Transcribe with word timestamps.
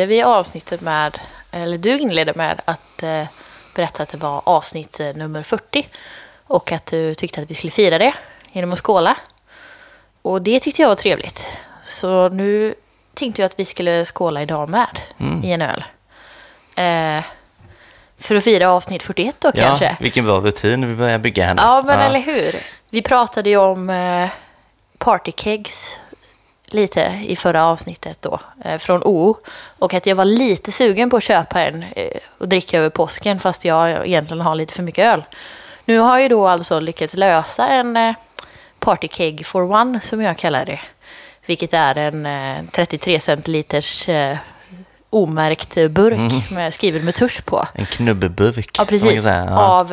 inledde 0.00 0.14
vi 0.14 0.22
avsnittet 0.22 0.80
med, 0.80 1.18
eller 1.52 1.78
du 1.78 1.98
inledde 1.98 2.32
med 2.36 2.60
att 2.64 3.02
eh, 3.02 3.24
berätta 3.74 4.02
att 4.02 4.08
det 4.08 4.16
var 4.18 4.42
avsnitt 4.44 5.00
eh, 5.00 5.06
nummer 5.14 5.42
40 5.42 5.88
och 6.46 6.72
att 6.72 6.86
du 6.86 7.14
tyckte 7.14 7.40
att 7.42 7.50
vi 7.50 7.54
skulle 7.54 7.70
fira 7.70 7.98
det 7.98 8.12
genom 8.52 8.72
att 8.72 8.78
skåla. 8.78 9.16
Och 10.22 10.42
det 10.42 10.60
tyckte 10.60 10.82
jag 10.82 10.88
var 10.88 10.96
trevligt. 10.96 11.46
Så 11.84 12.28
nu 12.28 12.74
tänkte 13.14 13.42
jag 13.42 13.46
att 13.46 13.58
vi 13.58 13.64
skulle 13.64 14.04
skåla 14.04 14.42
idag 14.42 14.68
med 14.68 14.98
Mm. 15.18 15.44
i 15.44 15.52
en 15.52 15.62
öl. 15.62 15.84
Eh, 16.78 17.24
för 18.18 18.34
att 18.34 18.44
fira 18.44 18.70
avsnitt 18.70 19.02
41 19.02 19.36
då 19.38 19.48
Ja, 19.54 19.62
kanske. 19.62 19.96
vilken 20.00 20.24
bra 20.24 20.40
rutin 20.40 20.88
vi 20.88 20.94
börjar 20.94 21.18
bygga 21.18 21.44
här 21.44 21.54
nu. 21.54 21.62
Ja, 21.62 21.82
men 21.86 22.00
eller 22.00 22.20
hur? 22.20 22.56
Vi 22.90 23.02
pratade 23.02 23.50
ju 23.50 23.56
om 23.56 23.90
eh, 23.90 24.28
partykegs 24.98 25.96
lite 26.74 27.20
i 27.26 27.36
förra 27.36 27.64
avsnittet 27.66 28.22
då, 28.22 28.40
eh, 28.64 28.78
från 28.78 29.02
OO. 29.04 29.36
Och 29.78 29.94
att 29.94 30.06
jag 30.06 30.16
var 30.16 30.24
lite 30.24 30.72
sugen 30.72 31.10
på 31.10 31.16
att 31.16 31.22
köpa 31.22 31.60
en 31.60 31.84
eh, 31.96 32.10
och 32.38 32.48
dricka 32.48 32.78
över 32.78 32.90
påsken 32.90 33.38
fast 33.38 33.64
jag 33.64 34.06
egentligen 34.06 34.40
har 34.40 34.54
lite 34.54 34.72
för 34.72 34.82
mycket 34.82 35.04
öl. 35.04 35.22
Nu 35.84 35.98
har 35.98 36.18
jag 36.18 36.30
då 36.30 36.48
alltså 36.48 36.80
lyckats 36.80 37.14
lösa 37.14 37.68
en 37.68 37.96
eh, 37.96 38.14
partykeg 38.78 39.46
for 39.46 39.62
one 39.72 40.00
som 40.00 40.20
jag 40.20 40.36
kallar 40.36 40.64
det. 40.64 40.80
Vilket 41.46 41.74
är 41.74 41.94
en 41.94 42.26
eh, 42.26 42.64
33 42.72 43.20
centiliters 43.20 44.08
omärkt 45.10 45.74
burk 45.90 46.50
med, 46.50 46.74
skriven 46.74 47.04
med 47.04 47.14
tusch 47.14 47.44
på. 47.44 47.66
En 47.74 47.86
knubbeburk. 47.86 48.78
Ja, 48.78 48.84
precis. 48.84 49.22
säga. 49.22 49.46
Ja. 49.50 49.80
Av 49.80 49.92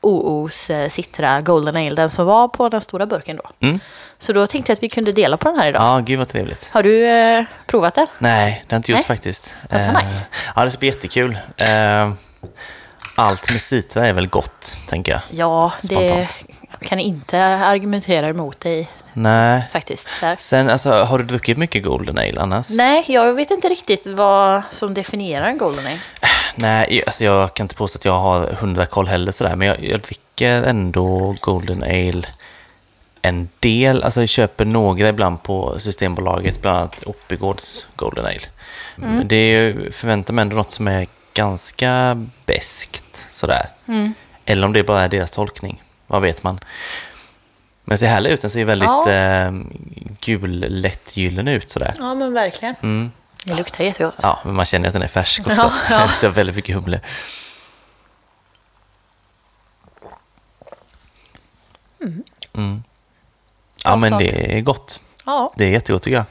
OOs 0.00 0.70
eh, 0.70 0.88
Citra 0.90 1.40
Golden 1.40 1.76
Ale, 1.76 1.94
den 1.94 2.10
som 2.10 2.26
var 2.26 2.48
på 2.48 2.68
den 2.68 2.80
stora 2.80 3.06
burken 3.06 3.36
då. 3.36 3.66
Mm. 3.66 3.80
Så 4.18 4.32
då 4.32 4.46
tänkte 4.46 4.70
jag 4.72 4.76
att 4.76 4.82
vi 4.82 4.88
kunde 4.88 5.12
dela 5.12 5.36
på 5.36 5.48
den 5.48 5.58
här 5.58 5.68
idag. 5.68 5.82
ja, 5.82 5.98
gud 5.98 6.18
vad 6.18 6.28
trevligt. 6.28 6.68
Har 6.72 6.82
du 6.82 7.06
eh, 7.06 7.44
provat 7.66 7.94
den? 7.94 8.06
Nej, 8.18 8.64
det 8.68 8.74
har 8.74 8.76
jag 8.76 8.78
inte 8.78 8.92
gjort 8.92 8.98
Nej. 8.98 9.04
faktiskt. 9.06 9.54
Eh, 9.70 9.78
nice. 9.78 10.26
Ja, 10.56 10.64
det 10.64 10.70
ska 10.70 10.78
bli 10.78 10.88
jättekul. 10.88 11.38
Eh, 11.56 12.12
Allt 13.16 13.52
med 13.52 13.60
citra 13.62 14.06
är 14.06 14.12
väl 14.12 14.26
gott, 14.26 14.76
tänker 14.88 15.12
jag. 15.12 15.20
Ja, 15.30 15.72
det 15.80 15.86
Spontant. 15.86 16.38
kan 16.80 16.98
inte 16.98 17.40
argumentera 17.44 18.28
emot 18.28 18.60
dig 18.60 18.88
Nej. 19.22 19.62
faktiskt. 19.72 20.08
Där. 20.20 20.36
Sen, 20.38 20.70
alltså, 20.70 20.92
har 20.92 21.18
du 21.18 21.24
druckit 21.24 21.58
mycket 21.58 21.84
Golden 21.84 22.18
Ale 22.18 22.40
annars? 22.40 22.70
Nej, 22.70 23.04
jag 23.08 23.34
vet 23.34 23.50
inte 23.50 23.68
riktigt 23.68 24.06
vad 24.06 24.62
som 24.70 24.94
definierar 24.94 25.46
en 25.46 25.58
Golden 25.58 25.86
Ale. 25.86 25.98
Nej, 26.54 27.02
alltså 27.06 27.24
jag 27.24 27.54
kan 27.54 27.64
inte 27.64 27.74
påstå 27.74 27.98
att 27.98 28.04
jag 28.04 28.18
har 28.20 28.46
hundra 28.46 28.86
koll 28.86 29.06
heller 29.06 29.32
sådär, 29.32 29.56
men 29.56 29.68
jag, 29.68 29.84
jag 29.84 30.00
dricker 30.00 30.62
ändå 30.62 31.36
Golden 31.40 31.82
Ale 31.82 32.22
en 33.22 33.48
del. 33.60 34.02
Alltså 34.02 34.20
jag 34.20 34.28
köper 34.28 34.64
några 34.64 35.08
ibland 35.08 35.42
på 35.42 35.74
Systembolaget, 35.78 36.62
bland 36.62 36.78
annat 36.78 37.02
Oppigårds 37.06 37.86
Golden 37.96 38.26
Ale. 38.26 38.40
Men 38.96 39.28
Det 39.28 39.36
är 39.36 39.90
förväntar 39.90 40.34
mig 40.34 40.42
ändå 40.42 40.56
något 40.56 40.70
som 40.70 40.88
är 40.88 41.06
ganska 41.34 42.26
beskt 42.46 43.26
sådär. 43.30 43.66
Eller 44.44 44.66
om 44.66 44.72
det 44.72 44.82
bara 44.82 45.02
är 45.02 45.08
deras 45.08 45.30
tolkning, 45.30 45.82
vad 46.06 46.22
vet 46.22 46.42
man. 46.42 46.60
Men 47.90 47.94
det 47.94 47.98
ser 47.98 48.06
härlig 48.06 48.30
ut, 48.30 48.40
den 48.40 48.50
ser 48.50 48.64
väldigt 48.64 48.88
Ja. 48.88 49.10
eh, 49.10 49.52
gul, 50.20 50.64
lättgyllene 50.68 51.52
ut 51.54 51.70
sådär. 51.70 51.94
Ja, 51.98 52.14
men 52.14 52.32
verkligen. 52.32 52.74
Mm. 52.82 53.10
Det 53.44 53.54
luktar 53.54 53.84
jättegott. 53.84 54.14
Ja, 54.22 54.38
men 54.44 54.54
man 54.54 54.64
känner 54.64 54.86
att 54.88 54.92
den 54.92 55.02
är 55.02 55.06
färsk 55.08 55.40
också. 55.40 55.52
Ja, 55.52 55.72
ja. 55.90 55.96
Det 55.98 56.02
luktar 56.06 56.28
väldigt 56.28 56.56
mycket 56.56 56.74
humle. 56.74 57.00
Mm. 62.54 62.82
Ja, 63.84 63.96
men 63.96 64.18
det 64.18 64.56
är 64.56 64.60
gott. 64.60 65.00
Ja. 65.26 65.52
Det 65.56 65.64
är 65.64 65.70
jättegott 65.70 66.02
tycker 66.02 66.16
jag. 66.16 66.24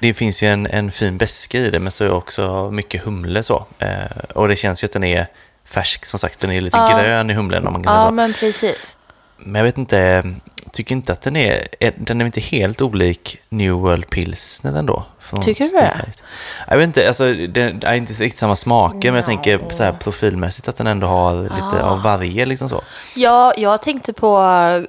Det 0.00 0.14
finns 0.14 0.42
ju 0.42 0.48
en, 0.52 0.66
en 0.66 0.92
fin 0.92 1.18
beska 1.18 1.58
i 1.58 1.70
det, 1.70 1.78
men 1.80 1.92
så 1.92 2.04
är 2.04 2.08
det 2.08 2.14
också 2.14 2.70
mycket 2.70 3.02
humle 3.04 3.42
så. 3.42 3.66
Eh, 3.78 3.88
och 4.34 4.48
det 4.48 4.56
känns 4.56 4.82
ju 4.82 4.86
att 4.86 4.92
den 4.92 5.04
är 5.04 5.26
färsk, 5.64 6.04
som 6.06 6.18
sagt. 6.18 6.40
Den 6.40 6.50
är 6.52 6.60
lite 6.60 6.76
Ja. 6.76 6.98
grön 6.98 7.30
i 7.30 7.34
humlen 7.34 7.66
om 7.66 7.72
man 7.72 7.82
kan 7.82 7.92
säga 7.92 8.02
Ja, 8.02 8.08
så. 8.08 8.12
men 8.14 8.32
precis. 8.32 8.96
Men 9.36 9.54
jag 9.54 9.64
vet 9.64 9.78
inte, 9.78 10.22
tycker 10.72 10.94
inte 10.94 11.12
att 11.12 11.20
den 11.22 11.36
är, 11.36 11.62
den 11.96 12.20
är 12.20 12.24
inte 12.24 12.40
helt 12.40 12.80
olik 12.80 13.38
New 13.48 13.72
World 13.72 14.10
Pilsner 14.10 14.78
ändå. 14.78 15.04
Tycker 15.42 15.64
du 15.64 15.70
det? 15.70 16.00
Jag 16.68 16.76
vet 16.76 16.84
inte, 16.86 17.08
alltså 17.08 17.32
det 17.32 17.60
är 17.84 17.94
inte 17.94 18.12
riktigt 18.12 18.38
samma 18.38 18.56
smaker, 18.56 19.10
men 19.10 19.14
jag 19.14 19.24
tänker 19.24 19.60
så 19.70 19.82
här 19.82 19.92
profilmässigt 19.92 20.68
att 20.68 20.76
den 20.76 20.86
ändå 20.86 21.06
har 21.06 21.42
lite 21.42 21.82
Ah. 21.84 21.90
av 21.90 22.02
varje 22.02 22.46
liksom 22.46 22.68
så. 22.68 22.82
Ja, 23.14 23.52
jag 23.56 23.82
tänkte 23.82 24.12
på 24.12 24.38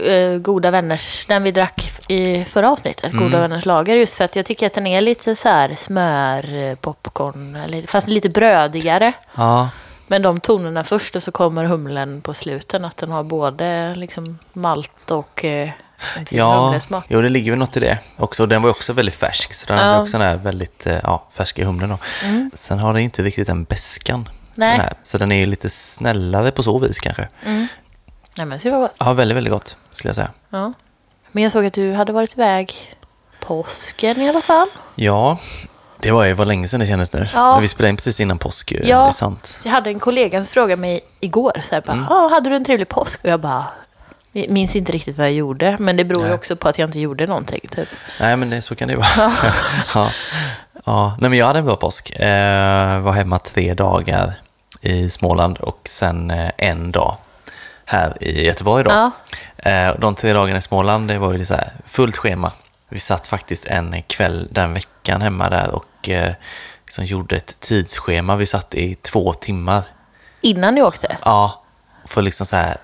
eh, 0.05 0.37
Goda 0.37 0.71
Vänners, 0.71 1.25
den 1.27 1.43
vi 1.43 1.51
drack 1.51 1.91
i 2.07 2.43
förra 2.45 2.71
avsnittet, 2.71 3.13
Mm. 3.13 3.23
Goda 3.23 3.39
Vänners 3.39 3.65
lager, 3.65 3.95
just 3.95 4.15
för 4.15 4.25
att 4.25 4.35
jag 4.35 4.45
tycker 4.45 4.65
att 4.67 4.73
den 4.73 4.87
är 4.87 5.01
lite 5.01 5.35
så 5.35 5.49
här 5.49 5.75
smör, 5.75 6.55
eh, 6.69 6.75
popcorn, 6.75 7.57
fast 7.87 8.07
lite 8.07 8.29
brödigare. 8.29 9.13
Ja, 9.35 9.69
Men 10.07 10.21
de 10.21 10.39
tonerna 10.39 10.83
först 10.83 11.15
och 11.15 11.23
så 11.23 11.31
kommer 11.31 11.65
humlen 11.65 12.21
på 12.21 12.33
sluten, 12.33 12.85
att 12.85 12.97
den 12.97 13.11
har 13.11 13.23
både 13.23 13.95
liksom 13.95 14.39
malt 14.53 15.11
och 15.11 15.45
eh, 15.45 15.69
ja 16.29 16.65
humlesmak. 16.65 17.05
jo 17.07 17.21
det 17.21 17.29
ligger 17.29 17.51
väl 17.51 17.59
något 17.59 17.77
i 17.77 17.79
det 17.79 17.97
också. 18.17 18.45
Den 18.45 18.61
var 18.61 18.69
också 18.69 18.93
väldigt 18.93 19.15
färsk, 19.15 19.53
så 19.53 19.67
den 19.67 19.77
Ja. 19.77 19.83
hade 19.83 20.01
också 20.01 20.17
den 20.17 20.27
här 20.27 20.37
väldigt 20.37 20.87
eh, 20.87 20.99
ja, 21.03 21.27
färska 21.33 21.65
humlen 21.65 21.89
då. 21.89 21.97
Mm. 22.23 22.51
Sen 22.53 22.79
har 22.79 22.93
den 22.93 23.01
inte 23.01 23.23
riktigt 23.23 23.47
den 23.47 23.63
beskan. 23.63 24.29
Nej. 24.55 24.77
Den 24.77 24.87
så 25.03 25.17
den 25.17 25.31
är 25.31 25.35
ju 25.35 25.45
lite 25.45 25.69
snällare 25.69 26.51
på 26.51 26.63
så 26.63 26.79
vis 26.79 26.99
kanske. 26.99 27.27
Nej 28.37 28.45
men 28.45 28.59
så 28.59 28.71
var 28.71 28.79
gott. 28.79 28.95
Ja, 28.99 29.13
väldigt, 29.13 29.37
väldigt 29.37 29.53
gott 29.53 29.77
skulle 29.91 30.09
jag 30.09 30.15
säga. 30.15 30.31
Ja. 30.49 30.73
Men 31.31 31.43
jag 31.43 31.51
såg 31.51 31.65
att 31.65 31.73
du 31.73 31.93
hade 31.93 32.11
varit 32.13 32.33
iväg 32.33 32.95
påsken 33.39 34.21
i 34.21 34.29
alla 34.29 34.41
fall. 34.41 34.67
Ja, 34.95 35.37
det 36.03 36.11
var 36.11 36.23
ju 36.23 36.33
var 36.33 36.45
länge 36.45 36.67
sedan 36.67 36.79
det 36.79 36.87
kändes 36.87 37.13
nu. 37.13 37.27
Ja. 37.33 37.51
Men 37.53 37.61
vi 37.61 37.67
spelade 37.67 37.89
in 37.89 37.95
precis 37.95 38.19
innan 38.19 38.37
påsk 38.37 38.71
ju, 38.71 38.81
Ja. 38.83 39.01
det 39.03 39.07
är 39.07 39.11
sant. 39.11 39.59
Jag 39.63 39.71
hade 39.71 39.89
en 39.89 39.99
kollega 39.99 40.39
som 40.39 40.47
frågade 40.47 40.81
mig 40.81 41.01
igår, 41.19 41.61
så 41.63 41.75
här, 41.75 41.81
bara, 41.81 41.93
Mm. 41.93 42.07
ah, 42.09 42.29
hade 42.29 42.49
du 42.49 42.55
en 42.55 42.65
trevlig 42.65 42.89
påsk? 42.89 43.19
Och 43.23 43.29
jag 43.29 43.39
bara, 43.39 43.65
minns 44.31 44.75
inte 44.75 44.91
riktigt 44.91 45.17
vad 45.17 45.27
jag 45.27 45.33
gjorde, 45.33 45.77
men 45.79 45.97
det 45.97 46.03
beror 46.05 46.27
ju 46.27 46.33
också 46.33 46.55
på 46.55 46.69
att 46.69 46.79
jag 46.79 46.87
inte 46.87 46.99
gjorde 46.99 47.27
någonting. 47.27 47.59
Typ. 47.71 47.89
Nej, 48.19 48.37
men 48.37 48.49
det, 48.49 48.61
så 48.61 48.75
kan 48.75 48.87
det 48.87 48.93
ju 48.93 48.99
vara. 48.99 49.31
ja. 49.95 50.09
Ja. 50.85 51.17
Nej, 51.19 51.29
men 51.29 51.39
jag 51.39 51.45
hade 51.45 51.59
en 51.59 51.65
bra 51.65 51.75
påsk. 51.75 52.09
Eh, 52.19 52.99
var 52.99 53.11
hemma 53.11 53.39
tre 53.39 53.73
dagar 53.73 54.33
i 54.81 55.09
Småland 55.09 55.57
och 55.57 55.79
sen 55.89 56.31
eh, 56.31 56.51
en 56.57 56.91
dag 56.91 57.15
här 57.85 58.17
i 58.23 58.45
Göteborg. 58.45 58.83
Då. 58.83 58.89
Ja. 58.91 59.11
Eh, 59.71 59.95
de 59.99 60.15
tre 60.15 60.33
dagarna 60.33 60.57
i 60.57 60.61
Småland 60.61 61.07
det 61.07 61.17
var 61.17 61.33
ju 61.33 61.45
så 61.45 61.53
här 61.53 61.71
fullt 61.85 62.17
schema. 62.17 62.51
Vi 62.93 62.99
satt 62.99 63.27
faktiskt 63.27 63.65
en 63.65 64.01
kväll 64.07 64.47
den 64.51 64.73
veckan 64.73 65.21
hemma 65.21 65.49
där 65.49 65.69
och 65.75 66.09
eh, 66.09 66.33
liksom 66.85 67.05
gjorde 67.05 67.35
ett 67.35 67.59
tidsschema. 67.59 68.35
Vi 68.35 68.45
satt 68.45 68.73
i 68.75 68.95
två 68.95 69.33
timmar. 69.33 69.83
Innan 70.41 70.75
ni 70.75 70.81
åkte? 70.81 71.17
Ja, 71.25 71.63
för 72.05 72.21
liksom 72.21 72.45
så 72.45 72.55
här, 72.55 72.77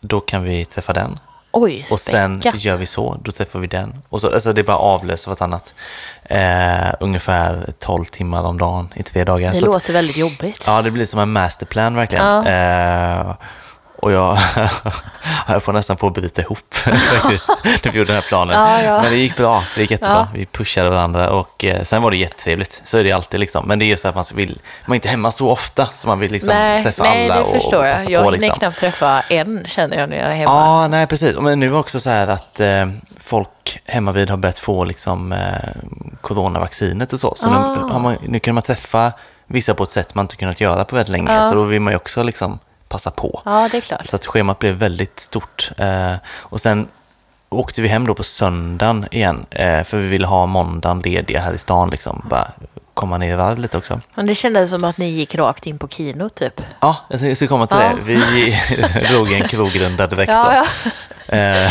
då 0.00 0.20
kan 0.20 0.42
vi 0.42 0.64
träffa 0.64 0.92
den. 0.92 1.18
Oj, 1.52 1.86
Och 1.92 2.00
sen 2.00 2.42
gör 2.54 2.76
vi 2.76 2.86
så, 2.86 3.16
då 3.22 3.32
träffar 3.32 3.58
vi 3.58 3.66
den. 3.66 4.02
Och 4.08 4.20
så, 4.20 4.34
alltså 4.34 4.52
det 4.52 4.60
är 4.60 4.64
bara 4.64 4.76
avlöser 4.76 5.30
vartannat. 5.30 5.74
Eh, 6.24 6.94
ungefär 7.00 7.72
12 7.78 8.04
timmar 8.04 8.42
om 8.42 8.58
dagen 8.58 8.92
i 8.96 9.02
tre 9.02 9.24
dagar. 9.24 9.52
Det 9.52 9.58
Så 9.58 9.66
att- 9.66 9.74
låter 9.74 9.92
väldigt 9.92 10.16
jobbigt. 10.16 10.64
Ja, 10.66 10.82
det 10.82 10.90
blir 10.90 11.06
som 11.06 11.20
en 11.20 11.32
masterplan 11.32 11.94
verkligen. 11.96 12.24
Ja. 12.26 12.48
Eh, 12.48 13.34
och 14.02 14.12
jag 14.12 14.34
höll 15.46 15.60
på 15.60 15.72
nästan 15.72 15.96
på 15.96 16.06
att 16.06 16.14
bryta 16.14 16.42
ihop 16.42 16.74
faktiskt, 16.84 17.48
när 17.84 17.90
vi 17.92 17.98
gjorde 17.98 18.12
den 18.12 18.22
här 18.22 18.28
planen. 18.28 18.60
Ja, 18.60 18.82
ja. 18.82 19.02
Men 19.02 19.10
det 19.10 19.16
gick 19.16 19.36
bra, 19.36 19.62
det 19.74 19.80
gick 19.80 19.90
jättebra. 19.90 20.14
Ja. 20.16 20.28
Vi 20.34 20.46
pushade 20.46 20.90
varandra 20.90 21.30
och 21.30 21.64
eh, 21.64 21.82
sen 21.82 22.02
var 22.02 22.10
det 22.10 22.16
jättetrevligt. 22.16 22.82
Så 22.84 22.98
är 22.98 23.04
det 23.04 23.12
alltid 23.12 23.40
liksom. 23.40 23.64
Men 23.68 23.78
det 23.78 23.84
är 23.84 23.86
just 23.86 24.04
att 24.04 24.14
man 24.14 24.24
vill, 24.34 24.58
man 24.86 24.92
är 24.92 24.94
inte 24.94 25.08
hemma 25.08 25.30
så 25.30 25.50
ofta 25.50 25.86
så 25.92 26.08
man 26.08 26.18
vill 26.18 26.32
liksom 26.32 26.54
nej, 26.54 26.82
träffa 26.82 27.02
nej, 27.02 27.24
alla 27.30 27.34
det 27.34 27.46
och, 27.46 27.54
förstår 27.54 27.78
och 27.78 27.86
jag. 27.86 27.96
passa 27.96 28.10
Jag 28.10 28.24
på 28.24 28.30
hinner 28.30 28.40
liksom. 28.42 28.58
knappt 28.58 28.78
träffa 28.78 29.20
en, 29.20 29.64
känner 29.66 29.96
jag, 29.96 30.08
när 30.08 30.16
jag 30.16 30.26
är 30.26 30.34
hemma. 30.34 30.50
Ja, 30.52 30.88
nej 30.88 31.06
precis. 31.06 31.36
Men 31.40 31.60
nu 31.60 31.66
är 31.66 31.70
det 31.70 31.76
också 31.76 32.00
så 32.00 32.10
här 32.10 32.28
att 32.28 32.60
eh, 32.60 32.86
folk 33.20 33.80
hemma 33.86 34.12
vid 34.12 34.30
har 34.30 34.36
börjat 34.36 34.58
få 34.58 34.84
liksom, 34.84 35.32
eh, 35.32 35.38
coronavaccinet 36.20 37.12
och 37.12 37.20
så. 37.20 37.34
Så 37.36 37.50
nu, 37.50 37.56
Ah. 37.56 37.88
har 37.92 38.00
man, 38.00 38.16
nu 38.22 38.38
kan 38.38 38.54
man 38.54 38.62
träffa 38.62 39.12
vissa 39.46 39.74
på 39.74 39.82
ett 39.82 39.90
sätt 39.90 40.14
man 40.14 40.24
inte 40.24 40.36
kunnat 40.36 40.60
göra 40.60 40.84
på 40.84 40.96
väldigt 40.96 41.12
länge. 41.12 41.34
Ja. 41.34 41.48
Så 41.50 41.54
då 41.54 41.64
vill 41.64 41.80
man 41.80 41.92
ju 41.92 41.96
också 41.96 42.22
liksom 42.22 42.58
passa 42.92 43.10
på. 43.10 43.42
Ja, 43.44 43.68
det 43.72 43.76
är 43.76 43.80
klart. 43.80 44.06
Så 44.06 44.16
att 44.16 44.26
schemat 44.26 44.58
blev 44.58 44.74
väldigt 44.74 45.18
stort. 45.20 45.70
Eh, 45.76 46.12
och 46.26 46.60
sen 46.60 46.86
åkte 47.48 47.82
vi 47.82 47.88
hem 47.88 48.06
då 48.06 48.14
på 48.14 48.22
söndagen 48.24 49.06
igen. 49.10 49.46
Eh, 49.50 49.84
för 49.84 49.98
vi 49.98 50.06
ville 50.08 50.26
ha 50.26 50.46
måndagen 50.46 51.00
lediga 51.00 51.40
här 51.40 51.52
i 51.54 51.58
stan. 51.58 51.90
Liksom. 51.90 52.22
Bara 52.30 52.48
komma 52.94 53.18
ner 53.18 53.32
i 53.32 53.36
varv 53.36 53.58
lite 53.58 53.78
också. 53.78 54.00
Men 54.14 54.26
det 54.26 54.34
kändes 54.34 54.70
som 54.70 54.84
att 54.84 54.98
ni 54.98 55.08
gick 55.10 55.34
rakt 55.34 55.66
in 55.66 55.78
på 55.78 55.88
kino, 55.88 56.28
typ. 56.28 56.60
Ja, 56.80 56.96
jag 57.10 57.36
skulle 57.36 57.48
komma 57.48 57.66
till 57.66 57.76
Ja. 57.80 57.92
det. 57.96 58.02
Vi 58.04 58.58
drog 59.10 59.32
en 59.32 59.48
krogrunda 59.48 60.06
direkt. 60.12 60.32
Ja, 60.32 60.64
ja. 61.26 61.36
Eh, 61.36 61.70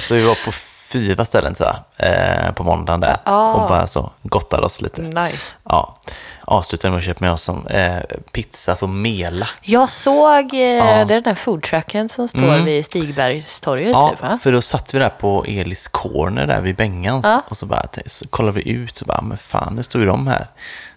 så 0.00 0.14
vi 0.14 0.22
var 0.22 0.34
på 0.44 0.52
fyra 0.92 1.24
ställen 1.24 1.54
tror 1.54 1.68
jag, 1.68 2.08
eh, 2.46 2.52
på 2.52 2.64
måndagen 2.64 3.00
där. 3.00 3.16
Ja. 3.24 3.54
Och 3.54 3.68
bara 3.68 3.86
så 3.86 4.10
gottade 4.22 4.62
oss 4.66 4.80
lite. 4.80 5.02
Nice. 5.02 5.38
Ja. 5.64 5.96
Avslutade 6.44 6.90
med 6.90 6.98
att 6.98 7.04
köpa 7.04 7.24
med 7.24 7.32
oss 7.32 7.42
som, 7.42 7.66
eh, 7.66 7.98
pizza 8.32 8.76
från 8.76 9.02
Mela. 9.02 9.48
Jag 9.62 9.90
såg, 9.90 10.54
eh, 10.54 10.60
Ja. 10.60 10.84
det 10.84 10.90
är 11.00 11.04
den 11.04 11.22
där 11.22 11.34
foodtrucken 11.34 12.08
som 12.08 12.28
står 12.28 12.38
Mm. 12.54 12.64
vid 12.64 12.86
Stigbergstorget, 12.86 13.90
Ja, 13.90 14.10
typ, 14.10 14.22
va? 14.22 14.38
för 14.42 14.52
då 14.52 14.62
satt 14.62 14.94
vi 14.94 14.98
där 14.98 15.08
på 15.08 15.44
Elis 15.48 15.88
Corner 15.88 16.46
där 16.46 16.60
vid 16.60 16.76
Bengans. 16.76 17.26
Ja. 17.26 17.42
Och 17.48 17.56
så 17.56 17.66
bara 17.66 17.82
så 18.06 18.28
kollade 18.28 18.54
vi 18.54 18.68
ut 18.70 19.00
och 19.00 19.06
bara, 19.06 19.20
men 19.20 19.38
fan, 19.38 19.74
nu 19.74 19.82
står 19.82 20.00
ju 20.00 20.06
de 20.06 20.26
här. 20.26 20.46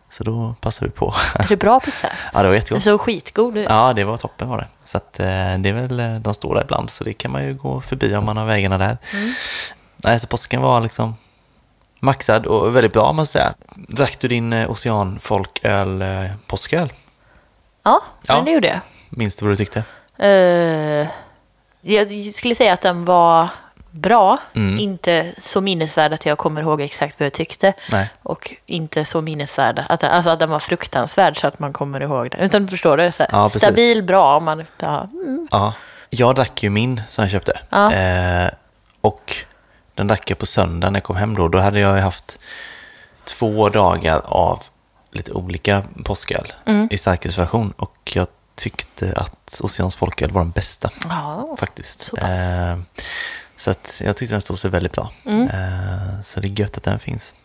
Så 0.09 0.23
då 0.23 0.55
passade 0.61 0.85
vi 0.85 0.91
på. 0.91 1.13
Är 1.35 1.45
det 1.49 1.55
bra 1.57 1.79
pizza? 1.79 2.07
ja, 2.33 2.41
det 2.41 2.47
var 2.47 2.55
jättegott. 2.55 2.83
såg 2.83 3.01
skitgod 3.01 3.57
ut. 3.57 3.67
Ja, 3.69 3.93
det 3.93 4.03
var 4.03 4.17
toppen 4.17 4.49
var 4.49 4.57
det. 4.57 4.67
Så 4.85 4.97
att, 4.97 5.19
eh, 5.19 5.25
det 5.57 5.69
är 5.69 5.73
väl, 5.87 5.99
eh, 5.99 6.15
de 6.15 6.33
står 6.33 6.55
där 6.55 6.61
ibland, 6.63 6.89
så 6.89 7.03
det 7.03 7.13
kan 7.13 7.31
man 7.31 7.43
ju 7.45 7.53
gå 7.53 7.81
förbi 7.81 8.15
om 8.15 8.25
man 8.25 8.37
har 8.37 8.45
vägarna 8.45 8.77
där. 8.77 8.97
Nej, 10.03 10.19
så 10.19 10.27
påsken 10.27 10.61
var 10.61 10.81
liksom 10.81 11.15
maxad 11.99 12.45
och 12.45 12.75
väldigt 12.75 12.93
bra 12.93 13.13
måste 13.13 13.31
säga. 13.33 13.53
Drack 13.75 14.19
du 14.19 14.27
din 14.27 14.53
eh, 14.53 14.71
oceanfolköl, 14.71 16.01
eh, 16.01 16.25
påsköl? 16.47 16.93
Ja, 17.83 18.01
Ja. 18.27 18.35
men 18.35 18.45
det 18.45 18.51
gjorde 18.51 18.67
jag. 18.67 18.79
Minns 19.09 19.35
du 19.35 19.45
vad 19.45 19.51
du 19.53 19.57
tyckte? 19.57 19.83
Eh, 20.17 21.07
jag 21.81 22.33
skulle 22.33 22.55
säga 22.55 22.73
att 22.73 22.81
den 22.81 23.05
var 23.05 23.49
bra. 23.91 24.37
Mm. 24.55 24.79
Inte 24.79 25.33
så 25.41 25.61
minnesvärd 25.61 26.13
att 26.13 26.25
jag 26.25 26.37
kommer 26.37 26.61
ihåg 26.61 26.81
exakt 26.81 27.19
vad 27.19 27.25
jag 27.25 27.33
tyckte. 27.33 27.73
Nej. 27.91 28.09
Och 28.23 28.55
inte 28.65 29.05
så 29.05 29.21
minnesvärd, 29.21 29.83
att, 29.89 30.03
alltså 30.03 30.29
att 30.29 30.39
den 30.39 30.49
var 30.49 30.59
fruktansvärd 30.59 31.39
så 31.41 31.47
att 31.47 31.59
man 31.59 31.73
kommer 31.73 32.01
ihåg 32.01 32.29
det. 32.31 32.37
Utan 32.37 32.67
förstår 32.67 32.97
du? 32.97 33.11
Så 33.11 33.23
här, 33.23 33.29
Ja, 33.31 33.49
stabil, 33.49 34.03
bra. 34.03 34.37
om 34.37 34.45
Man, 34.45 34.65
ja, 34.79 35.07
mm. 35.11 35.47
Ja. 35.51 35.73
Jag 36.09 36.35
drack 36.35 36.63
ju 36.63 36.69
min 36.69 37.01
som 37.09 37.23
jag 37.23 37.31
köpte. 37.31 37.59
Ja. 37.69 37.93
Eh, 37.93 38.49
och 39.01 39.35
den 39.95 40.09
jag 40.27 40.37
på 40.39 40.45
söndagen 40.45 40.93
när 40.93 40.97
jag 40.99 41.03
kom 41.03 41.15
hem 41.15 41.35
då. 41.35 41.47
Då 41.47 41.59
hade 41.59 41.79
jag 41.79 42.01
haft 42.01 42.41
två 43.23 43.69
dagar 43.69 44.21
av 44.25 44.63
lite 45.11 45.31
olika 45.31 45.83
påsköl 46.05 46.53
Mm. 46.65 46.87
i 46.91 46.97
starkölsversion. 46.97 47.73
Och 47.77 48.11
jag 48.15 48.27
tyckte 48.55 49.13
att 49.15 49.61
Oceans 49.63 49.95
folköl 49.95 50.31
var 50.31 50.41
den 50.41 50.51
bästa 50.51 50.89
ja, 51.09 51.55
faktiskt. 51.59 51.99
så. 52.01 52.17
Eh, 52.17 52.77
så 53.57 53.71
att 53.71 54.01
jag 54.05 54.15
tyckte 54.15 54.33
den 54.33 54.41
stod 54.41 54.59
sig 54.59 54.69
väldigt 54.69 54.91
bra. 54.91 55.11
Mm. 55.25 55.47
Eh, 55.47 56.21
så 56.23 56.39
det 56.39 56.47
är 56.47 56.59
gött 56.59 56.77
att 56.77 56.83
den 56.83 56.99
finns. 56.99 57.35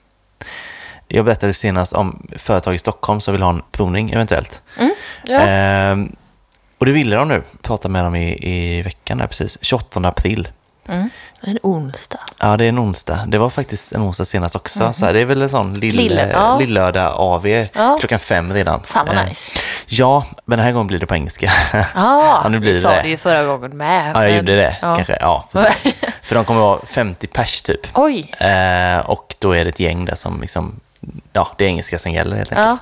Jag 1.09 1.25
berättade 1.25 1.55
senast 1.55 1.93
om 1.93 2.27
företag 2.37 2.75
i 2.75 2.79
Stockholm 2.79 3.21
som 3.21 3.33
vill 3.33 3.43
ha 3.43 3.51
en 3.51 3.63
provning 3.73 4.11
eventuellt. 4.11 4.63
ja. 5.25 5.41
Ehm, 5.41 6.17
och 6.79 6.87
det 6.87 6.93
ville 6.93 7.17
de 7.17 7.29
nu. 7.29 7.43
Pratade 7.63 7.93
med 7.93 8.05
dem 8.05 8.15
i, 8.17 8.39
i 8.51 8.83
veckan 8.83 9.19
där 9.19 9.27
precis. 9.27 9.59
28 9.61 10.01
april. 10.09 10.49
Mm. 10.89 11.11
En 11.43 11.59
onsdag. 11.63 12.21
Ja, 12.39 12.57
det 12.57 12.65
är 12.65 12.69
en 12.69 12.79
onsdag. 12.79 13.25
Det 13.27 13.39
var 13.39 13.51
faktiskt 13.51 13.93
en 13.93 14.03
onsdag 14.03 14.25
senast 14.25 14.57
också. 14.57 14.93
Så 14.93 15.07
här, 15.07 15.13
det 15.15 15.21
är 15.21 15.25
väl 15.25 15.43
en 15.43 15.49
sån 15.49 15.75
lill, 15.75 15.97
Lille, 15.97 16.31
ja. 16.33 16.59
lillördag 16.59 17.13
AV 17.17 17.47
Ja. 17.73 17.97
klockan 18.01 18.19
fem 18.19 18.53
redan. 18.53 18.83
Fan 18.87 19.07
vad 19.07 19.17
Eh, 19.17 19.25
nice. 19.25 19.53
Ja, 19.87 20.25
men 20.45 20.59
den 20.59 20.67
här 20.67 20.73
gången 20.73 20.87
blir 20.87 20.99
det 20.99 21.07
på 21.07 21.15
engelska. 21.15 21.53
Ja, 21.73 21.85
Ja, 22.43 22.49
nu 22.49 22.59
blir 22.59 22.75
det 22.75 22.81
sa 22.81 22.91
det. 22.91 23.03
du 23.03 23.09
ju 23.09 23.17
förra 23.17 23.45
gången 23.45 23.77
med. 23.77 24.13
ja, 24.15 24.23
jag 24.23 24.29
men- 24.31 24.37
gjorde 24.37 24.57
det 24.57 24.77
ja. 24.83 24.97
kanske. 24.97 25.17
Ja. 25.21 25.49
För 26.23 26.35
de 26.35 26.45
kommer 26.45 26.61
vara 26.61 26.79
50 26.87 27.27
pers 27.27 27.63
typ. 27.63 27.81
Oj, 27.95 28.33
Eh, 28.41 28.99
och 29.11 29.35
då 29.39 29.53
är 29.53 29.65
det 29.65 29.71
ett 29.71 29.81
gäng 29.81 30.05
där 30.05 30.15
som 30.15 30.41
liksom, 30.41 30.81
ja, 31.33 31.49
det 31.57 31.65
är 31.65 31.69
engelska 31.69 31.99
som 31.99 32.13
gäller 32.13 32.37
helt 32.37 32.53
enkelt. 32.53 32.69
Ja. 32.69 32.79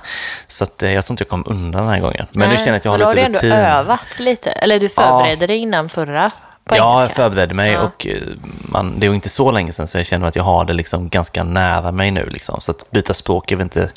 Så 0.47 0.63
att, 0.63 0.83
eh, 0.83 0.91
jag 0.93 1.05
tror 1.05 1.13
inte 1.13 1.21
jag 1.23 1.29
kom 1.29 1.43
undan 1.47 1.81
den 1.81 1.91
här 1.93 1.99
gången. 1.99 2.25
Men 2.31 2.49
nu 2.49 2.55
Nej, 2.55 2.57
känner 2.57 2.71
jag 2.71 2.77
att 2.77 2.85
jag 2.85 2.91
har 2.91 2.97
men 2.97 3.05
då 3.07 3.11
lite 3.13 3.23
har 3.23 3.31
du 3.31 3.37
rutin. 3.37 3.51
ändå 3.51 3.69
övat 3.69 4.19
lite. 4.19 4.51
Eller 4.51 4.79
du 4.79 4.89
förberedde 4.89 5.47
dig 5.47 5.57
innan 5.57 5.89
förra 5.89 6.29
på 6.65 6.75
Ja, 6.75 7.01
jag 7.01 7.11
förberedde 7.11 7.53
mig 7.53 7.71
Ja. 7.71 7.81
och 7.81 8.07
eh, 8.07 8.21
man, 8.61 8.99
det 8.99 9.05
är 9.05 9.13
inte 9.13 9.29
så 9.29 9.51
länge 9.51 9.71
sedan 9.71 9.87
så 9.87 9.97
jag 9.97 10.05
känner 10.05 10.27
att 10.27 10.35
jag 10.35 10.43
har 10.43 10.65
det 10.65 10.73
liksom 10.73 11.09
ganska 11.09 11.43
nära 11.43 11.91
mig 11.91 12.11
nu. 12.11 12.25
Liksom. 12.29 12.61
Så 12.61 12.71
att 12.71 12.91
byta 12.91 13.13
språk 13.13 13.51
är 13.51 13.55
väl 13.55 13.63
inte... 13.63 13.91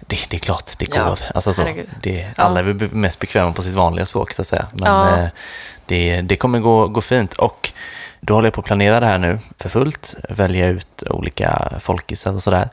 Det, 0.00 0.30
det 0.30 0.36
är 0.36 0.40
klart, 0.40 0.78
det 0.78 0.86
går. 0.86 0.98
Ja, 1.00 1.16
alltså 1.34 1.52
så, 1.52 1.62
det, 2.02 2.26
alla 2.36 2.60
är 2.60 2.64
väl 2.64 2.90
mest 2.92 3.18
bekväma 3.18 3.52
på 3.52 3.62
sitt 3.62 3.74
vanliga 3.74 4.06
språk 4.06 4.32
så 4.32 4.42
att 4.42 4.48
säga. 4.48 4.66
Men 4.72 4.92
Ja. 4.92 5.18
eh, 5.18 5.26
det, 5.86 6.20
det 6.22 6.36
kommer 6.36 6.58
gå, 6.58 6.88
gå 6.88 7.00
fint. 7.00 7.34
Och 7.34 7.72
då 8.20 8.34
håller 8.34 8.46
jag 8.46 8.54
på 8.54 8.60
att 8.60 8.66
planera 8.66 9.00
det 9.00 9.06
här 9.06 9.18
nu 9.18 9.38
för 9.58 9.68
fullt. 9.68 10.14
Välja 10.28 10.66
ut 10.66 11.02
olika 11.10 11.72
folkisar 11.80 12.32
och 12.32 12.42
sådär. 12.42 12.68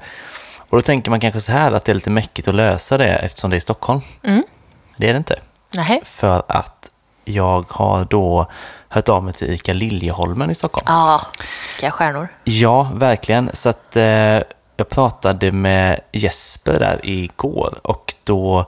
Och 0.69 0.77
då 0.77 0.81
tänker 0.81 1.09
man 1.11 1.19
kanske 1.19 1.41
så 1.41 1.51
här 1.51 1.71
att 1.71 1.85
det 1.85 1.91
är 1.91 1.93
lite 1.93 2.09
mäckigt 2.09 2.47
att 2.47 2.55
lösa 2.55 2.97
det 2.97 3.09
eftersom 3.09 3.49
det 3.49 3.55
är 3.55 3.57
i 3.57 3.61
Stockholm. 3.61 4.01
Mm. 4.23 4.43
Det 4.97 5.09
är 5.09 5.13
det 5.13 5.17
inte. 5.17 5.39
Nej. 5.73 6.01
För 6.05 6.43
att 6.47 6.89
jag 7.25 7.65
har 7.69 8.05
då 8.09 8.47
hört 8.93 9.09
av 9.09 9.23
mig 9.23 9.33
till 9.33 9.49
ICA 9.49 9.73
Liljeholmen 9.73 10.51
i 10.51 10.55
Stockholm. 10.55 10.85
Ja, 10.87 11.21
vilka 11.75 11.91
stjärnor. 11.91 12.27
Ja, 12.43 12.91
verkligen. 12.93 13.49
Så 13.53 13.69
att 13.69 13.95
eh, 13.95 14.03
jag 14.77 14.89
pratade 14.89 15.51
med 15.51 15.99
Jesper 16.11 16.79
där 16.79 16.99
igår 17.03 17.79
och 17.81 18.15
då 18.23 18.65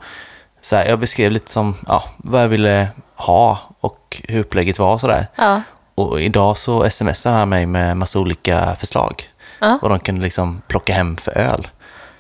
så 0.62 0.75
här, 0.75 0.86
jag 0.86 1.00
beskrev 1.00 1.31
lite 1.31 1.51
som 1.51 1.75
ja, 1.88 2.04
vad 2.18 2.44
jag 2.44 2.48
ville 2.48 2.88
ha 3.16 3.60
och 3.80 4.22
hur 4.24 4.39
upplägget 4.39 4.80
var 4.80 4.94
och 4.94 5.01
sådär. 5.01 5.27
Ja. 5.36 5.62
Och 5.95 6.22
idag 6.22 6.57
så 6.57 6.89
smsade 6.89 7.36
han 7.36 7.50
mig 7.50 7.66
med 7.66 7.98
massa 7.98 8.19
olika 8.19 8.75
förslag. 8.75 9.30
Ja. 9.60 9.80
Vad 9.81 9.92
de 9.92 10.00
kunde 10.00 10.22
liksom 10.22 10.62
plocka 10.68 10.94
hem 10.94 11.18
för 11.18 11.38
öl. 11.38 11.68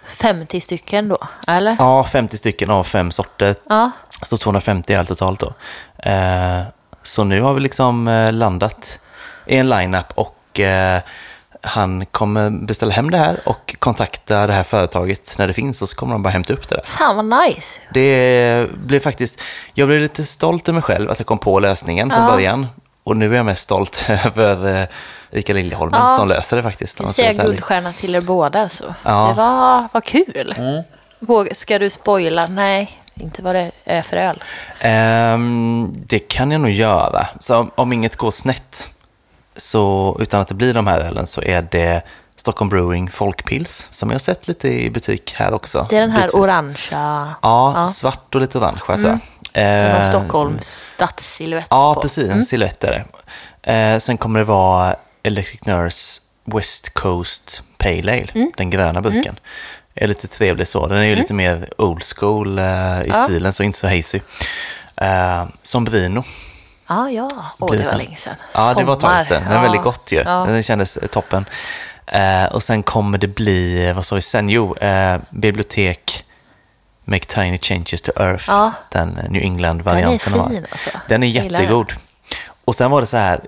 50 0.05 0.61
stycken 0.61 1.07
då, 1.07 1.17
eller? 1.47 1.75
Ja, 1.79 2.03
50 2.03 2.37
stycken 2.37 2.69
av 2.69 2.83
fem 2.83 3.11
sorter. 3.11 3.55
Ja. 3.69 3.91
Så 4.23 4.37
250 4.37 4.93
öl 4.93 5.07
totalt 5.07 5.39
då. 5.39 5.53
Eh, 6.09 6.61
så 7.05 7.23
nu 7.23 7.41
har 7.41 7.53
vi 7.53 7.59
liksom 7.59 8.07
eh, 8.07 8.33
landat 8.33 8.99
i 9.45 9.57
en 9.57 9.69
line-up 9.69 10.05
och 10.15 10.59
eh, 10.59 10.99
han 11.61 12.05
kommer 12.05 12.49
beställa 12.49 12.93
hem 12.93 13.11
det 13.11 13.17
här 13.17 13.39
och 13.45 13.75
kontakta 13.79 14.47
det 14.47 14.53
här 14.53 14.63
företaget 14.63 15.35
när 15.37 15.47
det 15.47 15.53
finns 15.53 15.81
och 15.81 15.89
så 15.89 15.95
kommer 15.95 16.13
de 16.13 16.23
bara 16.23 16.29
hämta 16.29 16.53
upp 16.53 16.69
det 16.69 16.75
där. 16.75 16.83
Fan 16.85 17.15
vad 17.29 17.41
nice. 17.47 17.81
Det 17.93 18.67
blev 18.85 18.99
faktiskt, 18.99 19.41
jag 19.73 19.87
blev 19.87 19.99
lite 20.01 20.23
stolt 20.23 20.67
över 20.69 20.73
mig 20.73 20.83
själv 20.83 21.11
att 21.11 21.19
jag 21.19 21.25
kom 21.27 21.37
på 21.37 21.59
lösningen 21.59 22.09
från 22.11 22.23
Ja. 22.23 22.31
början. 22.31 22.67
Och 23.03 23.17
nu 23.17 23.31
är 23.33 23.37
jag 23.37 23.45
mest 23.45 23.61
stolt 23.61 24.05
över 24.25 24.81
eh, 24.81 24.87
Ica 25.39 25.53
Liljeholmen 25.53 25.99
Ja. 26.03 26.15
som 26.17 26.27
löser 26.27 26.57
det 26.57 26.63
faktiskt. 26.63 26.99
Jag 26.99 27.09
säger 27.09 27.43
guldstjärna 27.43 27.93
till 27.93 28.15
er 28.15 28.21
båda 28.21 28.69
så. 28.69 28.83
Ja. 29.03 29.23
Mm. 29.23 29.27
Det 29.35 29.41
var, 29.41 29.87
var 29.91 30.01
kul. 30.01 30.55
Våg, 31.19 31.55
ska 31.55 31.79
du 31.79 31.89
spoila? 31.89 32.47
Nej, 32.47 33.01
inte 33.19 33.41
vad 33.41 33.55
det 33.55 33.71
är 33.85 34.01
för 34.01 34.17
öl. 34.17 34.43
Ehm, 34.79 35.93
det 35.95 36.19
kan 36.19 36.51
jag 36.51 36.61
nog 36.61 36.71
göra. 36.71 37.27
Så 37.39 37.57
om, 37.57 37.71
om 37.75 37.93
inget 37.93 38.15
går 38.15 38.31
snett, 38.31 38.89
så, 39.55 40.17
utan 40.19 40.41
att 40.41 40.47
det 40.47 40.53
blir 40.55 40.73
de 40.73 40.87
här 40.87 40.99
ölen, 40.99 41.27
så 41.27 41.41
är 41.41 41.61
det 41.71 42.01
Stockholm 42.35 42.69
Brewing 42.69 43.09
Folkpils, 43.11 43.87
som 43.91 44.09
jag 44.09 44.13
har 44.15 44.19
sett 44.19 44.47
lite 44.47 44.67
i 44.67 44.89
butik 44.89 45.33
här 45.37 45.53
också. 45.53 45.87
Det 45.89 45.97
är 45.97 46.01
den 46.01 46.11
här 46.11 46.21
bitvis. 46.23 46.33
orangea. 46.41 47.35
Ja, 47.41 47.87
svart 47.87 48.35
och 48.35 48.41
lite 48.41 48.57
orange 48.57 48.79
tror 48.85 48.99
jag. 48.99 49.19
Det 49.53 49.61
är 49.61 49.93
någon 49.93 50.01
Eh, 50.01 50.09
Stockholms 50.09 50.65
stadssilhuett 50.95 51.67
Ja, 51.69 51.93
på. 51.93 52.01
precis. 52.01 52.29
En 52.29 52.43
silhuett 52.43 52.83
är 52.83 53.05
det. 53.61 53.73
Eh, 53.73 53.99
sen 53.99 54.17
kommer 54.17 54.39
det 54.39 54.45
vara 54.45 54.95
Electric 55.23 55.65
Nurse 55.65 56.21
West 56.45 56.93
Coast 56.93 57.61
Pale 57.77 58.11
Ale, 58.13 58.27
Mm. 58.35 58.51
den 58.57 58.69
gröna 58.69 59.01
burken. 59.01 59.39
Är 59.95 60.07
lite 60.07 60.27
trevlig 60.27 60.67
så. 60.67 60.87
Den 60.87 60.97
är 60.97 61.03
ju 61.03 61.15
lite 61.15 61.33
mer 61.33 61.69
old 61.77 62.03
school 62.03 62.59
eh, 62.59 62.63
i 62.65 63.07
Ja. 63.07 63.23
stilen, 63.23 63.53
så 63.53 63.63
inte 63.63 63.77
så 63.79 63.87
hazy. 63.87 64.19
Eh, 64.95 65.45
Sombrino. 65.61 66.23
Ja, 66.87 67.09
ja. 67.09 67.29
Åh, 67.59 67.69
blir 67.69 67.79
det 67.79 67.91
var 67.91 67.97
länge 67.97 68.15
sedan. 68.15 68.35
Ja, 68.53 68.73
det 68.73 68.83
var 68.83 68.93
ett 68.93 68.99
tag 68.99 69.25
sedan. 69.25 69.43
Men 69.43 69.53
Ja. 69.53 69.61
väldigt 69.61 69.81
gott 69.83 70.11
ju. 70.11 70.23
Ja. 70.25 70.45
Det 70.49 70.63
kändes 70.63 70.97
eh, 70.97 71.07
toppen. 71.07 71.45
Eh, 72.07 72.45
och 72.45 72.63
sen 72.63 72.83
kommer 72.83 73.17
det 73.17 73.27
bli, 73.27 73.91
vad 73.95 74.05
sa 74.05 74.15
vi 74.15 74.21
sen? 74.21 74.49
Jo, 74.49 74.75
eh, 74.77 75.17
bibliotek 75.29 76.25
Make 77.05 77.25
Tiny 77.25 77.57
Changes 77.57 78.01
to 78.01 78.11
Earth. 78.15 78.45
Ja. 78.47 78.71
Den 78.91 79.19
New 79.29 79.41
England-varianten 79.43 80.31
Den 80.33 80.41
är 80.45 80.49
fin, 80.49 80.65
alltså. 80.71 80.89
Den 81.07 81.23
är 81.23 81.27
jättegod. 81.27 81.93
Och 82.65 82.75
sen 82.75 82.91
var 82.91 83.01
det 83.01 83.07
så 83.07 83.17
här, 83.17 83.39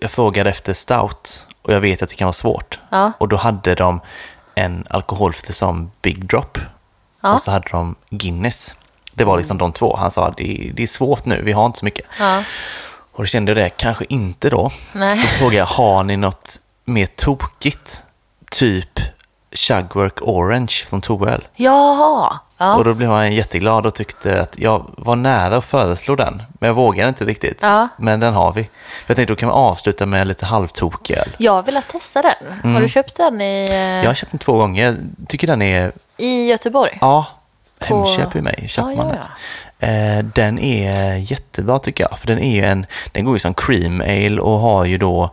jag 0.00 0.10
frågade 0.10 0.50
efter 0.50 0.72
stout 0.74 1.46
och 1.62 1.72
jag 1.72 1.80
vet 1.80 2.02
att 2.02 2.08
det 2.08 2.14
kan 2.14 2.26
vara 2.26 2.32
svårt. 2.32 2.78
Ja. 2.90 3.12
Och 3.18 3.28
då 3.28 3.36
hade 3.36 3.74
de 3.74 4.00
en 4.54 4.86
alkoholfri 4.90 5.52
som 5.52 5.90
Big 6.02 6.26
Drop. 6.26 6.58
Ja. 7.20 7.34
Och 7.34 7.42
så 7.42 7.50
hade 7.50 7.68
de 7.70 7.94
Guinness. 8.10 8.74
Det 9.12 9.24
var 9.24 9.38
liksom 9.38 9.58
de 9.58 9.72
två. 9.72 9.96
Han 9.96 10.10
sa, 10.10 10.34
det, 10.36 10.70
det 10.74 10.82
är 10.82 10.86
svårt 10.86 11.24
nu, 11.24 11.42
vi 11.42 11.52
har 11.52 11.66
inte 11.66 11.78
så 11.78 11.84
mycket. 11.84 12.06
Ja. 12.18 12.42
Och 13.12 13.22
då 13.22 13.26
kände 13.26 13.50
jag 13.50 13.56
det, 13.56 13.70
kanske 13.70 14.04
inte 14.08 14.50
då. 14.50 14.70
Nej. 14.92 15.20
Då 15.20 15.26
frågade 15.26 15.56
jag, 15.56 15.66
har 15.66 16.02
ni 16.02 16.16
något 16.16 16.60
mer 16.84 17.06
tokigt? 17.06 18.02
Typ 18.50 19.00
Chugwork 19.54 20.18
Orange 20.22 20.72
från 20.86 21.00
Toöl. 21.00 21.44
Jaha. 21.56 22.38
Ja. 22.58 22.76
Och 22.76 22.84
då 22.84 22.94
blev 22.94 23.10
han 23.10 23.32
jätteglad 23.32 23.86
och 23.86 23.94
tyckte 23.94 24.40
att 24.40 24.58
jag 24.58 24.90
var 24.96 25.16
nära 25.16 25.56
att 25.56 25.64
föreslå 25.64 26.16
den. 26.16 26.42
Men 26.60 26.66
jag 26.66 26.74
vågade 26.74 27.08
inte 27.08 27.24
riktigt. 27.24 27.58
Ja. 27.62 27.88
Men 27.96 28.20
den 28.20 28.34
har 28.34 28.52
vi. 28.52 28.62
För 28.62 28.70
jag 29.06 29.16
tänkte 29.16 29.32
då 29.34 29.36
kan 29.36 29.48
vi 29.48 29.52
avsluta 29.52 30.06
med 30.06 30.26
lite 30.26 30.46
halvtokig 30.46 31.16
öl. 31.16 31.30
Jag 31.38 31.62
vill 31.62 31.80
testa 31.92 32.22
den. 32.22 32.58
Mm. 32.62 32.74
Har 32.74 32.82
du 32.82 32.88
köpt 32.88 33.16
den 33.16 33.40
i, 33.40 33.66
eh, 33.70 33.76
Jag 33.76 34.06
har 34.06 34.14
köpt 34.14 34.32
den 34.32 34.38
två 34.38 34.52
gånger. 34.58 34.84
Jag 34.84 34.96
tycker 35.28 35.46
den 35.46 35.62
är, 35.62 35.92
i 36.16 36.46
Göteborg? 36.48 36.98
ja, 37.00 37.26
På- 37.78 38.04
Hemköp 38.06 38.36
i 38.36 38.40
mig, 38.40 38.64
köper 38.68 38.90
Ja, 38.90 38.96
man 38.96 39.08
den. 39.08 40.18
Eh, 40.18 40.24
Den 40.24 40.58
är 40.58 41.14
jättebra 41.16 41.78
tycker 41.78 42.06
jag. 42.10 42.18
För 42.18 42.26
den 42.26 42.38
är 42.38 42.64
en, 42.66 42.86
den 43.12 43.24
går 43.24 43.34
ju 43.34 43.38
som 43.38 43.54
cream 43.54 44.00
ale 44.00 44.40
och 44.40 44.58
har 44.58 44.84
ju 44.84 44.98
då 44.98 45.30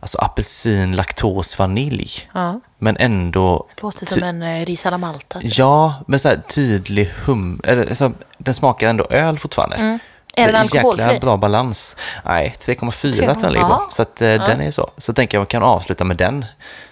alltså 0.00 0.18
apelsin, 0.18 0.96
laktos, 0.96 1.58
vanilj. 1.58 2.10
Ja. 2.32 2.60
Men 2.84 2.96
ändå 2.96 3.66
Låter 3.82 4.06
som 4.06 4.22
en 4.22 4.42
uh, 4.42 4.64
Risala 4.66 4.98
Malta. 4.98 5.40
typ. 5.40 5.58
Ja, 5.58 5.94
men 6.06 6.18
så 6.18 6.28
här 6.28 6.36
tydlig 6.36 7.10
hum... 7.24 7.60
Eller, 7.64 7.86
alltså, 7.88 8.12
den 8.38 8.54
smakar 8.54 8.88
ändå 8.88 9.04
öl 9.10 9.38
fortfarande. 9.38 9.76
Mm. 9.76 9.98
Är 10.36 10.52
den 10.52 10.54
Det 10.66 10.74
jäkla 10.74 10.80
alkoholfri? 10.90 11.20
bra 11.20 11.36
balans. 11.36 11.96
Nej, 12.24 12.54
3,4 12.58 13.00
tror 13.00 13.24
jag 13.24 13.36
den 13.42 13.52
ligger 13.52 13.66
på. 13.66 13.86
Så 13.90 14.02
att, 14.02 14.22
eh, 14.22 14.28
den 14.28 14.60
är 14.60 14.70
så. 14.70 14.90
Så 14.96 15.12
tänker 15.12 15.36
jag 15.36 15.40
man 15.40 15.46
kan 15.46 15.62
avsluta 15.62 16.04
med 16.04 16.16
den 16.16 16.44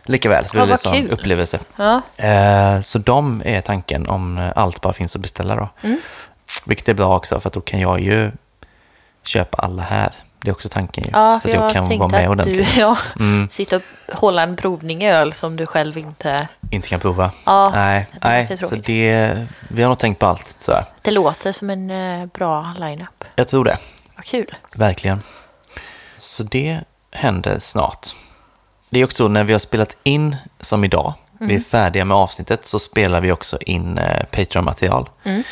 lika 0.04 0.28
väl. 0.28 0.46
Så 0.46 0.50
blir 0.52 0.61
Ja, 0.84 0.90
det 0.92 0.99
kul. 0.99 1.11
upplevelse. 1.11 1.58
Ja. 1.76 2.00
Eh, 2.16 2.80
så 2.80 2.99
de 2.99 3.42
är 3.44 3.61
tanken 3.61 4.08
om 4.08 4.38
eh, 4.38 4.50
allt 4.56 4.80
bara 4.80 4.92
finns 4.92 5.16
att 5.16 5.22
beställa 5.22 5.56
då. 5.56 5.68
Mm. 5.82 6.00
Vilket 6.64 6.88
är 6.88 6.94
bra 6.94 7.16
också 7.16 7.40
för 7.40 7.49
att 7.49 7.54
då 7.54 7.61
kan 7.61 7.80
jag 7.80 8.00
ju 8.00 8.30
köpa 9.25 9.58
alla 9.62 9.82
här. 9.82 10.12
Det 10.42 10.50
är 10.50 10.52
också 10.52 10.68
tanken 10.68 11.04
ju. 11.04 11.11
Ja, 11.12 11.40
så 11.40 11.49
att 11.49 11.54
jag, 11.54 11.64
jag 11.64 11.72
kan 11.72 11.99
vara 11.99 12.08
med 12.08 12.18
att 12.20 12.25
du 12.25 12.28
ordentligt. 12.30 12.76
ja, 12.76 12.96
Mm. 13.18 13.49
sitta 13.49 13.76
och 13.76 13.82
hålla 14.12 14.42
en 14.42 14.56
provning 14.56 15.02
i 15.02 15.11
öl 15.11 15.32
som 15.32 15.56
du 15.56 15.66
själv 15.66 15.99
inte... 15.99 16.49
Inte 16.70 16.88
kan 16.88 17.00
prova. 17.00 17.30
Ja, 17.44 17.70
nej, 17.75 18.06
det 18.12 18.18
nej 18.28 18.56
så 18.58 18.75
det, 18.76 19.34
vi 19.68 19.82
har 19.82 19.88
nog 19.88 19.99
tänkt 19.99 20.18
på 20.18 20.26
allt 20.26 20.56
så 20.58 20.72
här. 20.72 20.84
Det 21.02 21.11
låter 21.11 21.52
som 21.52 21.70
en 21.70 21.90
eh, 21.90 22.26
bra 22.26 22.75
line-up. 22.78 23.25
Jag 23.34 23.49
tror 23.49 23.64
det. 23.64 23.78
Vad 24.16 24.25
kul. 24.25 24.54
Verkligen. 24.75 25.22
Så 26.18 26.42
det 26.42 26.80
händer 27.12 27.58
snart. 27.61 28.06
Det 28.90 29.00
är 29.00 29.04
också 29.04 29.28
när 29.28 29.44
vi 29.44 29.52
har 29.52 29.61
spelat 29.61 29.96
in, 30.02 30.37
som 30.61 30.84
idag, 30.84 31.14
vi 31.38 31.44
är 31.46 31.50
Mm. 31.50 31.64
färdiga 31.64 32.04
med 32.04 32.16
avsnittet, 32.16 32.64
så 32.66 32.78
spelar 32.78 33.20
vi 33.20 33.32
också 33.32 33.58
in 33.61 33.99
eh, 33.99 34.25
Patreon-material. 34.30 35.08
Mm. 35.25 35.42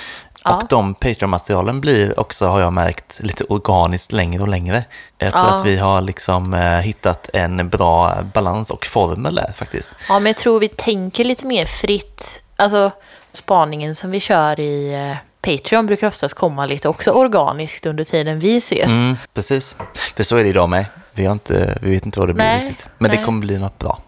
Ja. 0.44 0.56
Och 0.56 0.68
de 0.68 0.94
Patreon-materialen 0.94 1.80
blir 1.80 2.20
också, 2.20 2.46
har 2.46 2.60
jag 2.60 2.72
märkt, 2.72 3.20
lite 3.22 3.44
organiskt 3.44 4.12
längre 4.12 4.42
och 4.42 4.48
längre. 4.48 4.84
Jag 5.18 5.32
tror 5.32 5.44
Ja. 5.44 5.50
att 5.56 5.66
vi 5.66 5.76
har 5.76 6.00
liksom 6.00 6.54
eh, 6.54 6.60
hittat 6.78 7.30
en 7.32 7.68
bra 7.68 8.14
balans 8.34 8.70
och 8.70 8.86
formel 8.86 9.34
där 9.34 9.52
faktiskt. 9.56 9.92
Ja, 10.08 10.18
men 10.18 10.26
jag 10.26 10.36
tror 10.36 10.60
vi 10.60 10.68
tänker 10.68 11.24
lite 11.24 11.46
mer 11.46 11.66
fritt. 11.66 12.42
Alltså, 12.56 12.90
spaningen 13.32 13.94
som 13.94 14.10
vi 14.10 14.20
kör 14.20 14.60
i 14.60 14.94
eh, 14.94 15.16
Patreon 15.42 15.86
brukar 15.86 16.08
oftast 16.08 16.34
komma 16.34 16.66
lite 16.66 16.88
också 16.88 17.10
organiskt 17.10 17.86
under 17.86 18.04
tiden 18.04 18.38
vi 18.38 18.56
ses. 18.56 18.86
Mm, 18.86 19.16
precis. 19.34 19.76
För 20.16 20.22
så 20.22 20.36
är 20.36 20.42
det 20.42 20.48
idag 20.50 20.68
med. 20.68 20.86
Vi, 21.12 21.24
har 21.26 21.32
inte, 21.32 21.78
vi 21.82 21.90
vet 21.90 22.06
inte 22.06 22.18
vad 22.18 22.28
det 22.28 22.34
blir 22.34 22.44
Nej, 22.44 22.66
riktigt. 22.68 22.88
Men 22.98 23.10
det 23.10 23.16
nej. 23.16 23.24
kommer 23.24 23.40
bli 23.40 23.58
något 23.58 23.78
bra. 23.78 23.98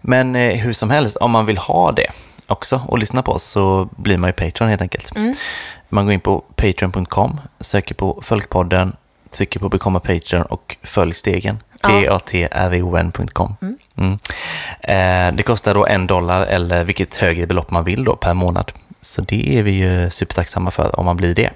Men 0.00 0.36
eh, 0.36 0.56
hur 0.56 0.72
som 0.72 0.90
helst, 0.90 1.16
om 1.16 1.30
man 1.30 1.46
vill 1.46 1.58
ha 1.58 1.92
det 1.92 2.10
också 2.46 2.82
och 2.88 2.98
lyssna 2.98 3.22
på 3.22 3.32
oss 3.32 3.44
så 3.44 3.88
blir 3.96 4.18
man 4.18 4.28
ju 4.28 4.32
Patreon 4.32 4.70
helt 4.70 4.82
enkelt. 4.82 5.16
Mm. 5.16 5.34
Man 5.88 6.04
går 6.04 6.14
in 6.14 6.20
på 6.20 6.40
patreon.com, 6.40 7.40
söker 7.60 7.94
på 7.94 8.20
Följkpodden, 8.22 8.96
trycker 9.30 9.60
på 9.60 9.68
Bekomma 9.68 10.00
Patreon 10.00 10.42
och 10.42 10.76
följ 10.82 11.12
stegen. 11.12 11.58
Ja. 11.82 11.88
p-a-t-r-o-n.com. 11.88 13.56
Mm. 13.96 14.18
Eh, 14.80 15.36
det 15.36 15.42
kostar 15.42 15.74
då 15.74 15.86
en 15.86 16.06
dollar 16.06 16.46
eller 16.46 16.84
vilket 16.84 17.16
högre 17.16 17.46
belopp 17.46 17.70
man 17.70 17.84
vill 17.84 18.04
då 18.04 18.16
per 18.16 18.34
månad. 18.34 18.72
Så 19.00 19.22
det 19.22 19.58
är 19.58 19.62
vi 19.62 19.70
ju 19.70 20.10
supertacksamma 20.10 20.70
för 20.70 21.00
om 21.00 21.04
man 21.04 21.16
blir 21.16 21.34
det. 21.34 21.50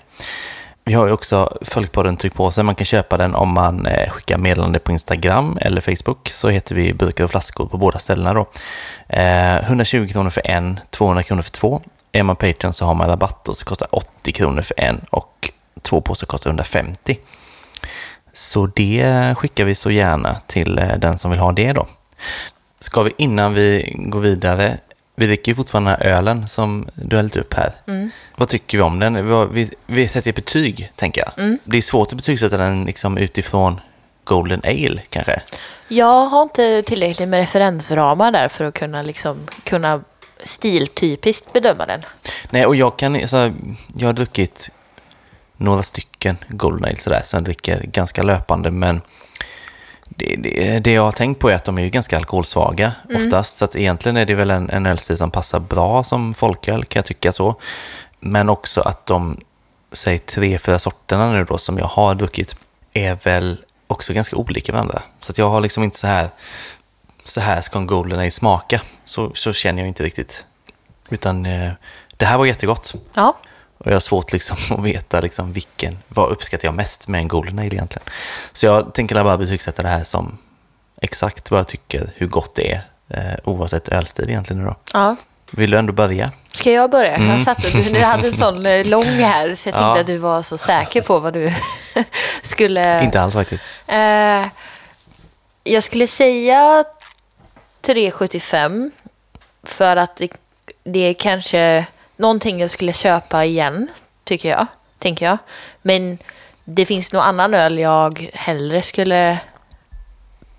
Vi 0.88 0.95
har 0.95 1.07
ju 1.07 1.12
också 1.12 1.59
Folkpodden 1.62 2.16
tryck 2.16 2.35
på 2.35 2.50
sig. 2.50 2.64
Man 2.64 2.75
kan 2.75 2.85
köpa 2.85 3.16
den 3.16 3.35
om 3.35 3.54
man 3.54 3.87
eh, 3.87 4.11
skickar 4.11 4.38
meddelande 4.38 4.78
på 4.78 4.92
Instagram 4.92 5.59
eller 5.61 5.80
Facebook. 5.80 6.28
Så 6.28 6.49
heter 6.49 6.75
vi 6.75 6.95
Burkar 6.95 7.25
och 7.25 7.30
flaskor 7.30 7.66
på 7.66 7.78
båda 7.78 7.99
ställena 7.99 8.35
då. 8.35 8.49
Eh, 9.09 9.57
120 9.57 10.09
kronor 10.09 10.30
för 10.30 10.50
en, 10.50 10.80
200 10.90 11.23
kronor 11.23 11.42
för 11.42 11.50
två. 11.50 11.83
Är 12.12 12.23
man 12.23 12.37
Patreon 12.37 12.73
så 12.73 12.85
har 12.85 12.95
man 12.95 13.09
rabatt 13.09 13.49
och 13.49 13.57
så 13.57 13.64
kostar 13.64 13.88
80 13.90 14.33
kronor 14.33 14.62
för 14.62 14.80
en 14.80 15.00
och 15.11 15.50
två 15.83 16.00
påsar 16.00 16.26
kostar 16.26 16.50
150. 16.50 17.18
Så 18.33 18.66
det 18.66 19.35
skickar 19.37 19.64
vi 19.64 19.75
så 19.75 19.90
gärna 19.90 20.37
till 20.47 20.78
eh, 20.78 20.97
den 20.99 21.18
som 21.18 21.30
vill 21.30 21.40
ha 21.40 21.52
det 21.52 21.73
då. 21.73 21.87
Ska 22.80 23.02
vi 23.02 23.12
innan 23.16 23.54
vi 23.54 23.95
går 23.97 24.21
vidare, 24.21 24.78
vi 25.18 25.26
dricker 25.26 25.52
ju 25.52 25.56
fortfarande 25.56 25.90
den 25.90 26.00
här 26.00 26.18
ölen 26.18 26.48
som 26.48 26.88
du 26.94 27.16
har 27.16 27.22
hällt 27.22 27.37
upp 27.37 27.54
här. 27.54 27.72
Vad 28.37 28.48
tycker 28.48 28.78
vi 28.78 28.82
om 28.82 28.98
den? 28.98 29.50
Vi, 29.52 29.70
vi, 29.87 30.08
sätter 30.08 30.30
ett 30.30 30.37
betyg, 30.37 30.92
tänker 30.96 31.22
jag. 31.25 31.58
Det 31.64 31.76
är 31.76 31.82
svårt 31.82 32.08
att 32.08 32.14
betygsätta 32.14 32.56
den 32.56 32.84
liksom 32.84 33.18
utifrån 33.18 33.80
Golden 34.25 34.60
Ale, 34.64 35.00
kanske. 35.08 35.40
Jag 35.88 36.26
har 36.26 36.42
inte 36.42 36.82
tillräckligt 36.82 37.28
med 37.28 37.40
referensramar 37.40 38.30
där 38.30 38.48
för 38.48 38.64
att 38.64 38.75
kunna, 38.75 39.02
liksom, 39.02 39.37
kunna 39.64 40.00
stiltypiskt 40.44 41.52
bedöma 41.52 41.87
den. 41.87 42.02
Nej, 42.50 42.66
och 42.66 42.76
jag 42.76 42.98
kan, 42.98 43.28
så, 43.28 43.52
jag 43.96 44.08
har 44.08 44.12
druckit 44.12 44.70
några 45.56 45.82
stycken 45.82 46.37
Golden 46.48 46.84
Ale 46.84 46.96
sådär, 46.96 47.22
så 47.25 47.37
jag 47.37 47.44
dricker 47.44 47.82
ganska 47.82 48.22
löpande, 48.22 48.70
men 48.70 49.00
det, 50.18 50.37
det, 50.37 50.78
det 50.78 50.92
jag 50.92 51.02
har 51.02 51.12
tänkt 51.12 51.38
på 51.38 51.50
är 51.50 51.54
att 51.54 51.64
de 51.64 51.78
är 51.78 51.82
ju 51.82 51.90
ganska 51.90 52.16
alkoholsvaga 52.16 52.92
oftast, 53.14 53.56
så 53.56 53.64
att 53.64 53.76
egentligen 53.76 54.16
är 54.16 54.26
det 54.26 54.34
väl 54.34 54.50
en, 54.50 54.70
en 54.70 54.87
ölstil 54.87 55.16
som 55.16 55.30
passar 55.30 55.60
bra 55.60 56.04
som 56.04 56.34
folköl, 56.34 56.84
kan 56.84 57.00
jag 57.00 57.06
tycka 57.06 57.32
så. 57.32 57.54
Men 58.20 58.48
också 58.48 58.80
att 58.80 59.06
de, 59.06 59.40
säg 59.92 60.18
tre, 60.18 60.58
fyra 60.58 60.78
sorterna 60.78 61.32
nu 61.32 61.44
då 61.44 61.58
som 61.58 61.78
jag 61.78 61.87
har 61.87 62.14
druckit, 62.14 62.56
är 62.92 63.18
väl 63.22 63.58
också 63.87 64.12
ganska 64.12 64.37
olika 64.37 64.72
varandra. 64.72 65.02
Så 65.20 65.32
att 65.32 65.38
jag 65.38 65.50
har 65.50 65.60
liksom 65.60 65.82
inte 65.82 65.98
så 65.98 66.06
här, 66.06 66.28
så 67.25 67.40
här 67.40 67.60
ska 67.60 67.78
en 67.78 67.87
Golden 67.87 68.18
Ale 68.18 68.30
smaka. 68.30 68.80
Så, 69.04 69.30
så 69.34 69.52
känner 69.52 69.82
jag 69.82 69.88
inte 69.88 70.04
riktigt. 70.04 70.46
Utan 71.10 71.46
eh, 71.46 71.72
det 72.16 72.26
här 72.26 72.38
var 72.38 72.46
jättegott. 72.46 72.94
Ja, 73.14 73.37
Och 73.78 73.87
jag 73.87 73.92
har 73.94 74.00
svårt 74.00 74.32
liksom 74.32 74.56
att 74.78 74.85
veta 74.85 75.20
liksom 75.20 75.52
vilken, 75.52 75.99
vad 76.08 76.30
uppskattar 76.30 76.68
jag 76.68 76.75
mest 76.75 77.08
med 77.08 77.20
en 77.20 77.28
Golden 77.28 77.58
Ale 77.58 77.66
egentligen. 77.66 78.08
Så 78.52 78.66
jag 78.66 78.94
tänker 78.94 79.25
bara 79.25 79.38
betygsätta 79.38 79.82
det 79.82 79.88
här 79.88 80.04
som 80.04 80.38
exakt 81.02 81.50
vad 81.50 81.61
jag 81.61 81.68
tycker, 81.68 82.11
hur 82.16 82.26
gott 82.26 82.54
det 82.54 82.73
är, 82.73 82.80
eh, 83.08 83.38
oavsett 83.44 83.88
ölstil 83.88 84.28
egentligen. 84.30 84.64
Då. 84.64 84.76
ja. 84.92 85.16
Vill 85.50 85.70
du 85.70 85.78
ändå 85.78 85.92
börja? 85.92 86.30
Ska 86.54 86.73
jag 86.73 86.90
börja? 86.90 87.18
Jag 87.18 87.42
satte, 87.42 87.70
du, 87.70 87.82
du 87.82 88.00
hade 88.00 88.26
en 88.28 88.32
sån 88.32 88.66
eh, 88.66 88.87
lång 88.87 89.04
här 89.04 89.54
så 89.54 89.68
jag 89.68 89.75
tänkte 89.75 89.78
Ja. 89.80 90.00
att 90.00 90.06
du 90.06 90.16
var 90.16 90.42
så 90.42 90.58
säker 90.58 91.02
på 91.02 91.18
vad 91.18 91.32
du 91.35 91.52
skulle... 92.42 93.04
Inte 93.04 93.20
alls 93.20 93.35
faktiskt. 93.35 93.64
Eh, 93.87 94.47
jag 95.64 95.82
skulle 95.82 96.06
säga 96.06 96.85
3,75 97.82 98.90
för 99.62 99.97
att 99.97 100.16
det, 100.16 100.28
det 100.85 100.99
är 101.00 101.14
kanske 101.14 101.87
någonting 102.18 102.60
jag 102.60 102.70
skulle 102.70 102.92
köpa 102.92 103.44
igen, 103.44 103.88
tycker 104.25 104.50
jag. 104.50 104.66
Tänker 104.98 105.26
jag. 105.26 105.38
Men 105.82 106.18
det 106.64 106.87
finns 106.87 107.12
nog 107.12 107.22
annan 107.22 107.54
öl 107.54 107.78
jag 107.78 108.30
hellre 108.34 108.82
skulle 108.82 109.38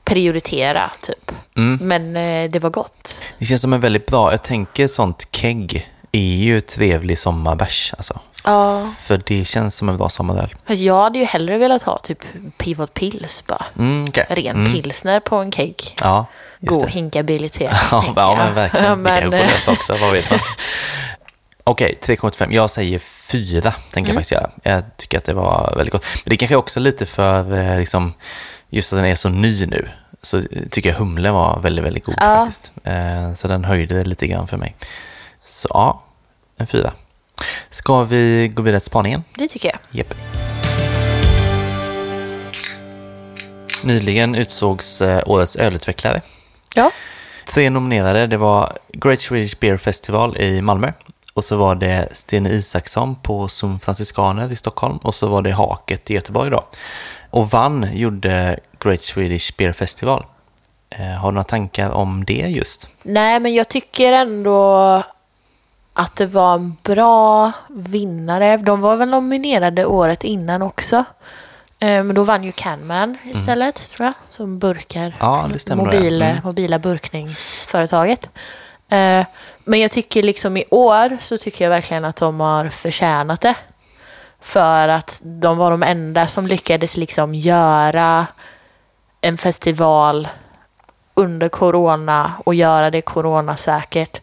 prioritera, 0.03 0.91
typ. 1.01 1.31
Mm. 1.57 1.79
Men 1.81 2.15
eh, 2.15 2.51
det 2.51 2.59
var 2.59 2.69
gott. 2.69 3.21
Det 3.37 3.45
känns 3.45 3.61
som 3.61 3.73
en 3.73 3.79
väldigt 3.79 4.05
bra, 4.05 4.31
jag 4.31 4.43
tänker 4.43 4.87
sånt 4.87 5.27
kegg 5.31 5.89
är 6.11 6.35
ju 6.35 6.61
trevlig 6.61 7.17
sommarbärs 7.17 7.93
alltså. 7.97 8.19
Ja. 8.43 8.93
För 8.99 9.21
det 9.25 9.45
känns 9.45 9.75
som 9.75 9.89
en 9.89 9.97
bra 9.97 10.09
sommaröl. 10.09 10.55
Jag 10.67 11.03
hade 11.03 11.19
ju 11.19 11.25
hellre 11.25 11.57
velat 11.57 11.83
ha 11.83 11.99
typ 11.99 12.23
Pivot 12.57 12.93
Pills 12.93 13.43
bara. 13.47 13.65
Mm, 13.77 14.05
okej. 14.09 14.25
Ren 14.29 14.55
mm. 14.55 14.71
pilsner 14.71 15.19
på 15.19 15.35
en 15.35 15.51
cake. 15.51 15.83
Ja, 16.01 16.25
God 16.59 16.89
hinkabilitet. 16.89 17.71
Ja, 17.91 18.13
ja 18.15 18.35
men 18.35 18.55
verkligen. 18.55 19.01
Men, 19.01 19.29
Vi 19.31 19.39
kanske 19.39 19.71
också, 19.71 19.93
vad 20.01 20.11
vet 20.11 20.29
man. 20.29 20.39
Okej, 21.69 21.97
3,85. 22.01 22.53
Jag 22.53 22.69
säger 22.69 22.99
4, 22.99 23.73
tänker 23.91 24.09
jag 24.09 24.15
faktiskt 24.15 24.31
göra. 24.31 24.49
Jag 24.63 24.83
tycker 24.97 25.17
att 25.17 25.23
det 25.23 25.33
var 25.33 25.73
väldigt 25.77 25.91
gott. 25.93 26.05
Men 26.25 26.29
det 26.29 26.37
kanske 26.37 26.55
också 26.55 26.79
lite 26.79 27.05
för, 27.05 27.53
eh, 27.57 27.77
liksom, 27.79 28.13
just 28.69 28.93
att 28.93 28.99
den 28.99 29.05
är 29.05 29.15
så 29.15 29.29
ny 29.29 29.65
nu, 29.65 29.89
så 30.21 30.41
tycker 30.71 30.89
jag 30.89 30.97
humlen 30.97 31.33
var 31.33 31.59
väldigt, 31.59 31.85
väldigt 31.85 32.05
god 32.05 32.15
Ja. 32.19 32.35
faktiskt. 32.45 32.71
Eh, 32.83 33.33
Så 33.33 33.47
den 33.47 33.63
höjde 33.65 34.03
lite 34.03 34.27
grann 34.27 34.47
för 34.47 34.57
mig. 34.57 34.75
Så 35.45 35.67
ja, 35.71 36.03
en 36.57 36.67
4. 36.67 36.93
Ska 37.69 38.03
vi 38.03 38.51
gå 38.53 38.61
vidare 38.61 38.79
till 38.79 38.87
spaningen? 38.87 39.23
Det 39.35 39.47
tycker 39.47 39.69
jag. 39.69 39.79
Japp. 39.91 40.13
Nyligen 43.83 44.35
utsågs 44.35 45.01
eh, 45.01 45.23
årets 45.25 45.55
ölutvecklare. 45.55 46.21
Ja. 46.75 46.91
Tre 47.53 47.69
nominerade, 47.69 48.27
det 48.27 48.37
var 48.37 48.77
Great 48.93 49.19
Swedish 49.19 49.59
Beer 49.59 49.77
Festival 49.77 50.37
i 50.37 50.61
Malmö. 50.61 50.91
Och 51.33 51.43
så 51.43 51.57
var 51.57 51.75
det 51.75 52.07
Stine 52.11 52.49
Isaksson 52.49 53.15
på 53.15 53.47
Zoom 53.47 53.79
Franciscaner 53.79 54.51
i 54.51 54.55
Stockholm. 54.55 54.97
Och 54.97 55.15
så 55.15 55.27
var 55.27 55.41
det 55.41 55.51
Haket 55.51 56.09
i 56.11 56.13
Göteborg 56.13 56.51
då. 56.51 56.65
Och 57.29 57.49
vann 57.49 57.87
gjorde 57.93 58.59
Great 58.79 59.01
Swedish 59.01 59.57
Beer 59.57 59.73
Festival. 59.73 60.25
Eh, 60.89 61.05
har 61.05 61.31
du 61.31 61.35
några 61.35 61.43
tankar 61.43 61.89
om 61.89 62.25
det 62.25 62.33
just? 62.33 62.89
Nej, 63.03 63.39
men 63.39 63.53
jag 63.53 63.69
tycker 63.69 64.13
ändå 64.13 65.03
att 65.93 66.15
det 66.15 66.25
var 66.25 66.53
en 66.53 66.77
bra 66.83 67.51
vinnare. 67.69 68.57
De 68.57 68.81
var 68.81 68.95
väl 68.95 69.09
nominerade 69.09 69.85
året 69.85 70.23
innan 70.23 70.61
också. 70.61 70.97
Eh, 71.79 72.03
Men 72.03 72.15
då 72.15 72.23
vann 72.23 72.43
ju 72.43 72.51
Canman 72.51 73.17
istället, 73.23 73.75
tror 73.75 74.05
jag. 74.05 74.13
Som 74.29 74.59
burkar. 74.59 75.01
Mm. 75.01 75.13
Ja, 75.19 75.49
det 75.53 75.59
stämmer 75.59 75.83
nog, 75.83 75.93
Mobil, 75.93 76.19
ja. 76.19 76.25
Mm. 76.25 76.41
Mobila 76.43 76.79
burkningsföretaget. 76.79 78.29
Men 79.69 79.79
jag 79.79 79.91
tycker 79.91 80.23
liksom 80.23 80.57
i 80.57 80.63
år 80.71 81.17
så 81.21 81.37
tycker 81.37 81.65
jag 81.65 81.69
verkligen 81.69 82.05
att 82.05 82.15
de 82.15 82.39
har 82.39 82.69
förtjänat 82.69 83.41
det. 83.41 83.55
För 84.41 84.87
att 84.87 85.21
de 85.23 85.57
var 85.57 85.71
de 85.71 85.83
enda 85.83 86.27
som 86.27 86.47
lyckades 86.47 86.97
liksom 86.97 87.35
göra 87.35 88.27
en 89.21 89.37
festival 89.37 90.27
under 91.13 91.49
corona 91.49 92.33
och 92.45 92.55
göra 92.55 92.91
det 92.91 93.01
coronasäkert. 93.01 94.21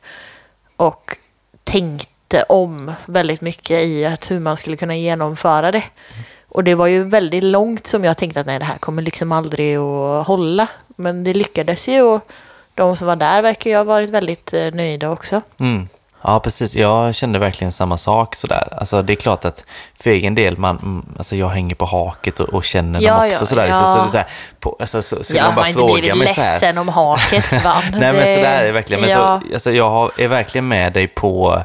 Och 0.76 1.16
tänkte 1.64 2.42
om 2.42 2.92
väldigt 3.04 3.40
mycket 3.40 3.82
i 3.82 4.06
att 4.06 4.30
hur 4.30 4.40
man 4.40 4.56
skulle 4.56 4.76
kunna 4.76 4.96
genomföra 4.96 5.72
det. 5.72 5.84
Och 6.48 6.64
det 6.64 6.74
var 6.74 6.86
ju 6.86 7.04
väldigt 7.04 7.44
långt 7.44 7.86
som 7.86 8.04
jag 8.04 8.16
tänkte 8.16 8.40
att 8.40 8.46
nej, 8.46 8.58
det 8.58 8.64
här 8.64 8.78
kommer 8.78 9.02
liksom 9.02 9.32
aldrig 9.32 9.76
att 9.76 10.26
hålla. 10.26 10.66
Men 10.96 11.24
det 11.24 11.34
lyckades 11.34 11.88
ju 11.88 12.02
och 12.02 12.30
de 12.76 12.96
som 12.96 13.06
var 13.06 13.16
där 13.16 13.42
verkar 13.42 13.70
ju 13.70 13.76
ha 13.76 13.84
varit 13.84 14.10
väldigt 14.10 14.52
eh, 14.54 14.70
nöjda 14.72 15.10
också. 15.10 15.40
Mm. 15.60 15.88
Ja, 16.22 16.40
precis. 16.40 16.76
Jag 16.76 17.14
kände 17.14 17.38
verkligen 17.38 17.72
samma 17.72 17.98
sak 17.98 18.34
sådär. 18.34 18.68
Alltså 18.72 19.02
det 19.02 19.12
är 19.12 19.14
klart 19.14 19.44
att 19.44 19.64
för 20.00 20.10
egen 20.10 20.34
del, 20.34 20.58
man, 20.58 20.78
mm, 20.82 21.06
alltså 21.18 21.36
jag 21.36 21.48
hänger 21.48 21.74
på 21.74 21.84
haket 21.84 22.40
och, 22.40 22.48
och 22.48 22.64
känner 22.64 23.00
Ja, 23.00 23.14
dem 23.14 23.26
också 23.28 23.40
ja, 23.42 23.46
sådär. 23.46 23.66
ja. 23.66 23.84
Så, 23.84 24.04
så, 24.04 24.10
så, 24.10 24.18
här, 24.18 24.26
på, 24.60 24.76
alltså, 24.80 25.02
så, 25.02 25.24
så 25.24 25.38
har 25.38 25.52
bara 25.52 25.68
inte 25.68 25.78
frågar 25.78 25.94
blivit 26.00 26.18
mig 26.18 26.34
så 26.34 26.40
här. 26.40 26.52
ledsen 26.52 26.78
om 26.78 26.88
haket 26.88 27.52
va? 27.64 27.82
Nej 27.92 28.12
men 28.12 28.26
sådär 28.26 28.60
är 28.60 28.64
det 28.66 28.72
verkligen. 28.72 29.00
Men 29.00 29.10
ja. 29.10 29.40
så, 29.48 29.54
alltså, 29.54 29.70
jag 29.72 30.20
är 30.20 30.28
verkligen 30.28 30.68
med 30.68 30.92
dig 30.92 31.08
på 31.08 31.62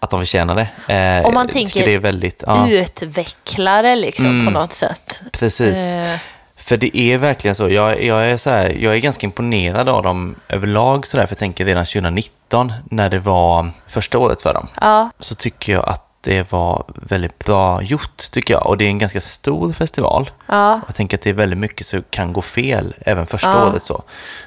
att 0.00 0.10
de 0.10 0.20
förtjänar 0.20 0.54
det. 0.86 0.94
Eh, 0.94 1.28
Om 1.28 1.34
man 1.34 1.48
tänker 1.48 1.86
det 1.86 1.94
är 1.94 1.98
väldigt, 1.98 2.44
ja, 2.46 2.68
Utvecklare 2.70 3.96
liksom 3.96 4.26
Mm. 4.26 4.44
på 4.54 4.60
något 4.60 4.72
sätt. 4.72 5.20
precis. 5.32 5.76
Eh, 5.76 6.16
För 6.64 6.76
det 6.76 6.98
är 6.98 7.18
verkligen 7.18 7.54
så. 7.54 7.68
Jag, 7.70 8.02
jag, 8.04 8.30
är 8.30 8.36
så 8.36 8.50
här, 8.50 8.70
jag 8.80 8.94
är 8.94 8.98
ganska 8.98 9.26
imponerad 9.26 9.88
av 9.88 10.02
dem 10.02 10.34
överlag 10.48 11.06
sådär. 11.06 11.26
För 11.26 11.32
jag 11.34 11.38
tänker 11.38 11.64
redan 11.64 11.84
2019 11.84 12.72
när 12.90 13.10
det 13.10 13.18
var 13.18 13.70
första 13.86 14.18
året 14.18 14.42
för 14.42 14.54
dem. 14.54 14.66
ja, 14.80 15.10
Så 15.20 15.34
tycker 15.34 15.72
jag 15.72 15.88
att 15.88 16.00
det 16.20 16.52
var 16.52 16.84
väldigt 16.94 17.38
bra 17.44 17.82
gjort 17.82 18.30
tycker 18.32 18.54
jag. 18.54 18.66
Och 18.66 18.76
det 18.78 18.84
är 18.84 18.88
en 18.88 18.98
ganska 18.98 19.20
stor 19.20 19.72
festival. 19.72 20.30
ja. 20.46 20.80
Jag 20.86 20.94
tänker 20.94 21.16
att 21.16 21.22
det 21.22 21.30
är 21.30 21.34
väldigt 21.34 21.58
mycket 21.58 21.86
som 21.86 22.04
kan 22.10 22.32
gå 22.32 22.42
fel 22.42 22.94
även 23.00 23.26
första 23.26 23.48
Ja. 23.50 23.68
året 23.70 23.82
så. 23.82 24.02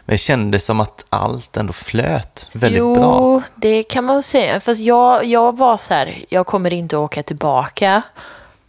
Men 0.05 0.13
det 0.13 0.17
kändes 0.17 0.65
som 0.65 0.79
att 0.79 1.05
allt 1.09 1.57
ändå 1.57 1.73
flöt 1.73 2.47
väldigt 2.51 2.79
jo, 2.79 2.95
bra. 2.95 3.41
det 3.55 3.83
kan 3.83 4.03
man 4.03 4.23
säga. 4.23 4.59
Fast 4.59 4.81
jag, 4.81 5.25
jag 5.25 5.57
var 5.57 5.77
så 5.77 5.93
här, 5.93 6.17
jag 6.29 6.45
kommer 6.47 6.73
inte 6.73 6.97
åka 6.97 7.23
tillbaka. 7.23 8.01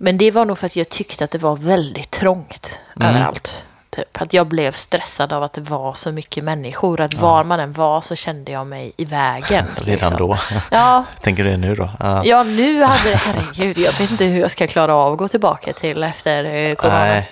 Men 0.01 0.19
det 0.19 0.31
var 0.31 0.45
nog 0.45 0.59
för 0.59 0.67
att 0.67 0.77
jag 0.77 0.89
tyckte 0.89 1.25
att 1.25 1.31
det 1.31 1.39
var 1.39 1.57
väldigt 1.57 2.11
trångt 2.11 2.81
Mm. 2.97 3.09
överallt. 3.15 3.65
Typ. 3.91 4.23
Att 4.23 4.33
jag 4.33 4.47
blev 4.47 4.73
stressad 4.73 5.33
av 5.33 5.43
att 5.43 5.53
det 5.53 5.61
var 5.61 5.95
så 5.95 6.13
mycket 6.13 6.45
människor. 6.45 7.01
Att 7.01 7.15
var 7.15 7.45
man 7.45 7.61
än 7.61 7.73
var 7.73 8.01
så 8.01 8.17
kände 8.17 8.53
jag 8.53 8.67
mig 8.67 8.93
i 8.97 9.05
vägen. 9.05 9.67
Redan 9.77 9.87
liksom. 10.13 10.17
då. 10.17 10.39
Ja, 10.71 11.05
Tänker 11.21 11.45
du 11.45 11.51
det 11.51 11.57
nu 11.57 11.75
då? 11.75 11.91
Ja. 12.01 12.25
ja, 12.25 12.43
nu 12.43 12.83
hade 12.83 13.11
det, 13.11 13.17
herregud, 13.17 13.79
jag 13.79 13.93
vet 13.93 14.11
inte 14.11 14.25
hur 14.25 14.41
jag 14.41 14.51
ska 14.51 14.67
klara 14.67 14.95
av 14.95 15.13
att 15.13 15.19
gå 15.19 15.29
tillbaka 15.29 15.73
till 15.73 16.03
efter 16.03 16.45
eh, 16.45 16.75
corona. 16.75 16.99
Nej. 17.05 17.29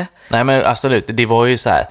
Eh, 0.00 0.06
Nej 0.28 0.44
men 0.44 0.64
absolut, 0.66 1.04
det 1.08 1.26
var 1.26 1.46
ju 1.46 1.58
så 1.58 1.70
här 1.70 1.86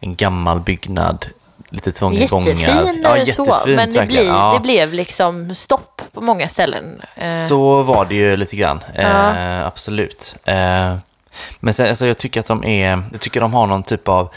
en 0.00 0.14
gammal 0.16 0.60
byggnad, 0.60 1.26
lite 1.70 1.92
trånga 1.92 2.26
gångar. 2.26 2.48
jättefin 2.48 3.00
Ja, 3.04 3.16
eh, 3.16 3.24
så, 3.24 3.62
men 3.66 3.92
det, 3.92 4.06
blir, 4.06 4.26
Ja. 4.26 4.52
det 4.54 4.60
blev 4.60 4.92
liksom 4.92 5.54
stopp 5.54 5.93
på 6.14 6.20
många 6.20 6.48
ställen. 6.48 7.00
Eh, 7.16 7.48
Så 7.48 7.82
var 7.82 8.04
det 8.04 8.14
ju 8.14 8.36
lite 8.36 8.56
grann, 8.56 8.84
Ja. 8.96 9.36
eh, 9.36 9.66
absolut. 9.66 10.34
Eh, 10.44 10.94
men 11.60 11.74
sen, 11.74 11.88
alltså, 11.88 12.06
jag 12.06 12.18
tycker 12.18 12.40
att 12.40 12.46
de 12.46 12.64
är, 12.64 13.02
jag 13.12 13.20
tycker 13.20 13.40
de 13.40 13.54
har 13.54 13.66
någon 13.66 13.82
typ 13.82 14.08
av 14.08 14.30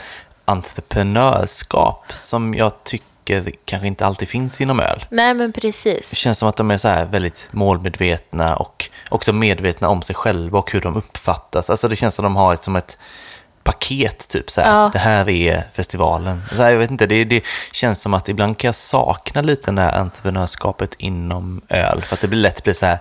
entreprenörskap 0.46 2.14
som 2.14 2.54
jag 2.54 2.84
tycker 2.84 3.52
kanske 3.66 3.88
inte 3.88 4.06
alltid 4.06 4.28
finns 4.28 4.62
inom 4.62 4.80
öl. 4.80 5.06
Nej, 5.10 5.34
men 5.34 5.52
precis. 5.54 6.10
Det 6.10 6.16
känns 6.16 6.38
som 6.40 6.50
att 6.50 6.56
de 6.56 6.72
är 6.72 6.78
så 6.78 6.88
här 6.88 7.06
väldigt 7.06 7.48
målmedvetna 7.52 8.56
och 8.56 8.90
också 9.10 9.34
medvetna 9.34 9.90
om 9.90 10.02
sig 10.02 10.16
själva 10.16 10.60
och 10.60 10.72
hur 10.72 10.82
de 10.82 10.96
uppfattas. 10.98 11.70
Alltså 11.70 11.88
det 11.88 11.96
känns 11.96 12.16
som 12.16 12.26
att 12.26 12.30
de 12.30 12.36
har 12.36 12.54
ett, 12.54 12.64
som 12.64 12.76
ett 12.76 12.98
paket, 13.68 14.28
typ 14.30 14.50
så 14.52 14.62
här. 14.62 14.84
Ja. 14.84 14.90
Det 14.94 15.00
här 15.00 15.30
är 15.30 15.64
festivalen. 15.74 16.42
Så 16.52 16.62
här, 16.62 16.70
jag 16.72 16.78
vet 16.78 16.92
inte, 16.92 17.06
det, 17.06 17.24
det 17.24 17.44
känns 17.72 18.02
som 18.02 18.14
att 18.14 18.30
ibland 18.30 18.58
kan 18.58 18.68
jag 18.68 18.76
sakna 18.76 19.42
lite 19.42 19.72
det 19.72 19.82
här 19.82 20.00
entreprenörskapet 20.00 20.96
inom 20.98 21.62
öl. 21.70 22.02
För 22.02 22.16
att 22.16 22.22
det 22.22 22.28
blir 22.28 22.40
lätt 22.40 22.64
blir 22.64 22.74
så 22.74 22.86
här, 22.86 23.00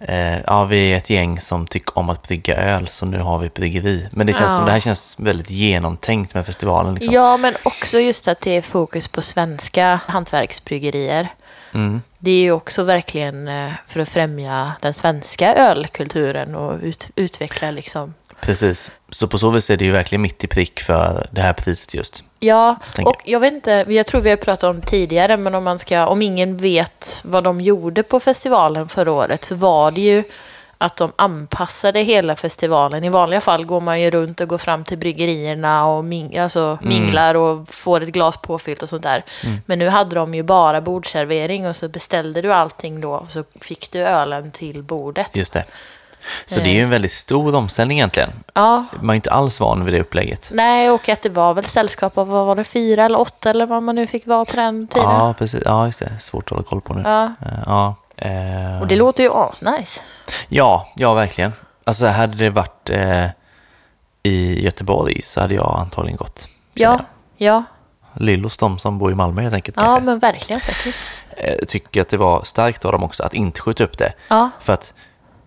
eh, 0.00 0.40
ja 0.46 0.64
vi 0.64 0.92
är 0.92 0.96
ett 0.96 1.10
gäng 1.10 1.40
som 1.40 1.66
tycker 1.66 1.98
om 1.98 2.10
att 2.10 2.22
brygga 2.28 2.56
öl, 2.56 2.88
så 2.88 3.06
nu 3.06 3.18
har 3.20 3.38
vi 3.38 3.46
ett 3.46 3.54
bryggeri. 3.54 4.08
Men 4.12 4.26
det 4.26 4.32
känns 4.32 4.50
Ja. 4.50 4.56
som, 4.56 4.66
det 4.66 4.72
här 4.72 4.80
känns 4.80 5.16
väldigt 5.18 5.50
genomtänkt 5.50 6.34
med 6.34 6.46
festivalen. 6.46 6.94
Liksom. 6.94 7.14
Ja, 7.14 7.36
men 7.36 7.54
också 7.62 7.98
just 7.98 8.28
att 8.28 8.40
det 8.40 8.56
är 8.56 8.62
fokus 8.62 9.08
på 9.08 9.22
svenska 9.22 10.00
hantverksbryggerier. 10.06 11.28
Mm. 11.74 12.02
Det 12.18 12.30
är 12.30 12.40
ju 12.40 12.52
också 12.52 12.82
verkligen 12.84 13.48
eh, 13.48 13.70
för 13.86 14.00
att 14.00 14.08
främja 14.08 14.72
den 14.80 14.94
svenska 14.94 15.54
ölkulturen 15.54 16.54
och 16.54 16.78
ut, 16.82 17.10
utveckla 17.16 17.70
liksom. 17.70 18.14
Precis, 18.48 18.92
så 19.10 19.28
på 19.28 19.38
så 19.38 19.50
vis 19.50 19.70
är 19.70 19.76
det 19.76 19.84
ju 19.84 19.92
verkligen 19.92 20.22
mitt 20.22 20.44
i 20.44 20.46
prick 20.46 20.80
för 20.80 21.26
det 21.30 21.40
här 21.40 21.52
priset 21.52 21.94
just. 21.94 22.24
Ja, 22.40 22.76
och 23.04 23.16
jag 23.24 23.40
vet 23.40 23.52
inte, 23.52 23.84
jag 23.88 24.06
tror 24.06 24.20
vi 24.20 24.30
har 24.30 24.36
pratat 24.36 24.64
om 24.64 24.82
tidigare, 24.82 25.36
men 25.36 25.54
om 25.54 25.64
man 25.64 25.78
ska, 25.78 26.06
om 26.06 26.22
ingen 26.22 26.56
vet 26.56 27.20
vad 27.24 27.44
de 27.44 27.60
gjorde 27.60 28.02
på 28.02 28.20
festivalen 28.20 28.88
förra 28.88 29.12
året 29.12 29.44
så 29.44 29.54
var 29.54 29.90
det 29.90 30.00
ju 30.00 30.24
att 30.78 30.96
de 30.96 31.12
anpassade 31.16 32.00
hela 32.00 32.36
festivalen. 32.36 33.04
I 33.04 33.08
vanliga 33.08 33.40
fall 33.40 33.64
går 33.64 33.80
man 33.80 34.00
ju 34.00 34.10
runt 34.10 34.40
och 34.40 34.48
går 34.48 34.58
fram 34.58 34.84
till 34.84 34.98
bryggerierna 34.98 35.86
och 35.86 36.04
ming, 36.04 36.38
alltså 36.38 36.78
minglar 36.82 37.34
och 37.34 37.68
får 37.68 38.00
ett 38.00 38.08
glas 38.08 38.36
påfyllt 38.36 38.82
och 38.82 38.88
sånt 38.88 39.02
där. 39.02 39.24
Men 39.66 39.78
nu 39.78 39.88
hade 39.88 40.16
de 40.16 40.34
ju 40.34 40.42
bara 40.42 40.80
bordservering 40.80 41.66
och 41.66 41.76
så 41.76 41.88
beställde 41.88 42.42
du 42.42 42.52
allting 42.52 43.00
då 43.00 43.12
och 43.12 43.30
så 43.30 43.44
fick 43.60 43.90
du 43.90 43.98
ölen 43.98 44.50
till 44.50 44.82
bordet. 44.82 45.36
Just 45.36 45.52
det. 45.52 45.64
Så 46.46 46.60
det 46.60 46.68
är 46.68 46.74
ju 46.74 46.82
en 46.82 46.90
väldigt 46.90 47.10
stor 47.10 47.54
omställning 47.54 47.98
egentligen. 47.98 48.30
Ja, 48.54 48.84
Man 49.00 49.10
är 49.10 49.14
inte 49.14 49.30
alls 49.30 49.60
van 49.60 49.84
vid 49.84 49.94
det 49.94 50.00
upplägget. 50.00 50.50
nej, 50.54 50.90
och 50.90 51.08
att 51.08 51.22
det 51.22 51.28
var 51.28 51.54
väl 51.54 51.64
sällskap 51.64 52.18
av, 52.18 52.28
vad 52.28 52.46
var 52.46 52.54
det, 52.54 52.64
fyra 52.64 53.04
eller 53.04 53.20
åtta 53.20 53.50
eller 53.50 53.66
vad 53.66 53.82
man 53.82 53.94
nu 53.94 54.06
fick 54.06 54.26
vara 54.26 54.44
på 54.44 54.56
den 54.56 54.86
tiden. 54.88 55.08
Ja, 55.10 55.34
precis. 55.38 55.62
Ja, 55.64 55.86
just 55.86 55.98
det. 55.98 56.12
Svårt 56.20 56.44
att 56.44 56.50
hålla 56.50 56.62
koll 56.62 56.80
på 56.80 56.94
nu. 56.94 57.02
Ja. 57.04 57.24
Eh, 57.24 57.58
Ja, 57.66 57.94
eh, 58.16 58.80
Och 58.80 58.86
det 58.88 58.96
låter 58.96 59.22
ju 59.22 59.30
asnice. 59.32 60.00
ja, 60.48 60.88
ja, 60.96 61.14
verkligen. 61.14 61.52
Alltså 61.84 62.06
hade 62.06 62.36
det 62.36 62.50
varit 62.50 62.90
eh, 62.90 63.24
i 64.22 64.64
Göteborg 64.64 65.22
så 65.22 65.40
hade 65.40 65.54
jag 65.54 65.76
antagligen 65.80 66.16
gått. 66.16 66.48
Ja, 66.74 67.00
ja. 67.36 67.62
Lillos, 68.14 68.56
de 68.56 68.78
som 68.78 68.98
bor 68.98 69.12
i 69.12 69.14
Malmö 69.14 69.42
helt 69.42 69.54
enkelt 69.54 69.76
ja 69.76 69.82
kanske. 69.82 70.04
men 70.04 70.18
verkligen 70.18 70.60
faktiskt. 70.60 70.98
Eh, 71.36 71.54
tycker 71.68 72.00
att 72.00 72.08
det 72.08 72.16
var 72.16 72.42
starkt 72.44 72.84
av 72.84 72.92
dem 72.92 73.02
också 73.02 73.22
att 73.22 73.34
inte 73.34 73.60
skjuta 73.60 73.84
upp 73.84 73.98
det. 73.98 74.12
Ja, 74.28 74.50
För 74.60 74.72
att 74.72 74.94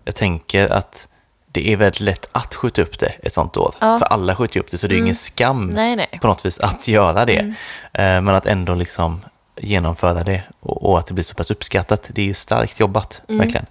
jag 0.04 0.14
tänker 0.14 0.68
att 0.72 1.08
det 1.52 1.72
är 1.72 1.76
väldigt 1.76 2.00
lätt 2.00 2.28
att 2.32 2.54
skjuta 2.54 2.82
upp 2.82 2.98
det 2.98 3.12
ett 3.22 3.32
sånt 3.32 3.56
år. 3.56 3.74
Ja. 3.80 3.86
Mm. 3.86 3.98
För 3.98 4.06
alla 4.06 4.34
skjuter 4.36 4.56
ju 4.56 4.60
upp 4.60 4.70
det, 4.70 4.78
så 4.78 4.86
det 4.86 4.94
är 4.94 4.98
ingen 4.98 5.14
skam 5.14 5.66
nej, 5.66 5.96
nej. 5.96 6.18
på 6.20 6.26
något 6.26 6.46
vis 6.46 6.58
att 6.58 6.88
göra 6.88 7.24
det. 7.24 7.38
Mm. 7.38 7.54
Eh, 7.92 8.20
Men 8.22 8.28
att 8.28 8.46
ändå 8.46 8.74
liksom 8.74 9.20
genomföra 9.60 10.24
det 10.24 10.42
och, 10.60 10.90
och 10.90 10.98
att 10.98 11.06
det 11.06 11.14
blir 11.14 11.24
så 11.24 11.34
pass 11.34 11.50
uppskattat. 11.50 12.10
Det 12.14 12.22
är 12.22 12.26
ju 12.26 12.34
starkt 12.34 12.80
jobbat, 12.80 13.22
Mm. 13.28 13.38
verkligen. 13.38 13.66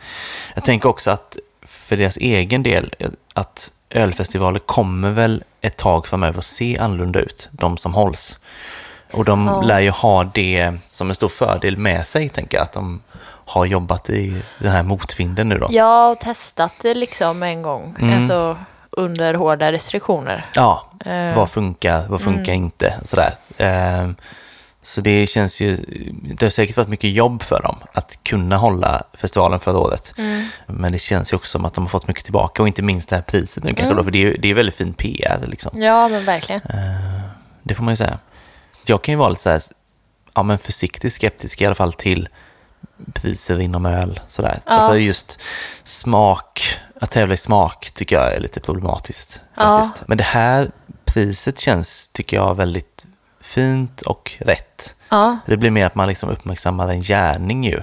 Jag 0.55 0.63
tänker 0.63 0.89
också 0.89 1.11
att 1.11 1.37
för 1.61 1.95
deras 1.95 2.17
egen 2.17 2.63
del, 2.63 2.93
att 3.33 3.71
ölfestivaler 3.89 4.59
kommer 4.59 5.09
väl 5.11 5.43
ett 5.61 5.77
tag 5.77 6.07
framöver 6.07 6.37
att 6.37 6.45
se 6.45 6.77
annorlunda 6.77 7.19
ut, 7.19 7.49
de 7.51 7.77
som 7.77 7.93
hålls. 7.93 8.39
Och 9.11 9.25
de 9.25 9.45
Ja. 9.47 9.61
lär 9.61 9.79
ju 9.79 9.89
ha 9.89 10.23
det 10.23 10.73
som 10.91 11.09
en 11.09 11.15
stor 11.15 11.27
fördel 11.29 11.77
med 11.77 12.07
sig, 12.07 12.29
tänker 12.29 12.57
jag, 12.57 12.63
att 12.63 12.73
de 12.73 13.01
har 13.51 13.65
jobbat 13.65 14.09
i 14.09 14.41
den 14.59 14.71
här 14.71 14.83
motvinden 14.83 15.49
nu 15.49 15.57
då. 15.57 15.67
Jag 15.71 15.85
har 15.85 16.15
testat 16.15 16.73
det 16.81 16.93
liksom 16.93 17.43
en 17.43 17.61
gång, 17.61 17.95
Mm. 17.99 18.17
alltså 18.17 18.57
under 18.91 19.33
hårda 19.33 19.71
restriktioner. 19.71 20.45
Ja, 20.55 20.87
Eh, 21.05 21.35
vad 21.35 21.49
funkar, 21.49 22.07
vad 22.07 22.21
funkar 22.21 22.53
inte, 22.53 22.99
sådär. 23.03 23.33
Ehm, 23.57 24.15
Så 24.83 25.01
det 25.01 25.27
känns 25.27 25.61
ju, 25.61 25.77
det 26.23 26.45
har 26.45 26.49
säkert 26.49 26.77
varit 26.77 26.87
mycket 26.89 27.11
jobb 27.11 27.43
för 27.43 27.61
dem 27.61 27.75
att 27.93 28.19
kunna 28.23 28.57
hålla 28.57 29.03
festivalen 29.13 29.59
förra 29.59 29.77
året. 29.77 30.13
mm. 30.17 30.45
Men 30.67 30.91
det 30.91 30.97
känns 30.99 31.33
ju 31.33 31.35
också 31.37 31.49
som 31.51 31.65
att 31.65 31.73
de 31.73 31.83
har 31.83 31.89
fått 31.89 32.07
mycket 32.07 32.23
tillbaka 32.23 32.61
och 32.61 32.67
inte 32.67 32.81
minst 32.81 33.09
det 33.09 33.15
här 33.15 33.23
priset 33.23 33.63
nu 33.63 33.69
kanske 33.69 33.85
Mm. 33.85 33.97
då, 33.97 34.03
för 34.03 34.11
det 34.11 34.23
är 34.23 34.37
det 34.39 34.49
är 34.49 34.53
väldigt 34.53 34.75
fin 34.75 34.93
PR 34.93 35.39
liksom. 35.47 35.81
Ja, 35.81 36.07
men 36.07 36.25
verkligen. 36.25 36.61
Det 37.63 37.75
får 37.75 37.83
man 37.83 37.91
ju 37.91 37.95
säga. 37.95 38.19
Jag 38.85 39.01
kan 39.01 39.11
ju 39.13 39.17
vara 39.17 39.29
lite 39.29 39.41
så 39.41 39.49
här, 39.49 39.61
ja 40.33 40.43
men 40.43 40.57
försiktigt 40.57 41.13
skeptisk 41.13 41.61
i 41.61 41.65
alla 41.65 41.75
fall 41.75 41.93
till 41.93 42.29
priser 43.13 43.59
inom 43.59 43.85
öl. 43.85 44.19
Sådär. 44.27 44.59
Ja. 44.65 44.71
Alltså 44.71 44.97
just 44.97 45.39
smak, 45.83 46.61
att 47.01 47.11
tävla 47.11 47.33
i 47.33 47.37
smak 47.37 47.91
tycker 47.93 48.15
jag 48.15 48.33
är 48.33 48.39
lite 48.39 48.59
problematiskt 48.59 49.41
faktiskt. 49.57 50.07
Men 50.07 50.17
det 50.17 50.23
här 50.23 50.71
priset 51.05 51.59
känns, 51.59 52.07
tycker 52.07 52.37
jag, 52.37 52.55
väldigt 52.55 53.05
fint 53.41 54.01
och 54.01 54.31
rätt. 54.39 54.95
Ja, 55.09 55.37
Det 55.45 55.57
blir 55.57 55.71
mer 55.71 55.85
att 55.85 55.95
man 55.95 56.07
liksom 56.07 56.29
uppmärksammar 56.29 56.87
en 56.87 57.01
gärning 57.01 57.63
ju. 57.63 57.81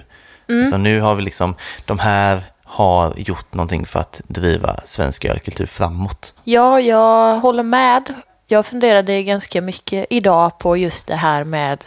Mm. 0.49 0.71
Så 0.71 0.77
nu 0.77 1.01
har 1.01 1.15
vi 1.15 1.23
liksom, 1.23 1.55
de 1.85 1.99
här 1.99 2.43
har 2.65 3.15
gjort 3.17 3.55
någonting 3.55 3.87
för 3.87 4.01
att 4.01 4.21
driva 4.29 4.77
svensk 4.85 5.25
ölkultur 5.25 5.67
framåt. 5.67 6.35
ja, 6.45 6.81
jag 6.81 7.41
håller 7.41 7.63
med. 7.63 8.15
Jag 8.47 8.67
funderade 8.67 9.23
ganska 9.23 9.61
mycket 9.61 10.07
idag 10.11 10.59
på 10.59 10.77
just 10.77 11.07
det 11.07 11.17
här 11.17 11.45
med 11.45 11.85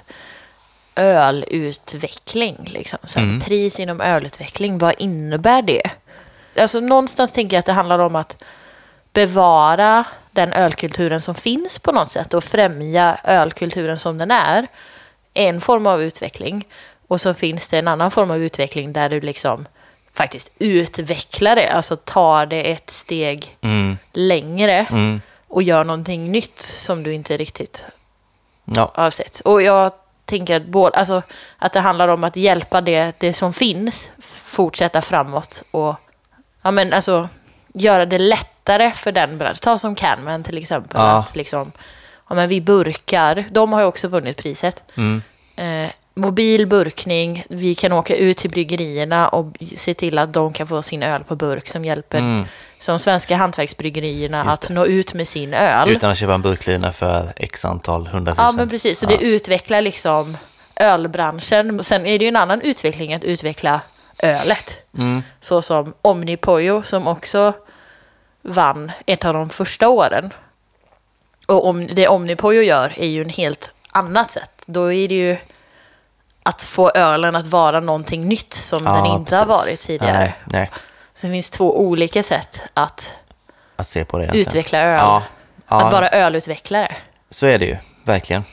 ölutveckling. 0.95 2.57
Liksom. 2.65 2.99
Så 3.07 3.19
Mm. 3.19 3.39
Pris 3.41 3.79
inom 3.79 4.01
ölutveckling, 4.01 4.77
vad 4.77 4.93
innebär 4.97 5.61
det? 5.61 5.83
Alltså 6.59 6.79
någonstans 6.79 7.31
tänker 7.31 7.55
jag 7.55 7.59
att 7.59 7.65
det 7.65 7.73
handlar 7.73 7.99
om 7.99 8.15
att 8.15 8.37
bevara 9.13 10.03
den 10.31 10.53
ölkulturen 10.53 11.21
som 11.21 11.35
finns 11.35 11.79
på 11.79 11.91
något 11.91 12.11
sätt 12.11 12.33
och 12.33 12.43
främja 12.43 13.17
ölkulturen 13.23 13.99
som 13.99 14.17
den 14.17 14.31
är. 14.31 14.67
En 15.33 15.61
form 15.61 15.87
av 15.87 16.01
utveckling. 16.01 16.67
Och 17.07 17.21
så 17.21 17.33
finns 17.33 17.69
det 17.69 17.77
en 17.77 17.87
annan 17.87 18.11
form 18.11 18.31
av 18.31 18.37
utveckling 18.43 18.93
där 18.93 19.09
du 19.09 19.21
liksom 19.21 19.67
faktiskt 20.13 20.51
utveckla 20.59 21.55
det, 21.55 21.67
alltså 21.69 21.95
ta 21.95 22.45
det 22.45 22.71
ett 22.71 22.89
steg 22.89 23.57
Mm. 23.61 23.97
längre 24.13 24.85
Mm. 24.91 25.21
och 25.47 25.63
gör 25.63 25.83
någonting 25.83 26.31
nytt 26.31 26.59
som 26.59 27.03
du 27.03 27.13
inte 27.13 27.37
riktigt 27.37 27.85
Ja. 28.65 28.91
har 28.95 29.11
sett. 29.11 29.39
Och 29.39 29.61
jag 29.61 29.91
tänker 30.31 30.55
att, 30.55 30.65
både, 30.65 30.97
alltså, 30.97 31.21
att 31.57 31.73
det 31.73 31.79
handlar 31.79 32.07
om 32.07 32.23
att 32.23 32.35
hjälpa 32.35 32.81
det, 32.81 33.13
det 33.19 33.33
som 33.33 33.53
finns 33.53 34.11
fortsätta 34.21 35.01
framåt 35.01 35.63
och 35.71 35.95
ja, 36.61 36.71
men, 36.71 36.93
alltså, 36.93 37.29
göra 37.73 38.05
det 38.05 38.19
lättare 38.19 38.91
för 38.91 39.11
den 39.11 39.37
branschen. 39.37 39.59
Ta 39.61 39.77
som 39.77 39.95
Canman 39.95 40.43
till 40.43 40.57
exempel. 40.57 41.01
Ja. 41.01 41.17
Att, 41.17 41.35
liksom, 41.35 41.71
ja, 42.29 42.35
men 42.35 42.49
vi 42.49 42.61
burkar, 42.61 43.45
de 43.51 43.73
har 43.73 43.81
ju 43.81 43.87
också 43.87 44.07
vunnit 44.07 44.37
priset. 44.37 44.83
Mm. 44.95 45.21
Eh, 45.55 45.91
mobil 46.13 46.67
burkning, 46.67 47.45
vi 47.49 47.75
kan 47.75 47.93
åka 47.93 48.15
ut 48.15 48.37
till 48.37 48.49
bryggerierna 48.49 49.27
och 49.27 49.57
se 49.75 49.93
till 49.93 50.17
att 50.17 50.33
de 50.33 50.53
kan 50.53 50.67
få 50.67 50.81
sin 50.81 51.03
öl 51.03 51.23
på 51.23 51.35
burk 51.35 51.67
som 51.67 51.85
hjälper 51.85 52.19
Mm. 52.19 52.45
Som 52.81 52.99
svenska 52.99 53.35
hantverksbryggerierna 53.35 54.41
att 54.43 54.69
nå 54.69 54.85
ut 54.85 55.13
med 55.13 55.27
sin 55.27 55.53
öl. 55.53 55.89
Utan 55.89 56.11
att 56.11 56.17
köpa 56.17 56.33
en 56.33 56.41
burklina 56.41 56.91
för 56.91 57.33
x 57.35 57.65
antal 57.65 58.07
hundratusen. 58.07 58.45
Ja, 58.45 58.51
men 58.51 58.69
precis. 58.69 58.99
Så 58.99 59.05
det 59.05 59.17
utvecklar 59.23 59.81
liksom 59.81 60.37
ölbranschen. 60.75 61.83
Sen 61.83 62.05
är 62.05 62.19
det 62.19 62.25
ju 62.25 62.29
en 62.29 62.35
annan 62.35 62.61
utveckling 62.61 63.13
att 63.13 63.23
utveckla 63.23 63.81
ölet. 64.19 64.77
Mm. 64.97 65.23
Så 65.39 65.61
som 65.61 65.93
Omnipojo 66.01 66.83
som 66.83 67.07
också 67.07 67.53
vann 68.41 68.91
ett 69.05 69.25
av 69.25 69.33
de 69.33 69.49
första 69.49 69.89
åren. 69.89 70.33
Och 71.47 71.67
om 71.67 71.87
det 71.87 72.07
Omnipojo 72.07 72.61
gör 72.61 72.93
är 72.97 73.07
ju 73.07 73.21
en 73.21 73.29
helt 73.29 73.71
annat 73.91 74.31
sätt. 74.31 74.63
Då 74.65 74.93
är 74.93 75.07
det 75.07 75.15
ju 75.15 75.37
att 76.43 76.61
få 76.61 76.89
ölen 76.89 77.35
att 77.35 77.47
vara 77.47 77.79
någonting 77.79 78.27
nytt 78.27 78.53
som 78.53 78.83
den 78.83 78.95
Ja, 79.05 79.15
inte 79.15 79.35
har 79.35 79.45
precis. 79.45 79.57
varit 79.61 79.79
tidigare. 79.79 80.17
Nej, 80.19 80.35
nej, 80.45 80.71
Så 81.21 81.27
det 81.27 81.33
finns 81.33 81.49
två 81.49 81.79
olika 81.79 82.23
sätt 82.23 82.61
att 82.73 83.13
att 83.75 83.87
se 83.87 84.05
på 84.05 84.17
det 84.17 84.23
egentligen. 84.23 84.47
utveckla 84.47 84.79
öl. 84.79 84.97
Ja, 84.99 85.23
ja 85.67 85.81
Att 85.81 85.93
vara 85.93 86.09
ölutvecklare. 86.09 86.95
så 87.29 87.45
är 87.45 87.59
det 87.59 87.65
ju. 87.65 87.77
Verkligen. 88.03 88.43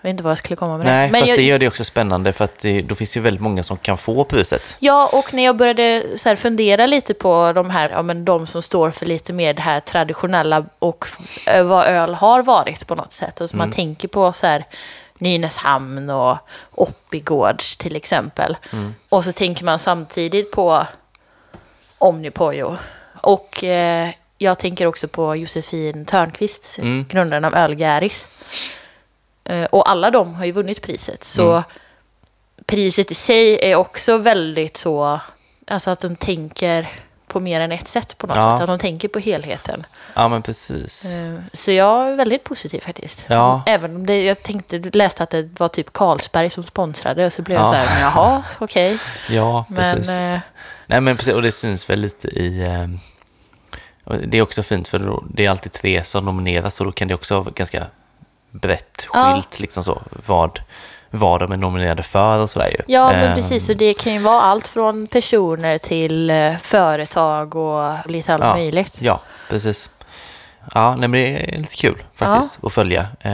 Jag 0.00 0.02
vet 0.02 0.10
inte 0.10 0.22
vad 0.22 0.30
jag 0.30 0.38
skulle 0.38 0.56
komma 0.56 0.78
med 0.78 0.86
Nej, 0.86 1.06
det. 1.06 1.12
Men 1.12 1.20
fast 1.20 1.28
jag, 1.28 1.38
det 1.38 1.42
gör 1.42 1.58
det 1.58 1.68
också 1.68 1.84
spännande 1.84 2.32
för 2.32 2.44
att 2.44 2.58
det, 2.58 2.82
då 2.82 2.94
finns 2.94 3.16
ju 3.16 3.20
väldigt 3.20 3.42
många 3.42 3.62
som 3.62 3.76
kan 3.76 3.98
få 3.98 4.24
priset. 4.24 4.76
Ja, 4.78 5.10
och 5.12 5.34
när 5.34 5.44
jag 5.44 5.56
började 5.56 6.04
så 6.16 6.36
fundera 6.36 6.86
lite 6.86 7.14
på 7.14 7.52
de 7.52 7.70
här, 7.70 7.90
ja 7.90 8.02
men 8.02 8.24
de 8.24 8.46
som 8.46 8.62
står 8.62 8.90
för 8.90 9.06
lite 9.06 9.32
mer 9.32 9.54
det 9.54 9.62
här 9.62 9.80
traditionella 9.80 10.64
och 10.78 11.06
vad 11.64 11.86
öl 11.86 12.14
har 12.14 12.42
varit 12.42 12.86
på 12.86 12.94
något 12.94 13.12
sätt. 13.12 13.40
Alltså 13.40 13.56
man 13.56 13.72
tänker 13.72 14.08
på 14.08 14.32
så 14.32 14.46
här 14.46 14.64
Nynäshamn 15.18 16.10
och 16.10 16.38
Oppigårds 16.70 17.76
till 17.76 17.96
exempel. 17.96 18.56
Och 19.08 19.24
så 19.24 19.32
tänker 19.32 19.64
man 19.64 19.78
samtidigt 19.78 20.52
på 20.52 20.86
Omnipojo. 21.98 22.76
Och 23.20 23.64
eh, 23.64 24.10
jag 24.38 24.58
tänker 24.58 24.86
också 24.86 25.08
på 25.08 25.36
Josefin 25.36 26.04
Törnqvist, 26.06 26.78
Mm. 26.78 27.06
grundaren 27.08 27.44
av 27.44 27.54
Ölgäris. 27.54 28.28
Eh, 29.44 29.64
och 29.64 29.90
alla 29.90 30.10
de 30.10 30.34
har 30.34 30.44
ju 30.44 30.52
vunnit 30.52 30.82
priset. 30.82 31.24
Så 31.24 31.62
priset 32.66 33.10
i 33.10 33.14
sig 33.14 33.58
är 33.70 33.74
också 33.74 34.18
väldigt 34.18 34.76
så, 34.76 35.20
alltså 35.66 35.90
att 35.90 36.00
de 36.00 36.16
tänker 36.16 36.92
på 37.26 37.40
mer 37.40 37.60
än 37.60 37.72
ett 37.72 37.88
sätt 37.88 38.18
på 38.18 38.26
något 38.26 38.36
Ja. 38.36 38.42
sätt. 38.42 38.60
Att 38.62 38.66
de 38.66 38.78
tänker 38.78 39.08
på 39.08 39.18
helheten. 39.18 39.86
Ja, 40.14 40.28
men 40.28 40.42
precis. 40.42 41.12
Eh, 41.14 41.34
Så 41.52 41.70
jag 41.70 42.08
är 42.08 42.14
väldigt 42.16 42.44
positiv 42.44 42.80
faktiskt. 42.80 43.24
Ja. 43.28 43.62
Även 43.66 43.96
om 43.96 44.06
det, 44.06 44.22
jag 44.24 44.42
tänkte, 44.42 44.78
läste 44.78 45.22
att 45.22 45.30
det 45.30 45.60
var 45.60 45.68
typ 45.68 45.92
Carlsberg 45.92 46.50
som 46.50 46.62
sponsrade 46.64 47.26
och 47.26 47.32
så 47.32 47.42
blev 47.42 47.58
jag 47.58 47.66
Ja. 47.66 47.70
så 47.70 47.76
här, 47.76 48.00
jaha, 48.00 48.42
okej. 48.58 48.98
Ja, 49.30 49.64
Men 49.68 49.76
precis. 49.96 50.10
Nej, 50.86 51.00
men 51.00 51.16
precis. 51.16 51.34
Och 51.34 51.42
det 51.42 51.50
syns 51.52 51.90
väl 51.90 52.00
lite 52.00 52.28
i... 52.28 52.62
Eh, 52.62 52.86
och 54.04 54.16
det 54.18 54.38
är 54.38 54.42
också 54.42 54.62
fint 54.62 54.88
för 54.88 55.20
det 55.34 55.46
är 55.46 55.50
alltid 55.50 55.72
tre 55.72 56.04
som 56.04 56.24
nomineras 56.24 56.80
och 56.80 56.86
då 56.86 56.92
kan 56.92 57.08
det 57.08 57.14
också 57.14 57.40
vara 57.40 57.52
ganska 57.56 57.86
brett 58.50 59.06
Ja. 59.12 59.32
skilt 59.34 59.60
liksom 59.60 59.84
så, 59.84 60.02
vad, 60.26 60.60
vad 61.10 61.40
de 61.40 61.52
är 61.52 61.56
nominerade 61.56 62.02
för 62.02 62.38
och 62.38 62.50
sådär 62.50 62.68
ju. 62.70 62.94
ja, 62.94 63.10
men 63.10 63.28
Eh, 63.28 63.34
precis. 63.34 63.68
Och 63.68 63.76
det 63.76 63.94
kan 63.94 64.12
ju 64.12 64.18
vara 64.18 64.40
allt 64.40 64.68
från 64.68 65.06
personer 65.06 65.78
till 65.78 66.30
eh, 66.30 66.56
företag 66.56 67.54
och 67.56 68.10
lite 68.10 68.34
allt 68.34 68.44
Ja. 68.44 68.54
möjligt. 68.54 68.96
Ja, 69.00 69.20
precis. 69.48 69.90
Ja, 70.74 70.90
nej, 70.96 71.08
men 71.08 71.12
det 71.20 71.54
är 71.54 71.58
lite 71.58 71.76
kul 71.76 72.02
faktiskt 72.14 72.64
att 72.64 72.72
följa. 72.72 73.00
Eh, 73.20 73.32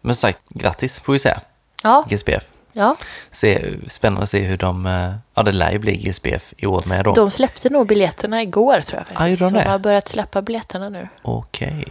men 0.00 0.14
som 0.14 0.14
sagt, 0.14 0.38
grattis 0.48 1.00
får 1.00 1.12
vi 1.12 1.18
säga, 1.18 1.40
Ja, 1.82 2.04
GSPF. 2.08 2.44
Ja. 2.76 2.96
Se, 3.30 3.70
spännande 3.88 4.22
att 4.22 4.30
se 4.30 4.40
hur 4.40 4.56
de... 4.56 4.86
eh, 4.86 5.12
Ja, 5.34 5.42
det 5.42 5.52
lär 5.52 5.72
ju 5.72 5.78
bli 5.78 5.96
GSPF 5.96 6.54
i 6.56 6.66
år 6.66 6.82
med 6.86 7.04
då. 7.04 7.12
De 7.14 7.30
släppte 7.30 7.70
nog 7.70 7.86
biljetterna 7.86 8.42
igår 8.42 8.80
tror 8.80 8.98
jag. 9.00 9.06
Ja, 9.14 9.18
Faktiskt. 9.18 9.40
gjorde 9.40 9.58
de 9.64 9.70
har 9.70 9.78
börjat 9.78 10.08
släppa 10.08 10.42
biljetterna 10.42 10.88
nu. 10.88 11.08
Okej. 11.22 11.84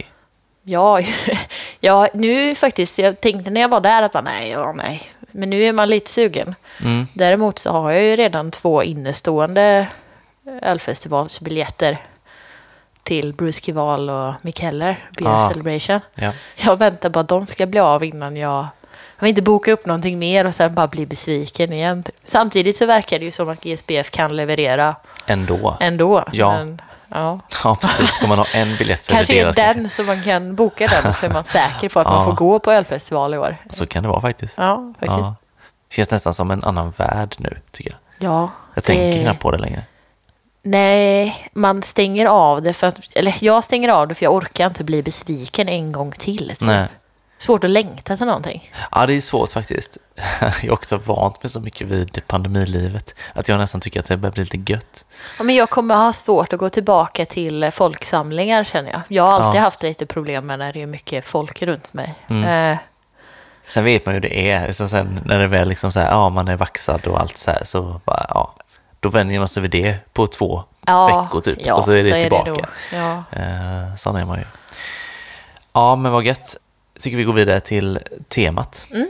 Ja, 0.63 0.99
ja, 1.79 2.07
nu 2.13 2.55
faktiskt, 2.55 2.99
jag 2.99 3.21
tänkte 3.21 3.51
när 3.51 3.61
jag 3.61 3.69
var 3.69 3.81
där 3.81 4.01
att 4.01 4.13
man, 4.13 4.23
nej, 4.23 4.49
ja, 4.51 4.73
nej. 4.77 5.01
Men 5.31 5.49
nu 5.49 5.63
är 5.63 5.73
man 5.73 5.89
lite 5.89 6.11
sugen. 6.11 6.55
Mm. 6.81 7.07
Däremot 7.13 7.59
så 7.59 7.71
har 7.71 7.91
jag 7.91 8.03
ju 8.03 8.15
redan 8.15 8.51
två 8.51 8.83
innestående 8.83 9.87
ölfestivalsbiljetter 10.61 11.97
till 13.03 13.33
Bruce 13.33 13.61
Kival 13.61 14.09
och 14.09 14.33
Mick 14.41 14.59
Heller, 14.59 15.09
Beer 15.17 15.29
Ah. 15.29 15.49
Celebration. 15.49 15.99
Ja. 16.15 16.31
Jag 16.55 16.75
väntar 16.79 17.09
bara 17.09 17.19
att 17.19 17.27
de 17.27 17.47
ska 17.47 17.65
bli 17.65 17.79
av 17.79 18.03
innan 18.03 18.37
jag... 18.37 18.67
Vill 19.19 19.29
inte 19.29 19.41
boka 19.41 19.71
upp 19.71 19.85
någonting 19.85 20.19
mer 20.19 20.45
och 20.47 20.55
sen 20.55 20.73
bara 20.75 20.87
bli 20.87 21.05
besviken 21.05 21.73
igen. 21.73 22.03
typ. 22.03 22.15
Samtidigt 22.25 22.77
så 22.77 22.85
verkar 22.85 23.19
det 23.19 23.25
ju 23.25 23.31
som 23.31 23.49
att 23.49 23.61
GSBF 23.63 24.11
kan 24.11 24.35
leverera 24.35 24.95
Ändå. 25.27 25.77
ändå. 25.79 26.23
Ja. 26.31 26.51
Men, 26.51 26.81
ja. 27.09 27.39
Ja, 27.63 27.75
precis. 27.81 28.09
Ska 28.09 28.27
man 28.27 28.37
ha 28.37 28.45
en 28.53 28.75
biljett 28.77 29.01
så 29.01 29.11
Kanske 29.13 29.41
är 29.41 29.53
den 29.53 29.89
som 29.89 30.05
man 30.05 30.23
kan 30.23 30.55
boka 30.55 30.87
den 30.87 31.13
så 31.13 31.25
är 31.25 31.29
man 31.29 31.43
säker 31.43 31.89
på 31.89 31.99
att 31.99 32.07
man 32.07 32.15
Ja. 32.19 32.25
får 32.25 32.33
gå 32.33 32.59
på 32.59 32.71
ölfestival 32.71 33.33
i 33.33 33.37
år. 33.37 33.57
Så 33.69 33.85
kan 33.85 34.03
det 34.03 34.09
vara 34.09 34.21
faktiskt. 34.21 34.57
Ja, 34.57 34.93
faktiskt. 34.99 35.19
Ja. 35.19 35.35
Känns 35.89 36.11
nästan 36.11 36.33
som 36.33 36.51
en 36.51 36.63
annan 36.63 36.93
värld 36.97 37.35
nu, 37.37 37.57
tycker 37.71 37.91
jag. 37.91 38.29
Ja, 38.31 38.49
Jag 38.73 38.83
tänker 38.83 39.07
det- 39.17 39.23
knappt 39.23 39.39
på 39.41 39.51
det 39.51 39.57
längre. 39.57 39.81
Nej, 40.67 41.49
man 41.53 41.83
stänger 41.83 42.25
av 42.25 42.61
det 42.61 42.73
för 42.73 42.87
att, 42.87 42.99
eller 43.15 43.35
jag 43.39 43.63
stänger 43.63 43.89
av 43.89 44.07
det 44.07 44.15
för 44.15 44.23
jag 44.25 44.33
orkar 44.33 44.67
inte 44.67 44.83
bli 44.83 45.03
besviken 45.03 45.69
en 45.69 45.91
gång 45.91 46.11
till. 46.11 46.49
Typ. 46.49 46.61
Nej. 46.61 46.87
Svårt 47.37 47.63
att 47.63 47.69
längta 47.69 48.17
till 48.17 48.25
någonting. 48.25 48.71
Ja, 48.91 49.05
det 49.05 49.13
är 49.13 49.21
svårt 49.21 49.51
faktiskt. 49.51 49.97
Jag 50.41 50.63
är 50.65 50.71
också 50.73 50.97
vant 50.97 51.43
med 51.43 51.51
så 51.51 51.59
mycket 51.59 51.87
vid 51.87 52.27
pandemilivet 52.27 53.15
att 53.33 53.49
jag 53.49 53.57
nästan 53.57 53.81
tycker 53.81 53.99
att 53.99 54.05
det 54.05 54.17
börjar 54.17 54.33
bli 54.33 54.43
lite 54.43 54.71
gött. 54.71 55.05
Ja, 55.37 55.43
men 55.43 55.55
jag 55.55 55.69
kommer 55.69 55.95
ha 55.95 56.13
svårt 56.13 56.53
att 56.53 56.59
gå 56.59 56.69
tillbaka 56.69 57.25
till 57.25 57.71
folksamlingar 57.71 58.63
känner 58.63 58.91
jag. 58.91 59.01
Jag 59.07 59.23
har 59.23 59.33
alltid 59.33 59.59
Ja. 59.59 59.63
haft 59.63 59.83
lite 59.83 60.05
problem 60.05 60.45
med 60.47 60.59
när 60.59 60.73
det 60.73 60.81
är 60.81 60.85
mycket 60.87 61.25
folk 61.25 61.61
runt 61.61 61.93
mig. 61.93 62.15
Mm. 62.29 62.71
Eh, 62.71 62.77
Sen 63.67 63.83
vet 63.83 64.05
man 64.05 64.15
ju 64.15 64.21
hur 64.21 64.29
det 64.29 64.51
är. 64.51 64.71
Så 64.71 64.87
sen 64.87 65.19
när 65.25 65.39
det 65.39 65.47
väl 65.47 65.67
liksom 65.67 65.91
så 65.91 65.99
här, 65.99 66.11
ja, 66.11 66.29
man 66.29 66.47
är 66.47 66.55
vaxad 66.55 67.07
och 67.07 67.19
allt 67.19 67.37
så 67.37 67.51
här, 67.51 67.61
så 67.63 68.01
bara, 68.05 68.25
ja, 68.29 68.55
då 68.99 69.09
vänjer 69.09 69.39
man 69.39 69.47
sig 69.47 69.61
vid 69.61 69.71
det 69.71 69.97
på 70.13 70.27
två 70.27 70.63
ja, 70.85 71.23
veckor 71.23 71.41
typ. 71.41 71.57
Ja, 71.65 71.73
och 71.75 71.83
så 71.85 71.91
är 71.91 71.95
det 71.95 72.03
så 72.03 72.21
tillbaka. 72.21 72.51
då. 72.51 72.59
Ja. 72.93 73.23
Eh, 73.31 73.95
sån 73.97 74.15
är 74.15 74.25
man 74.25 74.37
ju. 74.39 74.45
Ja, 75.73 75.95
men 75.95 76.11
vad 76.11 76.23
gött. 76.23 76.57
Jag 76.95 77.01
tycker 77.01 77.17
vi 77.17 77.23
går 77.23 77.33
vidare 77.33 77.59
till 77.59 77.99
temat. 78.27 78.87
Mm. 78.91 79.07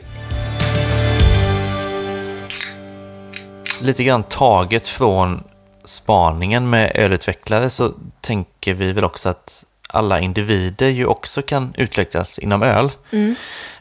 Lite 3.82 4.04
grann 4.04 4.24
taget 4.24 4.88
från 4.88 5.44
spaningen 5.84 6.70
med 6.70 6.92
ölutvecklare 6.96 7.70
så 7.70 7.92
tänker 8.22 8.74
vi 8.74 8.92
väl 8.92 9.04
också 9.04 9.30
att 9.30 9.66
alla 9.90 10.20
individer 10.20 10.90
ju 10.90 11.06
också 11.06 11.42
kan 11.42 11.74
utvecklas 11.78 12.40
inom 12.40 12.64
öl. 12.64 12.92
Mm. 13.12 13.36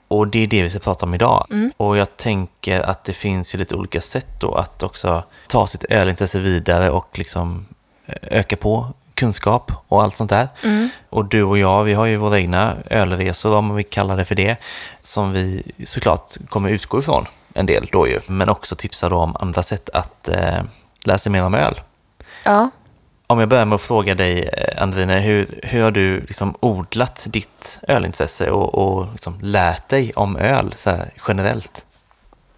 Och 0.09 0.29
det 0.29 0.39
är 0.39 0.47
det 0.47 0.63
vi 0.63 0.71
ska 0.71 0.79
prata 0.79 1.07
om 1.07 1.15
idag. 1.15 1.47
Och 1.77 1.97
jag 1.97 2.17
tänker 2.17 2.81
att 2.81 3.05
det 3.05 3.13
finns 3.13 3.55
ju 3.55 3.59
lite 3.59 3.75
olika 3.75 4.01
sätt 4.01 4.41
då 4.41 4.55
att 4.55 4.83
också 4.83 5.25
ta 5.49 5.67
sitt 5.67 5.85
ölintresse 5.85 6.41
vidare 6.41 6.91
och 6.91 7.19
liksom 7.19 7.67
eh, 8.07 8.15
öka 8.23 8.57
på 8.57 8.93
kunskap 9.15 9.73
och 9.89 10.03
allt 10.03 10.17
sånt 10.17 10.31
där. 10.31 10.49
Och 11.11 11.25
du 11.25 11.43
och 11.43 11.59
jag, 11.59 11.85
vi 11.85 11.95
har 11.95 12.07
ju 12.07 12.17
våra 12.17 12.39
egna 12.39 12.77
ölresor, 12.91 13.55
om 13.55 13.75
vi 13.75 13.83
kallar 13.83 14.17
det 14.17 14.25
för 14.25 14.35
det, 14.35 14.57
som 15.03 15.33
vi 15.33 15.63
såklart 15.85 16.37
kommer 16.49 16.71
utgå 16.71 16.99
ifrån 16.99 17.27
en 17.55 17.67
del 17.67 17.89
då 17.93 18.09
ju, 18.09 18.21
men 18.27 18.49
också 18.49 18.77
tipsa 18.77 19.09
då 19.09 19.17
om 19.17 19.37
andra 19.37 19.63
sätt 19.63 19.91
att 19.91 20.29
eh, 20.29 20.63
lära 21.05 21.19
sig 21.19 21.33
mer 21.33 21.45
om 21.45 21.55
öl. 21.55 21.81
ja. 22.45 22.71
Om 23.27 23.41
jag 23.41 23.49
börjar 23.49 23.65
med 23.65 23.77
att 23.77 23.83
fråga 23.83 24.15
dig, 24.15 24.49
eh, 24.49 24.83
Andrine, 24.83 25.21
hur, 25.21 25.61
hur 25.63 25.83
har 25.83 25.91
du 25.91 26.21
liksom 26.21 26.55
odlat 26.61 27.27
ditt 27.29 27.79
ölintresse 27.89 28.51
och, 28.51 28.75
och 28.75 29.07
liksom 29.13 29.39
lärt 29.43 29.89
dig 29.89 30.13
om 30.17 30.37
öl 30.37 30.75
så 30.77 30.97
generellt? 31.29 31.87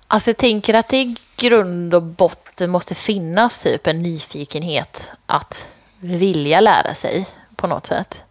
Alltså 0.09 0.31
jag 0.31 0.37
tänker 0.37 0.75
att 0.75 0.88
det 0.88 0.97
i 0.97 1.16
grund 1.37 1.95
och 1.95 2.03
botten 2.03 2.71
måste 2.71 2.95
finnas 2.95 3.62
typ 3.62 3.87
en 3.87 4.03
nyfikenhet 4.03 5.11
att 5.27 5.69
vilja 6.00 6.61
lära 6.61 6.94
sig 6.94 7.26
på 7.56 7.66
något 7.66 7.87
sätt. 7.87 8.24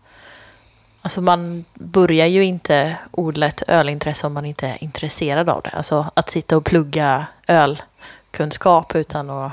Alltså 1.01 1.21
man 1.21 1.65
börjar 1.73 2.25
ju 2.25 2.43
inte 2.43 2.97
odla 3.12 3.47
ett 3.47 3.63
ölintresse 3.67 4.28
om 4.28 4.34
man 4.34 4.45
inte 4.45 4.67
är 4.67 4.84
intresserad 4.84 5.49
av 5.49 5.62
det. 5.62 5.69
Alltså 5.69 6.06
att 6.13 6.30
sitta 6.30 6.58
och 6.58 6.65
plugga 6.65 7.25
ölkunskap 7.47 8.95
utan 8.95 9.30
att 9.30 9.51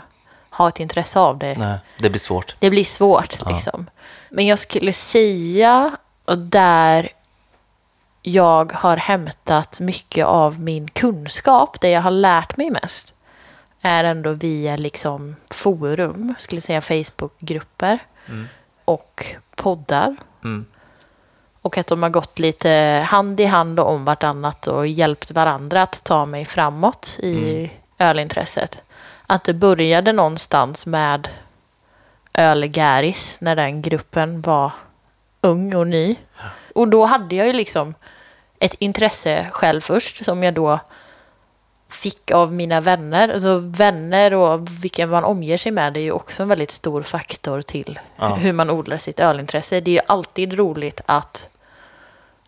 ha 0.51 0.68
ett 0.68 0.81
intresse 0.81 1.18
av 1.20 1.38
det. 1.38 1.59
Nej, 1.59 1.79
det 1.98 2.11
blir 2.11 2.20
svårt. 2.20 2.55
Det 2.59 2.70
blir 2.70 2.85
svårt 2.85 3.38
liksom. 3.48 3.90
Men 4.31 4.46
jag 4.46 4.59
skulle 4.59 4.92
säga, 4.92 5.96
där 6.37 7.09
jag 8.22 8.72
har 8.72 8.96
hämtat 8.96 9.81
mycket 9.81 10.27
av 10.27 10.61
min 10.61 10.90
kunskap, 10.90 11.81
det 11.81 11.90
jag 11.90 12.03
har 12.03 12.11
lärt 12.11 12.57
mig 12.57 12.70
mest, 12.70 13.12
är 13.83 14.05
ändå 14.05 14.33
via 14.33 14.77
liksom 14.77 15.37
forum, 15.51 16.35
skulle 16.38 16.61
säga 16.61 16.81
Facebookgrupper 16.81 17.99
och 18.85 19.27
poddar. 19.57 20.16
Mm. 20.45 20.66
Och 21.62 21.79
att 21.79 21.87
de 21.87 22.03
har 22.03 22.11
gått 22.11 22.38
lite 22.38 23.05
hand 23.09 23.40
i 23.40 23.45
hand 23.45 23.81
om 23.81 24.05
vartannat 24.05 24.66
och 24.66 24.87
hjälpt 24.87 25.31
varandra 25.31 25.83
att 25.83 26.05
ta 26.05 26.27
mig 26.27 26.45
framåt 26.45 27.18
i 27.18 27.71
ölintresset. 27.99 28.83
Att 29.27 29.45
det 29.45 29.55
började 29.55 30.12
någonstans 30.12 30.87
med 30.87 31.29
Ölgäris 32.35 33.37
när 33.40 33.57
den 33.57 33.83
gruppen 33.83 34.40
var 34.42 34.73
ung 35.40 35.75
och 35.75 35.87
ny. 35.87 36.16
Och 36.75 36.88
då 36.88 37.05
hade 37.05 37.35
jag 37.35 37.47
ju 37.47 37.53
liksom 37.53 37.95
ett 38.59 38.75
intresse 38.79 39.49
själv 39.53 39.81
först 39.81 40.25
som 40.25 40.42
jag 40.42 40.55
då 40.55 40.81
fick 41.94 42.31
av 42.31 42.52
mina 42.52 42.81
vänner. 42.81 43.28
Alltså 43.28 43.59
vänner 43.59 44.35
och 44.35 44.85
vilka 44.85 45.07
man 45.07 45.24
omger 45.24 45.57
sig 45.57 45.72
med 45.72 45.96
är 45.96 46.00
ju 46.00 46.12
också 46.12 46.42
en 46.42 46.48
väldigt 46.48 46.70
stor 46.70 47.02
faktor 47.02 47.62
till 47.62 48.00
Ja. 48.16 48.35
hur 48.35 48.52
man 48.52 48.70
odlar 48.70 48.96
sitt 48.96 49.20
ölintresse. 49.20 49.81
Det 49.81 49.90
är 49.90 49.94
ju 49.94 50.00
alltid 50.07 50.52
roligt 50.52 51.00
att 51.07 51.48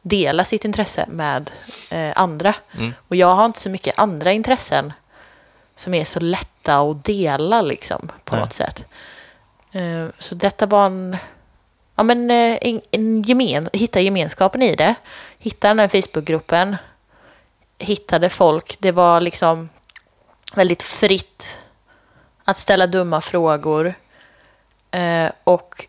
dela 0.03 0.45
sitt 0.45 0.65
intresse 0.65 1.05
med 1.09 1.51
eh, 1.91 2.13
andra. 2.17 2.55
Mm. 2.77 2.95
Och 3.09 3.17
jag 3.17 3.35
har 3.35 3.45
inte 3.45 3.61
så 3.61 3.71
mycket 3.71 3.99
andra 3.99 4.33
intressen 4.33 4.93
som 5.77 5.95
är 5.95 6.05
så 6.05 6.21
lätta 6.21 6.79
att 6.79 7.05
dela 7.05 7.63
liksom 7.63 8.11
på 8.25 8.37
Nej. 8.37 8.45
något 8.45 8.53
sätt. 8.53 8.87
Eh, 9.73 10.07
så 10.19 10.35
detta 10.35 10.67
var 10.67 10.87
en, 10.87 11.17
ja 11.97 12.03
men 12.03 12.31
eh, 12.31 12.59
en, 12.61 12.81
en 12.91 13.23
gemen, 13.23 13.69
hitta 13.73 14.01
gemenskapen 14.01 14.63
i 14.63 14.75
det. 14.77 14.95
Hitta 15.39 15.69
den 15.69 15.79
här 15.79 15.89
Facebookgruppen. 15.89 16.77
Hittade 17.85 18.31
folk. 18.31 18.77
Det 18.79 18.93
var 18.93 19.21
liksom 19.21 19.69
väldigt 20.55 20.83
fritt 20.83 21.59
att 22.45 22.59
ställa 22.59 22.87
dumma 22.87 23.21
frågor. 23.21 23.95
Eh, 24.91 25.31
och 25.45 25.87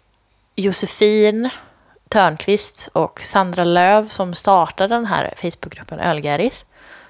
Josefin 0.55 1.49
Törnqvist 2.10 2.89
och 2.93 3.21
Sandra 3.23 3.63
Löv 3.63 4.08
som 4.08 4.34
startade 4.34 4.95
den 4.95 5.05
här 5.05 5.34
Facebookgruppen 5.38 5.99
Ölgäris. 5.99 6.65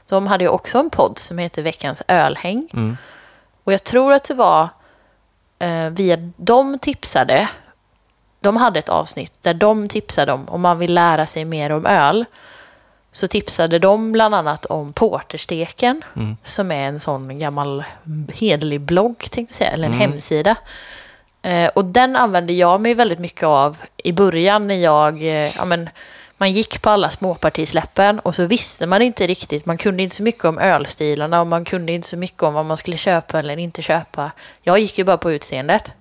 De 0.05 0.27
hade 0.27 0.43
ju 0.43 0.49
också 0.49 0.77
en 0.79 0.89
podd 0.89 1.19
som 1.19 1.37
heter 1.37 1.61
Veckans 1.61 2.01
ölhäng. 2.07 2.69
Mm. 2.73 2.97
Och 3.63 3.73
jag 3.73 3.83
tror 3.83 4.13
att 4.13 4.23
det 4.23 4.33
var 4.33 4.69
eh, 5.59 5.89
via 5.89 6.17
de 6.37 6.79
tipsade. 6.79 7.49
De 8.39 8.57
hade 8.57 8.79
ett 8.79 8.89
avsnitt 8.89 9.33
där 9.41 9.53
de 9.53 9.87
tipsade 9.87 10.33
om 10.33 10.49
om 10.49 10.61
man 10.61 10.79
vill 10.79 10.93
lära 10.93 11.25
sig 11.25 11.45
mer 11.45 11.69
om 11.71 11.85
öl. 11.85 12.25
Så 13.15 13.27
tipsade 13.27 13.79
de 13.79 14.11
bland 14.11 14.35
annat 14.35 14.65
om 14.65 14.93
Portersteken. 14.93 16.01
Mm. 16.15 16.37
Som 16.43 16.71
är 16.71 16.87
en 16.87 16.99
sån 16.99 17.39
gammal 17.39 17.83
hederlig 18.33 18.81
blogg 18.81 19.17
tänkte 19.31 19.53
jag 19.53 19.57
säga. 19.57 19.71
Eller 19.71 19.87
en 19.87 19.93
hemsida. 19.93 20.55
Eh, 21.41 21.67
och 21.67 21.85
den 21.85 22.15
använde 22.15 22.53
jag 22.53 22.81
mig 22.81 22.93
väldigt 22.93 23.19
mycket 23.19 23.43
av 23.43 23.77
i 23.97 24.11
början 24.11 24.67
när 24.67 24.75
jag, 24.75 25.23
eh, 25.23 25.57
ja 25.57 25.65
men, 25.65 25.89
man 26.37 26.51
gick 26.51 26.81
på 26.81 26.89
alla 26.89 27.09
småpartisläppen 27.09 28.19
och 28.19 28.35
så 28.35 28.45
visste 28.45 28.85
man 28.85 29.01
inte 29.01 29.27
riktigt, 29.27 29.65
man 29.65 29.77
kunde 29.77 30.03
inte 30.03 30.15
så 30.15 30.23
mycket 30.23 30.45
om 30.45 30.59
ölstilarna 30.59 31.41
och 31.41 31.47
man 31.47 31.65
kunde 31.65 31.91
inte 31.91 32.07
så 32.07 32.17
mycket 32.17 32.43
om 32.43 32.53
vad 32.53 32.65
man 32.65 32.77
skulle 32.77 32.97
köpa 32.97 33.39
eller 33.39 33.57
inte 33.57 33.81
köpa. 33.81 34.31
Jag 34.61 34.79
gick 34.79 34.97
ju 34.97 35.03
bara 35.03 35.17
på 35.17 35.31
utseendet. 35.31 35.93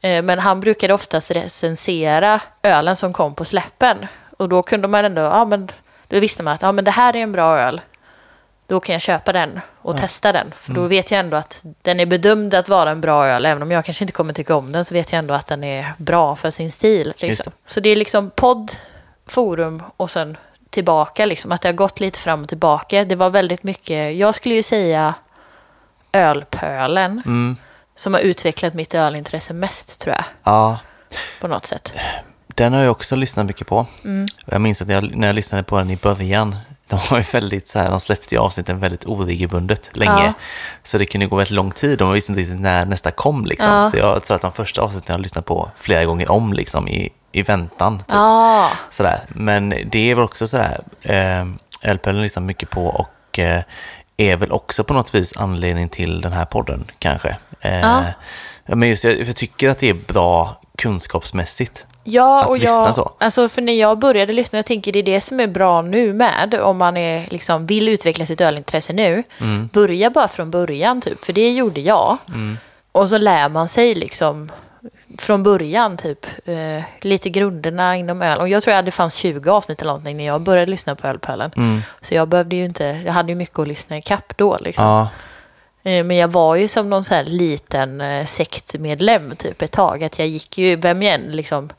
Eh, 0.00 0.22
men 0.22 0.38
han 0.38 0.60
brukade 0.60 0.94
oftast 0.94 1.30
recensera 1.30 2.40
ölen 2.62 2.96
som 2.96 3.12
kom 3.12 3.34
på 3.34 3.44
släppen. 3.44 4.06
Och 4.38 4.48
då 4.48 4.62
kunde 4.62 4.88
man 4.88 5.04
ändå, 5.04 5.22
ja 5.22 5.44
men, 5.44 5.68
då 6.10 6.20
visste 6.20 6.42
man 6.42 6.54
att 6.54 6.62
ja, 6.62 6.72
men 6.72 6.84
det 6.84 6.90
här 6.90 7.16
är 7.16 7.20
en 7.20 7.32
bra 7.32 7.58
öl. 7.58 7.80
Då 8.66 8.80
kan 8.80 8.92
jag 8.92 9.02
köpa 9.02 9.32
den 9.32 9.60
och 9.82 9.96
testa 9.96 10.32
den. 10.32 10.52
För 10.52 10.72
då 10.72 10.86
vet 10.86 11.10
jag 11.10 11.20
ändå 11.20 11.36
att 11.36 11.64
den 11.82 12.00
är 12.00 12.06
bedömd 12.06 12.54
att 12.54 12.68
vara 12.68 12.90
en 12.90 13.00
bra 13.00 13.26
öl. 13.26 13.46
Även 13.46 13.62
om 13.62 13.70
jag 13.70 13.84
kanske 13.84 14.04
inte 14.04 14.12
kommer 14.12 14.32
tycka 14.32 14.54
om 14.54 14.72
den 14.72 14.84
så 14.84 14.94
vet 14.94 15.12
jag 15.12 15.18
ändå 15.18 15.34
att 15.34 15.46
den 15.46 15.64
är 15.64 15.92
bra 15.98 16.36
för 16.36 16.50
sin 16.50 16.72
stil. 16.72 17.12
Liksom. 17.16 17.52
Så 17.66 17.80
det 17.80 17.88
är 17.88 17.96
liksom 17.96 18.30
podd, 18.30 18.72
forum 19.26 19.82
och 19.96 20.10
sen 20.10 20.36
tillbaka. 20.70 21.24
Liksom. 21.24 21.52
Att 21.52 21.62
det 21.62 21.68
har 21.68 21.72
gått 21.72 22.00
lite 22.00 22.18
fram 22.18 22.42
och 22.42 22.48
tillbaka. 22.48 23.04
Det 23.04 23.16
var 23.16 23.30
väldigt 23.30 23.62
mycket, 23.62 24.16
jag 24.16 24.34
skulle 24.34 24.54
ju 24.54 24.62
säga 24.62 25.14
ölpölen. 26.12 27.22
Mm. 27.26 27.56
Som 27.96 28.14
har 28.14 28.20
utvecklat 28.20 28.74
mitt 28.74 28.94
ölintresse 28.94 29.52
mest 29.52 30.00
tror 30.00 30.14
jag. 30.14 30.24
Ja, 30.42 30.78
På 31.40 31.48
något 31.48 31.66
sätt. 31.66 31.92
Den 32.64 32.72
har 32.72 32.80
jag 32.82 32.90
också 32.90 33.16
lyssnat 33.16 33.46
mycket 33.46 33.66
på. 33.66 33.86
Mm. 34.04 34.26
Jag 34.44 34.60
minns 34.60 34.82
att 34.82 34.88
jag, 34.88 35.16
när 35.16 35.26
jag 35.26 35.36
lyssnade 35.36 35.62
på 35.62 35.78
den 35.78 35.90
i 35.90 35.96
början, 35.96 36.56
de 36.88 37.00
var 37.10 37.18
ju 37.18 37.24
väldigt 37.32 37.68
så 37.68 37.78
här, 37.78 37.90
de 37.90 38.00
släppte 38.00 38.34
ju 38.34 38.40
avsnitten 38.40 38.78
väldigt 38.78 39.06
oregelbundet 39.06 39.90
länge. 39.96 40.24
Ja. 40.24 40.32
Så 40.82 40.98
det 40.98 41.06
kunde 41.06 41.26
gå 41.26 41.36
väldigt 41.36 41.54
lång 41.54 41.70
tid 41.70 42.00
och 42.00 42.06
man 42.06 42.14
visste 42.14 42.32
inte 42.32 42.42
riktigt 42.42 42.60
när 42.60 42.84
nästa 42.84 43.10
kom 43.10 43.44
liksom. 43.46 43.70
Ja. 43.70 43.90
Så 43.90 43.96
jag 43.96 44.24
tror 44.24 44.34
att 44.34 44.42
de 44.42 44.52
första 44.52 44.82
avsnitten 44.82 45.14
jag 45.14 45.20
lyssnat 45.20 45.44
på 45.44 45.70
flera 45.76 46.04
gånger 46.04 46.30
om 46.30 46.52
liksom 46.52 46.88
i, 46.88 47.12
i 47.32 47.42
väntan. 47.42 47.98
Typ. 47.98 48.06
Ja, 48.08 48.70
Sådär. 48.90 49.20
Men 49.28 49.74
det 49.86 50.10
är 50.10 50.14
väl 50.14 50.24
också 50.24 50.48
sådär, 50.48 50.80
eh, 51.02 51.46
Ölpölen 51.82 52.22
lyssnar 52.22 52.42
mycket 52.42 52.70
på 52.70 52.86
och 52.86 53.38
eh, 53.38 53.62
är 54.16 54.36
väl 54.36 54.52
också 54.52 54.84
på 54.84 54.94
något 54.94 55.14
vis 55.14 55.36
anledning 55.36 55.88
till 55.88 56.20
den 56.20 56.32
här 56.32 56.44
podden 56.44 56.84
kanske. 56.98 57.36
Eh, 57.60 58.02
Men 58.66 58.88
just 58.88 59.04
jag, 59.04 59.20
jag 59.20 59.36
tycker 59.36 59.68
att 59.68 59.78
det 59.78 59.88
är 59.88 59.94
bra 59.94 60.60
kunskapsmässigt. 60.78 61.86
Ja, 62.04 62.42
Att 62.42 62.48
och 62.48 62.58
lyssna 62.58 62.84
jag, 62.84 62.94
så. 62.94 63.12
Alltså 63.18 63.48
för 63.48 63.62
när 63.62 63.72
jag 63.72 63.98
började 63.98 64.32
lyssna, 64.32 64.58
jag 64.58 64.66
tänker 64.66 64.92
det 64.92 64.98
är 64.98 65.02
det 65.02 65.20
som 65.20 65.40
är 65.40 65.46
bra 65.46 65.82
nu 65.82 66.12
med, 66.12 66.54
om 66.62 66.78
man 66.78 66.96
är, 66.96 67.26
liksom, 67.30 67.66
vill 67.66 67.88
utveckla 67.88 68.26
sitt 68.26 68.40
ölintresse 68.40 68.92
nu. 68.92 69.22
Mm. 69.38 69.68
Börja 69.72 70.10
bara 70.10 70.28
från 70.28 70.50
början, 70.50 71.00
typ, 71.00 71.24
för 71.24 71.32
det 71.32 71.50
gjorde 71.52 71.80
jag. 71.80 72.16
Och 72.92 73.08
så 73.08 73.18
lär 73.18 73.48
man 73.48 73.68
sig 73.68 73.94
liksom 73.94 74.50
från 75.18 75.42
början, 75.42 75.96
typ, 75.96 76.26
eh, 76.44 76.82
lite 77.00 77.30
grunderna 77.30 77.96
inom 77.96 78.22
öl. 78.22 78.38
Och 78.38 78.48
jag 78.48 78.62
tror 78.62 78.74
att 78.74 78.84
det 78.84 78.90
fanns 78.90 79.14
20 79.14 79.50
avsnitt 79.50 79.80
eller 79.82 79.90
någonting 79.92 80.16
när 80.16 80.26
jag 80.26 80.40
började 80.40 80.70
lyssna 80.70 80.94
på 80.94 81.06
Ölpölen. 81.06 81.50
Mm. 81.56 81.80
Så 82.00 82.14
jag 82.14 82.28
behövde 82.28 82.56
ju 82.56 82.62
inte, 82.62 82.84
jag 82.84 83.12
hade 83.12 83.28
ju 83.28 83.34
mycket 83.34 83.58
att 83.58 83.68
lyssna 83.68 83.98
i 83.98 84.02
kapp 84.02 84.36
då. 84.36 84.58
Liksom. 84.60 84.84
Ja, 84.84 85.08
Men 85.82 86.10
jag 86.16 86.28
var 86.28 86.56
ju 86.56 86.68
som 86.68 86.90
någon 86.90 87.04
så 87.04 87.14
här 87.14 87.24
liten 87.24 88.00
eh, 88.00 88.26
sektmedlem 88.26 89.36
typ 89.36 89.62
ett 89.62 89.72
tag. 89.72 90.04
Att 90.04 90.18
jag 90.18 90.28
gick 90.28 90.58
ju, 90.58 90.76
vem 90.76 91.02
igen, 91.02 91.22
liksom. 91.32 91.70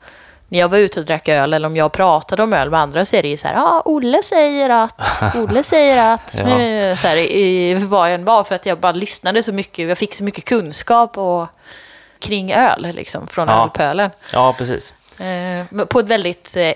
När 0.47 0.59
jag 0.59 0.69
var 0.69 0.77
ute 0.77 0.99
och 0.99 1.05
drack 1.05 1.27
öl 1.29 1.53
eller 1.53 1.67
om 1.67 1.75
jag 1.75 1.91
pratade 1.91 2.43
om 2.43 2.53
öl 2.53 2.69
med 2.69 2.79
andra 2.79 3.05
så 3.05 3.15
är 3.15 3.21
det 3.21 3.29
ju 3.29 3.37
så 3.37 3.47
här, 3.47 3.55
ah, 3.57 3.81
Olle 3.85 4.23
säger 4.23 4.69
att, 4.69 5.35
Olle 5.35 5.63
säger 5.63 6.13
att. 6.13 6.35
Ja. 6.37 6.61
Eh, 6.61 6.95
Så 6.97 7.07
här, 7.07 7.17
i, 7.17 7.73
vad 7.73 8.07
jag 8.09 8.15
än 8.15 8.25
var, 8.25 8.43
för 8.43 8.55
att 8.55 8.65
jag 8.65 8.79
bara 8.79 8.91
lyssnade 8.91 9.43
så 9.43 9.51
mycket, 9.51 9.89
jag 9.89 9.97
fick 9.97 10.13
så 10.15 10.23
mycket 10.23 10.45
kunskap 10.45 11.17
och, 11.17 11.47
kring 12.19 12.53
öl 12.53 12.87
liksom, 12.93 13.27
från 13.27 13.47
Ja. 13.47 13.63
ölpölen. 13.63 14.09
ja 14.33 14.55
precis. 14.57 14.93
Eh, 15.19 15.65
men 15.69 15.87
på 15.89 15.99
ett 15.99 16.05
väldigt 16.07 16.57
eh, 16.57 16.71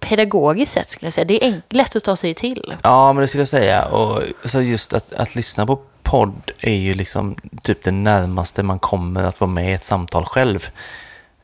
pedagogiskt 0.00 0.72
sätt 0.72 0.88
skulle 0.90 1.06
jag 1.06 1.12
säga. 1.14 1.24
Det 1.24 1.44
är 1.46 1.62
lätt 1.70 1.96
att 1.96 2.04
ta 2.04 2.16
sig 2.16 2.34
till. 2.34 2.76
Ja, 2.82 3.12
men 3.12 3.20
det 3.20 3.28
skulle 3.28 3.40
jag 3.40 3.48
säga. 3.48 3.84
Och 3.84 4.22
så 4.44 4.60
just 4.60 4.92
att, 4.92 5.12
att 5.12 5.34
lyssna 5.34 5.66
på 5.66 5.78
podd 6.12 6.50
är 6.60 6.74
ju 6.74 6.94
liksom 6.94 7.36
typ 7.62 7.82
det 7.82 7.90
närmaste 7.90 8.62
man 8.62 8.78
kommer 8.78 9.22
att 9.24 9.40
vara 9.40 9.50
med 9.50 9.70
i 9.70 9.72
ett 9.72 9.84
samtal 9.84 10.24
själv. 10.24 10.68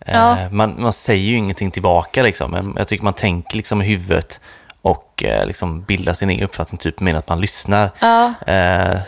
Ja. 0.06 0.38
Eh, 0.38 0.50
Man, 0.50 0.74
man 0.78 0.92
säger 0.92 1.30
ju 1.30 1.36
ingenting 1.36 1.70
tillbaka 1.70 2.22
liksom, 2.22 2.50
men 2.50 2.74
jag 2.76 2.88
tycker 2.88 3.04
man 3.04 3.14
tänker 3.14 3.56
liksom 3.56 3.82
i 3.82 3.84
huvudet 3.84 4.40
och 4.82 5.24
eh, 5.24 5.46
liksom 5.46 5.82
bildar 5.82 6.12
sin 6.12 6.30
egen 6.30 6.44
uppfattning 6.44 6.78
typ 6.78 7.00
med 7.00 7.16
att 7.16 7.28
man 7.28 7.40
lyssnar. 7.40 7.90
Ja. 8.00 8.34
Eh, 8.46 9.00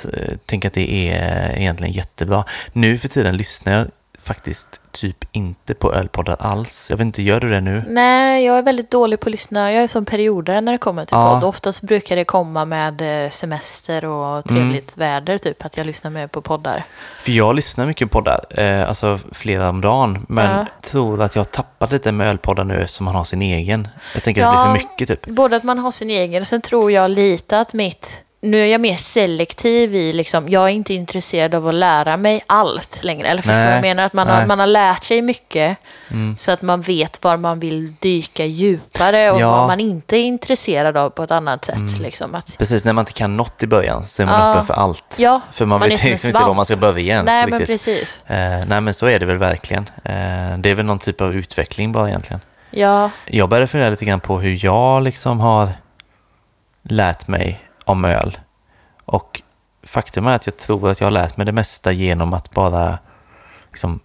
tänker 0.46 0.68
att 0.68 0.74
det 0.74 0.92
är 1.10 1.58
egentligen 1.58 1.92
jättebra. 1.92 2.44
Nu 2.72 2.98
för 2.98 3.08
tiden 3.08 3.36
lyssnar 3.36 3.72
jag 3.72 3.86
faktiskt 4.22 4.79
typ 4.92 5.16
inte 5.32 5.74
på 5.74 5.94
ölpoddar 5.94 6.36
alls. 6.40 6.86
Jag 6.90 6.96
vet 6.96 7.04
inte, 7.04 7.22
gör 7.22 7.40
du 7.40 7.50
det 7.50 7.60
nu? 7.60 7.84
Nej, 7.88 8.44
jag 8.44 8.58
är 8.58 8.62
väldigt 8.62 8.90
dålig 8.90 9.20
på 9.20 9.28
att 9.28 9.32
lyssna. 9.32 9.72
Jag 9.72 9.82
är 9.82 9.88
som 9.88 10.04
periodare 10.04 10.60
när 10.60 10.72
det 10.72 10.78
kommer 10.78 11.04
till 11.04 11.16
Ja. 11.16 11.34
podd. 11.40 11.48
Oftast 11.48 11.80
brukar 11.82 12.16
det 12.16 12.24
komma 12.24 12.64
med 12.64 13.24
eh, 13.24 13.30
semester 13.30 14.04
och 14.04 14.44
trevligt 14.44 14.96
väder, 14.96 15.38
typ 15.38 15.64
att 15.64 15.76
jag 15.76 15.86
lyssnar 15.86 16.10
mer 16.10 16.26
på 16.26 16.40
poddar. 16.40 16.84
För 17.20 17.32
jag 17.32 17.54
lyssnar 17.56 17.86
mycket 17.86 18.10
på 18.10 18.18
poddar, 18.18 18.40
eh, 18.50 18.88
alltså 18.88 19.18
flera 19.32 19.68
om 19.68 19.80
dagen, 19.80 20.26
men 20.28 20.58
Ja. 20.58 20.66
tror 20.82 21.22
att 21.22 21.34
jag 21.34 21.40
har 21.40 21.44
tappat 21.50 21.92
lite 21.92 22.12
med 22.12 22.28
ölpoddar 22.28 22.64
nu 22.64 22.80
eftersom 22.80 23.04
man 23.04 23.14
har 23.14 23.24
sin 23.24 23.42
egen. 23.42 23.88
Jag 24.14 24.22
tänker 24.22 24.46
att 24.46 24.52
det 24.52 24.58
Ja. 24.60 24.72
blir 24.72 24.80
för 24.82 24.88
mycket 24.90 25.08
typ. 25.08 25.26
Både 25.26 25.56
att 25.56 25.62
man 25.64 25.78
har 25.78 25.90
sin 25.90 26.10
egen 26.10 26.40
och 26.42 26.46
sen 26.48 26.60
tror 26.60 26.92
jag 26.92 27.10
lite 27.10 27.60
att 27.60 27.72
mitt 27.74 28.22
nu 28.42 28.60
är 28.60 28.66
jag 28.66 28.80
mer 28.80 28.96
selektiv 28.96 29.94
i, 29.94 30.12
liksom, 30.12 30.48
jag 30.48 30.64
är 30.64 30.68
inte 30.68 30.94
intresserad 30.94 31.54
av 31.54 31.68
att 31.68 31.74
lära 31.74 32.16
mig 32.16 32.44
allt 32.46 33.04
längre. 33.04 33.28
Eller 33.28 33.42
förstår 33.42 33.58
du 33.58 33.64
vad 33.64 33.74
jag 33.74 33.82
menar? 33.82 34.02
Att 34.04 34.12
man 34.12 34.26
nej. 34.26 34.36
har, 34.36 34.46
man 34.46 34.58
har 34.58 34.66
lärt 34.66 35.04
sig 35.04 35.22
mycket 35.22 35.76
Mm. 36.10 36.36
så 36.38 36.52
att 36.52 36.62
man 36.62 36.80
vet 36.82 37.24
var 37.24 37.36
man 37.36 37.60
vill 37.60 37.94
dyka 38.00 38.44
djupare 38.44 39.30
och 39.30 39.40
Ja. 39.40 39.50
vad 39.50 39.66
man 39.66 39.80
inte 39.80 40.16
är 40.16 40.22
intresserad 40.22 40.96
av 40.96 41.10
på 41.10 41.22
ett 41.22 41.30
annat 41.30 41.64
sätt. 41.64 41.76
Mm. 41.76 42.02
Liksom. 42.02 42.34
Att, 42.34 42.58
Precis, 42.58 42.84
när 42.84 42.92
man 42.92 43.02
inte 43.02 43.12
kan 43.12 43.36
något 43.36 43.62
i 43.62 43.66
början 43.66 44.06
så 44.06 44.22
är 44.22 44.26
man 44.26 44.40
Ja. 44.40 44.50
öppen 44.52 44.66
för 44.66 44.74
allt. 44.74 45.16
ja, 45.18 45.40
För 45.52 45.64
man, 45.66 45.80
man 45.80 45.88
vet 45.88 45.90
liksom 45.90 46.10
inte 46.28 46.32
var 46.32 46.40
svamp. 46.40 46.56
man 46.56 46.64
ska 46.64 46.76
börja 46.76 47.14
ens 47.14 47.26
nej, 47.26 47.46
men 47.50 47.66
precis. 47.66 48.20
Eh, 48.26 48.36
nej, 48.66 48.80
men 48.80 48.94
så 48.94 49.06
är 49.06 49.18
det 49.18 49.26
väl 49.26 49.36
verkligen. 49.38 49.82
Eh, 50.04 50.58
det 50.58 50.70
är 50.70 50.74
väl 50.74 50.86
någon 50.86 50.98
typ 50.98 51.20
av 51.20 51.34
utveckling 51.34 51.92
bara 51.92 52.08
egentligen. 52.08 52.40
Ja, 52.70 53.10
Jag 53.26 53.48
började 53.48 53.66
fundera 53.66 53.90
lite 53.90 54.04
grann 54.04 54.20
på 54.20 54.38
hur 54.40 54.64
jag 54.64 55.02
liksom 55.02 55.40
har 55.40 55.68
lärt 56.82 57.28
mig 57.28 57.60
om 57.90 58.04
öl. 58.04 58.38
Och 59.04 59.42
faktum 59.82 60.26
är 60.26 60.34
att 60.36 60.46
jag 60.46 60.56
tror 60.56 60.90
att 60.90 61.00
jag 61.00 61.06
har 61.06 61.10
lärt 61.12 61.36
mig 61.36 61.46
det 61.46 61.52
mesta 61.52 61.92
genom 61.92 62.34
att 62.34 62.50
bara 62.50 62.98
liksom 63.70 64.00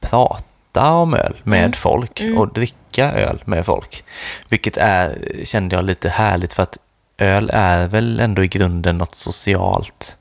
prata 0.00 0.90
om 0.92 1.14
öl 1.14 1.36
med 1.42 1.58
Mm. 1.60 1.72
folk 1.72 2.20
Mm. 2.20 2.38
och 2.38 2.52
dricka 2.52 3.12
öl 3.12 3.42
med 3.44 3.66
folk. 3.66 4.04
Vilket 4.48 4.76
är, 4.76 5.18
kände 5.44 5.76
jag 5.76 5.84
lite 5.84 6.08
härligt 6.08 6.52
för 6.52 6.62
att 6.62 6.78
öl 7.18 7.50
är 7.52 7.86
väl 7.86 8.20
ändå 8.20 8.44
i 8.44 8.48
grunden 8.48 8.98
något 8.98 9.14
socialt 9.14 10.16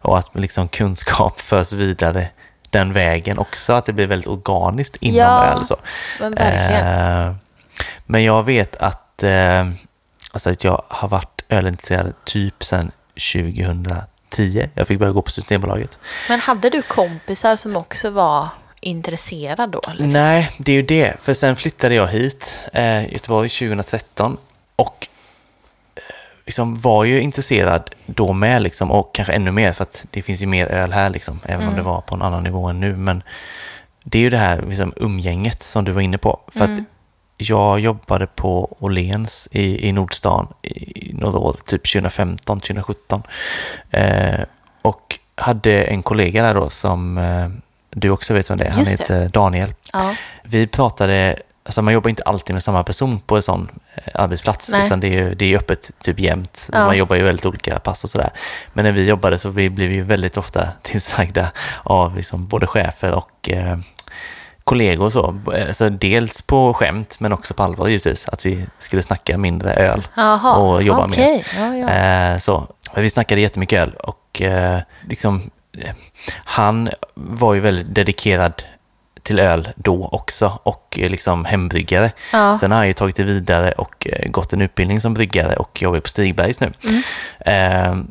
och 0.00 0.18
att 0.18 0.30
liksom 0.38 0.68
kunskap 0.68 1.40
förs 1.50 1.72
vidare 1.72 2.28
den 2.70 2.92
vägen 2.92 3.38
också, 3.38 3.72
att 3.72 3.84
det 3.84 3.92
blir 3.92 4.06
väldigt 4.06 4.28
organiskt 4.28 4.96
inom 4.96 5.16
Ja, 5.18 5.44
öl. 5.44 5.64
Så. 5.64 5.76
men 6.20 6.34
verkligen. 6.34 7.26
Eh, 7.28 7.34
men 8.06 8.24
jag 8.24 8.42
vet 8.42 8.76
att, 8.76 9.22
eh, 9.22 9.68
alltså 10.32 10.50
att 10.50 10.64
jag 10.64 10.82
har 10.88 11.08
varit 11.08 11.31
ölintresserad 11.52 12.12
typ 12.24 12.64
sedan 12.64 12.90
2010. 13.32 14.68
Jag 14.74 14.88
fick 14.88 14.98
börja 14.98 15.12
gå 15.12 15.22
på 15.22 15.30
Systembolaget. 15.30 15.98
Men 16.28 16.40
hade 16.40 16.70
du 16.70 16.82
kompisar 16.82 17.56
som 17.56 17.76
också 17.76 18.10
var 18.10 18.48
intresserade 18.80 19.72
då? 19.72 19.80
Liksom? 19.88 20.08
Nej, 20.08 20.50
det 20.58 20.72
är 20.72 20.76
ju 20.76 20.82
det. 20.82 21.14
För 21.20 21.34
sen 21.34 21.56
flyttade 21.56 21.94
jag 21.94 22.06
hit, 22.06 22.58
eh, 22.72 23.12
Göteborg 23.12 23.48
2013 23.48 24.36
och 24.76 25.08
eh, 25.96 26.02
liksom 26.46 26.80
var 26.80 27.04
ju 27.04 27.20
intresserad 27.20 27.90
då 28.06 28.32
med 28.32 28.62
liksom, 28.62 28.90
och 28.90 29.14
kanske 29.14 29.32
ännu 29.32 29.50
mer 29.52 29.72
för 29.72 29.82
att 29.82 30.04
det 30.10 30.22
finns 30.22 30.40
ju 30.42 30.46
mer 30.46 30.66
öl 30.66 30.92
här 30.92 31.10
liksom, 31.10 31.40
även 31.44 31.56
om 31.60 31.62
Mm. 31.72 31.76
det 31.76 31.82
var 31.82 32.00
på 32.00 32.14
en 32.14 32.22
annan 32.22 32.42
nivå 32.42 32.66
än 32.68 32.80
nu. 32.80 32.96
Men 32.96 33.22
det 34.04 34.18
är 34.18 34.22
ju 34.22 34.30
det 34.30 34.38
här 34.38 34.62
liksom, 34.68 34.92
umgänget 34.96 35.62
som 35.62 35.84
du 35.84 35.92
var 35.92 36.00
inne 36.02 36.18
på. 36.18 36.40
För 36.52 36.60
att 36.64 36.70
Mm. 36.70 36.84
Jag 37.36 37.80
jobbade 37.80 38.26
på 38.26 38.76
Åhléns 38.80 39.48
i, 39.50 39.88
i 39.88 39.92
Nordstan 39.92 40.48
i 40.62 41.10
några 41.14 41.38
år, 41.38 41.56
typ 41.66 41.92
2015, 41.92 42.60
2017. 42.60 43.22
Eh, 43.90 44.40
och 44.82 45.18
hade 45.34 45.82
en 45.82 46.02
kollega 46.02 46.42
där 46.42 46.54
då 46.54 46.70
som 46.70 47.18
eh, 47.18 47.48
du 47.90 48.10
också 48.10 48.34
vet 48.34 48.50
vem 48.50 48.58
det 48.58 48.64
är. 48.64 48.70
Han 48.70 48.86
heter 48.86 49.28
Daniel. 49.28 49.74
Ja. 49.92 50.14
Vi 50.42 50.66
pratade, 50.66 51.36
alltså 51.64 51.82
man 51.82 51.94
jobbar 51.94 52.10
inte 52.10 52.22
alltid 52.22 52.54
med 52.54 52.62
samma 52.62 52.84
person 52.84 53.20
på 53.20 53.36
en 53.36 53.42
sån 53.42 53.68
eh, 53.94 54.02
arbetsplats, 54.14 54.70
Nej. 54.70 54.86
utan 54.86 55.00
det 55.00 55.06
är 55.06 55.10
ju 55.10 55.34
det 55.34 55.52
är 55.52 55.56
öppet 55.56 55.90
typ 56.00 56.20
jämt. 56.20 56.68
Ja. 56.72 56.86
Man 56.86 56.96
jobbar 56.96 57.16
ju 57.16 57.22
väldigt 57.22 57.46
olika 57.46 57.78
pass 57.78 58.04
och 58.04 58.10
sådär. 58.10 58.30
Men 58.72 58.84
när 58.84 58.92
vi 58.92 59.04
jobbade 59.04 59.38
så 59.38 59.48
vi 59.48 59.70
blev 59.70 59.92
ju 59.92 60.02
väldigt 60.02 60.36
ofta 60.36 60.68
tillsagda 60.82 61.52
av 61.82 62.16
liksom 62.16 62.46
både 62.46 62.66
chefer 62.66 63.12
och 63.12 63.50
eh, 63.50 63.78
kollegor 64.64 65.04
och 65.04 65.12
så. 65.12 65.40
Alltså 65.66 65.90
dels 65.90 66.42
på 66.42 66.74
skämt, 66.74 67.16
men 67.20 67.32
också 67.32 67.54
på 67.54 67.62
allvar 67.62 67.88
givetvis, 67.88 68.28
att 68.28 68.46
vi 68.46 68.66
skulle 68.78 69.02
snacka 69.02 69.38
mindre 69.38 69.74
öl. 69.74 70.08
Jaha, 70.16 70.56
Och 70.56 70.82
jobba 70.82 71.06
mer. 71.06 71.12
okej. 71.14 71.44
Ja, 71.56 71.74
ja. 71.76 71.88
Eh, 71.88 72.38
så. 72.38 72.66
Men 72.94 73.02
Vi 73.02 73.10
snackade 73.10 73.40
jättemycket 73.40 73.80
öl 73.82 73.94
och 73.94 74.42
eh, 74.42 74.80
liksom, 75.08 75.50
han 76.44 76.90
var 77.14 77.54
ju 77.54 77.60
väldigt 77.60 77.94
dedikerad 77.94 78.62
till 79.22 79.38
öl 79.38 79.68
då 79.76 80.06
också 80.12 80.58
och 80.62 80.98
eh, 81.02 81.08
liksom 81.10 81.44
hembryggare. 81.44 82.12
Ja. 82.32 82.58
Sen 82.58 82.70
har 82.70 82.78
han 82.78 82.86
ju 82.86 82.92
tagit 82.92 83.16
det 83.16 83.24
vidare 83.24 83.72
och 83.72 84.08
gått 84.26 84.52
en 84.52 84.60
utbildning 84.60 85.00
som 85.00 85.14
bryggare 85.14 85.56
och 85.56 85.82
jobbar 85.82 86.00
på 86.00 86.08
Stigbergs 86.08 86.60
nu. 86.60 86.72
Mm. 86.84 88.08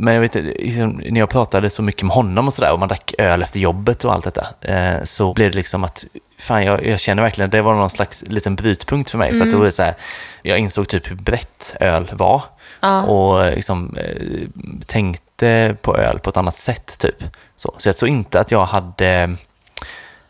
Eh, 0.00 0.04
men 0.04 0.14
jag 0.14 0.20
vet 0.20 0.34
liksom, 0.34 0.90
när 0.90 1.20
jag 1.20 1.30
pratade 1.30 1.70
så 1.70 1.82
mycket 1.82 2.02
med 2.02 2.14
honom 2.14 2.46
och 2.46 2.54
sådär 2.54 2.72
och 2.72 2.78
man 2.78 2.88
drack 2.88 3.14
öl 3.18 3.42
efter 3.42 3.60
jobbet 3.60 4.04
och 4.04 4.12
allt 4.12 4.24
detta 4.24 4.46
eh, 4.60 5.02
så 5.04 5.34
blev 5.34 5.50
det 5.50 5.56
liksom 5.56 5.84
att 5.84 6.04
fan 6.38 6.64
jag, 6.64 6.86
jag 6.86 7.00
känner 7.00 7.22
verkligen 7.22 7.46
att 7.48 7.52
det 7.52 7.62
var 7.62 7.74
någon 7.74 7.90
slags 7.90 8.24
liten 8.28 8.54
brytpunkt 8.56 9.10
för 9.10 9.18
mig. 9.18 9.30
För 9.30 9.36
att 9.36 9.42
Mm. 9.42 9.52
då 9.52 9.58
var 9.58 9.64
det 9.64 9.72
så 9.72 9.82
här, 9.82 9.94
jag 10.42 10.58
insåg 10.58 10.88
typ 10.88 11.10
hur 11.10 11.16
brett 11.16 11.76
öl 11.80 12.10
var 12.12 12.42
Ja. 12.80 13.02
och 13.02 13.50
liksom, 13.50 13.96
eh, 13.96 14.48
tänkte 14.86 15.76
på 15.82 15.96
öl 15.96 16.18
på 16.18 16.30
ett 16.30 16.36
annat 16.36 16.56
sätt. 16.56 16.98
typ. 16.98 17.24
Så, 17.56 17.74
så 17.78 17.88
jag 17.88 17.96
tror 17.96 18.08
inte 18.08 18.40
att 18.40 18.50
jag 18.50 18.64
hade 18.64 19.06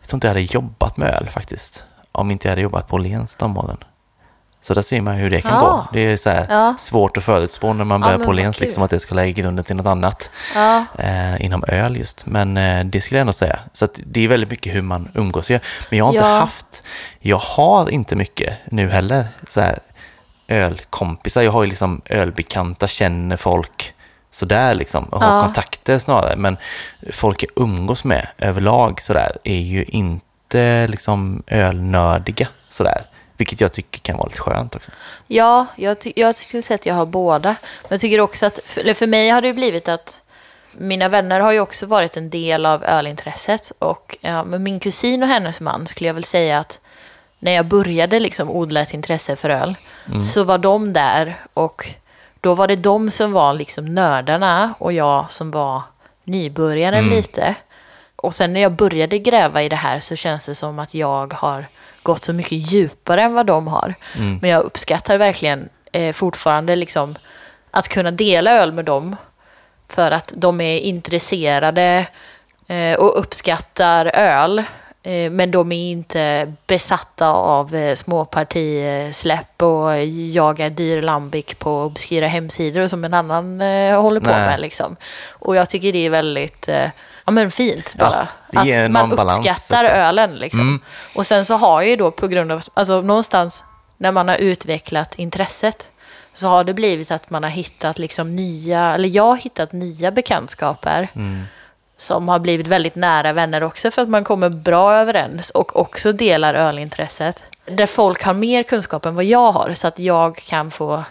jag 0.01 0.09
tror 0.09 0.17
inte 0.17 0.27
jag 0.27 0.31
hade 0.35 0.41
jobbat 0.55 0.97
med 0.97 1.15
öl 1.15 1.29
faktiskt. 1.29 1.85
Om 2.13 2.31
inte 2.31 2.49
jag 2.49 2.53
hade 2.53 2.63
jobbat 2.63 2.89
på 2.89 2.97
Åhléns 2.97 3.37
de 3.37 3.57
åren. 3.57 3.77
Så 4.63 4.75
där 4.75 4.83
ser 4.83 5.01
man 5.01 5.15
hur 5.15 5.31
det 5.31 5.41
kan 5.43 5.53
Ja. 5.53 5.61
gå. 5.61 5.87
Det 5.93 6.01
är 6.01 6.17
så 6.17 6.31
här 6.31 6.47
Ja. 6.51 6.75
svårt 6.79 7.17
att 7.17 7.25
förutspå 7.25 7.73
när 7.73 7.85
man 7.85 8.01
Ja, 8.01 8.07
börjar 8.07 8.19
men 8.19 8.27
på 8.27 8.33
kul. 8.53 8.55
liksom 8.61 8.83
att 8.83 8.91
det 8.91 8.99
ska 8.99 9.15
lägga 9.15 9.43
grunden 9.43 9.65
till 9.65 9.77
något 9.77 9.87
annat 9.87 10.31
Ja. 10.55 10.85
eh, 10.99 11.45
inom 11.45 11.65
öl 11.69 11.97
just. 11.97 12.27
Men 12.27 12.57
eh, 12.57 12.85
det 12.85 13.01
skulle 13.01 13.19
jag 13.19 13.21
ändå 13.21 13.33
säga. 13.33 13.59
Så 13.73 13.89
det 13.97 14.25
är 14.25 14.29
väldigt 14.29 14.51
mycket 14.51 14.75
hur 14.75 14.83
man 14.83 15.09
umgås. 15.15 15.51
Men 15.51 15.61
jag 15.99 16.05
har 16.05 16.13
inte 16.13 16.25
Ja. 16.25 16.39
haft, 16.39 16.83
jag 17.21 17.37
har 17.39 17.91
inte 17.91 18.17
mycket 18.17 18.55
nu 18.65 18.89
heller, 18.89 19.27
så 19.49 19.61
här 19.61 19.79
ölkompisar. 20.49 21.43
Jag 21.43 21.53
har 21.53 21.63
ju 21.65 21.69
liksom 21.69 22.01
ölbekanta, 22.05 22.89
känner 22.89 23.37
folk 23.37 23.95
sådär 24.31 24.75
liksom 24.75 25.05
och 25.05 25.23
har 25.23 25.37
Ja. 25.37 25.43
kontakter 25.43 25.99
snarare. 25.99 26.37
Men 26.37 26.57
folk 27.13 27.43
jag 27.43 27.51
umgås 27.65 28.05
med 28.05 28.27
överlag 28.39 29.01
sådär 29.01 29.31
är 29.45 29.59
ju 29.59 29.85
inte 29.85 30.87
liksom 30.89 31.43
ölnördiga 31.47 32.49
sådär. 32.69 33.03
Vilket 33.41 33.61
jag 33.61 33.73
tycker 33.73 34.01
kan 34.01 34.17
vara 34.17 34.27
lite 34.27 34.41
skönt 34.41 34.77
också. 34.77 34.91
Ja, 35.27 35.67
jag, 35.77 35.97
jag 36.17 36.35
skulle 36.35 36.63
säga 36.63 36.75
att 36.75 36.87
jag 36.87 36.95
har 36.95 37.07
båda. 37.07 37.49
Men 37.83 37.89
jag 37.89 38.01
tycker 38.01 38.21
också 38.21 38.47
att, 38.47 38.59
för, 38.67 38.95
för 38.95 39.07
mig 39.07 39.29
har 39.29 39.41
det 39.41 39.47
ju 39.47 39.55
blivit 39.55 39.89
att 39.89 40.23
mina 40.73 41.09
vänner 41.09 41.41
har 41.41 41.53
ju 41.53 41.61
också 41.61 41.87
varit 41.87 42.17
en 42.17 42.31
del 42.31 42.67
av 42.67 42.85
ölintresset. 42.85 43.73
Och 43.79 44.17
ja, 44.21 44.45
men 44.45 44.63
min 44.63 44.81
kusin 44.81 45.23
och 45.23 45.29
hennes 45.29 45.61
man 45.61 45.87
skulle 45.87 46.07
jag 46.07 46.15
väl 46.15 46.25
säga 46.25 46.59
att 46.59 46.81
när 47.39 47.53
jag 47.53 47.67
började 47.67 48.21
liksom 48.21 48.51
odla 48.51 48.81
ett 48.81 48.95
intresse 48.95 49.37
för 49.37 49.51
öl 49.51 49.75
så 50.23 50.45
var 50.45 50.59
de 50.59 50.93
där 50.93 51.37
och 51.55 51.95
då 52.41 52.55
var 52.55 52.69
det 52.69 52.77
de 52.77 53.11
som 53.11 53.33
var 53.33 53.55
liksom 53.55 53.95
nördarna 53.95 54.75
och 54.79 54.93
jag 54.93 55.31
som 55.31 55.51
var 55.51 55.83
nybörjaren 56.25 57.05
lite. 57.07 57.55
Och 58.17 58.35
sen 58.35 58.53
när 58.53 58.61
jag 58.61 58.73
började 58.73 59.19
gräva 59.19 59.63
i 59.63 59.69
det 59.69 59.77
här 59.77 60.01
så 60.01 60.17
känns 60.17 60.47
det 60.47 60.55
som 60.55 60.79
att 60.79 60.95
jag 60.95 61.33
har 61.33 61.67
gått 62.03 62.25
så 62.25 62.33
mycket 62.33 62.73
djupare 62.73 63.23
än 63.23 63.35
vad 63.35 63.47
de 63.47 63.69
har. 63.69 63.95
Men 64.41 64.51
jag 64.51 64.63
uppskattar 64.63 65.19
verkligen 65.19 65.69
eh, 65.93 66.13
fortfarande 66.13 66.77
liksom 66.77 67.15
att 67.71 67.89
kunna 67.89 68.11
dela 68.11 68.51
öl 68.51 68.73
med 68.73 68.85
dem. 68.85 69.17
För 69.89 70.11
att 70.11 70.33
de 70.37 70.61
är 70.61 70.79
intresserade 70.79 72.07
eh, 72.67 72.95
och 72.95 73.19
uppskattar 73.19 74.11
öl. 74.15 74.63
Eh, 75.03 75.31
men 75.31 75.51
de 75.51 75.73
är 75.73 75.91
inte 75.91 76.53
besatta 76.67 77.29
av 77.29 77.75
eh, 77.75 77.95
småpartisläpp 77.95 79.63
och 79.63 80.05
jagar 80.07 80.71
dyr 80.71 81.03
lambic 81.03 81.55
på 81.59 81.83
obskyra 81.83 82.27
hemsidor 82.27 82.89
som 82.89 83.05
en 83.05 83.15
annan 83.15 83.61
eh, 83.61 84.03
håller 84.03 84.21
på 84.21 84.31
Nej. 84.31 84.47
med. 84.47 84.61
Liksom. 84.61 84.97
Och 85.29 85.57
jag 85.57 85.69
tycker 85.71 85.93
det 85.93 86.07
är 86.07 86.11
väldigt 86.11 86.69
eh, 86.69 86.89
ja, 87.31 87.35
men 87.35 87.51
fint 87.51 87.95
bara. 87.95 88.29
ger 88.65 88.85
att 88.85 88.91
man 88.91 89.13
uppskattar 89.13 89.85
också. 89.85 89.93
ölen. 89.93 90.37
Liksom. 90.37 90.61
Mm. 90.61 90.81
Och 91.15 91.27
sen 91.27 91.45
så 91.47 91.55
har 91.55 91.83
ju 91.83 91.97
då 91.97 92.11
på 92.11 92.29
grund 92.29 92.53
av, 92.53 92.63
alltså 92.75 93.01
någonstans 93.01 93.65
när 93.97 94.13
man 94.13 94.29
har 94.29 94.37
utvecklat 94.37 95.15
intresset 95.15 95.89
så 96.35 96.49
har 96.49 96.65
det 96.65 96.75
blivit 96.75 97.11
att 97.11 97.31
man 97.31 97.43
har 97.43 97.51
hittat 97.51 97.99
liksom 97.99 98.37
nya, 98.37 98.95
eller 98.95 99.09
jag 99.09 99.23
har 99.25 99.37
hittat 99.37 99.73
nya 99.73 100.11
bekantskaper 100.11 101.09
Mm. 101.15 101.43
som 101.99 102.29
har 102.29 102.39
blivit 102.39 102.67
väldigt 102.67 102.95
nära 102.95 103.33
vänner 103.33 103.63
också 103.63 103.91
för 103.91 104.03
att 104.03 104.09
man 104.09 104.25
kommer 104.25 104.49
bra 104.49 104.95
överens 104.95 105.51
och 105.51 105.77
också 105.81 106.13
delar 106.13 106.55
ölintresset. 106.55 107.45
Där 107.67 107.87
folk 107.87 108.23
har 108.23 108.35
mer 108.35 108.63
kunskap 108.63 109.07
än 109.07 109.15
vad 109.15 109.25
jag 109.25 109.53
har 109.53 109.75
så 109.75 109.89
att 109.89 109.99
jag 109.99 110.37
kan 110.37 110.71
få 110.71 111.05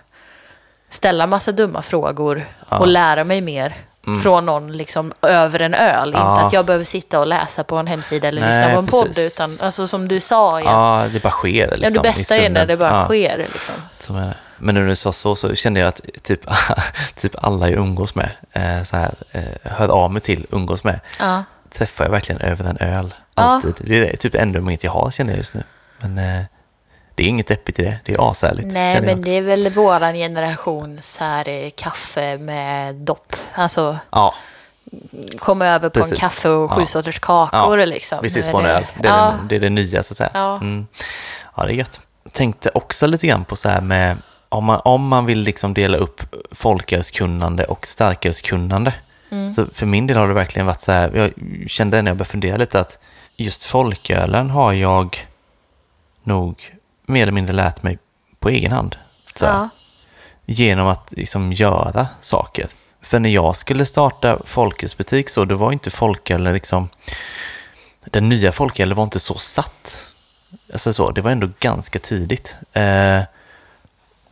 ställa 0.90 1.28
massa 1.28 1.52
dumma 1.52 1.82
frågor 1.82 2.48
och 2.70 2.88
lära 2.88 3.24
mig 3.24 3.42
mer 3.42 3.76
från 4.24 4.46
någon 4.46 4.78
liksom 4.78 5.14
över 5.22 5.60
en 5.62 5.74
öl. 5.74 6.10
Mm. 6.10 6.22
Ja. 6.22 6.34
Inte 6.34 6.46
att 6.46 6.54
jag 6.54 6.66
behöver 6.66 6.86
sitta 6.86 7.20
och 7.20 7.28
läsa 7.28 7.64
på 7.64 7.76
en 7.78 7.88
hemsida 7.88 8.28
eller 8.28 8.42
Nej, 8.42 8.50
lyssna 8.50 8.74
på 8.74 8.80
en 8.80 8.88
podd 8.88 9.06
precis. 9.08 9.40
utan 9.40 9.66
alltså, 9.66 9.88
som 9.88 10.08
du 10.08 10.20
sa. 10.20 10.62
Ja, 10.62 11.02
Ja, 11.04 11.08
det 11.14 11.24
bara 11.24 11.30
sker 11.32 11.68
liksom. 11.78 11.82
ja, 11.84 11.90
det 12.02 12.10
bästa 12.10 12.38
är 12.38 12.50
när 12.50 12.66
det 12.66 12.78
bara 12.78 12.90
Ja. 12.90 13.06
sker. 13.06 13.38
Liksom. 13.38 13.74
Så 14.00 14.14
är 14.16 14.22
det. 14.22 14.36
Men 14.58 14.76
när 14.76 14.88
du 14.88 14.96
sa 14.96 15.12
så, 15.12 15.36
så 15.36 15.56
kände 15.56 15.80
jag 15.80 15.88
att 15.88 16.02
typ, 16.24 16.42
typ 17.16 17.36
alla 17.46 17.70
jag 17.70 17.80
umgås 17.80 18.16
med, 18.16 18.30
eh, 18.52 18.84
så 18.84 18.98
här, 18.98 19.14
eh, 19.32 19.42
hör 19.72 19.88
av 19.90 20.12
mig 20.14 20.22
till, 20.22 20.46
umgås 20.52 20.84
med, 20.84 21.00
Ja. 21.20 21.44
träffar 21.72 22.06
jag 22.06 22.12
verkligen 22.12 22.42
över 22.42 22.66
en 22.66 22.78
öl. 22.78 23.14
Alltid. 23.36 23.74
Det 23.80 23.96
är 23.96 24.02
det, 24.02 24.16
typ 24.18 24.36
enda 24.36 24.60
umgänget 24.60 24.84
jag 24.84 24.92
har 24.92 25.12
känner 25.12 25.32
jag 25.32 25.38
just 25.38 25.54
nu. 25.54 25.64
Men 26.02 26.18
eh, 26.18 26.44
Det 27.20 27.24
är 27.24 27.28
inget 27.28 27.48
deppigt 27.48 27.80
i 27.80 27.84
det. 27.84 28.00
Det 28.06 28.14
är 28.14 28.32
ashärligt. 28.32 28.68
Nej, 28.68 29.02
men 29.02 29.22
det 29.22 29.38
är 29.38 29.42
väl 29.42 29.70
våran 29.70 30.14
generations 30.14 31.18
här 31.18 31.50
eh, 31.50 31.70
kaffe 31.76 32.38
med 32.38 32.96
dopp. 32.96 33.36
Alltså 33.54 33.98
Ja, 34.12 34.34
komma 35.40 35.66
över 35.68 35.90
på 35.90 36.00
en 36.00 36.04
Precis. 36.04 36.20
kaffe 36.20 36.50
och 36.50 36.72
sju 36.72 36.82
Ja. 36.82 36.86
sorters 36.88 37.20
kakor 37.20 37.80
Ja, 37.80 37.86
liksom. 37.86 38.20
Eller- 38.20 38.52
på 38.52 38.60
en 38.60 38.66
öl. 38.66 38.86
Det 39.02 39.08
är, 39.08 39.12
ja, 39.18 39.34
det, 39.42 39.48
det 39.50 39.56
är 39.56 39.60
det 39.60 39.70
nya 39.70 40.04
så 40.04 40.14
att 40.14 40.18
säga. 40.18 40.30
Ja. 40.34 40.56
Mm. 40.56 40.88
ja, 41.56 41.64
det 41.66 41.72
är 41.72 41.76
gött. 41.76 42.02
Tänkte 42.32 42.72
också 42.74 43.08
lite 43.08 43.28
grann 43.28 43.46
på 43.46 43.56
så 43.56 43.70
här 43.70 43.82
med 43.82 44.18
om 44.50 44.66
man, 44.66 44.82
om 44.86 45.08
man 45.08 45.26
vill 45.26 45.40
liksom 45.40 45.74
dela 45.74 45.98
upp 45.98 46.36
folkölskunnande 46.52 47.66
och 47.66 47.88
starkölskunnande. 47.88 48.94
Mm. 49.32 49.54
Så 49.54 49.66
för 49.74 49.86
min 49.86 50.08
del 50.08 50.18
har 50.18 50.28
det 50.28 50.34
verkligen 50.34 50.66
varit 50.66 50.82
så 50.82 50.92
här, 50.92 51.12
jag 51.16 51.34
kände 51.70 52.02
när 52.02 52.12
jag 52.12 52.18
började 52.18 52.32
fundera 52.32 52.58
lite 52.58 52.80
att 52.80 52.98
just 53.36 53.64
folkölen 53.64 54.50
har 54.50 54.74
jag 54.74 55.28
nog 56.24 56.76
mer 57.10 57.22
eller 57.22 57.32
mindre 57.32 57.56
lärt 57.56 57.84
mig 57.84 57.98
på 58.40 58.50
egen 58.50 58.72
hand. 58.72 58.96
Ja. 59.40 59.70
genom 60.46 60.88
att 60.88 61.14
liksom 61.18 61.54
göra 61.54 62.08
saker. 62.22 62.68
För 63.02 63.20
när 63.20 63.30
jag 63.30 63.56
skulle 63.56 63.86
starta 63.86 64.40
folkölsbutik 64.46 65.30
så, 65.30 65.46
då 65.46 65.56
var 65.56 65.72
inte 65.72 65.90
folkölen 65.90 66.54
liksom, 66.54 66.90
den 68.06 68.30
nya 68.30 68.52
folkölen 68.52 68.98
var 68.98 69.04
inte 69.04 69.20
så 69.20 69.38
satt. 69.38 70.08
Alltså 70.74 70.94
så, 70.94 71.12
det 71.12 71.22
var 71.22 71.32
ändå 71.32 71.50
ganska 71.60 72.00
tidigt. 72.00 72.56
Eh, 72.74 73.22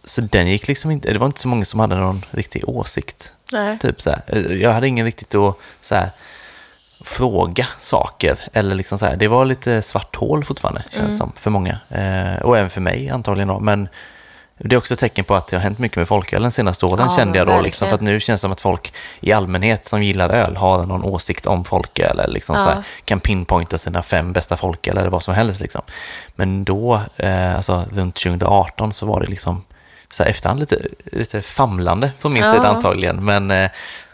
så 0.04 0.22
den 0.22 0.48
gick 0.48 0.68
liksom 0.68 0.92
inte, 0.92 1.14
det 1.14 1.20
var 1.20 1.28
inte 1.28 1.40
så 1.42 1.48
många 1.48 1.66
som 1.66 1.80
hade 1.80 1.96
någon 1.96 2.26
riktig 2.32 2.70
åsikt. 2.70 3.34
Nej. 3.54 3.80
Typ 3.80 4.02
så 4.02 4.10
här. 4.10 4.22
Eh, 4.28 4.42
Jag 4.42 4.74
hade 4.74 4.88
ingen 4.88 5.06
riktigt 5.06 5.36
att 5.36 5.56
så 5.82 5.96
här, 5.96 6.10
fråga 7.02 7.68
saker. 7.78 8.40
Eller 8.54 8.76
liksom 8.76 8.98
så 9.00 9.06
här, 9.06 9.16
det 9.16 9.28
var 9.28 9.46
lite 9.46 9.82
svart 9.82 10.16
hål 10.16 10.44
fortfarande, 10.46 10.84
känns 10.92 11.06
det 11.08 11.12
som, 11.18 11.32
för 11.36 11.50
många. 11.50 11.78
Eh, 11.90 12.42
och 12.44 12.58
även 12.58 12.70
för 12.70 12.82
mig 12.82 13.10
antagligen 13.10 13.48
då. 13.48 13.60
Men 13.60 13.90
det 14.60 14.76
är 14.76 14.78
också 14.78 14.94
ett 14.94 15.00
tecken 15.00 15.26
på 15.26 15.36
att 15.36 15.48
det 15.48 15.56
har 15.58 15.62
hänt 15.64 15.80
mycket 15.80 15.96
med 15.98 16.08
folkölen 16.08 16.52
senaste 16.52 16.86
åren, 16.86 17.08
Ja, 17.10 17.16
kände 17.18 17.38
jag 17.38 17.48
då. 17.48 17.62
Liksom, 17.62 17.88
för 17.88 17.96
att 17.96 18.02
nu 18.02 18.20
känns 18.20 18.40
det 18.40 18.42
som 18.42 18.52
att 18.52 18.62
folk 18.62 18.94
i 19.20 19.34
allmänhet 19.34 19.86
som 19.86 20.04
gillar 20.04 20.30
öl 20.30 20.56
har 20.56 20.84
någon 20.86 21.04
åsikt 21.04 21.46
om 21.46 21.66
folköl. 21.66 22.20
Eller 22.20 22.34
liksom 22.34 22.56
Ja. 22.56 22.64
så 22.66 22.70
här, 22.70 22.84
kan 23.06 23.20
pinpointa 23.20 23.78
sina 23.78 24.04
fem 24.04 24.34
bästa 24.34 24.58
folköl 24.58 24.98
eller 24.98 25.10
vad 25.10 25.24
som 25.24 25.34
helst. 25.36 25.62
Liksom. 25.62 25.82
Men 26.36 26.64
då, 26.64 27.02
eh, 27.18 27.56
alltså 27.56 27.86
runt 27.94 28.16
2018, 28.16 28.94
så 28.94 29.06
var 29.06 29.22
det 29.22 29.28
liksom 29.28 29.64
så 30.10 30.24
här 30.24 30.30
efterhand 30.30 30.60
lite, 30.60 30.88
lite 31.06 31.42
famlande 31.42 32.12
från 32.20 32.34
min 32.34 32.44
Ja. 32.44 32.54
sida 32.54 32.68
antagligen. 32.68 33.26
Men 33.26 33.52
eh, 33.52 33.70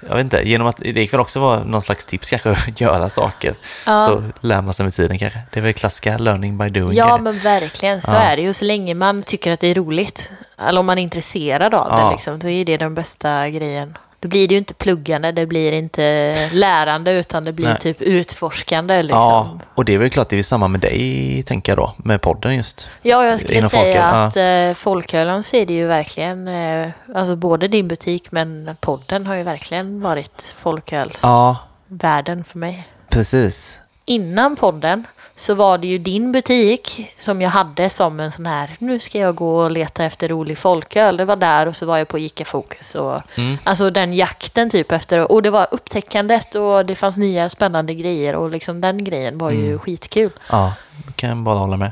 jag 0.09 0.15
vet 0.15 0.23
inte, 0.23 0.41
genom 0.49 0.67
att 0.67 0.77
det 0.77 1.11
väl 1.13 1.19
också 1.21 1.39
vara 1.39 1.63
någon 1.63 1.81
slags 1.81 2.05
tips 2.05 2.29
kanske 2.29 2.49
att 2.51 2.81
göra 2.81 3.09
saker. 3.09 3.55
Ja. 3.85 4.05
Så 4.07 4.23
lär 4.47 4.61
man 4.61 4.73
sig 4.73 4.83
med 4.83 4.93
tiden 4.93 5.19
kanske. 5.19 5.39
Det 5.51 5.59
är 5.59 5.63
väl 5.63 5.73
klassiska 5.73 6.17
learning 6.17 6.57
by 6.57 6.69
doing. 6.69 6.97
Ja, 6.97 7.17
men 7.17 7.39
verkligen 7.39 8.01
så 8.01 8.11
Ja. 8.11 8.17
är 8.17 8.35
det 8.35 8.41
ju. 8.41 8.53
Så 8.53 8.65
länge 8.65 8.93
man 8.93 9.23
tycker 9.23 9.51
att 9.51 9.59
det 9.59 9.67
är 9.67 9.75
roligt, 9.75 10.31
eller 10.67 10.79
om 10.79 10.85
man 10.85 10.97
är 10.97 11.03
intresserad 11.03 11.73
av 11.73 11.87
Ja. 11.89 12.05
det, 12.05 12.11
liksom, 12.11 12.39
då 12.39 12.49
är 12.49 12.65
det 12.65 12.77
den 12.77 12.95
bästa 12.95 13.49
grejen. 13.49 13.97
Då 14.23 14.29
blir 14.29 14.47
det 14.47 14.53
ju 14.53 14.57
inte 14.57 14.73
pluggande, 14.73 15.31
det 15.31 15.45
blir 15.45 15.71
inte 15.71 16.35
lärande, 16.51 17.11
utan 17.11 17.43
det 17.43 17.51
blir 17.53 17.67
Nej. 17.67 17.79
typ 17.79 18.01
utforskande. 18.01 19.03
Liksom. 19.03 19.19
Ja, 19.19 19.49
Ja. 19.53 19.65
och 19.75 19.85
det 19.85 19.93
är 19.93 19.97
väl 19.97 20.09
klart 20.09 20.29
det 20.29 20.39
är 20.39 20.43
samma 20.43 20.67
med 20.67 20.81
dig, 20.81 21.43
tänker 21.43 21.71
jag 21.71 21.77
då, 21.79 21.93
med 21.97 22.21
podden 22.21 22.55
just. 22.55 22.89
Ja, 23.01 23.25
jag 23.25 23.39
skulle 23.39 23.57
Inom 23.57 23.69
säga 23.69 24.03
att 24.03 24.37
eh, 24.37 24.73
folkölen 24.73 25.43
så 25.43 25.55
är 25.55 25.65
det 25.65 25.73
ju 25.73 25.87
verkligen, 25.87 26.47
eh, 26.47 26.89
alltså 27.15 27.35
både 27.35 27.67
din 27.67 27.87
butik 27.87 28.31
men 28.31 28.75
podden 28.79 29.27
har 29.27 29.35
ju 29.35 29.43
verkligen 29.43 30.01
varit 30.01 30.53
folkölsvärlden 30.57 32.37
Ja, 32.37 32.43
för 32.47 32.57
mig. 32.59 32.87
precis. 33.09 33.79
Innan 34.05 34.55
podden 34.55 35.03
så 35.35 35.53
var 35.53 35.77
det 35.77 35.87
ju 35.87 35.97
din 35.97 36.31
butik 36.31 37.13
som 37.17 37.41
jag 37.41 37.49
hade 37.49 37.89
som 37.89 38.19
en 38.19 38.31
sån 38.31 38.45
här, 38.45 38.75
nu 38.79 38.99
ska 38.99 39.19
jag 39.19 39.35
gå 39.35 39.55
och 39.63 39.71
leta 39.71 40.03
efter 40.05 40.29
rolig 40.29 40.57
folköl. 40.57 41.17
Det 41.17 41.25
var 41.25 41.35
där 41.35 41.67
och 41.67 41.75
så 41.75 41.85
var 41.85 41.97
jag 41.97 42.07
på 42.07 42.19
Ica 42.19 42.45
Fokus 42.45 42.95
och 42.95 43.21
Mm. 43.37 43.57
alltså 43.63 43.89
den 43.89 44.13
jakten 44.13 44.69
typ 44.69 44.91
efter, 44.91 45.31
och 45.31 45.41
det 45.41 45.49
var 45.49 45.67
upptäckandet 45.71 46.55
och 46.55 46.85
det 46.85 46.95
fanns 46.95 47.17
nya 47.17 47.49
spännande 47.49 47.93
grejer 47.93 48.35
och 48.35 48.49
liksom 48.51 48.81
den 48.81 49.03
grejen 49.03 49.37
var 49.37 49.51
Mm. 49.51 49.65
ju 49.65 49.79
skitkul. 49.79 50.31
Ja, 50.51 50.73
kan 51.15 51.29
jag 51.29 51.37
bara 51.37 51.57
hålla 51.57 51.77
med. 51.77 51.91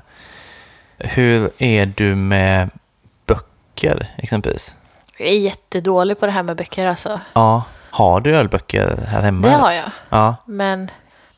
Hur 0.97 1.51
är 1.57 1.85
du 1.85 2.15
med 2.15 2.69
böcker 3.25 4.07
exempelvis? 4.17 4.75
Jag 5.17 5.27
är 5.29 5.39
jättedålig 5.39 6.19
på 6.19 6.25
det 6.25 6.31
här 6.31 6.43
med 6.43 6.55
böcker 6.57 6.85
alltså. 6.85 7.19
Ja, 7.33 7.63
har 7.89 8.21
du 8.21 8.35
ölböcker 8.35 9.05
här 9.07 9.21
hemma? 9.21 9.47
Det 9.47 9.53
har 9.53 9.71
jag. 9.71 9.89
Ja, 10.09 10.35
Men 10.45 10.91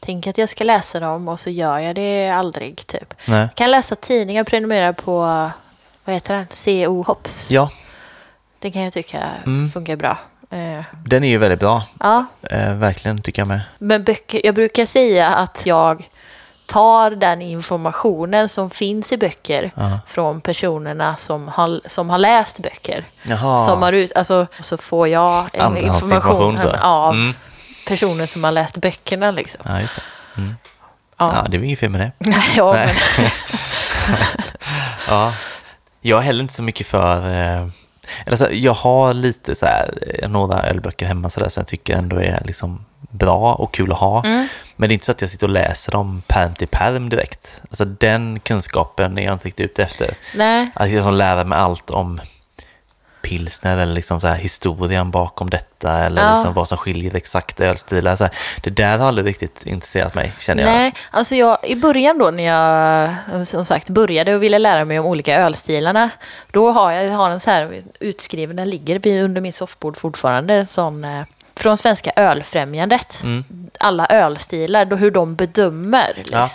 tänk 0.05 0.27
att 0.27 0.37
jag 0.37 0.49
ska 0.49 0.63
läsa 0.63 0.99
dem 0.99 1.27
och 1.27 1.39
så 1.39 1.49
gör 1.49 1.79
jag 1.79 1.95
det 1.95 2.29
aldrig 2.29 2.87
typ. 2.87 3.13
nej. 3.25 3.39
Jag 3.39 3.55
kan 3.55 3.71
läsa 3.71 3.95
tidningar, 3.95 4.43
prenumerera 4.43 4.93
på, 4.93 5.17
vad 6.05 6.13
heter 6.15 6.33
den? 6.33 6.47
CO 6.85 7.03
Hops. 7.03 7.51
Ja, 7.51 7.69
Det 8.59 8.71
kan 8.71 8.81
jag 8.81 8.93
tycka 8.93 9.23
Mm. 9.45 9.71
funkar 9.71 9.95
bra. 9.95 10.17
Eh, 10.49 10.83
den 11.05 11.23
är 11.23 11.27
ju 11.27 11.37
väldigt 11.37 11.59
bra. 11.59 11.83
ja, 11.99 12.25
Eh, 12.51 12.73
verkligen, 12.75 13.21
tycker 13.21 13.41
jag 13.41 13.47
med. 13.47 13.61
men 13.77 14.03
böcker, 14.03 14.41
jag 14.45 14.55
brukar 14.55 14.85
säga 14.85 15.27
att 15.29 15.65
jag 15.65 16.09
tar 16.65 17.11
den 17.11 17.41
informationen 17.41 18.49
som 18.49 18.69
finns 18.69 19.11
i 19.11 19.17
böcker 19.17 19.71
Ja. 19.75 19.99
från 20.07 20.41
personerna 20.41 21.15
som 21.15 21.47
har, 21.47 21.81
som 21.85 22.09
har 22.09 22.17
läst 22.17 22.59
böcker. 22.59 23.03
Jaha. 23.23 23.59
Som 23.65 23.81
har 23.81 23.93
ut, 23.93 24.11
alltså, 24.15 24.47
så 24.59 24.77
får 24.77 25.07
jag 25.07 25.49
en 25.53 25.77
information 25.77 26.59
så. 26.59 26.69
av 26.81 27.13
Mm. 27.13 27.33
Personer 27.85 28.25
som 28.25 28.43
har 28.43 28.51
läst 28.51 28.77
böckerna. 28.77 29.31
Liksom. 29.31 29.61
Ja, 29.65 29.81
just 29.81 29.95
det. 29.95 30.01
Mm. 30.41 30.55
Ja. 31.17 31.31
Ja, 31.35 31.45
det 31.49 31.55
är 31.57 31.59
väl 31.59 31.65
inget 31.67 31.79
fel 31.79 31.89
med 31.89 32.01
det. 32.01 32.11
ja, 32.55 32.73
Nej. 32.73 32.95
men, 33.17 33.29
Ja, 35.07 35.33
jag 36.01 36.19
är 36.19 36.23
heller 36.23 36.41
inte 36.41 36.53
så 36.53 36.63
mycket 36.63 36.87
för... 36.87 37.29
Eh, 37.29 37.67
eller 38.25 38.37
så, 38.37 38.47
jag 38.51 38.73
har 38.73 39.13
lite 39.13 39.55
så 39.55 39.65
här, 39.65 39.97
eh, 40.19 40.29
några 40.29 40.63
ölböcker 40.63 41.05
hemma 41.05 41.29
så 41.29 41.39
där, 41.39 41.49
som 41.49 41.61
jag 41.61 41.67
tycker 41.67 41.97
ändå 41.97 42.15
är 42.21 42.41
liksom 42.45 42.85
bra 43.11 43.53
och 43.53 43.73
kul 43.73 43.91
att 43.91 43.97
ha. 43.97 44.23
Mm. 44.25 44.47
Men 44.75 44.89
det 44.89 44.91
är 44.91 44.93
inte 44.93 45.05
så 45.05 45.11
att 45.11 45.21
jag 45.21 45.29
sitter 45.29 45.47
och 45.47 45.53
läser 45.53 45.91
dem 45.91 46.21
perm 46.27 46.53
till 46.53 46.67
perm 46.67 47.09
direkt. 47.09 47.61
Alltså 47.69 47.85
den 47.85 48.39
kunskapen 48.39 49.17
är 49.17 49.23
jag 49.23 49.33
inte 49.33 49.47
riktigt 49.47 49.71
ute 49.71 49.83
efter. 49.83 50.13
nej. 50.35 50.69
Att 50.73 50.87
jag 50.87 50.95
liksom 50.95 51.13
lära 51.13 51.43
mig 51.43 51.57
allt 51.59 51.89
om 51.89 52.21
pilsner 53.23 53.77
eller 53.77 53.93
liksom 53.93 54.21
så 54.21 54.27
här 54.27 54.35
historien 54.35 55.11
bakom 55.11 55.49
detta 55.49 55.97
eller 55.97 56.21
Ja. 56.21 56.35
liksom 56.35 56.53
vad 56.53 56.67
som 56.67 56.77
skiljer 56.77 57.15
exakt 57.15 57.61
ölstilar. 57.61 58.15
Så 58.15 58.23
här, 58.23 58.33
det 58.63 58.69
där 58.69 58.97
har 58.97 59.07
aldrig 59.07 59.27
riktigt 59.27 59.65
intresserat 59.65 60.15
mig, 60.15 60.33
känner 60.39 60.63
jag. 60.63 60.71
Nej, 60.71 60.93
alltså 61.11 61.35
jag, 61.35 61.57
i 61.63 61.75
början 61.75 62.17
då 62.17 62.31
när 62.31 62.43
jag 62.43 63.47
som 63.47 63.65
sagt 63.65 63.89
började 63.89 64.35
och 64.35 64.43
ville 64.43 64.59
lära 64.59 64.85
mig 64.85 64.99
om 64.99 65.05
olika 65.05 65.35
ölstilarna, 65.35 66.09
då 66.51 66.71
har 66.71 66.91
jag, 66.91 67.11
har 67.11 67.29
en 67.29 67.39
så 67.39 67.49
här 67.51 67.83
utskriven, 67.99 68.55
den 68.55 68.69
ligger 68.69 69.23
under 69.23 69.41
mitt 69.41 69.55
soffbord 69.55 69.97
fortfarande, 69.97 70.53
en 70.53 70.67
sån 70.67 71.03
eh, 71.03 71.23
från 71.55 71.77
Svenska 71.77 72.11
Ölfrämjandet. 72.15 73.23
Mm. 73.23 73.43
Alla 73.79 74.07
ölstilar, 74.07 74.85
då 74.85 74.95
hur 74.95 75.11
de 75.11 75.35
bedömer. 75.35 76.23
Ja. 76.31 76.49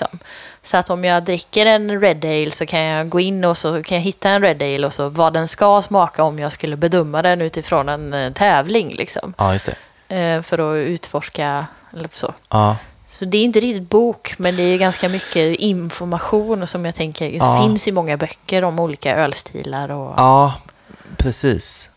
Så 0.70 0.76
att 0.76 0.90
om 0.90 1.04
jag 1.04 1.24
dricker 1.24 1.66
en 1.66 2.00
Red 2.00 2.24
Ale 2.24 2.50
så 2.50 2.66
kan 2.66 2.80
jag 2.80 3.08
gå 3.08 3.20
in 3.20 3.44
och 3.44 3.58
så 3.58 3.82
kan 3.82 3.96
jag 3.96 4.02
hitta 4.02 4.30
en 4.30 4.42
Red 4.42 4.62
Ale 4.62 4.86
och 4.86 4.92
så 4.92 5.08
vad 5.08 5.32
den 5.32 5.48
ska 5.48 5.82
smaka 5.82 6.22
om 6.22 6.38
jag 6.38 6.52
skulle 6.52 6.76
bedöma 6.76 7.22
den 7.22 7.40
utifrån 7.40 7.88
en 7.88 8.14
eh, 8.14 8.32
tävling. 8.32 8.94
Liksom. 8.94 9.34
Ja, 9.38 9.52
just 9.52 9.68
det. 10.08 10.16
Eh, 10.16 10.42
för 10.42 10.58
att 10.72 10.76
utforska, 10.88 11.66
eller 11.92 12.08
så. 12.12 12.34
Ja, 12.48 12.76
Så 13.06 13.24
det 13.24 13.38
är 13.38 13.44
inte 13.44 13.60
riktigt 13.60 13.90
bok, 13.90 14.34
men 14.38 14.56
det 14.56 14.62
är 14.62 14.78
ganska 14.78 15.08
mycket 15.08 15.56
information 15.60 16.66
som 16.66 16.84
jag 16.84 16.94
tänker 16.94 17.30
Ja. 17.30 17.62
finns 17.62 17.88
i 17.88 17.92
många 17.92 18.16
böcker 18.16 18.64
om 18.64 18.78
olika 18.78 19.16
ölstilar. 19.16 19.88
Och... 19.90 20.14
Ja, 20.16 20.54
precis. 21.16 21.90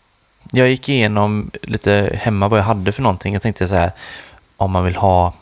Jag 0.52 0.70
gick 0.70 0.90
igenom 0.90 1.52
lite 1.62 2.18
hemma 2.22 2.48
vad 2.48 2.60
jag 2.60 2.64
hade 2.64 2.92
för 2.92 3.02
någonting. 3.02 3.34
Jag 3.34 3.42
tänkte 3.42 3.68
så 3.68 3.76
här, 3.76 3.92
om 4.58 4.72
man 4.72 4.84
vill 4.86 4.96
ha 4.96 5.34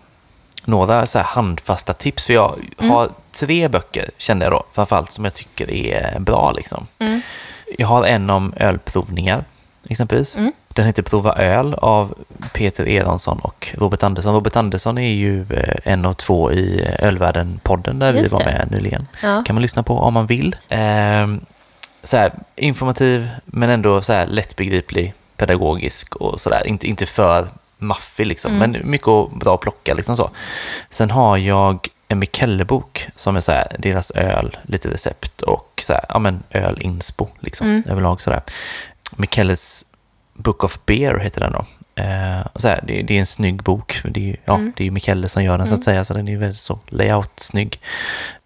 några 0.69 1.05
så 1.05 1.19
handfasta 1.19 1.93
tips. 1.93 2.25
För 2.25 2.33
jag 2.33 2.55
har 2.77 3.09
tre 3.31 3.67
böcker, 3.67 4.09
kände 4.17 4.45
jag 4.45 4.51
då, 4.53 4.63
framförallt 4.73 5.11
som 5.11 5.23
jag 5.25 5.33
tycker 5.33 5.71
är 5.71 6.19
bra. 6.19 6.51
Liksom. 6.51 6.87
Mm. 6.99 7.21
Jag 7.77 7.87
har 7.87 8.03
en 8.03 8.29
om 8.29 8.53
ölprovningar, 8.57 9.43
exempelvis. 9.89 10.35
Mm. 10.37 10.51
Den 10.67 10.85
heter 10.85 11.03
Prova 11.03 11.33
öl 11.35 11.73
av 11.73 12.13
Peter 12.53 12.85
Eronsson 12.87 13.39
och 13.39 13.69
Robert 13.77 14.03
Andersson. 14.03 14.33
Robert 14.33 14.55
Andersson 14.55 14.97
är 14.97 15.11
ju 15.13 15.41
eh, 15.53 15.75
en 15.93 16.05
av 16.05 16.13
två 16.13 16.51
i 16.51 16.85
Ölvärlden-podden 16.99 17.99
där 17.99 18.11
vi 18.11 18.19
Just 18.19 18.31
var 18.33 18.39
det. 18.39 18.45
med 18.45 18.71
nyligen 18.71 19.07
Ja. 19.23 19.43
kan 19.45 19.55
man 19.55 19.61
lyssna 19.61 19.83
på 19.83 19.93
om 19.97 20.13
man 20.13 20.25
vill. 20.27 20.55
Ehm, 20.69 21.41
så 22.03 22.17
här, 22.17 22.31
informativ 22.55 23.29
men 23.45 23.69
ändå 23.69 24.01
så 24.01 24.13
här 24.13 24.27
lättbegriplig, 24.27 25.13
pedagogisk 25.37 26.15
och 26.15 26.39
sådär. 26.41 26.67
Inte, 26.67 26.87
inte 26.87 27.05
för 27.05 27.47
maffig 27.79 28.27
liksom, 28.27 28.55
Mm. 28.55 28.71
men 28.71 28.91
mycket 28.91 29.07
bra 29.31 29.55
att 29.55 29.61
plocka 29.61 29.93
liksom 29.93 30.15
så. 30.17 30.29
Sen 30.89 31.11
har 31.11 31.37
jag 31.37 31.87
en 32.07 32.19
Mikelle-bok 32.19 33.07
som 33.15 33.35
är 33.35 33.41
så 33.41 33.51
här, 33.51 33.67
deras 33.79 34.11
öl, 34.11 34.57
lite 34.63 34.89
recept 34.89 35.41
och 35.41 35.83
så 35.85 35.93
här, 35.93 36.05
ja 36.09 36.19
men 36.19 36.43
öl-inspo 36.49 37.27
liksom 37.39 37.67
Mm. 37.67 37.83
överlag 37.89 38.21
sådär. 38.21 38.41
Mikelles 39.15 39.85
Book 40.33 40.63
of 40.63 40.79
Beer 40.85 41.17
heter 41.19 41.41
den 41.41 41.51
då. 41.51 41.65
Eh, 42.03 42.45
så 42.55 42.67
här, 42.67 42.83
det, 42.87 43.01
det 43.01 43.15
är 43.15 43.19
en 43.19 43.25
snygg 43.25 43.63
bok. 43.63 44.01
Det 44.03 44.29
är, 44.29 44.37
ja, 44.45 44.55
Mm. 44.55 44.73
det 44.77 44.83
är 44.83 44.85
ju 44.85 44.91
Mikelle 44.91 45.29
som 45.29 45.43
gör 45.43 45.57
den 45.57 45.67
så 45.67 45.73
Mm. 45.73 45.79
att 45.79 45.83
säga, 45.83 46.05
så 46.05 46.13
den 46.13 46.27
är 46.27 46.37
väldigt 46.37 46.59
så 46.61 46.79
layout-snygg. 46.89 47.79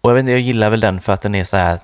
Och 0.00 0.10
jag, 0.10 0.14
vet 0.14 0.20
inte, 0.20 0.32
jag 0.32 0.40
gillar 0.40 0.70
väl 0.70 0.80
den 0.80 1.00
för 1.00 1.12
att 1.12 1.22
den 1.22 1.34
är 1.34 1.44
så 1.44 1.56
här 1.56 1.78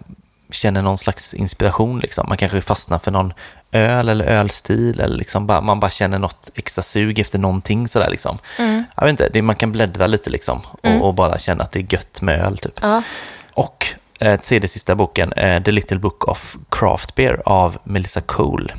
känner 0.52 0.82
någon 0.82 0.98
slags 0.98 1.34
inspiration. 1.34 2.00
Liksom. 2.00 2.28
Man 2.28 2.36
kanske 2.36 2.60
fastnar 2.60 2.98
för 2.98 3.10
någon 3.10 3.32
öl 3.72 4.08
eller 4.08 4.24
ölstil 4.24 5.00
eller 5.00 5.16
liksom 5.16 5.46
bara, 5.46 5.60
man 5.60 5.80
bara 5.80 5.90
känner 5.90 6.18
något 6.18 6.50
extra 6.54 6.82
sug 6.82 7.18
efter 7.18 7.38
någonting 7.38 7.88
sådär 7.88 8.10
liksom. 8.10 8.38
Mm. 8.58 8.84
Jag 8.96 9.04
vet 9.04 9.10
inte, 9.10 9.28
det, 9.28 9.42
man 9.42 9.56
kan 9.56 9.72
bläddra 9.72 10.06
lite 10.06 10.30
liksom 10.30 10.60
och, 10.82 11.06
och, 11.06 11.14
bara 11.14 11.38
känna 11.38 11.64
att 11.64 11.72
det 11.72 11.78
är 11.78 11.94
gött 11.94 12.22
med 12.22 12.40
öl 12.40 12.58
typ. 12.58 12.78
Ja. 12.82 13.02
Och 13.54 13.86
eh, 14.18 14.40
tredje 14.40 14.68
sista 14.68 14.94
boken, 14.94 15.32
eh, 15.32 15.62
The 15.62 15.70
Little 15.70 15.98
Book 15.98 16.28
of 16.28 16.56
Craft 16.70 17.14
Beer 17.14 17.42
av 17.44 17.78
Melissa 17.84 18.20
Cole. 18.20 18.74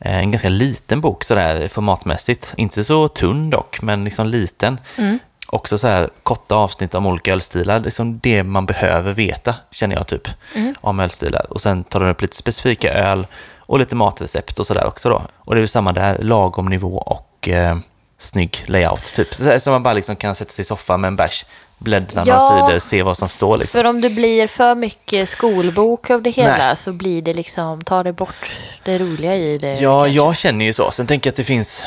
Eh, 0.00 0.18
en 0.18 0.30
ganska 0.30 0.48
liten 0.48 1.00
bok 1.00 1.24
sådär 1.24 1.68
formatmässigt. 1.68 2.54
Inte 2.56 2.84
så 2.84 3.08
tunn 3.08 3.50
dock, 3.50 3.82
men 3.82 4.04
liksom 4.04 4.26
liten. 4.26 4.80
Mm. 4.96 5.18
Också 5.50 5.78
så 5.78 5.86
här 5.86 6.10
korta 6.22 6.54
avsnitt 6.54 6.94
om 6.94 7.06
olika 7.06 7.32
ölstilar. 7.32 7.80
Liksom 7.80 8.18
det 8.22 8.42
man 8.42 8.66
behöver 8.66 9.12
veta, 9.12 9.54
känner 9.70 9.96
jag 9.96 10.06
typ, 10.06 10.28
Mm. 10.54 10.74
om 10.80 11.00
ölstilar. 11.00 11.46
Och 11.52 11.60
sen 11.60 11.84
tar 11.84 12.00
den 12.00 12.08
upp 12.08 12.22
lite 12.22 12.36
specifika 12.36 12.92
öl 12.94 13.26
och 13.58 13.78
lite 13.78 13.94
matrecept 13.94 14.58
och 14.58 14.66
sådär 14.66 14.86
också 14.86 15.08
då. 15.08 15.22
Och 15.38 15.54
det 15.54 15.58
är 15.58 15.62
väl 15.62 15.68
samma 15.68 15.92
där, 15.92 16.18
lagom 16.18 16.66
nivå 16.66 16.98
och 16.98 17.48
eh, 17.48 17.76
snygg 18.18 18.64
layout 18.66 19.04
typ. 19.14 19.34
Så, 19.34 19.60
så 19.60 19.70
man 19.70 19.82
bara 19.82 19.94
liksom 19.94 20.16
kan 20.16 20.34
sätta 20.34 20.50
sig 20.52 20.62
i 20.62 20.66
soffan 20.66 21.00
med 21.00 21.08
en 21.08 21.16
bärs, 21.16 21.44
bläddra 21.78 22.22
Ja. 22.26 22.50
några 22.50 22.66
sidor, 22.66 22.78
se 22.78 23.02
vad 23.02 23.16
som 23.16 23.28
står 23.28 23.58
liksom. 23.58 23.78
För 23.78 23.88
om 23.88 24.00
det 24.00 24.10
blir 24.10 24.46
för 24.46 24.74
mycket 24.74 25.28
skolbok 25.28 26.10
av 26.10 26.22
det 26.22 26.30
hela 26.30 26.56
Nej. 26.66 26.76
så 26.76 26.92
blir 26.92 27.22
det 27.22 27.34
liksom, 27.34 27.82
tar 27.84 28.04
det 28.04 28.12
bort 28.12 28.50
det 28.84 28.98
roliga 28.98 29.36
i 29.36 29.58
det. 29.58 29.74
Ja, 29.74 30.00
kanske. 30.02 30.16
jag 30.16 30.36
känner 30.36 30.64
ju 30.64 30.72
så. 30.72 30.90
Sen 30.90 31.06
tänker 31.06 31.28
jag 31.28 31.32
att 31.32 31.36
det 31.36 31.44
finns, 31.44 31.86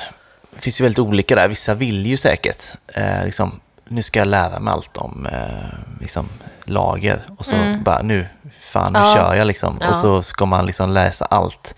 det 0.56 0.62
finns 0.62 0.82
ju 0.82 0.84
väldigt 0.84 1.00
olika 1.00 1.36
där. 1.36 1.48
Vissa 1.48 1.74
vill 1.74 2.06
ju 2.06 2.18
säkert, 2.18 2.64
eh, 2.96 3.26
liksom, 3.26 3.60
nu 3.88 4.02
ska 4.02 4.20
jag 4.20 4.28
lära 4.28 4.60
mig 4.60 4.74
allt 4.74 4.98
om 4.98 5.26
eh, 5.26 6.00
liksom, 6.02 6.30
lager. 6.64 7.22
Och 7.38 7.46
så 7.46 7.56
bara, 7.86 8.02
nu, 8.02 8.26
fan, 8.60 8.94
nu 8.94 9.00
Mm. 9.00 9.10
Ja. 9.10 9.16
kör 9.16 9.36
jag 9.36 9.48
liksom. 9.48 9.78
Ja. 9.82 9.90
Och 9.90 9.96
så 9.96 10.22
ska 10.24 10.46
man 10.46 10.66
liksom 10.66 10.90
läsa 10.90 11.26
allt. 11.26 11.76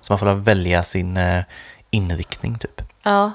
Så 0.00 0.12
man 0.12 0.18
får 0.18 0.32
välja 0.34 0.82
sin 0.82 1.16
eh, 1.16 1.42
inriktning 1.90 2.58
typ. 2.58 2.82
Ja. 3.02 3.32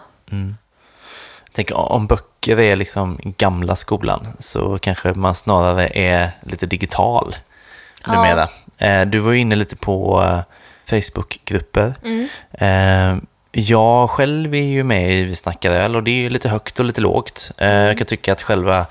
Jag 1.46 1.56
tänker, 1.56 1.76
om 1.92 2.08
böcker 2.08 2.60
är 2.60 2.76
liksom 2.76 3.20
gamla 3.24 3.76
skolan 3.76 4.28
så 4.40 4.78
kanske 4.80 5.14
man 5.14 5.36
snarare 5.36 5.88
är 5.98 6.32
lite 6.44 6.66
digital 6.66 7.36
Ja. 8.08 8.14
numera. 8.14 8.50
Eh, 8.78 9.06
Du 9.08 9.20
var 9.20 9.32
ju 9.32 9.40
inne 9.40 9.56
lite 9.56 9.76
på 9.76 10.24
eh, 10.24 10.40
Facebookgrupper. 10.86 11.94
Mm. 12.04 13.22
Jag 13.52 14.10
själv 14.10 14.54
är 14.56 14.62
ju 14.62 14.84
med 14.84 15.14
i 15.14 15.24
Vi 15.24 15.36
snackar 15.36 15.72
öl 15.72 15.96
och 15.96 16.04
det 16.04 16.12
är 16.12 16.16
ju 16.22 16.30
lite 16.30 16.50
högt 16.50 16.80
och 16.80 16.86
lite 16.86 17.02
lågt. 17.02 17.52
Eh, 17.58 17.70
Jag 17.74 17.98
kan 17.98 18.08
tycka 18.08 18.32
att 18.34 18.42
själva 18.42 18.86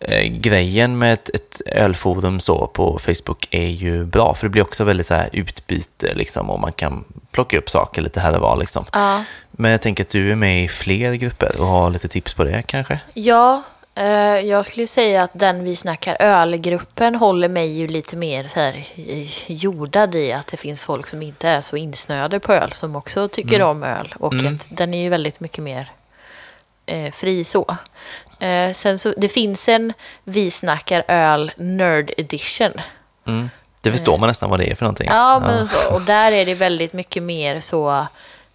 eh, 0.00 0.22
grejen 0.22 0.98
med 0.98 1.12
ett, 1.12 1.30
ett 1.34 1.60
ölforum 1.66 2.40
så 2.40 2.66
på 2.66 2.98
Facebook 2.98 3.48
är 3.50 3.68
ju 3.68 4.04
bra 4.04 4.34
för 4.34 4.46
det 4.46 4.50
blir 4.50 4.62
också 4.62 4.84
väldigt 4.84 5.06
så 5.06 5.14
här 5.14 5.28
utbyte 5.32 6.14
liksom 6.14 6.50
och 6.50 6.60
man 6.60 6.72
kan 6.72 7.04
plocka 7.32 7.58
upp 7.58 7.70
saker 7.70 8.02
lite 8.02 8.20
här 8.20 8.34
och 8.34 8.40
var 8.40 8.56
liksom. 8.56 8.84
Ja. 8.92 9.24
Men 9.50 9.70
jag 9.70 9.82
tänker 9.82 10.04
att 10.04 10.10
du 10.10 10.32
är 10.32 10.36
med 10.36 10.64
i 10.64 10.68
fler 10.68 11.14
grupper 11.14 11.60
och 11.60 11.66
har 11.66 11.90
lite 11.90 12.08
tips 12.08 12.34
på 12.34 12.44
det 12.44 12.62
kanske? 12.66 13.00
Ja, 13.14 13.62
jag 14.44 14.64
skulle 14.64 14.86
säga 14.86 15.22
att 15.22 15.30
den 15.32 15.64
vi 15.64 15.76
snackar 15.76 16.16
ölgruppen 16.20 17.14
håller 17.14 17.48
mig 17.48 17.78
ju 17.78 17.88
lite 17.88 18.16
mer 18.16 18.48
så 18.48 18.60
här 18.60 18.86
jordad 19.46 20.14
i 20.14 20.32
att 20.32 20.46
det 20.46 20.56
finns 20.56 20.84
folk 20.84 21.06
som 21.06 21.22
inte 21.22 21.48
är 21.48 21.60
så 21.60 21.76
insnöade 21.76 22.40
på 22.40 22.52
öl 22.52 22.72
som 22.72 22.96
också 22.96 23.28
tycker 23.28 23.62
om 23.62 23.82
öl. 23.82 24.14
Och 24.18 24.32
Mm. 24.32 24.54
att 24.54 24.68
den 24.70 24.94
är 24.94 25.02
ju 25.02 25.08
väldigt 25.08 25.40
mycket 25.40 25.64
mer 25.64 25.90
eh, 26.86 27.12
fri 27.12 27.44
så. 27.44 27.76
Eh, 28.40 28.72
sen 28.72 28.98
så, 28.98 29.14
det 29.16 29.28
finns 29.28 29.68
en 29.68 29.92
vi 30.24 30.50
snackar 30.50 31.04
öl 31.08 31.52
nerd 31.56 32.10
edition. 32.16 32.72
Mm. 33.26 33.50
Det 33.80 33.90
förstår 33.92 34.18
man 34.18 34.28
nästan 34.28 34.50
vad 34.50 34.60
det 34.60 34.70
är 34.70 34.74
för 34.74 34.84
någonting. 34.84 35.08
Ja, 35.10 35.40
men 35.40 35.68
Så, 35.68 35.94
och 35.94 36.00
där 36.02 36.32
är 36.32 36.46
det 36.46 36.54
väldigt 36.54 36.92
mycket 36.92 37.22
mer 37.22 37.60
så, 37.60 38.06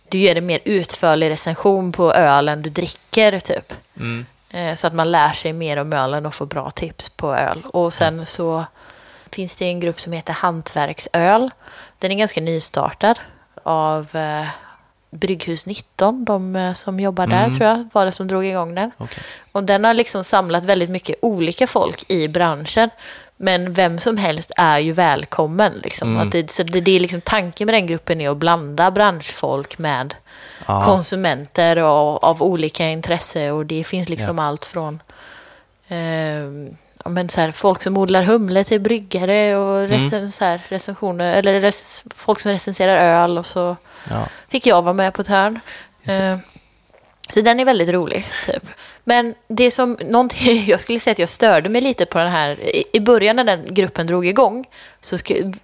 du 0.10 0.18
gör 0.18 0.36
en 0.36 0.46
mer 0.46 0.60
utförlig 0.66 1.30
recension 1.30 1.92
på 1.92 2.14
ölen 2.14 2.62
du 2.62 2.70
dricker 2.70 3.40
typ. 3.40 3.74
Mm. 3.98 4.26
Eh, 4.52 4.76
Så 4.76 4.88
att 4.88 4.94
man 4.94 5.12
lär 5.12 5.32
sig 5.32 5.54
mer 5.54 5.78
om 5.78 5.94
ölen 5.94 6.26
och 6.26 6.34
får 6.34 6.46
bra 6.46 6.70
tips 6.72 7.10
på 7.10 7.34
öl. 7.36 7.62
Och 7.74 7.94
sen 7.94 8.26
så 8.26 8.66
finns 9.32 9.56
det 9.56 9.66
en 9.66 9.80
grupp 9.80 10.02
som 10.02 10.14
heter 10.14 10.34
Hantverksöl. 10.34 11.50
Den 12.00 12.12
är 12.12 12.16
ganska 12.16 12.42
nystartad 12.42 13.20
av 13.64 14.16
eh, 14.16 14.46
Brygghus 15.12 15.66
19, 15.66 16.26
de 16.26 16.56
eh, 16.56 16.74
som 16.74 17.00
jobbar 17.00 17.28
där 17.28 17.50
tror 17.50 17.64
jag 17.70 17.90
var 17.94 18.06
det 18.06 18.12
som 18.12 18.28
drog 18.28 18.46
igång 18.46 18.76
den. 18.76 18.92
Okej. 18.98 19.24
Och 19.52 19.64
den 19.64 19.84
har 19.84 19.94
liksom 19.94 20.24
samlat 20.24 20.66
väldigt 20.66 20.90
mycket 20.90 21.16
olika 21.22 21.68
folk 21.68 22.10
i 22.12 22.28
branschen. 22.28 22.90
Men 23.42 23.74
vem 23.74 24.00
som 24.00 24.18
helst 24.18 24.52
är 24.58 24.80
ju 24.80 24.92
välkommen. 24.94 25.74
Liksom. 25.84 26.18
Att 26.18 26.32
det, 26.32 26.52
så 26.52 26.64
det, 26.64 26.82
det 26.82 26.92
är 26.92 27.00
liksom, 27.00 27.22
tanken 27.22 27.66
med 27.66 27.74
den 27.76 27.88
gruppen 27.88 28.22
är 28.22 28.30
att 28.30 28.38
blanda 28.38 28.92
branschfolk 28.92 29.78
med 29.78 30.16
Ja. 30.68 30.82
konsumenter 30.86 31.78
och, 31.78 32.24
av 32.24 32.44
olika 32.44 32.86
intresse. 32.90 33.52
Och 33.52 33.66
det 33.66 33.84
finns 33.84 34.10
liksom 34.10 34.38
Ja. 34.38 34.44
allt 34.44 34.66
från 34.66 35.02
eh, 35.88 36.76
men 37.06 37.30
så 37.30 37.42
här, 37.42 37.52
folk 37.52 37.82
som 37.84 37.98
odlar 37.98 38.24
humle 38.24 38.64
till 38.64 38.82
bryggare 38.82 39.56
och 39.58 39.78
Mm. 39.80 39.90
recen, 39.92 40.32
så 40.32 40.46
här, 40.46 40.62
recensioner, 40.70 41.34
eller 41.34 41.60
rec, 41.62 42.04
folk 42.16 42.40
som 42.40 42.52
recenserar 42.52 42.98
öl. 43.24 43.38
Och 43.38 43.46
så 43.46 43.76
Ja. 44.10 44.26
fick 44.50 44.66
jag 44.68 44.82
vara 44.82 44.94
med 44.94 45.14
på 45.14 45.22
ett 45.22 45.28
hörn. 45.28 45.60
Eh, 46.04 46.38
så 47.30 47.42
den 47.42 47.60
är 47.60 47.66
väldigt 47.66 47.90
rolig. 47.90 48.26
Typ. 48.46 48.64
Men 49.10 49.36
det 49.48 49.72
som, 49.72 49.98
någonting, 50.06 50.64
jag 50.68 50.80
skulle 50.80 51.00
säga 51.00 51.12
att 51.12 51.20
jag 51.20 51.30
störde 51.30 51.70
mig 51.70 51.82
lite 51.82 52.06
på 52.06 52.18
den 52.18 52.32
här, 52.32 52.58
i, 52.96 53.00
början 53.00 53.36
när 53.36 53.44
den 53.44 53.74
gruppen 53.74 54.08
drog 54.08 54.26
igång 54.26 54.66
så 55.02 55.18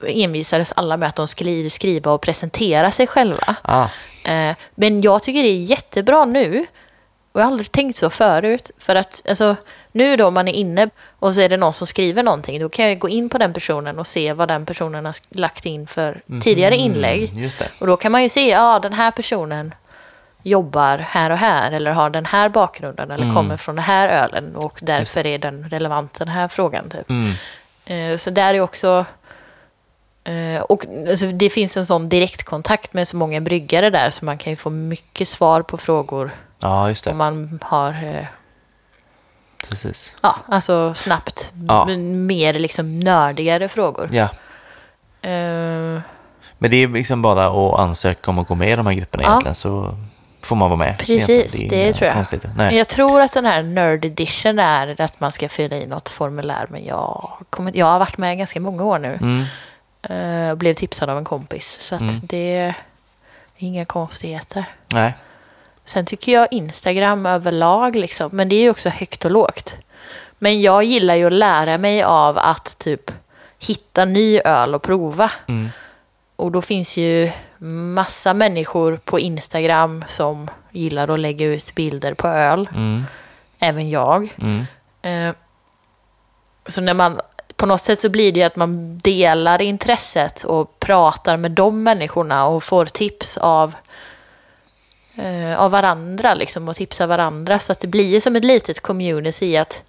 envisades 0.07 0.71
alla 0.75 0.97
med 0.97 1.09
att 1.09 1.15
de 1.15 1.27
skulle 1.27 1.69
skriva 1.69 2.11
och 2.11 2.21
presentera 2.21 2.91
sig 2.91 3.07
själva. 3.07 3.55
Ah, 3.61 3.87
Eh, 4.25 4.55
men 4.75 5.01
jag 5.01 5.23
tycker 5.23 5.43
det 5.43 5.49
är 5.49 5.63
jättebra 5.63 6.25
nu. 6.25 6.65
Och 7.31 7.39
jag 7.41 7.45
har 7.45 7.51
aldrig 7.51 7.71
tänkt 7.71 7.97
så 7.97 8.09
förut. 8.09 8.71
För 8.77 8.95
att 8.95 9.21
alltså, 9.29 9.55
nu 9.91 10.15
då 10.15 10.31
man 10.31 10.47
är 10.47 10.53
inne 10.53 10.89
och 11.19 11.35
så 11.35 11.41
är 11.41 11.49
det 11.49 11.57
någon 11.57 11.73
som 11.73 11.87
skriver 11.87 12.23
någonting. 12.23 12.59
Då 12.59 12.69
kan 12.69 12.85
jag 12.85 12.99
gå 12.99 13.09
in 13.09 13.29
på 13.29 13.37
den 13.37 13.53
personen 13.53 13.99
och 13.99 14.07
se 14.07 14.33
vad 14.33 14.47
den 14.47 14.65
personen 14.65 15.05
har 15.05 15.15
lagt 15.29 15.65
in 15.65 15.87
för 15.87 16.21
tidigare 16.41 16.75
inlägg. 16.75 17.29
mm. 17.29 17.49
Och 17.79 17.87
då 17.87 17.97
kan 17.97 18.11
man 18.11 18.23
ju 18.23 18.29
se, 18.29 18.49
ja 18.49 18.79
den 18.79 18.93
här 18.93 19.11
personen 19.11 19.73
jobbar 20.45 20.97
här 20.97 21.29
och 21.29 21.37
här. 21.37 21.71
Eller 21.71 21.91
har 21.91 22.09
den 22.09 22.25
här 22.25 22.49
bakgrunden. 22.49 23.11
Eller 23.11 23.33
kommer 23.33 23.57
från 23.57 23.75
den 23.75 23.85
här 23.85 24.09
ölen. 24.09 24.55
Och 24.55 24.79
därför 24.81 25.25
är 25.25 25.37
den 25.39 25.69
relevant 25.69 26.13
den 26.13 26.27
här 26.27 26.47
frågan. 26.47 26.89
Typ. 26.89 27.09
Mm. 27.09 27.31
Eh, 27.85 28.17
Så 28.17 28.29
där 28.29 28.53
är 28.53 28.61
också... 28.61 29.05
eh, 30.23 30.61
Och 30.61 30.85
alltså, 31.09 31.25
det 31.25 31.49
finns 31.49 31.77
en 31.77 31.85
sån 31.85 32.09
direktkontakt 32.09 32.93
med 32.93 33.07
så 33.07 33.17
många 33.17 33.41
bryggare 33.41 33.89
där 33.89 34.09
så 34.09 34.25
man 34.25 34.37
kan 34.37 34.51
ju 34.51 34.57
få 34.57 34.69
mycket 34.69 35.27
svar 35.27 35.61
på 35.61 35.77
frågor 35.77 36.31
Ja, 36.59 36.89
just 36.89 37.07
om 37.07 37.11
det. 37.13 37.17
man 37.17 37.59
har, 37.61 37.89
eh, 38.03 38.25
Precis. 39.69 40.13
ja, 40.21 40.35
alltså 40.47 40.93
snabbt, 40.93 41.51
Ja. 41.67 41.85
mer 41.85 42.53
liksom 42.53 42.99
nördigare 42.99 43.69
frågor. 43.69 44.09
Ja. 44.13 44.29
Men 46.57 46.71
det 46.71 46.75
är 46.83 46.87
liksom 46.87 47.21
bara 47.21 47.47
att 47.47 47.79
ansöka 47.79 48.31
om 48.31 48.39
att 48.39 48.47
gå 48.47 48.55
med 48.55 48.71
i 48.71 48.75
de 48.75 48.85
här 48.87 48.93
grupperna 48.93 49.23
Ja. 49.23 49.29
egentligen 49.29 49.55
så 49.55 49.95
får 50.45 50.55
man 50.55 50.69
vara 50.69 50.77
med. 50.79 50.97
Precis, 50.99 51.51
det 51.69 51.83
inga 51.83 51.93
tror 51.93 52.07
jag. 52.07 52.25
Nej. 52.55 52.77
jag 52.77 52.87
tror 52.87 53.21
att 53.21 53.31
den 53.33 53.45
här 53.45 53.63
Nerd 53.63 54.05
Edition 54.05 54.59
är 54.59 55.01
att 55.01 55.19
man 55.19 55.31
ska 55.31 55.49
fylla 55.49 55.75
i 55.75 55.85
något 55.87 56.09
formulär. 56.09 56.65
Men 56.69 56.85
jag, 56.85 57.31
kommer, 57.49 57.71
jag 57.75 57.85
har 57.85 57.99
varit 57.99 58.17
med 58.17 58.37
ganska 58.37 58.59
många 58.59 58.83
år 58.83 58.99
nu. 58.99 59.19
Mm. 59.21 59.45
eh, 60.45 60.51
och 60.51 60.57
blev 60.57 60.73
tipsad 60.73 61.09
av 61.09 61.17
en 61.17 61.23
kompis. 61.25 61.77
Så 61.81 61.95
att 61.95 62.01
Mm. 62.01 62.15
det 62.23 62.55
är 62.57 62.73
inga 63.57 63.85
konstigheter. 63.85 64.65
Nej. 64.87 65.13
Sen 65.85 66.05
tycker 66.05 66.31
jag 66.31 66.47
Instagram 66.51 67.25
överlag, 67.25 67.95
liksom, 67.95 68.29
men 68.33 68.49
det 68.49 68.55
är 68.55 68.61
ju 68.61 68.69
också 68.69 68.89
högt 68.89 69.25
och 69.25 69.31
lågt. 69.31 69.75
Men 70.37 70.61
jag 70.61 70.83
gillar 70.83 71.15
ju 71.15 71.25
att 71.27 71.33
lära 71.33 71.77
mig 71.77 72.03
av 72.03 72.37
att 72.37 72.77
typ 72.79 73.11
hitta 73.59 74.05
ny 74.05 74.39
öl 74.39 74.75
och 74.75 74.81
prova. 74.81 75.31
Mm. 75.47 75.69
Och 76.35 76.51
då 76.51 76.61
finns 76.61 76.97
ju 76.97 77.31
massa 77.57 78.33
människor 78.33 78.99
på 79.05 79.19
Instagram 79.19 80.03
som 80.07 80.49
gillar 80.71 81.07
att 81.07 81.19
lägga 81.19 81.45
ut 81.45 81.75
bilder 81.75 82.13
på 82.13 82.27
öl. 82.27 82.69
Mm. 82.75 83.03
Även 83.59 83.89
jag. 83.89 84.35
Mm. 84.41 84.65
Eh, 85.01 85.35
Så 86.67 86.81
när 86.81 86.93
man, 86.93 87.21
på 87.55 87.65
något 87.65 87.83
sätt 87.83 87.99
så 87.99 88.09
blir 88.09 88.31
det 88.31 88.43
att 88.43 88.55
man 88.55 88.97
delar 88.97 89.61
intresset 89.61 90.43
och 90.43 90.79
pratar 90.79 91.37
med 91.37 91.51
de 91.51 91.83
människorna 91.83 92.47
och 92.47 92.63
får 92.63 92.85
tips 92.85 93.37
av, 93.37 93.75
eh, 95.15 95.59
av 95.59 95.71
varandra 95.71 96.33
liksom 96.33 96.69
och 96.69 96.75
tipsar 96.75 97.07
varandra. 97.07 97.59
Så 97.59 97.71
att 97.71 97.79
det 97.79 97.87
blir 97.87 98.19
som 98.19 98.35
ett 98.35 98.45
litet 98.45 98.79
community 98.81 99.57
att 99.57 99.83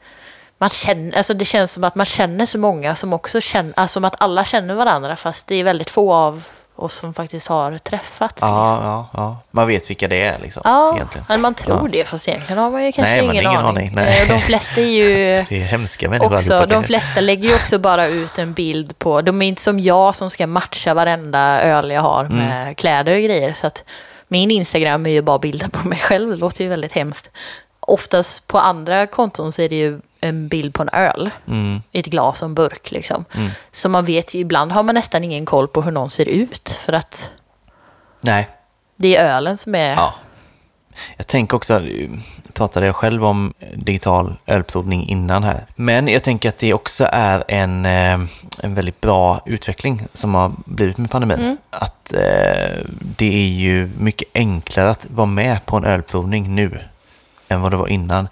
man 0.59 0.71
känner, 0.71 1.17
alltså 1.17 1.35
det 1.35 1.45
känns 1.45 1.73
som 1.73 1.85
att 1.85 1.95
man 1.95 2.07
känner 2.07 2.47
så 2.47 2.59
många 2.59 2.95
som 2.95 3.13
också 3.13 3.41
känner, 3.41 3.73
alltså 3.77 3.95
som 3.95 4.05
att 4.05 4.23
alla 4.23 4.45
känner 4.45 4.75
varandra 4.75 5.17
fast 5.17 5.47
det 5.47 5.55
är 5.55 5.65
väldigt 5.65 5.91
få 5.91 6.13
av 6.13 6.45
oss 6.77 6.95
som 6.95 7.15
faktiskt 7.15 7.47
har 7.47 7.79
träffats. 7.79 8.43
Ja, 8.43 8.71
liksom. 8.73 8.87
ja, 8.91 9.09
ja. 9.13 9.37
Man 9.51 9.67
vet 9.67 9.91
vilka 9.91 10.09
det 10.09 10.21
är 10.23 10.39
liksom. 10.43 10.63
Ja, 10.65 10.95
egentligen. 10.97 11.25
men 11.29 11.41
man 11.41 11.55
tror 11.55 11.81
Ja. 11.83 11.89
det, 11.93 12.05
fast 12.09 12.29
egentligen 12.29 12.59
har 12.63 12.71
man 12.71 12.85
ju 12.85 12.93
kanske 12.93 13.11
Nej, 13.15 13.25
ingen, 13.25 13.37
ingen 13.37 13.47
aning. 13.47 13.67
aning, 13.69 13.91
nej. 13.95 14.23
Eh, 14.23 14.29
De 14.29 14.41
flesta 14.41 14.81
är 14.81 14.85
ju 14.87 15.07
Det 15.49 15.57
är 15.63 15.65
hemska 15.65 16.11
människor 16.11 16.37
också, 16.37 16.67
de 16.67 16.85
flesta 16.85 17.21
lägger 17.21 17.49
ju 17.49 17.55
också 17.55 17.79
bara 17.79 18.07
ut 18.07 18.39
en 18.39 18.53
bild 18.53 18.99
på, 18.99 19.21
de 19.23 19.43
är 19.43 19.47
inte 19.49 19.63
som 19.63 19.81
jag 19.81 20.15
som 20.15 20.31
ska 20.31 20.47
matcha 20.47 20.95
varenda 20.95 21.63
öl 21.63 21.91
jag 21.91 22.03
har 22.03 22.25
med 22.25 22.61
Mm. 22.63 22.75
kläder 22.75 23.13
och 23.15 23.21
grejer. 23.23 23.53
Så 23.53 23.67
att 23.67 23.85
min 24.29 24.51
Instagram 24.51 25.07
är 25.07 25.11
ju 25.11 25.23
bara 25.23 25.39
bilder 25.39 25.69
på 25.69 25.89
mig 25.89 25.99
själv, 25.99 26.31
det 26.31 26.37
låter 26.37 26.65
ju 26.65 26.71
väldigt 26.71 26.93
hemskt. 26.93 27.31
Oftast 27.81 28.47
på 28.47 28.59
andra 28.59 29.07
konton 29.07 29.53
så 29.53 29.63
är 29.63 29.69
det 29.69 29.77
ju 29.77 30.01
en 30.29 30.49
bild 30.49 30.75
på 30.75 30.83
en 30.83 30.89
öl 30.93 31.31
Mm. 31.47 31.83
i 31.93 31.99
ett 32.01 32.07
glas 32.07 32.43
och 32.43 32.49
en 32.49 32.55
burk 32.55 32.91
liksom. 32.91 33.25
Så 33.73 33.89
man 33.89 34.05
vet 34.05 34.35
ju, 34.35 34.39
ibland 34.39 34.73
har 34.73 34.83
man 34.83 34.95
nästan 34.95 35.25
ingen 35.25 35.45
koll 35.47 35.69
på 35.69 35.83
hur 35.83 35.91
någon 35.91 36.11
ser 36.11 36.29
ut 36.29 36.69
för 36.69 36.93
att 36.93 37.31
Nej, 38.21 38.49
det 38.97 39.17
är 39.17 39.37
ölen 39.37 39.57
som 39.57 39.75
är... 39.75 39.91
Ja. 39.95 40.15
Jag 41.17 41.27
tänker 41.27 41.57
också, 41.57 41.83
pratade 42.53 42.87
jag 42.87 42.97
själv 42.97 43.25
om 43.25 43.55
digital 43.75 44.35
ölprovning 44.47 45.09
innan 45.09 45.45
här. 45.45 45.67
Men 45.75 46.09
jag 46.09 46.23
tänker 46.23 46.49
att 46.49 46.59
det 46.59 46.75
också 46.75 47.09
är 47.13 47.45
en, 47.49 47.87
eh, 47.87 48.21
en 48.63 48.75
väldigt 48.75 49.01
bra 49.01 49.41
utveckling 49.47 50.03
som 50.13 50.35
har 50.35 50.53
blivit 50.65 50.99
med 50.99 51.11
pandemin. 51.11 51.57
Att 51.71 52.13
eh, 52.13 52.85
det 53.17 53.35
är 53.35 53.49
ju 53.49 53.91
mycket 53.99 54.29
enklare 54.35 54.91
att 54.91 55.07
vara 55.11 55.27
med 55.27 55.67
på 55.67 55.77
en 55.77 55.85
ölprovning 55.85 56.55
nu 56.55 56.79
än 57.49 57.61
vad 57.61 57.73
det 57.73 57.77
var 57.77 57.89
innan. 57.89 58.29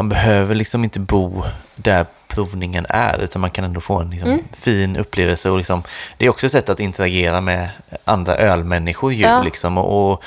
Man 0.00 0.08
behöver 0.08 0.54
liksom 0.54 0.84
inte 0.84 1.00
bo 1.00 1.42
där 1.76 2.06
provningen 2.28 2.86
är, 2.88 3.18
utan 3.18 3.40
man 3.40 3.50
kan 3.50 3.64
ändå 3.64 3.80
få 3.80 3.98
en 3.98 4.10
liksom, 4.10 4.38
fin 4.52 4.96
upplevelse. 4.96 5.50
Och 5.50 5.56
liksom, 5.58 5.82
det 6.18 6.26
är 6.26 6.30
också 6.30 6.46
ett 6.46 6.52
sätt 6.52 6.68
att 6.68 6.80
interagera 6.80 7.40
med 7.40 7.70
andra 8.04 8.36
ölmänniskor 8.36 9.12
ju, 9.12 9.22
Ja. 9.22 9.42
liksom, 9.42 9.78
och, 9.78 10.12
och 10.12 10.22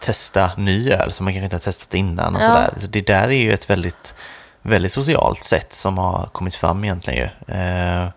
testa 0.00 0.50
ny 0.56 0.90
öl 0.92 1.12
som 1.12 1.24
man 1.24 1.32
kanske 1.34 1.44
inte 1.44 1.56
har 1.56 1.60
testat 1.60 1.94
innan. 1.94 2.36
Och 2.36 2.42
Ja. 2.42 2.46
sådär. 2.46 2.70
Så 2.80 2.86
det 2.86 3.06
där 3.06 3.28
är 3.28 3.42
ju 3.42 3.52
ett 3.52 3.70
väldigt, 3.70 4.14
väldigt 4.62 4.92
socialt 4.92 5.38
sätt 5.38 5.72
som 5.72 5.98
har 5.98 6.28
kommit 6.32 6.54
fram 6.54 6.84
egentligen. 6.84 7.18
Ju. 7.46 7.54
Eh, 7.54 8.08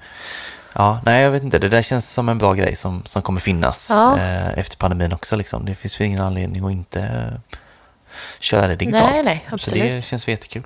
ja, 0.74 1.00
nej, 1.06 1.24
jag 1.24 1.32
vet 1.32 1.44
inte. 1.44 1.60
Det 1.60 1.70
där 1.70 1.82
känns 1.82 2.10
som 2.14 2.30
en 2.30 2.38
bra 2.38 2.54
grej 2.54 2.76
som, 2.76 3.02
som 3.06 3.22
kommer 3.22 3.40
finnas 3.42 3.90
Ja. 3.90 4.18
eh, 4.18 4.58
efter 4.58 4.78
pandemin 4.78 5.14
också. 5.14 5.36
Liksom. 5.36 5.66
Det 5.66 5.76
finns 5.76 6.02
ingen 6.02 6.22
anledning 6.22 6.66
att 6.66 6.72
inte 6.72 7.32
köra 8.40 8.68
det 8.68 8.76
digitalt. 8.76 9.12
Nej, 9.12 9.24
nej, 9.24 9.46
Så 9.50 9.56
absolut. 9.56 9.92
det 9.92 10.02
känns 10.02 10.28
jättekul. 10.28 10.64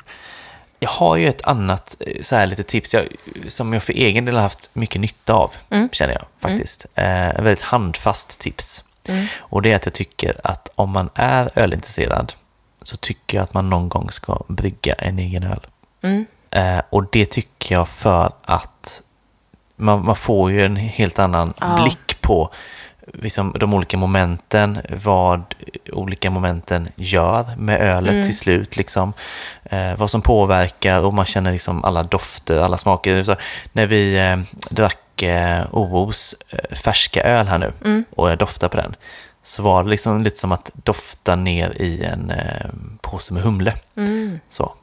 Jag 0.79 0.89
har 0.89 1.15
ju 1.15 1.27
ett 1.29 1.41
annat 1.41 1.95
eh, 1.99 2.21
så 2.21 2.35
här 2.35 2.47
lite 2.47 2.63
tips 2.63 2.93
jag, 2.93 3.03
som 3.47 3.73
jag 3.73 3.83
för 3.83 3.93
egen 3.93 4.25
del 4.25 4.35
har 4.35 4.41
haft 4.41 4.69
mycket 4.73 5.01
nytta 5.01 5.33
av, 5.33 5.51
Mm. 5.69 5.89
känner 5.91 6.13
jag 6.13 6.25
faktiskt. 6.39 6.85
Eh, 6.95 7.29
ett 7.29 7.35
väldigt 7.39 7.61
handfast 7.61 8.39
tips. 8.39 8.83
Mm. 9.07 9.25
Och 9.39 9.61
det 9.61 9.71
är 9.71 9.75
att 9.75 9.85
jag 9.85 9.93
tycker 9.93 10.35
att 10.43 10.69
om 10.75 10.89
man 10.89 11.09
är 11.15 11.49
ölintresserad 11.55 12.33
så 12.81 12.97
tycker 12.97 13.37
jag 13.37 13.43
att 13.43 13.53
man 13.53 13.69
någon 13.69 13.89
gång 13.89 14.11
ska 14.11 14.41
brygga 14.47 14.93
en 14.93 15.19
egen 15.19 15.43
öl. 15.43 15.67
Mm. 16.01 16.25
Eh, 16.51 16.81
och 16.89 17.05
det 17.11 17.25
tycker 17.25 17.75
jag 17.75 17.87
för 17.89 18.31
att 18.45 19.01
man, 19.75 20.05
man 20.05 20.15
får 20.15 20.51
ju 20.51 20.65
en 20.65 20.75
helt 20.75 21.19
annan 21.19 21.53
Ja. 21.59 21.79
blick 21.83 22.21
på 22.21 22.51
liksom, 23.13 23.55
de 23.59 23.73
olika 23.73 23.97
momenten, 23.97 24.77
vad 25.03 25.43
olika 25.91 26.29
momenten 26.29 26.87
gör 26.95 27.45
med 27.57 27.81
ölet 27.81 28.13
Mm. 28.13 28.25
till 28.25 28.37
slut. 28.37 28.77
Liksom. 28.77 29.13
Eh, 29.63 29.95
vad 29.97 30.09
som 30.09 30.21
påverkar 30.21 30.99
och 30.99 31.13
man 31.13 31.25
känner 31.25 31.51
liksom 31.51 31.85
alla 31.85 32.03
dofter, 32.03 32.59
alla 32.59 32.77
smaker. 32.77 33.23
Så 33.23 33.35
när 33.73 33.85
vi 33.85 34.17
eh, 34.19 34.37
drack 34.69 35.21
eh, 35.23 35.61
OOs 35.71 36.35
eh, 36.49 36.75
färska 36.75 37.21
öl 37.21 37.47
här 37.47 37.57
nu 37.57 37.71
Mm. 37.85 38.05
och 38.15 38.31
jag 38.31 38.37
doftade 38.37 38.69
på 38.69 38.77
den 38.77 38.95
så 39.43 39.63
var 39.63 39.83
det 39.83 39.89
liksom 39.89 40.23
lite 40.23 40.39
som 40.39 40.51
att 40.51 40.71
dofta 40.73 41.35
ner 41.35 41.81
i 41.81 42.03
en 42.03 42.29
eh, 42.31 42.65
påse 43.01 43.33
med 43.33 43.43
humle. 43.43 43.73
Mm. 43.97 44.39
Så. 44.49 44.73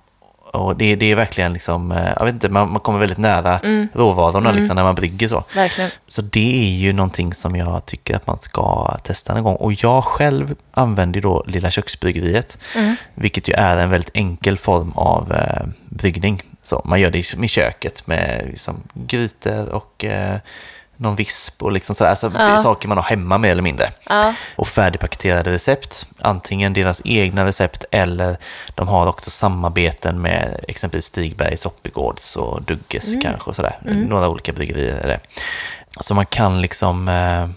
Och 0.57 0.77
det, 0.77 0.97
det 0.97 1.11
är 1.11 1.15
verkligen 1.15 1.53
liksom, 1.53 1.93
eh, 1.93 2.09
jag 2.17 2.25
vet 2.25 2.35
inte, 2.35 2.49
man, 2.49 2.71
man 2.71 2.81
kommer 2.81 2.99
väldigt 2.99 3.19
nära 3.19 3.59
Mm. 3.59 3.89
råvarorna 3.95 4.53
liksom, 4.53 4.77
när 4.77 4.83
man 4.83 4.95
brygger 4.95 5.29
så. 5.29 5.45
Verkligen. 5.55 5.91
Så 6.09 6.23
det 6.23 6.65
är 6.65 6.71
ju 6.79 6.93
någonting 6.93 7.35
som 7.35 7.57
jag 7.57 7.87
tycker 7.87 8.17
att 8.17 8.27
man 8.27 8.39
ska 8.39 8.97
testa 9.03 9.35
någon 9.35 9.43
gång. 9.45 9.57
Och 9.57 9.73
jag 9.73 10.05
själv 10.05 10.55
använder 10.73 11.21
då 11.21 11.45
Lilla 11.47 11.71
Köksbryggeriet, 11.71 12.59
Mm. 12.77 12.97
vilket 13.15 13.49
ju 13.49 13.53
är 13.55 13.77
en 13.77 13.91
väldigt 13.91 14.11
enkel 14.15 14.59
form 14.59 14.93
av 14.95 15.33
eh, 15.33 15.67
bryggning. 15.89 16.43
Så 16.63 16.83
man 16.85 17.01
gör 17.01 17.11
det 17.11 17.19
i, 17.19 17.45
i 17.45 17.49
köket 17.49 18.07
med 18.07 18.47
liksom, 18.51 18.83
grytor 18.95 19.69
och 19.69 20.05
eh, 20.05 20.39
någon 20.97 21.17
visp 21.17 21.63
och 21.63 21.73
liksom 21.73 21.95
sådär. 21.95 22.15
Så 22.15 22.29
det 22.29 22.39
är 22.39 22.51
Ja. 22.51 22.59
saker 22.59 22.89
man 22.89 22.99
har 22.99 23.05
hemma 23.05 23.39
mer 23.39 23.51
eller 23.51 23.63
mindre 23.63 23.91
Ja. 24.09 24.35
och 24.57 24.69
färdigpaketerade 24.69 25.53
recept. 25.53 26.07
Antingen 26.21 26.73
deras 26.73 27.03
egna 27.05 27.45
recept 27.45 27.85
eller 27.91 28.37
de 28.75 28.89
har 28.89 29.07
också 29.07 29.31
samarbeten 29.31 30.23
med 30.23 30.65
exempelvis 30.69 31.05
Stigbergs, 31.05 31.61
Soppigårds 31.61 32.37
och 32.37 32.63
Dugges 32.63 33.09
Mm. 33.09 33.21
kanske. 33.21 33.51
Och 33.51 33.57
sådär. 33.57 33.79
Några 33.83 34.29
olika 34.29 34.53
bryggerier 34.53 34.97
är 34.97 35.09
det. 35.09 35.21
Så 36.01 36.15
man 36.15 36.27
kan 36.27 36.63
liksom... 36.63 37.09
Eh, 37.09 37.49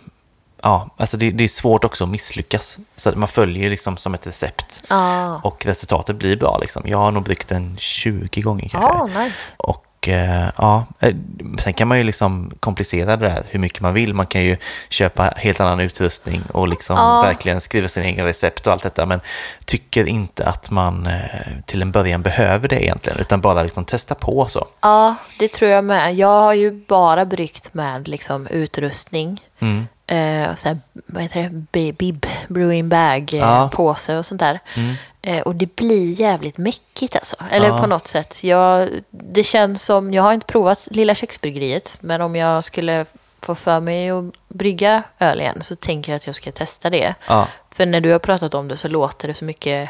ja, 0.63 0.89
alltså 0.97 1.17
det, 1.17 1.31
det 1.31 1.43
är 1.43 1.47
svårt 1.47 1.83
också 1.83 2.03
att 2.03 2.09
misslyckas. 2.09 2.79
Så 2.95 3.11
man 3.15 3.27
följer 3.27 3.69
liksom 3.69 3.97
som 3.97 4.13
ett 4.13 4.27
recept. 4.27 4.83
Ja. 4.87 5.41
Och 5.43 5.65
resultatet 5.65 6.15
blir 6.15 6.37
bra. 6.37 6.57
Liksom. 6.61 6.83
Jag 6.85 6.97
har 6.97 7.11
nog 7.11 7.23
bryggt 7.23 7.47
den 7.47 7.77
20 7.79 8.41
gånger 8.41 8.69
kanske. 8.69 8.89
Ja, 9.17 9.23
nice. 9.23 9.53
Och 9.57 9.85
eh, 10.07 10.47
ja, 10.57 10.85
eh, 10.99 11.15
sen 11.59 11.73
kan 11.73 11.87
man 11.87 11.97
ju 11.97 12.03
liksom 12.03 12.51
komplicera 12.59 13.17
det 13.17 13.29
här 13.29 13.43
hur 13.49 13.59
mycket 13.59 13.81
man 13.81 13.93
vill. 13.93 14.13
Man 14.13 14.25
kan 14.25 14.43
ju 14.43 14.57
köpa 14.89 15.33
helt 15.37 15.59
annan 15.59 15.79
utrustning 15.79 16.41
och 16.53 16.67
liksom 16.67 16.95
Ja. 16.95 17.21
verkligen 17.21 17.61
skriva 17.61 17.87
sina 17.87 18.05
egna 18.05 18.25
recept 18.25 18.67
och 18.67 18.73
allt 18.73 18.83
detta. 18.83 19.05
Men 19.05 19.19
tycker 19.65 20.05
inte 20.07 20.45
att 20.45 20.69
man 20.71 21.07
eh, 21.07 21.21
till 21.65 21.81
en 21.81 21.91
början 21.91 22.21
behöver 22.21 22.67
det 22.67 22.83
egentligen, 22.83 23.19
utan 23.19 23.41
bara 23.41 23.63
liksom 23.63 23.85
testa 23.85 24.15
på 24.15 24.47
så. 24.47 24.67
Ja, 24.81 25.15
det 25.39 25.47
tror 25.47 25.71
jag 25.71 25.83
med. 25.85 26.15
Jag 26.15 26.41
har 26.41 26.53
ju 26.53 26.71
bara 26.87 27.25
bryggt 27.25 27.73
med 27.73 28.07
liksom 28.07 28.47
utrustning. 28.47 29.41
Mm. 29.59 29.87
Eh, 30.09 30.55
så 30.55 30.67
här, 30.67 30.77
vad 31.05 31.23
heter 31.23 31.41
det? 31.71 31.91
Bib, 31.91 32.25
brewing 32.47 32.89
bag, 32.89 33.33
eh, 33.33 33.39
Ja. 33.39 33.69
påse 33.73 34.17
och 34.17 34.25
sånt 34.25 34.39
där. 34.39 34.59
Mm. 34.75 34.95
Eh, 35.21 35.41
och 35.41 35.55
det 35.55 35.75
blir 35.75 36.11
jävligt 36.21 36.57
mäckigt 36.57 37.15
alltså. 37.15 37.35
Eller 37.51 37.67
Ja. 37.67 37.77
på 37.77 37.87
något 37.87 38.07
sätt. 38.07 38.43
Jag, 38.43 38.89
det 39.09 39.43
känns 39.43 39.83
som, 39.83 40.13
jag 40.13 40.23
har 40.23 40.33
inte 40.33 40.45
provat 40.45 40.87
Lilla 40.91 41.15
Köksbryggeriet, 41.15 41.97
men 41.99 42.21
om 42.21 42.35
jag 42.35 42.63
skulle 42.63 43.05
få 43.41 43.55
för 43.55 43.79
mig 43.79 44.09
att 44.09 44.23
brygga 44.47 45.03
öl 45.19 45.41
igen 45.41 45.59
så 45.63 45.75
tänker 45.75 46.11
jag 46.11 46.17
att 46.17 46.25
jag 46.25 46.35
ska 46.35 46.51
testa 46.51 46.89
det. 46.89 47.15
Ja, 47.27 47.47
För 47.71 47.85
när 47.85 48.01
du 48.01 48.11
har 48.11 48.19
pratat 48.19 48.53
om 48.53 48.67
det 48.67 48.77
så 48.77 48.87
låter 48.87 49.27
det 49.27 49.33
så 49.33 49.45
mycket 49.45 49.89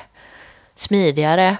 smidigare 0.76 1.58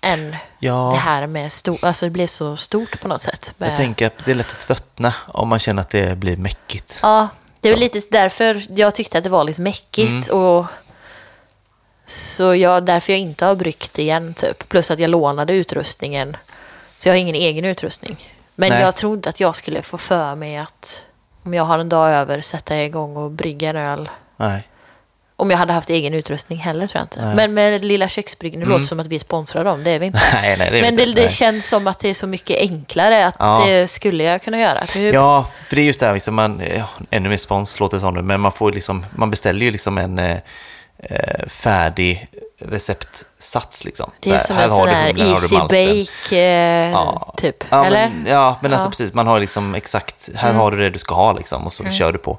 än 0.00 0.36
ja. 0.58 0.90
det 0.92 0.98
här 0.98 1.26
med 1.26 1.52
stort. 1.52 1.84
Alltså 1.84 2.06
det 2.06 2.10
blev 2.10 2.26
så 2.26 2.56
stort 2.56 3.00
på 3.00 3.08
något 3.08 3.22
sätt. 3.22 3.52
Jag 3.58 3.76
tänker 3.76 4.06
att 4.06 4.24
det 4.24 4.30
är 4.30 4.34
lätt 4.34 4.50
att 4.50 4.60
tröttna 4.60 5.14
om 5.26 5.48
man 5.48 5.58
känner 5.58 5.82
att 5.82 5.90
det 5.90 6.16
blir 6.18 6.36
mäckigt. 6.36 6.98
Ja, 7.02 7.28
det 7.68 7.72
är 7.72 7.76
lite 7.76 8.00
därför 8.10 8.62
jag 8.76 8.94
tyckte 8.94 9.18
att 9.18 9.24
det 9.24 9.30
var 9.30 9.44
lite 9.44 9.60
mäckigt. 9.60 10.28
Mm. 10.28 10.40
Och 10.40 10.66
så 12.06 12.54
jag, 12.54 12.86
därför 12.86 13.12
jag 13.12 13.20
inte 13.20 13.44
har 13.44 13.54
bryggt 13.54 13.98
igen 13.98 14.34
typ. 14.34 14.68
Plus 14.68 14.90
att 14.90 14.98
jag 14.98 15.10
lånade 15.10 15.52
utrustningen. 15.52 16.36
Så 16.98 17.08
jag 17.08 17.14
har 17.14 17.18
ingen 17.18 17.34
egen 17.34 17.64
utrustning. 17.64 18.30
Men 18.54 18.68
Nej. 18.68 18.80
jag 18.80 18.96
tror 18.96 19.14
inte 19.14 19.28
att 19.28 19.40
jag 19.40 19.56
skulle 19.56 19.82
få 19.82 19.98
för 19.98 20.34
mig 20.34 20.56
att 20.56 21.02
om 21.42 21.54
jag 21.54 21.64
har 21.64 21.78
en 21.78 21.88
dag 21.88 22.10
över 22.10 22.40
sätta 22.40 22.82
igång 22.82 23.16
och 23.16 23.30
brygga 23.30 23.70
en 23.70 23.76
öl. 23.76 24.10
Nej. 24.36 24.68
Om 25.36 25.50
jag 25.50 25.58
hade 25.58 25.72
haft 25.72 25.90
egen 25.90 26.14
utrustning 26.14 26.58
heller 26.58 26.86
tror 26.86 26.98
jag 27.00 27.04
inte. 27.04 27.24
Nej. 27.24 27.34
Men 27.36 27.54
med 27.54 27.84
Lilla 27.84 28.08
Köksbryggen, 28.08 28.60
nu 28.60 28.64
Mm. 28.64 28.72
låter 28.72 28.82
det 28.84 28.88
som 28.88 29.00
att 29.00 29.06
vi 29.06 29.18
sponsrar 29.18 29.64
dem, 29.64 29.84
det 29.84 29.90
är 29.90 29.98
vi 29.98 30.06
inte. 30.06 30.20
Nej, 30.34 30.56
nej, 30.58 30.70
det 30.70 30.80
Men 30.80 30.92
inte. 30.92 31.04
det, 31.04 31.12
det 31.12 31.32
känns 31.32 31.68
som 31.68 31.86
att 31.86 31.98
det 31.98 32.08
är 32.08 32.14
så 32.14 32.26
mycket 32.26 32.58
enklare 32.60 33.26
att 33.26 33.34
Ja. 33.38 33.62
det 33.66 33.88
skulle 33.88 34.24
jag 34.24 34.42
kunna 34.42 34.58
göra. 34.58 34.84
Nu, 34.94 35.08
Ja, 35.10 35.46
för 35.68 35.76
det 35.76 35.82
är 35.82 35.86
just 35.86 36.00
det 36.00 36.06
här, 36.06 36.14
liksom 36.14 36.34
man, 36.34 36.62
ja, 36.76 36.84
ännu 37.10 37.28
mer 37.28 37.36
spons 37.36 37.80
låter 37.80 37.96
det 37.96 38.00
som 38.00 38.14
nu, 38.14 38.22
men 38.22 38.40
man, 38.40 38.52
får 38.52 38.72
liksom, 38.72 39.06
man 39.16 39.30
beställer 39.30 39.60
ju 39.66 39.70
liksom 39.70 39.98
en 39.98 40.18
eh, 40.18 40.36
eh, 40.98 41.46
färdig 41.46 42.26
receptsats. 42.58 43.84
Liksom. 43.84 44.10
det 44.20 44.30
är 44.30 44.38
Så 44.38 44.46
som 44.46 44.56
här 44.56 44.64
en 44.64 44.70
sån 44.70 44.88
här 44.88 45.06
humlen, 45.08 45.28
easy 45.28 45.56
bake 45.56 46.36
eh, 46.36 46.90
Ja. 46.90 47.34
typ. 47.36 47.64
Ja, 47.70 47.84
Eller? 47.86 48.08
men, 48.08 48.26
ja, 48.26 48.58
men 48.62 48.72
alltså 48.72 48.86
Ja. 48.86 48.90
precis, 48.90 49.14
man 49.14 49.26
har 49.26 49.40
liksom 49.40 49.74
exakt, 49.74 50.28
här 50.34 50.48
Mm. 50.50 50.60
har 50.60 50.70
du 50.70 50.76
det 50.76 50.90
du 50.90 50.98
ska 50.98 51.14
ha 51.14 51.32
liksom 51.32 51.66
och 51.66 51.72
så 51.72 51.84
kör 51.84 52.12
du 52.12 52.18
på. 52.18 52.38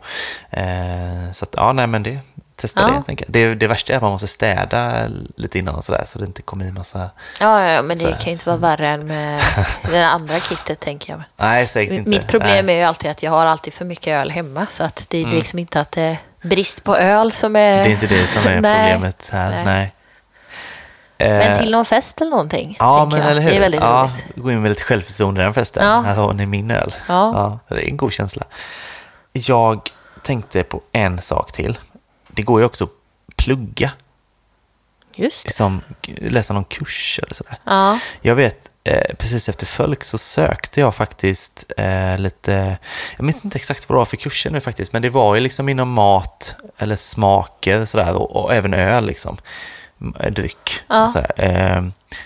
Eh, 0.49 1.31
så 1.33 1.45
att, 1.45 1.53
ja, 1.57 1.73
nej 1.73 1.87
men 1.87 2.03
det, 2.03 2.19
testa 2.68 2.82
Ja. 2.82 2.88
det, 2.88 3.03
tänker 3.03 3.26
jag. 3.26 3.34
det. 3.34 3.55
Det 3.55 3.68
värsta 3.68 3.93
är 3.93 3.97
att 3.97 4.01
man 4.03 4.11
måste 4.11 4.28
städa 4.28 5.07
lite 5.36 5.59
innan 5.59 5.76
och 5.76 5.84
sådär, 5.84 6.03
så 6.05 6.20
det 6.20 6.26
inte 6.26 6.41
kommer 6.41 6.66
i 6.66 6.72
massa... 6.72 6.99
Ja, 7.39 7.61
ja, 7.66 7.72
ja, 7.72 7.82
men 7.82 7.97
det 7.97 8.03
Så. 8.03 8.09
kan 8.11 8.26
ju 8.26 8.32
inte 8.32 8.45
vara 8.49 8.57
värre 8.57 8.88
än 8.89 9.07
med 9.07 9.41
det 9.91 10.05
andra 10.07 10.39
kittet 10.39 10.80
tänker 10.80 11.13
jag. 11.13 11.22
Nej, 11.38 11.68
säkert 11.68 11.93
inte. 11.93 12.09
Mitt 12.09 12.28
problem 12.28 12.66
nej. 12.66 12.76
är 12.76 12.80
ju 12.80 12.86
alltid 12.86 13.11
att 13.11 13.24
jag 13.24 13.32
har 13.32 13.45
alltid 13.45 13.74
för 13.74 13.86
mycket 13.86 14.07
öl 14.07 14.32
hemma. 14.32 14.68
Så 14.70 14.84
att 14.84 15.05
det 15.09 15.18
är 15.18 15.24
Mm. 15.24 15.36
liksom 15.36 15.59
inte 15.59 15.80
att 15.82 15.91
det 15.91 16.01
är 16.01 16.18
brist 16.41 16.84
på 16.84 16.95
öl 16.97 17.32
som 17.32 17.55
är... 17.55 17.84
Det 17.84 17.89
är 17.89 17.91
inte 17.91 18.07
det 18.07 18.28
som 18.28 18.41
är 18.41 18.55
problemet 18.55 19.30
här, 19.34 19.49
Nej. 19.49 19.66
nej. 19.66 19.91
Men 21.18 21.51
Eh, 21.51 21.59
till 21.59 21.72
någon 21.72 21.86
fest 21.86 22.22
eller 22.22 22.32
någonting. 22.32 22.76
Ja, 22.80 23.07
men 23.11 23.20
jag. 23.22 23.32
eller 23.32 23.41
hur. 23.41 23.49
Det 23.49 23.55
är 23.55 23.59
väldigt 23.59 23.82
ja, 23.82 24.09
roligt. 24.11 24.36
Gå 24.36 24.51
in 24.51 24.61
med 24.61 24.70
lite 24.70 24.84
självförtroende 24.84 25.41
i 25.41 25.43
den 25.43 25.53
festen. 25.53 25.88
Ja. 25.88 26.01
Här 26.01 26.16
har 26.16 26.34
ni 26.34 26.45
min 26.45 26.72
öl. 26.72 26.95
Ja. 27.07 27.59
det 27.70 27.76
är 27.76 27.89
en 27.89 27.97
god 27.97 28.13
känsla. 28.13 28.45
Jag 29.32 29.89
tänkte 30.24 30.63
på 30.63 30.82
en 30.91 31.22
sak 31.22 31.51
till. 31.51 31.78
Det 32.36 32.41
går 32.41 32.59
ju 32.59 32.65
också 32.65 32.83
att 32.83 32.89
plugga, 33.36 33.91
Just 35.15 35.45
det. 35.45 35.53
som 35.53 35.81
läsa 36.07 36.53
någon 36.53 36.65
kurs 36.65 37.19
eller 37.23 37.33
sådär. 37.33 37.57
Ja. 37.63 37.99
Jag 38.21 38.36
vet, 38.36 38.71
eh, 38.83 39.15
precis 39.17 39.49
efter 39.49 39.65
Fölk 39.65 40.03
så 40.03 40.17
sökte 40.17 40.79
jag 40.79 40.95
faktiskt 40.95 41.71
eh, 41.77 42.17
lite, 42.17 42.77
jag 43.17 43.23
minns 43.23 43.45
inte 43.45 43.57
exakt 43.57 43.89
vad 43.89 43.95
det 43.95 43.99
var 43.99 44.05
för 44.05 44.17
kurser 44.17 44.49
nu 44.49 44.59
faktiskt, 44.61 44.93
men 44.93 45.01
det 45.01 45.09
var 45.09 45.36
ju 45.36 45.41
liksom 45.41 45.69
inom 45.69 45.89
mat 45.89 46.55
eller 46.77 46.95
smaker 46.95 47.86
sådär 47.86 48.15
och, 48.15 48.36
och 48.36 48.53
även 48.53 48.73
öl 48.73 49.05
liksom. 49.05 49.38
Eh, 50.19 50.31
Dryck. 50.31 50.79
Ja. 50.88 51.07
Sådär. 51.07 51.31
Eh, 51.38 51.83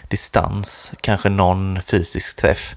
distans, 0.08 0.92
kanske 1.02 1.30
någon 1.30 1.80
fysisk 1.86 2.36
träff. 2.36 2.76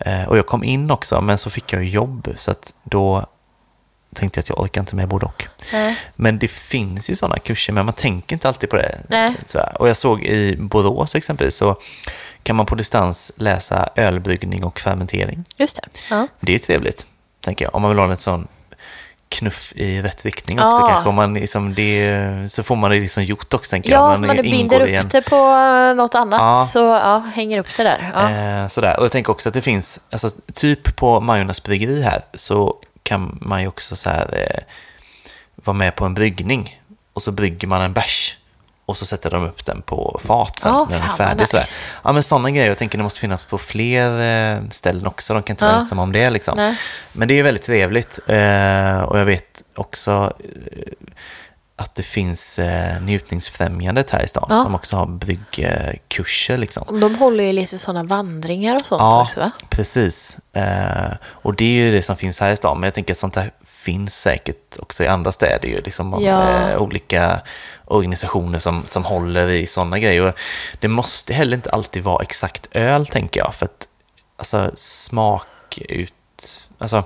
Eh, 0.00 0.24
och 0.24 0.38
jag 0.38 0.46
kom 0.46 0.64
in 0.64 0.90
också, 0.90 1.20
men 1.20 1.38
så 1.38 1.50
fick 1.50 1.72
jag 1.72 1.84
jobb 1.84 2.28
så 2.36 2.50
att 2.50 2.74
då 2.82 3.26
tänkte 4.14 4.38
jag 4.38 4.42
att 4.42 4.48
jag 4.48 4.60
orkar 4.60 4.80
inte 4.80 4.96
med 4.96 5.08
både 5.08 5.26
och. 5.26 5.44
Nej. 5.72 5.96
Men 6.16 6.38
det 6.38 6.48
finns 6.48 7.10
ju 7.10 7.14
sådana 7.14 7.38
kurser, 7.38 7.72
men 7.72 7.84
man 7.84 7.94
tänker 7.94 8.36
inte 8.36 8.48
alltid 8.48 8.70
på 8.70 8.76
det. 8.76 8.98
Och 9.78 9.88
jag 9.88 9.96
såg 9.96 10.22
i 10.22 10.56
Borås 10.56 11.14
exempelvis 11.14 11.56
så 11.56 11.76
kan 12.42 12.56
man 12.56 12.66
på 12.66 12.74
distans 12.74 13.32
läsa 13.36 13.88
ölbryggning 13.96 14.64
och 14.64 14.80
fermentering. 14.80 15.44
Just 15.56 15.76
det. 15.76 15.88
Ja. 16.10 16.26
Det 16.40 16.54
är 16.54 16.58
trevligt, 16.58 17.06
tänker 17.40 17.64
jag. 17.64 17.74
Om 17.74 17.82
man 17.82 17.90
vill 17.90 17.98
ha 17.98 18.06
en 18.10 18.16
sån 18.16 18.48
knuff 19.28 19.72
i 19.76 20.02
rätt 20.02 20.24
riktning 20.24 20.58
också 20.60 20.78
Ja. 20.80 20.88
kanske. 20.88 21.08
Om 21.08 21.14
man 21.14 21.34
liksom 21.34 21.74
det, 21.74 22.20
så 22.48 22.62
får 22.62 22.76
man 22.76 22.90
det 22.90 23.00
liksom 23.00 23.24
gjort 23.24 23.54
också, 23.54 23.70
tänker 23.70 23.90
Ja, 23.90 24.10
jag. 24.10 24.20
men 24.20 24.36
du 24.36 24.42
ingår 24.42 24.78
binder 24.80 25.04
upp 25.04 25.10
det 25.10 25.22
på 25.22 25.36
något 25.96 26.14
annat 26.14 26.40
Ja. 26.40 26.68
så 26.72 26.78
ja, 26.78 27.18
hänger 27.34 27.58
upp 27.60 27.66
det 27.76 27.82
där. 27.82 28.12
Ja. 28.14 28.30
Eh, 28.30 28.68
sådär. 28.68 28.98
Och 28.98 29.04
jag 29.04 29.12
tänker 29.12 29.32
också 29.32 29.48
att 29.48 29.54
det 29.54 29.62
finns, 29.62 30.00
alltså, 30.10 30.30
typ 30.54 30.96
på 30.96 31.20
Majornas 31.20 31.62
bryggeri 31.62 32.02
här 32.02 32.22
så 32.34 32.76
kan 33.04 33.38
man 33.40 33.60
ju 33.62 33.68
också 33.68 33.96
så 33.96 34.10
här, 34.10 34.34
eh, 34.50 34.62
vara 35.54 35.76
med 35.76 35.96
på 35.96 36.04
en 36.04 36.14
bryggning 36.14 36.80
och 37.12 37.22
så 37.22 37.32
brygger 37.32 37.68
man 37.68 37.82
en 37.82 37.92
bärs 37.92 38.36
och 38.86 38.96
så 38.96 39.06
sätter 39.06 39.30
de 39.30 39.44
upp 39.44 39.64
den 39.64 39.82
på 39.82 40.20
fat 40.24 40.60
sen 40.60 40.72
Ja, 40.72 40.86
när 40.90 40.98
den 40.98 41.08
är 41.10 41.16
färdig. 41.16 41.48
Sådär. 41.48 41.62
nice. 41.62 41.84
Ja, 42.04 42.12
men 42.12 42.22
sådana 42.22 42.50
grejer. 42.50 42.68
Jag 42.68 42.78
tänker 42.78 42.98
det 42.98 43.04
måste 43.04 43.20
finnas 43.20 43.44
på 43.44 43.58
fler 43.58 44.20
eh, 44.54 44.62
ställen 44.70 45.06
också. 45.06 45.34
De 45.34 45.42
kan 45.42 45.54
inte 45.54 45.64
vara 45.64 45.74
Ja. 45.74 45.80
ensamma 45.80 46.02
om 46.02 46.12
det 46.12 46.30
liksom. 46.30 46.56
Nej. 46.56 46.78
Men 47.12 47.28
det 47.28 47.38
är 47.38 47.42
väldigt 47.42 47.62
trevligt. 47.62 48.18
Eh, 48.26 49.00
och 49.02 49.18
jag 49.18 49.24
vet 49.24 49.62
också 49.74 50.32
eh, 50.72 50.92
att 51.76 51.94
det 51.94 52.02
finns 52.02 52.58
eh, 52.58 53.02
Njutningsfrämjandet 53.02 54.10
här 54.10 54.22
i 54.22 54.28
stan 54.28 54.46
Ja. 54.48 54.62
som 54.62 54.74
också 54.74 54.96
har 54.96 55.06
bryggkurser 55.06 56.56
liksom. 56.58 57.00
De 57.00 57.14
håller 57.14 57.44
ju 57.44 57.52
lite 57.52 57.78
sådana 57.78 58.02
vandringar 58.02 58.74
och 58.74 58.80
sånt 58.80 59.00
Ja, 59.00 59.22
också 59.22 59.40
va? 59.40 59.50
precis. 59.70 60.38
Eh, 60.52 61.12
och 61.26 61.54
det 61.54 61.64
är 61.64 61.68
ju 61.84 61.92
det 61.92 62.02
som 62.02 62.16
finns 62.16 62.40
här 62.40 62.50
i 62.50 62.56
stan. 62.56 62.80
Men 62.80 62.86
jag 62.86 62.94
tänker 62.94 63.12
att 63.14 63.18
sånt 63.18 63.36
här 63.36 63.50
finns 63.66 64.20
säkert 64.20 64.78
också 64.78 65.04
i 65.04 65.06
andra 65.06 65.32
städer. 65.32 65.68
Ju, 65.68 65.80
liksom, 65.80 66.16
Ja. 66.22 66.48
eh, 66.70 66.78
olika 66.82 67.40
organisationer 67.84 68.58
som, 68.58 68.84
som 68.88 69.04
håller 69.04 69.48
i 69.48 69.66
sådana 69.66 69.98
grejer. 69.98 70.22
Och 70.22 70.34
det 70.80 70.88
måste 70.88 71.34
heller 71.34 71.56
inte 71.56 71.70
alltid 71.70 72.02
vara 72.02 72.22
exakt 72.22 72.68
öl, 72.70 73.06
tänker 73.06 73.40
jag. 73.40 73.54
För 73.54 73.66
att 73.66 73.88
alltså, 74.36 74.70
smak 74.74 75.78
ut... 75.88 76.12
Alltså, 76.78 77.04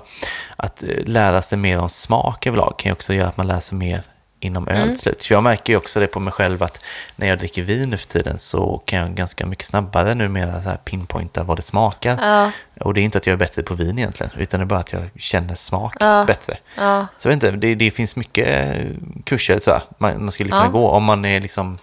att 0.55 0.83
eh, 0.83 0.89
lära 1.05 1.41
sig 1.41 1.57
mer 1.57 1.79
om 1.79 1.89
smak 1.89 2.47
överlag 2.47 2.75
kan 2.79 2.89
ju 2.89 2.93
också 2.93 3.13
göra 3.13 3.27
att 3.27 3.37
man 3.37 3.47
lär 3.47 3.59
sig 3.59 3.77
mer 3.77 4.03
inom 4.39 4.67
öl 4.67 4.81
Mm. 4.83 4.95
slut. 4.95 5.23
För 5.23 5.35
jag 5.35 5.43
märker 5.43 5.73
ju 5.73 5.77
också 5.77 5.99
det 5.99 6.07
på 6.07 6.19
mig 6.19 6.33
själv 6.33 6.63
att 6.63 6.83
när 7.15 7.27
jag 7.27 7.39
dricker 7.39 7.61
vin 7.61 7.89
nu 7.89 7.97
för 7.97 8.05
tiden 8.07 8.39
så 8.39 8.81
kan 8.85 8.99
jag 8.99 9.09
ganska 9.15 9.45
mycket 9.45 9.65
snabbare 9.65 10.15
numera 10.15 10.63
så 10.63 10.69
här 10.69 10.77
pinpointa 10.77 11.43
vad 11.43 11.57
det 11.57 11.61
smakar. 11.61 12.17
Ja. 12.21 12.51
Och 12.85 12.93
det 12.93 13.01
är 13.01 13.03
inte 13.03 13.17
att 13.17 13.27
jag 13.27 13.33
är 13.33 13.37
bättre 13.37 13.63
på 13.63 13.73
vin 13.73 13.99
egentligen, 13.99 14.31
utan 14.37 14.59
det 14.59 14.63
är 14.63 14.65
bara 14.65 14.79
att 14.79 14.93
jag 14.93 15.09
känner 15.17 15.55
smak 15.55 15.95
Ja. 15.99 16.23
bättre. 16.27 16.57
Ja. 16.77 17.07
Så 17.17 17.27
jag 17.29 17.35
vet 17.35 17.43
inte, 17.43 17.67
det, 17.67 17.75
det 17.75 17.91
finns 17.91 18.15
mycket 18.15 18.47
eh, 18.47 18.85
kurser 19.23 19.59
tror 19.59 19.75
jag 19.75 19.81
man, 19.97 20.21
man 20.23 20.31
skulle 20.31 20.49
kunna 20.49 20.67
gå 20.67 20.89
om 20.89 21.03
man 21.03 21.25
är 21.25 21.39
liksom, 21.41 21.77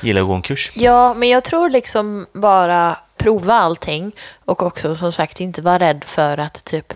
gillar 0.00 0.20
att 0.20 0.26
gå 0.26 0.34
en 0.34 0.42
kurs. 0.42 0.72
ja, 0.74 1.14
men 1.14 1.28
jag 1.28 1.44
tror 1.44 1.68
liksom 1.70 2.26
bara 2.32 2.98
prova 3.16 3.54
allting 3.54 4.12
och 4.44 4.62
också 4.62 4.96
som 4.96 5.12
sagt 5.12 5.40
inte 5.40 5.62
vara 5.62 5.78
rädd 5.78 6.04
för 6.06 6.38
att 6.38 6.64
typ, 6.64 6.92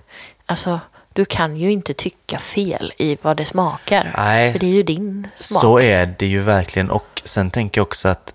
alltså 0.46 0.80
du 1.18 1.24
kan 1.24 1.56
ju 1.56 1.70
inte 1.70 1.94
tycka 1.94 2.38
fel 2.38 2.92
i 2.98 3.18
vad 3.22 3.36
det 3.36 3.44
smakar. 3.44 4.14
Nej. 4.16 4.52
För 4.52 4.58
det 4.58 4.66
är 4.66 4.70
ju 4.70 4.82
din 4.82 5.28
smak. 5.36 5.60
Så 5.60 5.80
är 5.80 6.14
det 6.18 6.26
ju 6.26 6.42
verkligen. 6.42 6.90
Och 6.90 7.22
sen 7.24 7.50
tänker 7.50 7.78
jag 7.80 7.86
också 7.86 8.08
att 8.08 8.34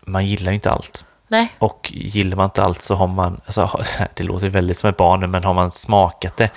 man 0.00 0.26
gillar 0.26 0.52
ju 0.52 0.54
inte 0.54 0.70
allt. 0.70 1.04
Nej. 1.28 1.54
Och 1.58 1.92
gillar 1.94 2.36
man 2.36 2.44
inte 2.44 2.62
allt 2.62 2.82
så 2.82 2.94
har 2.94 3.06
man, 3.06 3.40
alltså, 3.46 3.80
det 4.14 4.22
låter 4.22 4.48
väldigt 4.48 4.78
som 4.78 4.90
ett 4.90 4.96
barn 4.96 5.30
men 5.30 5.44
har 5.44 5.54
man 5.54 5.70
smakat 5.70 6.36
det 6.36 6.50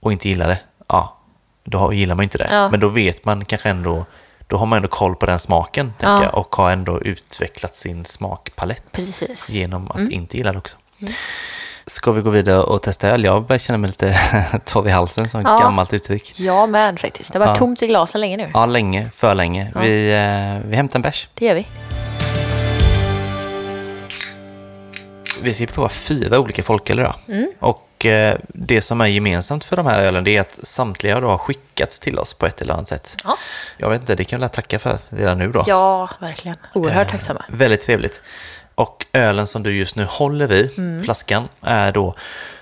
och 0.00 0.12
inte 0.12 0.28
gillar 0.28 0.48
det, 0.48 0.58
ja, 0.88 1.18
då 1.64 1.92
gillar 1.92 2.14
man 2.14 2.22
inte 2.22 2.38
det. 2.38 2.48
Ja. 2.50 2.70
Men 2.70 2.80
då 2.80 2.88
vet 2.88 3.24
man 3.24 3.44
kanske 3.44 3.68
ändå, 3.68 4.06
då 4.46 4.56
har 4.56 4.66
man 4.66 4.76
ändå 4.76 4.88
koll 4.88 5.16
på 5.16 5.26
den 5.26 5.38
smaken, 5.40 5.92
tänker 5.98 6.14
Ja. 6.14 6.22
jag, 6.24 6.34
och 6.34 6.56
har 6.56 6.70
ändå 6.70 7.00
utvecklat 7.00 7.74
sin 7.74 8.04
smakpalett 8.04 8.92
Precis. 8.92 9.48
genom 9.48 9.90
att 9.90 10.10
inte 10.10 10.36
gilla 10.36 10.52
det 10.52 10.58
också. 10.58 10.76
Ska 11.86 12.12
vi 12.12 12.22
gå 12.22 12.30
vidare 12.30 12.62
och 12.62 12.82
testa 12.82 13.08
öl? 13.08 13.24
Jag 13.24 13.46
börjar 13.46 13.58
känna 13.58 13.78
mig 13.78 13.88
lite 13.88 14.18
torr 14.64 14.88
i 14.88 14.90
halsen, 14.90 15.28
som 15.28 15.42
Ja. 15.42 15.58
gammalt 15.58 15.92
uttryck. 15.92 16.34
Ja, 16.36 16.66
men 16.66 16.96
faktiskt. 16.96 17.32
Det 17.32 17.38
har 17.38 17.46
varit 17.46 17.56
Ja. 17.56 17.58
tomt 17.58 17.82
i 17.82 17.86
glasen 17.86 18.20
länge 18.20 18.36
nu. 18.36 18.50
Ja, 18.54 18.66
länge, 18.66 19.10
för 19.14 19.34
länge. 19.34 19.72
Vi, 19.82 20.10
eh, 20.12 20.68
vi 20.70 20.76
hämtar 20.76 20.98
en 20.98 21.02
bärs. 21.02 21.28
Det 21.34 21.46
gör 21.46 21.54
vi. 21.54 21.66
Vi 25.42 25.52
ska 25.54 25.66
prova 25.66 25.88
fyra 25.88 26.38
olika 26.38 26.62
folköl 26.62 26.98
idag. 26.98 27.14
Mm. 27.28 27.48
Och 27.60 28.06
eh, 28.06 28.36
det 28.48 28.80
som 28.80 29.00
är 29.00 29.06
gemensamt 29.06 29.64
för 29.64 29.76
de 29.76 29.86
här 29.86 30.02
ölen 30.02 30.24
det 30.24 30.36
är 30.36 30.40
att 30.40 30.58
samtliga 30.66 31.20
då 31.20 31.28
har 31.28 31.38
skickats 31.38 31.98
till 32.00 32.18
oss 32.18 32.34
på 32.34 32.46
ett 32.46 32.62
eller 32.62 32.74
annat 32.74 32.88
sätt. 32.88 33.16
Ja. 33.24 33.36
Jag 33.76 33.90
vet 33.90 34.00
inte, 34.00 34.14
det 34.14 34.24
kan 34.24 34.40
jag 34.42 34.52
tacka 34.52 34.78
för 34.78 34.98
redan 35.08 35.38
nu 35.38 35.52
då. 35.52 35.64
Ja, 35.66 36.08
verkligen. 36.20 36.56
Oerhört 36.74 37.06
Eh, 37.06 37.10
tacksamma. 37.12 37.44
Väldigt 37.48 37.82
trevligt. 37.86 38.22
Och 38.74 39.06
ölen 39.12 39.46
som 39.46 39.62
du 39.62 39.76
just 39.76 39.96
nu 39.96 40.04
håller 40.04 40.52
i, 40.52 40.70
Mm. 40.78 41.04
flaskan, 41.04 41.48
är 41.62 41.92
då 41.92 42.14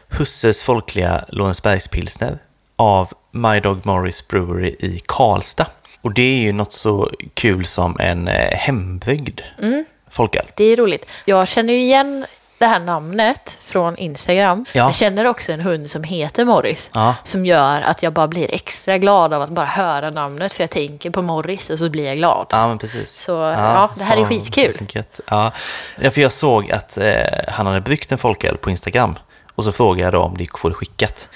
Husses 0.09 0.63
folkliga 0.63 1.25
Lorensbergspilsner 1.29 2.39
av 2.77 3.13
My 3.31 3.61
Dog 3.61 3.87
Morris 3.87 4.29
Brewery 4.29 4.77
i 4.79 5.01
Karlstad. 5.07 5.67
Och 6.01 6.15
det 6.15 6.23
är 6.23 6.37
ju 6.41 6.53
något 6.53 6.73
så 6.73 7.11
kul 7.35 7.67
som 7.67 7.97
en 8.01 8.29
eh, 8.29 8.57
hembryggd 8.59 9.41
Mm. 9.63 9.85
folköl. 10.11 10.47
Det 10.57 10.65
är 10.65 10.77
roligt. 10.77 11.07
Jag 11.25 11.49
känner 11.49 11.73
ju 11.75 11.81
igen 11.81 12.27
det 12.63 12.69
här 12.69 12.81
namnet 12.81 13.59
från 13.61 13.97
Instagram. 13.97 14.65
Ja. 14.73 14.85
Jag 14.85 14.95
känner 14.95 15.25
också 15.27 15.53
en 15.53 15.61
hund 15.61 15.91
som 15.91 16.05
heter 16.05 16.45
Morris. 16.45 16.91
Ja. 16.95 17.15
Som 17.25 17.47
gör 17.47 17.81
att 17.83 18.03
jag 18.03 18.13
bara 18.13 18.29
blir 18.29 18.55
extra 18.55 18.99
glad 18.99 19.33
av 19.33 19.43
att 19.43 19.51
bara 19.51 19.67
höra 19.67 20.11
namnet. 20.11 20.53
För 20.53 20.63
jag 20.63 20.71
tänker 20.71 21.11
på 21.11 21.23
Morris 21.23 21.71
och 21.71 21.79
så 21.79 21.91
blir 21.91 22.07
jag 22.07 22.17
glad. 22.17 22.47
Ja, 22.51 22.69
men 22.69 22.79
precis. 22.79 23.23
Så, 23.23 23.33
ja, 23.33 23.91
det 23.97 24.05
här 24.05 24.17
är 24.17 24.25
skitkul. 24.25 24.87
Ja. 25.27 25.53
ja, 26.01 26.11
för 26.11 26.21
jag 26.21 26.33
såg 26.33 26.73
att 26.73 26.99
eh, 26.99 27.15
han 27.49 27.67
hade 27.67 27.81
bryggt 27.81 28.13
en 28.13 28.19
folköl 28.19 28.57
på 28.57 28.71
Instagram. 28.71 29.15
Och 29.55 29.65
så 29.65 29.73
frågade 29.73 30.03
jag 30.03 30.13
då 30.13 30.21
om 30.21 30.37
det 30.37 30.43
gick 30.43 30.55
att 30.55 30.61
få 30.61 30.69
det 30.69 30.75
skickat. 30.75 31.29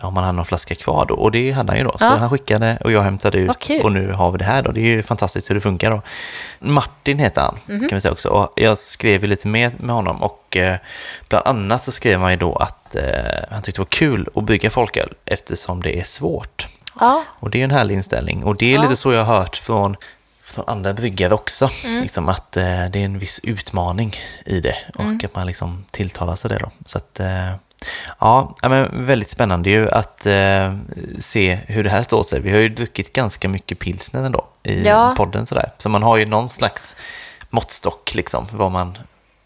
Om 0.00 0.16
han 0.16 0.24
hade 0.24 0.36
någon 0.36 0.46
flaska 0.46 0.74
kvar 0.74 1.06
då. 1.06 1.14
Och 1.14 1.32
det 1.32 1.52
hade 1.52 1.72
han 1.72 1.78
ju 1.78 1.84
då. 1.84 1.90
Så 1.98 2.04
Ja. 2.04 2.16
han 2.16 2.30
skickade 2.30 2.78
och 2.84 2.92
jag 2.92 3.02
hämtade 3.02 3.38
ut. 3.38 3.58
kul. 3.58 3.80
Och 3.82 3.92
nu 3.92 4.12
har 4.12 4.30
vi 4.32 4.38
det 4.38 4.44
här 4.44 4.62
då. 4.62 4.72
Det 4.72 4.80
är 4.80 4.84
ju 4.84 5.02
fantastiskt 5.02 5.50
hur 5.50 5.54
det 5.54 5.60
funkar 5.60 5.90
då. 5.90 6.02
Martin 6.60 7.18
heter 7.18 7.40
han, 7.40 7.58
Mhm. 7.66 7.88
kan 7.88 7.96
vi 7.96 8.00
säga 8.00 8.12
också. 8.12 8.28
Och 8.28 8.52
jag 8.56 8.78
skrev 8.78 9.22
ju 9.22 9.28
lite 9.28 9.48
mer 9.48 9.72
med 9.78 9.94
honom. 9.94 10.22
Och 10.22 10.56
eh, 10.56 10.76
bland 11.28 11.46
annat 11.46 11.84
så 11.84 11.92
skrev 11.92 12.20
han 12.20 12.30
ju 12.30 12.36
då 12.36 12.54
att 12.56 12.94
eh, 12.94 13.02
han 13.50 13.62
tyckte 13.62 13.78
det 13.78 13.82
var 13.82 13.86
kul 13.90 14.28
att 14.34 14.44
bygga 14.44 14.70
folköl 14.70 15.12
eftersom 15.24 15.82
det 15.82 15.98
är 16.00 16.04
svårt. 16.04 16.66
Ja, 17.00 17.24
Och 17.28 17.50
det 17.50 17.60
är 17.60 17.64
en 17.64 17.70
härlig 17.70 17.94
inställning. 17.94 18.44
Och 18.44 18.56
det 18.56 18.66
är 18.66 18.74
Ja. 18.74 18.82
lite 18.82 18.96
så 18.96 19.12
jag 19.12 19.24
har 19.24 19.38
hört 19.38 19.56
från, 19.56 19.96
från 20.42 20.64
andra 20.68 20.92
bryggare 20.92 21.34
också. 21.34 21.70
Mm. 21.84 22.02
Liksom 22.02 22.28
att 22.28 22.56
eh, 22.56 22.62
det 22.64 22.98
är 23.00 23.04
en 23.04 23.18
viss 23.18 23.40
utmaning 23.42 24.12
i 24.44 24.60
det 24.60 24.76
och 24.94 25.00
Mm. 25.00 25.20
att 25.24 25.34
man 25.34 25.46
liksom 25.46 25.84
tilltalar 25.90 26.36
sig 26.36 26.48
det 26.50 26.58
då. 26.58 26.70
Så 26.86 26.98
att, 26.98 27.20
eh, 27.20 27.50
ja, 28.18 28.54
men 28.62 29.06
väldigt 29.06 29.28
spännande 29.30 29.70
ju 29.70 29.90
att 29.90 30.26
eh, 30.26 30.74
se 31.18 31.58
hur 31.66 31.84
det 31.84 31.90
här 31.90 32.02
står 32.02 32.22
sig. 32.22 32.40
Vi 32.40 32.50
har 32.52 32.58
ju 32.58 32.68
druckit 32.68 33.12
ganska 33.12 33.48
mycket 33.48 33.78
pilsner 33.78 34.22
ändå 34.24 34.46
i 34.62 34.82
Ja. 34.86 35.14
podden 35.16 35.46
sådär. 35.46 35.72
Så 35.78 35.88
man 35.88 36.02
har 36.02 36.16
ju 36.16 36.26
någon 36.26 36.48
slags 36.48 36.96
måttstock 37.50 38.14
liksom, 38.14 38.46
vad 38.52 38.72
man 38.72 38.98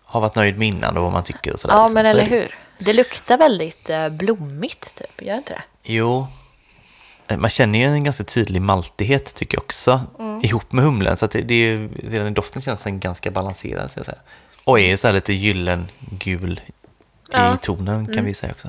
har 0.04 0.20
varit 0.20 0.34
nöjd 0.34 0.58
med 0.58 0.68
innan 0.68 0.96
och 0.96 1.02
vad 1.02 1.12
man 1.12 1.22
tycker 1.22 1.52
och 1.52 1.60
sådär. 1.60 1.74
ja 1.74 1.82
liksom. 1.82 1.94
men 1.94 2.06
eller 2.06 2.22
ju. 2.24 2.28
hur. 2.28 2.54
Det 2.78 2.92
luktar 2.92 3.38
väldigt 3.38 3.90
eh, 3.90 4.08
blommigt, 4.08 4.94
typ. 4.98 5.22
Gör 5.22 5.36
inte 5.36 5.52
det? 5.52 5.62
Jo. 5.82 6.26
Eh, 7.28 7.36
Man 7.36 7.50
känner 7.50 7.78
ju 7.78 7.84
en 7.84 8.04
ganska 8.04 8.24
tydlig 8.24 8.62
maltighet 8.62 9.34
tycker 9.34 9.56
jag 9.56 9.62
också. 9.62 10.00
Mm. 10.18 10.44
Ihop 10.44 10.72
med 10.72 10.84
humlen. 10.84 11.16
Så 11.16 11.24
att 11.24 11.30
det, 11.30 11.40
det 11.42 11.54
är 11.54 11.58
ju, 11.66 11.88
redan 12.04 12.28
i 12.28 12.30
doften 12.30 12.62
känns 12.62 12.82
den 12.82 13.00
ganska 13.00 13.30
balanserad. 13.30 13.90
Så 13.90 13.98
jag 13.98 14.06
säga. 14.06 14.18
Och 14.64 14.80
är 14.80 14.96
så 14.96 15.06
här 15.06 15.14
lite 15.14 15.32
gyllengul 15.32 16.60
Ja. 17.30 17.38
Mm. 17.38 17.58
tonen 17.58 18.06
kan 18.14 18.24
vi 18.24 18.34
säga 18.34 18.52
också. 18.52 18.68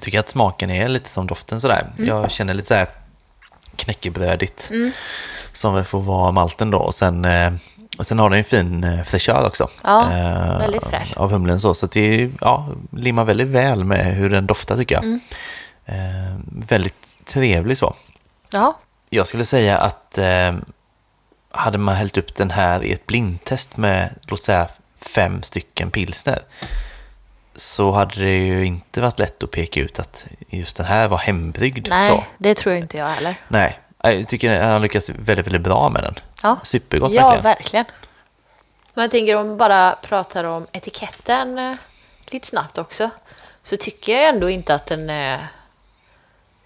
Tycker 0.00 0.18
att 0.18 0.28
smaken 0.28 0.70
är 0.70 0.88
lite 0.88 1.08
som 1.10 1.26
doften 1.26 1.60
sådär. 1.60 1.86
Mm. 1.96 2.08
Jag 2.08 2.30
känner 2.30 2.54
lite 2.54 2.68
så 2.68 2.74
här 2.74 2.88
knäckebrödigt. 3.76 4.70
Som 5.52 5.74
väl 5.74 5.84
får 5.84 6.00
vara 6.00 6.32
malten 6.32 6.70
då. 6.70 6.78
Och 6.78 6.94
sen 6.94 7.24
eh, 7.24 7.52
Och 7.98 8.06
sen 8.06 8.18
har 8.18 8.30
den 8.30 8.38
en 8.38 8.44
fin 8.44 8.84
eh, 8.84 9.02
fräschör 9.02 9.46
också. 9.46 9.68
Ja, 9.84 10.12
eh, 10.12 10.58
väldigt 10.58 10.84
fräsch. 10.84 11.16
Av 11.16 11.30
humlen 11.30 11.60
så. 11.60 11.74
Så 11.74 11.86
det 11.86 12.30
ja, 12.40 12.68
limmar 12.90 13.24
väldigt 13.24 13.46
väl 13.48 13.84
med 13.84 14.14
hur 14.14 14.30
den 14.30 14.46
doftar 14.46 14.76
tycker 14.76 14.94
jag. 14.94 15.04
Mm. 15.04 15.20
Eh, 15.86 16.40
väldigt 16.68 17.16
trevlig 17.24 17.78
så. 17.78 17.94
Ja, 18.50 18.78
Jag 19.10 19.26
skulle 19.26 19.44
säga 19.44 19.78
att 19.78 20.18
eh, 20.18 20.54
hade 21.54 21.78
man 21.78 21.94
hällt 21.94 22.16
upp 22.16 22.34
den 22.34 22.50
här 22.50 22.84
i 22.84 22.92
ett 22.92 23.06
blindtest 23.06 23.76
med, 23.76 24.14
låt 24.28 24.42
säga, 24.42 24.68
fem 24.98 25.42
stycken 25.42 25.90
pilsner 25.90 26.42
så 27.54 27.92
hade 27.92 28.20
det 28.20 28.36
ju 28.36 28.64
inte 28.66 29.00
varit 29.00 29.18
lätt 29.18 29.42
att 29.42 29.50
peka 29.50 29.80
ut 29.80 29.98
att 29.98 30.26
just 30.48 30.76
den 30.76 30.86
här 30.86 31.08
var 31.08 31.18
hembryggd. 31.18 31.88
nej, 31.88 32.10
Så. 32.10 32.24
det 32.38 32.54
tror 32.54 32.74
inte 32.74 32.96
jag 32.96 33.06
heller. 33.08 33.34
Nej, 33.48 33.78
jag 34.02 34.28
tycker 34.28 34.60
han 34.60 34.72
har 34.72 34.80
lyckats 34.80 35.08
väldigt, 35.08 35.46
väldigt 35.46 35.62
bra 35.62 35.88
med 35.88 36.02
den. 36.02 36.14
Ja, 36.42 36.56
Supergott 36.62 37.12
ja 37.12 37.22
verkligen. 37.22 37.42
verkligen. 37.42 37.84
Men 38.94 39.02
jag 39.02 39.10
tänker 39.10 39.36
om 39.36 39.50
vi 39.50 39.56
bara 39.56 39.96
pratar 40.02 40.44
om 40.44 40.66
etiketten 40.72 41.58
eh, 41.58 41.74
lite 42.30 42.46
snabbt 42.46 42.78
också. 42.78 43.10
Så 43.62 43.76
tycker 43.76 44.12
jag 44.12 44.28
ändå 44.28 44.50
inte 44.50 44.74
att 44.74 44.86
den 44.86 45.10
är... 45.10 45.46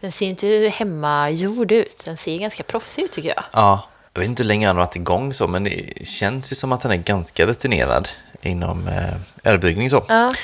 Den 0.01 0.13
ser 0.13 0.27
inte 0.27 0.73
hemmagjord 0.77 1.73
ut. 1.73 2.05
Den 2.05 2.17
ser 2.17 2.39
ganska 2.39 2.63
proffsig 2.63 3.03
ut 3.03 3.13
tycker 3.13 3.29
jag. 3.29 3.45
Ja, 3.53 3.85
jag 4.19 4.21
vet 4.21 4.29
inte 4.29 4.43
hur 4.43 4.49
länge 4.49 4.67
han 4.67 4.77
har 4.77 4.85
varit 4.85 4.97
igång 4.97 5.33
så, 5.33 5.47
men 5.47 5.65
det 5.65 6.07
känns 6.07 6.53
ju 6.53 6.57
som 6.57 6.73
att 6.73 6.83
han 6.83 6.93
är 6.93 6.97
ganska 6.97 7.47
rutinerad 7.47 8.09
inom 8.43 8.89
eh, 8.89 9.15
ölbryggning 9.45 9.91
så. 9.91 10.05
Ja. 10.09 10.35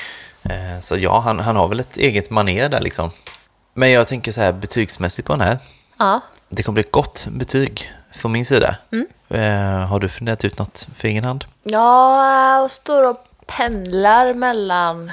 Eh, 0.43 0.79
så 0.81 0.97
ja, 0.97 1.19
han, 1.19 1.39
han 1.39 1.55
har 1.55 1.67
väl 1.67 1.79
ett 1.79 1.97
eget 1.97 2.29
manér 2.29 2.69
där 2.69 2.81
liksom. 2.81 3.11
Men 3.73 3.91
jag 3.91 4.07
tänker 4.07 4.31
så 4.31 4.41
här 4.41 4.53
betygsmässigt 4.53 5.27
på 5.27 5.33
den 5.33 5.41
här. 5.41 5.57
Ja. 5.97 6.21
Det 6.49 6.63
kommer 6.63 6.73
bli 6.73 6.81
ett 6.81 6.91
gott 6.91 7.27
betyg 7.29 7.91
från 8.11 8.31
min 8.31 8.45
sida. 8.45 8.75
Mm. 8.91 9.07
Eh, 9.29 9.87
har 9.87 9.99
du 9.99 10.09
funderat 10.09 10.45
ut 10.45 10.59
något 10.59 10.87
för 10.95 11.07
egen 11.07 11.23
hand? 11.23 11.45
Ja, 11.63 12.61
och 12.63 12.71
står 12.71 13.09
och 13.09 13.27
pendlar 13.47 14.33
mellan 14.33 15.11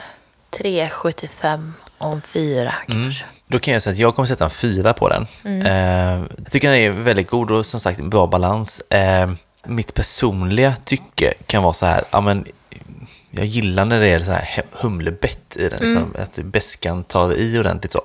3,75 0.51 1.73
och 1.99 2.25
4 2.25 2.75
kanske. 2.87 3.25
Då 3.53 3.59
kan 3.59 3.74
jag 3.74 3.82
säga 3.82 3.92
att 3.92 3.98
jag 3.98 4.14
kommer 4.14 4.26
sätta 4.26 4.44
en 4.44 4.50
fyra 4.50 4.92
på 4.92 5.09
den. 5.09 5.26
Mm. 5.44 5.66
Eh, 5.66 6.26
jag 6.38 6.50
tycker 6.53 6.70
den 6.70 6.80
är 6.80 6.90
väldigt 6.90 7.30
god 7.30 7.50
och 7.50 7.66
som 7.66 7.80
sagt 7.80 8.00
bra 8.00 8.26
balans. 8.26 8.80
Eh, 8.90 9.30
mitt 9.64 9.94
personliga 9.94 10.74
tycke 10.84 11.34
kan 11.46 11.62
vara 11.62 11.72
så 11.72 11.86
här, 11.86 12.05
ja 12.11 12.20
men 12.20 12.44
jag 13.30 13.46
gillar 13.46 13.84
när 13.84 14.00
det 14.00 14.07
är 14.07 14.18
så 14.18 14.32
här 14.32 14.62
humlebett 14.72 15.57
i 15.57 15.68
den, 15.68 15.78
liksom, 15.80 15.96
Mm. 15.96 16.22
att 16.22 16.38
beskan 16.44 17.05
tar 17.05 17.32
i 17.32 17.59
ordentligt 17.59 17.92
så. 17.92 18.00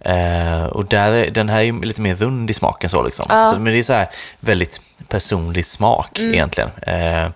Eh, 0.00 0.64
och 0.64 0.84
där 0.84 1.12
är, 1.12 1.30
den 1.30 1.48
här 1.48 1.60
är 1.60 1.84
lite 1.84 2.00
mer 2.00 2.14
rund 2.14 2.50
i 2.50 2.54
smaken 2.54 2.90
så 2.90 3.02
liksom. 3.02 3.26
Ja. 3.28 3.34
Mm. 3.40 3.52
Så, 3.52 3.58
men 3.60 3.72
det 3.72 3.78
är 3.78 3.82
så 3.82 3.92
här 3.92 4.08
väldigt 4.40 4.80
personlig 5.08 5.66
smak 5.66 6.18
egentligen. 6.20 6.70
Eh, 6.82 7.26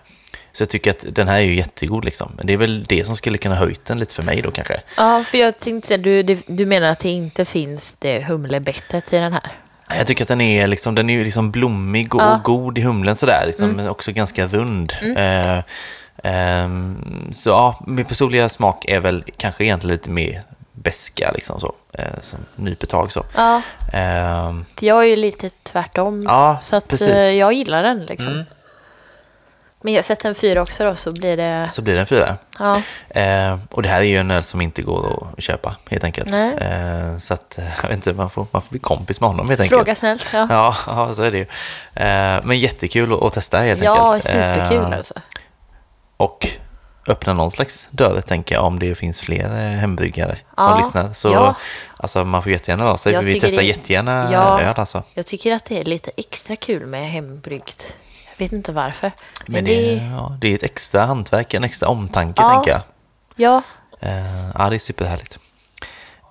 så 0.53 0.61
jag 0.61 0.69
tycker 0.69 0.91
att 0.91 1.05
den 1.09 1.27
här 1.27 1.35
är 1.35 1.39
ju 1.41 1.55
jättegod 1.55 2.05
liksom. 2.05 2.31
Men 2.37 2.47
det 2.47 2.53
är 2.53 2.57
väl 2.57 2.83
det 2.83 3.05
som 3.05 3.15
skulle 3.15 3.37
kunna 3.37 3.55
höjt 3.55 3.85
den 3.85 3.99
lite 3.99 4.15
för 4.15 4.23
mig 4.23 4.41
då 4.41 4.51
kanske. 4.51 4.81
Ja, 4.97 5.23
för 5.23 5.37
jag 5.37 5.59
tänkte 5.59 5.97
du, 5.97 6.23
du, 6.23 6.37
du 6.47 6.65
menar 6.65 6.87
att 6.87 6.99
det 6.99 7.09
inte 7.09 7.45
finns 7.45 7.95
det 7.99 8.23
humlebettet 8.23 9.13
i 9.13 9.17
den 9.17 9.33
här? 9.33 9.51
Jag 9.97 10.07
tycker 10.07 10.23
att 10.23 10.27
den 10.27 10.41
är, 10.41 10.67
liksom, 10.67 10.95
den 10.95 11.09
är 11.09 11.23
liksom 11.23 11.51
blommig 11.51 12.15
och, 12.15 12.21
Ja. 12.21 12.35
och 12.35 12.43
god 12.43 12.77
i 12.77 12.81
humlen 12.81 13.15
sådär, 13.15 13.43
liksom, 13.45 13.71
men 13.71 13.89
också 13.89 14.11
ganska 14.11 14.47
rund. 14.47 14.93
Eh, 15.17 15.59
ehm, 16.23 17.29
så 17.33 17.49
ja, 17.49 17.79
min 17.87 18.05
personliga 18.05 18.49
smak 18.49 18.85
är 18.85 18.99
väl 18.99 19.23
kanske 19.37 19.63
egentligen 19.63 19.93
lite 19.93 20.09
mer 20.09 20.41
beska 20.73 21.31
liksom 21.31 21.59
så, 21.59 21.75
eh, 21.93 22.05
som 22.21 22.39
nyper 22.55 22.87
tag 22.87 23.11
så. 23.11 23.23
Ja, 23.35 23.61
Ehm, 23.93 24.65
för 24.79 24.85
jag 24.85 24.99
är 25.03 25.07
ju 25.07 25.15
lite 25.15 25.49
tvärtom. 25.63 26.23
Ja, 26.27 26.57
så 26.61 26.75
att 26.75 26.87
precis. 26.87 27.07
Mm. 27.07 27.17
eh, 27.17 27.31
jag 27.39 27.53
gillar 27.53 27.83
den 27.83 28.05
liksom. 28.05 28.43
Men 29.83 29.93
jag 29.93 30.05
sätter 30.05 30.29
en 30.29 30.35
fyra 30.35 30.61
också 30.61 30.83
då 30.83 30.95
så 30.95 31.11
blir 31.11 31.37
det... 31.37 31.69
så 31.71 31.81
blir 31.81 31.93
det 31.93 31.99
en 31.99 32.05
fyra. 32.07 32.37
Ja, 32.59 32.81
Eh, 33.09 33.57
och 33.71 33.81
det 33.83 33.89
här 33.89 33.99
är 33.99 34.05
ju 34.05 34.17
en 34.17 34.31
öl 34.31 34.43
som 34.43 34.61
inte 34.61 34.81
går 34.81 35.27
att 35.37 35.43
köpa 35.43 35.75
helt 35.89 36.03
enkelt. 36.03 36.29
Eh, 36.33 37.17
så 37.19 37.33
att, 37.33 37.57
eh, 37.57 37.65
jag 37.81 37.87
vet 37.89 37.95
inte, 37.95 38.13
man 38.13 38.29
får, 38.29 38.47
man 38.51 38.61
får 38.61 38.69
bli 38.69 38.79
kompis 38.79 39.21
med 39.21 39.29
honom 39.29 39.49
helt 39.49 39.61
enkelt. 39.61 39.79
fråga 39.79 39.95
snällt. 39.95 40.27
Ja, 40.33 40.47
Ja, 40.49 40.75
ja, 40.87 41.13
så 41.13 41.23
är 41.23 41.31
det 41.31 41.37
ju. 41.37 41.43
Eh, 41.95 42.41
men 42.43 42.59
jättekul 42.59 43.13
att, 43.13 43.21
att 43.23 43.33
testa 43.33 43.59
helt 43.59 43.83
ja 43.83 44.13
enkelt. 44.13 44.23
superkul 44.31 44.83
Eh, 44.91 44.97
alltså. 44.97 45.13
och 46.17 46.47
öppna 47.07 47.33
någon 47.33 47.51
slags 47.51 47.87
dörr, 47.91 48.21
tänker 48.21 48.55
jag, 48.55 48.63
om 48.65 48.79
det 48.79 48.95
finns 48.95 49.21
fler 49.21 49.45
eh, 49.45 49.71
hembryggare 49.79 50.35
som 50.35 50.41
Ja, 50.57 50.77
lyssnar. 50.77 51.13
Så 51.13 51.29
ja. 51.29 51.55
alltså, 51.97 52.25
man 52.25 52.43
får 52.43 52.51
jättegärna 52.51 52.83
vara 52.83 52.97
sig, 52.97 53.13
för 53.13 53.21
vi 53.23 53.39
testar 53.39 53.61
det- 53.61 53.67
jättegärna 53.67 54.29
Ja. 54.31 54.61
öl 54.61 54.73
alltså. 54.77 55.03
Jag 55.13 55.25
tycker 55.25 55.51
att 55.53 55.65
det 55.65 55.79
är 55.79 55.83
lite 55.83 56.11
extra 56.17 56.55
kul 56.55 56.85
med 56.85 57.09
hembryggt. 57.11 57.93
Vet 58.41 58.51
inte 58.51 58.71
varför. 58.71 59.11
Men, 59.45 59.53
Men 59.53 59.63
det... 59.65 59.85
det, 59.85 60.03
ja, 60.11 60.37
det 60.41 60.47
är 60.51 60.55
ett 60.55 60.63
extra 60.63 61.05
hantverk, 61.05 61.53
en 61.53 61.63
extra 61.63 61.89
omtanke, 61.89 62.41
Ja. 62.41 62.49
tänker 62.49 62.71
jag. 62.71 62.81
Ja, 63.35 63.61
Eh, 63.99 64.49
ja, 64.55 64.69
det 64.69 64.75
är 64.75 64.79
superhärligt. 64.79 65.39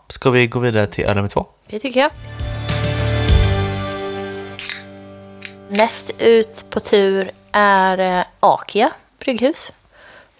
Ska 0.08 0.30
vi 0.30 0.46
gå 0.46 0.58
vidare 0.58 0.86
till 0.86 1.04
öl 1.04 1.16
nummer 1.16 1.28
två? 1.28 1.46
det 1.66 1.78
tycker 1.78 2.00
jag. 2.00 2.10
Näst 5.68 6.10
ut 6.18 6.64
på 6.70 6.80
tur 6.80 7.30
är 7.52 7.98
eh, 8.18 8.24
Akia 8.40 8.92
brygghus 9.18 9.72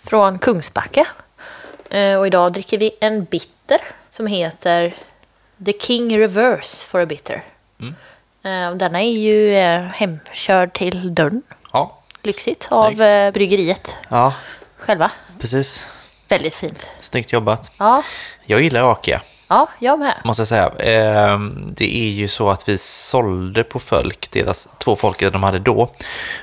från 0.02 0.38
Kungsbacka. 0.38 1.06
Eh, 1.90 2.18
Och 2.18 2.26
idag 2.26 2.52
dricker 2.52 2.78
vi 2.78 2.90
en 3.00 3.24
bitter 3.24 3.78
som 4.10 4.26
heter 4.26 4.94
The 5.64 5.72
King 5.80 6.18
Reverse 6.18 6.86
for 6.86 7.00
a 7.02 7.06
Bitter. 7.06 7.44
Och 8.70 8.76
Denna 8.76 9.02
är 9.02 9.10
ju 9.18 9.54
hemkörd 9.94 10.72
till 10.72 11.14
dörren. 11.14 11.42
Lyxigt, 12.22 12.68
av 12.70 12.84
Snyggt. 12.86 13.00
eh, 13.00 13.30
bryggeriet 13.30 13.96
Ja, 14.08 14.32
själva. 14.78 15.10
precis. 15.38 15.86
Väldigt 16.28 16.54
fint. 16.54 16.90
Snyggt 17.00 17.32
jobbat. 17.32 17.72
Ja, 17.78 18.02
Jag 18.46 18.62
gillar 18.62 18.92
Akia. 18.92 19.22
ja 19.48 19.68
jag 19.78 19.98
med. 19.98 20.14
måste 20.24 20.40
jag 20.40 20.48
säga. 20.48 20.68
Ehm, 20.78 21.66
Det 21.76 21.96
är 21.96 22.10
ju 22.10 22.28
så 22.28 22.50
att 22.50 22.68
vi 22.68 22.78
sålde 22.78 23.64
på 23.64 23.78
Folk, 23.78 24.30
deras 24.30 24.68
två 24.80 24.96
folköl 24.96 25.32
de 25.32 25.42
hade 25.42 25.58
då. 25.58 25.90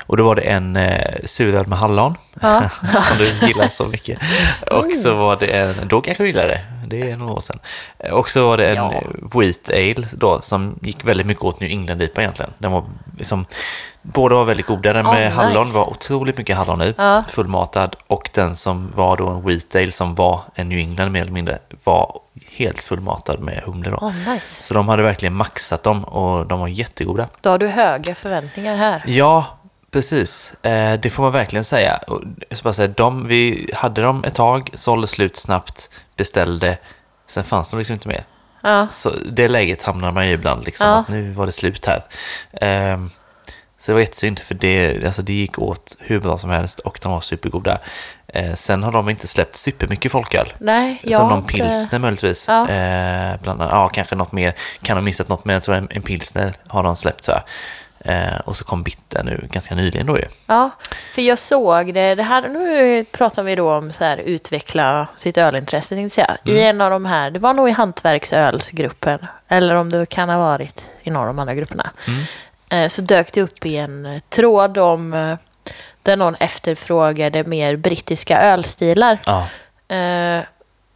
Och 0.08 0.18
då 0.18 0.24
var 0.24 0.36
det 0.36 0.42
en 0.42 0.76
eh, 0.76 1.16
suröl 1.26 1.68
med 1.68 1.78
hallon, 1.80 2.16
Ja. 2.42 2.70
som 2.70 3.18
du 3.18 3.48
gillar 3.48 3.68
så 3.68 3.86
mycket. 3.88 4.20
Och 4.72 4.92
så 5.04 5.16
var 5.16 5.36
det 5.36 5.46
en, 5.48 5.88
då 5.88 6.02
kanske 6.02 6.24
du 6.24 6.28
gillade 6.30 6.48
det, 6.48 6.62
det 6.98 7.12
är 7.12 7.18
några 7.18 7.34
år 7.34 7.40
sedan. 7.42 7.60
Eh, 8.00 8.12
Och 8.12 8.30
så 8.30 8.48
var 8.48 8.58
det 8.58 8.68
en 8.70 8.76
Ja. 8.76 9.02
Wheat 9.34 9.70
Ale 9.70 10.08
då, 10.12 10.42
som 10.42 10.80
gick 10.82 11.06
väldigt 11.06 11.28
mycket 11.28 11.44
åt 11.44 11.60
New 11.60 11.70
England-IPA 11.72 12.22
egentligen. 12.22 12.54
Den 12.58 12.72
var 12.72 12.84
liksom, 13.18 13.46
båda 14.02 14.36
var 14.36 14.44
väldigt 14.46 14.66
goda. 14.66 14.94
Den 14.94 15.06
Oh, 15.08 15.14
med 15.14 15.32
hallon 15.32 15.64
nice. 15.66 15.78
var 15.78 15.90
otroligt 15.90 16.38
mycket 16.38 16.58
hallon 16.58 16.82
i, 16.82 16.94
Ja. 16.98 17.24
fullmatad. 17.30 17.96
Och 18.08 18.30
den 18.34 18.56
som 18.56 18.92
var 18.96 19.18
då 19.18 19.28
en 19.28 19.46
Wheat 19.48 19.76
Ale 19.76 19.92
som 19.92 20.16
var 20.16 20.42
en 20.56 20.70
New 20.70 20.78
England 20.80 21.12
mer 21.12 21.22
eller 21.22 21.32
mindre, 21.32 21.58
var 21.84 22.20
helt 22.52 22.82
fullmatad 22.84 23.40
med 23.40 23.62
humle 23.66 23.90
då. 23.90 23.98
Oh, 23.98 24.14
nice. 24.32 24.62
Så 24.64 24.74
de 24.74 24.88
hade 24.90 25.04
verkligen 25.04 25.34
maxat 25.36 25.84
dem 25.84 26.04
och 26.04 26.46
de 26.48 26.60
var 26.60 26.68
jättegoda. 26.68 27.28
Då 27.42 27.50
har 27.50 27.58
du 27.58 27.68
höga 27.68 28.16
förväntningar 28.32 28.76
här. 28.78 29.04
Ja, 29.06 29.58
precis. 29.92 30.54
Eh, 30.64 31.00
det 31.00 31.10
får 31.10 31.24
man 31.24 31.32
verkligen 31.32 31.64
säga. 31.66 32.00
Jag 32.50 32.58
ska 32.58 32.64
bara 32.64 32.74
säga 32.74 32.88
de, 32.88 33.28
vi 33.28 33.70
hade 33.74 34.02
dem 34.02 34.24
ett 34.24 34.36
tag, 34.36 34.70
sålde 34.74 35.08
slut 35.08 35.36
snabbt, 35.36 35.90
beställde, 36.16 36.78
sen 37.28 37.44
fanns 37.44 37.70
de 37.72 37.78
liksom 37.78 37.94
inte 37.94 38.08
mer. 38.08 38.24
Ja, 38.64 38.88
Så 38.92 39.12
det 39.32 39.48
läget 39.48 39.84
hamnar 39.84 40.12
man 40.12 40.24
i 40.24 40.32
ibland, 40.32 40.66
liksom, 40.66 40.88
Ja. 40.88 40.94
att 40.96 41.08
nu 41.08 41.32
var 41.32 41.46
det 41.46 41.52
slut 41.52 41.86
här. 41.86 42.04
Ehm, 42.62 43.10
så 43.80 43.92
det 43.92 43.94
var 43.94 44.00
jättesynd, 44.00 44.40
för 44.40 44.54
det, 44.56 45.06
alltså 45.06 45.22
det 45.22 45.34
gick 45.34 45.60
åt 45.60 45.96
hur 46.00 46.20
bra 46.20 46.38
som 46.38 46.50
helst 46.50 46.80
och 46.80 47.00
de 47.02 47.12
var 47.12 47.22
supergoda. 47.22 47.78
Eh, 48.28 48.54
sen 48.54 48.84
har 48.84 48.92
de 48.92 49.10
inte 49.10 49.28
släppt 49.28 49.56
supermycket 49.56 50.12
folköl. 50.12 50.54
nej, 50.60 51.00
jag 51.04 51.20
Som 51.20 51.30
någon 51.30 51.38
inte- 51.40 51.54
pilsner 51.54 52.00
möjligtvis. 52.00 52.48
Ja. 52.48 52.62
Eh, 52.70 53.40
bland 53.42 53.62
annat, 53.62 53.74
ja, 53.74 53.90
kanske 53.90 54.16
något 54.16 54.32
mer. 54.32 54.54
Kan 54.82 54.98
ha 54.98 55.02
missat 55.02 55.30
något 55.30 55.46
mer. 55.46 55.54
Jag 55.54 55.64
tror 55.64 55.76
en, 55.76 55.88
en 55.92 56.02
pilsner 56.02 56.54
har 56.68 56.84
de 56.84 56.96
släppt 56.96 57.24
så 57.24 57.32
här. 57.32 57.42
Eh, 58.08 58.40
och 58.46 58.58
så 58.58 58.64
kom 58.64 58.84
bitter 58.84 59.24
nu 59.24 59.48
ganska 59.52 59.76
nyligen 59.76 60.06
då 60.06 60.18
ju. 60.18 60.26
Ja, 60.46 60.70
för 61.14 61.22
jag 61.22 61.40
såg 61.40 61.94
det. 61.94 62.16
det 62.16 62.24
här, 62.24 62.48
nu 62.48 63.04
pratar 63.06 63.44
vi 63.44 63.56
då 63.56 63.74
om 63.74 63.92
så 63.92 64.04
här, 64.04 64.18
utveckla 64.18 65.08
sitt 65.18 65.38
ölintresse. 65.38 65.96
tänkte 65.96 66.22
jag 66.22 66.28
säga. 66.28 66.38
I 66.44 66.52
Mm. 66.60 66.70
en 66.70 66.82
av 66.82 66.92
de 66.92 67.06
här, 67.06 67.32
det 67.32 67.40
var 67.40 67.54
nog 67.54 67.70
i 67.70 67.72
hantverksölsgruppen. 67.72 69.20
Eller 69.48 69.76
om 69.76 69.92
det 69.92 70.06
kan 70.06 70.30
ha 70.30 70.38
varit 70.38 70.90
i 71.04 71.10
någon 71.10 71.22
av 71.22 71.28
de 71.28 71.40
andra 71.40 71.54
grupperna. 71.56 71.92
Mm. 72.08 72.24
Eh, 72.70 72.90
så 72.90 73.02
dök 73.02 73.34
det 73.34 73.42
upp 73.42 73.66
i 73.66 73.78
en 73.78 74.22
tråd 74.30 74.78
om 74.78 75.14
eh, 75.14 75.36
där 76.04 76.16
någon 76.16 76.36
efterfrågade 76.36 77.44
mer 77.44 77.76
brittiska 77.76 78.42
ölstilar. 78.42 79.20
Ja, 79.26 79.48
eh, 79.96 80.44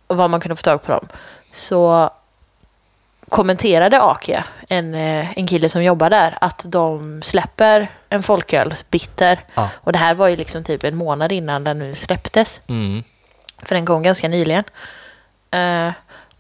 och 0.07 0.18
vad 0.18 0.30
man 0.30 0.39
kunde 0.39 0.55
få 0.55 0.62
tag 0.62 0.84
på 0.84 0.91
dem. 0.91 1.07
Så 1.53 2.09
kommenterade 3.32 4.01
Akia, 4.01 4.43
en, 4.69 4.93
eh, 4.93 5.38
en 5.38 5.47
kille 5.47 5.69
som 5.69 5.84
jobbar 5.84 6.09
där, 6.09 6.38
att 6.41 6.61
de 6.65 7.21
släpper 7.21 7.88
en 8.09 8.23
folköl, 8.23 8.75
bitter. 8.89 9.39
Ja. 9.53 9.69
Och 9.75 9.91
det 9.91 9.99
här 9.99 10.15
var 10.15 10.27
ju 10.27 10.36
liksom 10.36 10.63
typ 10.63 10.84
en 10.84 10.95
månad 10.95 11.32
innan 11.32 11.63
den 11.63 11.79
nu 11.79 11.95
släpptes. 11.95 12.61
mm. 12.67 13.03
För 13.63 13.75
den 13.75 13.86
kom 13.86 14.03
ganska 14.03 14.27
nyligen. 14.27 14.63
Eh, 15.51 15.91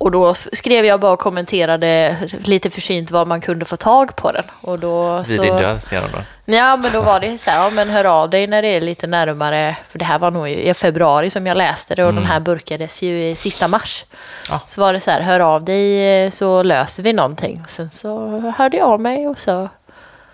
Och 0.01 0.11
då 0.11 0.33
skrev 0.33 0.85
jag 0.85 0.99
bara 0.99 1.11
och 1.11 1.19
kommenterade 1.19 2.17
lite 2.43 2.69
försynt 2.69 3.11
vad 3.11 3.27
man 3.27 3.41
kunde 3.41 3.65
få 3.65 3.75
tag 3.77 4.15
på 4.15 4.31
den. 4.31 4.43
Och 4.61 4.79
då 4.79 5.17
Vid 5.17 5.35
så... 5.35 5.41
din 5.41 5.57
död 5.57 5.83
ser 5.83 6.01
de 6.01 6.07
då. 6.11 6.17
Ja, 6.45 6.77
men 6.77 6.91
då 6.91 7.01
var 7.01 7.19
det 7.19 7.37
så 7.37 7.49
här, 7.49 7.63
ja, 7.63 7.69
men 7.69 7.89
hör 7.89 8.05
av 8.05 8.29
dig 8.29 8.47
när 8.47 8.61
det 8.61 8.67
är 8.67 8.81
lite 8.81 9.07
närmare. 9.07 9.75
För 9.89 9.99
det 9.99 10.05
här 10.05 10.19
var 10.19 10.31
nog 10.31 10.49
i 10.49 10.73
februari 10.73 11.29
som 11.29 11.47
jag 11.47 11.57
läste 11.57 11.95
det 11.95 12.05
och 12.05 12.13
den 12.13 12.25
här 12.25 12.39
burkades 12.39 13.01
ju 13.01 13.23
i 13.23 13.35
sista 13.35 13.67
mars. 13.67 14.05
Ja. 14.49 14.59
Så 14.67 14.81
var 14.81 14.93
det 14.93 14.99
så 14.99 15.11
här, 15.11 15.21
hör 15.21 15.39
av 15.39 15.63
dig 15.63 16.23
eh, 16.25 16.29
så 16.29 16.63
löser 16.63 17.03
vi 17.03 17.13
någonting. 17.13 17.61
Och 17.63 17.69
sen 17.69 17.89
så 17.95 18.39
hörde 18.57 18.77
jag 18.77 18.87
av 18.87 19.01
mig 19.01 19.27
och 19.27 19.39
så 19.39 19.69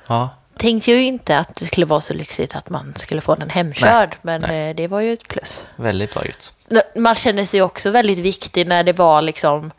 Ja, 0.07 0.29
tänkte 0.57 0.91
jag 0.91 0.99
ju 0.99 1.05
inte 1.05 1.37
att 1.37 1.55
det 1.55 1.65
skulle 1.65 1.85
vara 1.85 2.01
så 2.01 2.13
lyxigt 2.13 2.55
att 2.55 2.69
man 2.69 2.93
skulle 2.95 3.21
få 3.21 3.35
den 3.35 3.49
hemkörd. 3.49 4.15
men 4.21 4.43
eh, 4.43 4.75
det 4.75 4.87
var 4.87 4.99
ju 4.99 5.13
ett 5.13 5.27
plus. 5.27 5.63
väldigt 5.75 6.13
bra 6.13 6.25
gjort. 6.25 6.83
Man 6.95 7.15
känner 7.15 7.45
sig 7.45 7.61
också 7.61 7.91
väldigt 7.91 8.17
viktig 8.17 8.67
när 8.67 8.83
det 8.83 8.93
var 8.93 9.21
liksom 9.21 9.71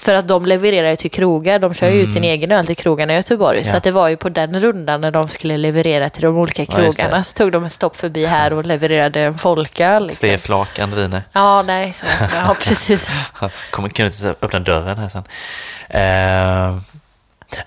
för 0.00 0.14
att 0.14 0.28
de 0.28 0.46
levererar 0.46 0.90
ju 0.90 0.96
till 0.96 1.10
krogar, 1.10 1.58
de 1.58 1.74
kör 1.74 1.88
ju 1.90 2.00
ut 2.02 2.12
sin 2.12 2.24
egen 2.24 2.52
öl 2.52 2.66
till 2.66 2.76
krogarna 2.76 3.12
i 3.12 3.16
Göteborg. 3.16 3.58
Mm. 3.58 3.66
Ja. 3.66 3.70
Så 3.70 3.76
att 3.76 3.82
det 3.82 3.90
var 3.90 4.08
ju 4.08 4.16
på 4.16 4.28
den 4.28 4.60
rundan 4.60 5.00
när 5.00 5.10
de 5.10 5.28
skulle 5.28 5.56
leverera 5.56 6.10
till 6.10 6.22
de 6.22 6.36
olika 6.36 6.62
Ja, 6.62 6.74
krogarna. 6.74 7.24
Så 7.24 7.36
tog 7.36 7.52
de 7.52 7.64
ett 7.64 7.72
stopp 7.72 7.96
förbi 7.96 8.26
här 8.26 8.52
och 8.52 8.66
levererade 8.66 9.20
en 9.20 9.38
folköl. 9.38 10.06
Liksom. 10.06 10.20
Tre 10.28 10.38
flak 10.38 10.78
Andrine. 10.78 11.22
Ja, 11.32 11.62
nej, 11.62 11.94
så, 12.00 12.06
ja 12.34 12.56
precis. 12.64 13.08
Kommer, 13.70 13.88
kan 13.88 14.06
du 14.06 14.12
inte 14.12 14.34
öppna 14.46 14.58
dörren 14.58 14.98
här 14.98 15.08
sen? 15.08 15.24
Eh, 15.88 16.80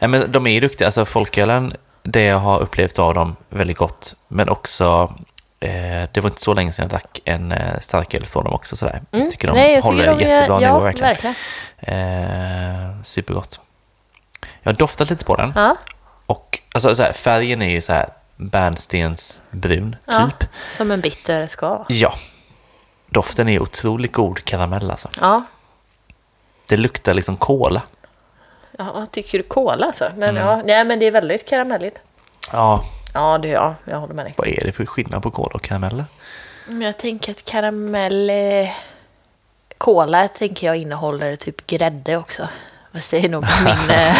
nej, 0.02 0.08
men 0.10 0.32
de 0.32 0.48
är 0.48 0.52
ju 0.52 0.60
duktiga. 0.60 0.88
Alltså 0.88 1.06
folkölen, 1.06 1.74
det 2.04 2.24
jag 2.24 2.38
har 2.40 2.60
upplevt 2.60 3.00
av 3.00 3.14
dem, 3.14 3.36
väldigt 3.50 3.78
gott. 3.78 4.16
Men 4.28 4.50
också, 4.50 5.14
eh, 5.60 5.70
det 6.12 6.18
var 6.22 6.30
inte 6.30 6.42
så 6.42 6.54
länge 6.54 6.72
sedan 6.72 6.84
jag 6.84 6.90
drack 6.90 7.20
en 7.26 7.52
eh, 7.52 7.80
starköl 7.80 8.26
från 8.26 8.44
dem 8.44 8.54
också. 8.54 8.76
Sådär. 8.76 9.02
Jag 9.12 9.30
tycker 9.32 9.48
de 9.48 9.52
Mm. 9.52 9.64
Nej, 9.64 9.74
jag 9.76 9.82
håller 9.82 10.00
tycker 10.04 10.16
de 10.18 10.24
gör- 10.24 10.30
jättebra 10.36 10.62
ja, 10.62 10.68
nivå 10.74 10.84
verkligen. 10.84 11.10
verkligen. 11.10 11.36
Eh, 12.90 13.04
supergott. 13.04 13.60
Jag 14.64 14.72
har 14.72 14.78
doftat 14.78 15.10
lite 15.10 15.26
på 15.26 15.36
den. 15.36 15.54
Ja, 15.56 15.76
Och 16.26 16.60
alltså, 16.74 16.96
så 16.96 17.04
här, 17.04 17.14
färgen 17.14 17.62
är 17.62 17.70
ju 17.70 17.82
så 17.82 17.94
här 17.94 18.10
bärnstensbrun, 18.36 19.96
ja, 20.06 20.30
typ. 20.40 20.50
som 20.72 20.92
en 20.92 21.02
bitter 21.02 21.48
ska. 21.48 21.86
Ja. 21.90 22.14
Doften 23.10 23.50
är 23.50 23.62
otroligt 23.62 24.14
god 24.14 24.46
karamell 24.46 24.92
alltså. 24.92 25.10
Ja, 25.22 25.44
Det 26.66 26.78
luktar 26.78 27.14
liksom 27.14 27.38
kola. 27.38 27.82
Ja 28.78 29.06
tycker 29.12 29.38
du 29.38 29.44
kola 29.44 29.86
alltså? 29.86 30.12
Men, 30.18 30.30
Mm. 30.38 30.48
ja, 30.48 30.62
nej, 30.66 30.86
men 30.86 31.00
det 31.00 31.06
är 31.06 31.12
väldigt 31.12 31.50
karamelligt. 31.50 31.98
Ja, 32.54 32.84
Ja, 33.14 33.38
det, 33.38 33.48
ja, 33.48 33.76
jag 33.86 33.98
håller 34.00 34.14
med 34.14 34.26
dig. 34.26 34.34
vad 34.38 34.48
är 34.48 34.64
det 34.66 34.72
för 34.72 34.86
skillnad 34.86 35.24
på 35.24 35.32
kola 35.32 35.52
och 35.56 35.62
karameller? 35.64 36.06
Men 36.68 36.82
jag 36.82 36.98
tänker 36.98 37.32
att 37.32 37.46
karamell... 37.46 38.30
Eh, 38.30 38.70
kola 39.78 40.28
tänker 40.28 40.68
jag 40.68 40.76
innehåller 40.78 41.36
typ 41.36 41.68
grädde 41.68 42.18
också. 42.18 42.48
Det 43.10 43.26
är 43.26 43.30
nog 43.30 43.46
min... 43.66 43.98
Eh, 43.98 44.16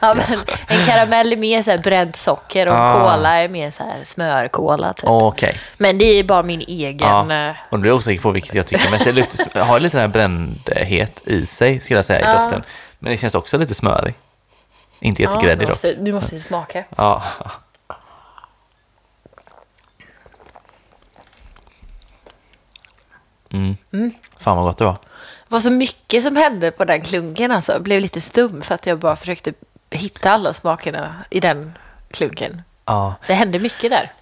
ja, 0.00 0.14
men 0.14 0.38
en 0.68 0.86
karamell 0.86 1.32
är 1.32 1.36
mer 1.36 1.62
så 1.62 1.70
här 1.70 1.78
bränt 1.78 2.16
socker 2.16 2.68
och 2.68 2.74
Ah. 2.74 2.92
kola 3.12 3.34
är 3.42 3.48
mer 3.48 3.70
så 3.70 3.82
här 3.82 4.04
smörkola. 4.04 4.92
Typ. 4.92 5.04
Okej. 5.08 5.54
Men 5.78 5.98
det 5.98 6.04
är 6.04 6.24
bara 6.24 6.42
min 6.42 6.60
egen... 6.60 6.98
Ja. 7.30 7.48
eh, 7.48 7.54
Och 7.70 7.80
nu 7.80 7.86
är 7.86 7.88
jag 7.88 7.96
osäker 7.96 8.22
på 8.22 8.30
vilket 8.30 8.54
jag 8.54 8.66
tycker 8.66 8.90
mest. 8.90 9.52
Det 9.52 9.60
har 9.60 9.80
lite 9.80 9.96
den 9.96 10.00
här 10.00 10.08
brändhet 10.08 11.22
i 11.24 11.46
sig, 11.46 11.80
skulle 11.80 11.98
jag 11.98 12.04
säga, 12.04 12.20
i 12.20 12.22
Ja. 12.24 12.40
doften. 12.40 12.62
Men 13.02 13.10
det 13.10 13.16
känns 13.16 13.34
också 13.34 13.58
lite 13.58 13.74
smörig. 13.74 14.14
Inte 15.00 15.22
ja, 15.22 15.30
jättegräddig 15.30 15.68
nu, 15.68 15.72
dock. 15.72 15.98
nu 15.98 16.12
måste 16.12 16.34
vi 16.34 16.40
smaka. 16.40 16.84
Ja. 16.96 17.22
Mm. 23.52 23.76
Fan 24.38 24.56
vad 24.56 24.66
gott 24.66 24.78
det 24.78 24.84
var. 24.84 24.92
Det 24.92 25.54
var 25.54 25.60
så 25.60 25.70
mycket 25.70 26.24
som 26.24 26.36
hände 26.36 26.70
på 26.70 26.84
den 26.84 27.00
klunken 27.00 27.52
alltså. 27.52 27.72
Jag 27.72 27.82
blev 27.82 28.00
lite 28.00 28.20
stum 28.20 28.62
för 28.62 28.74
att 28.74 28.86
jag 28.86 28.98
bara 28.98 29.16
försökte 29.16 29.52
hitta 29.90 30.30
alla 30.30 30.52
smakerna 30.52 31.24
i 31.30 31.40
den 31.40 31.78
klunken. 32.10 32.62
Ja. 32.84 33.14
Det 33.26 33.34
hände 33.34 33.58
mycket 33.58 33.90
där. 33.90 34.12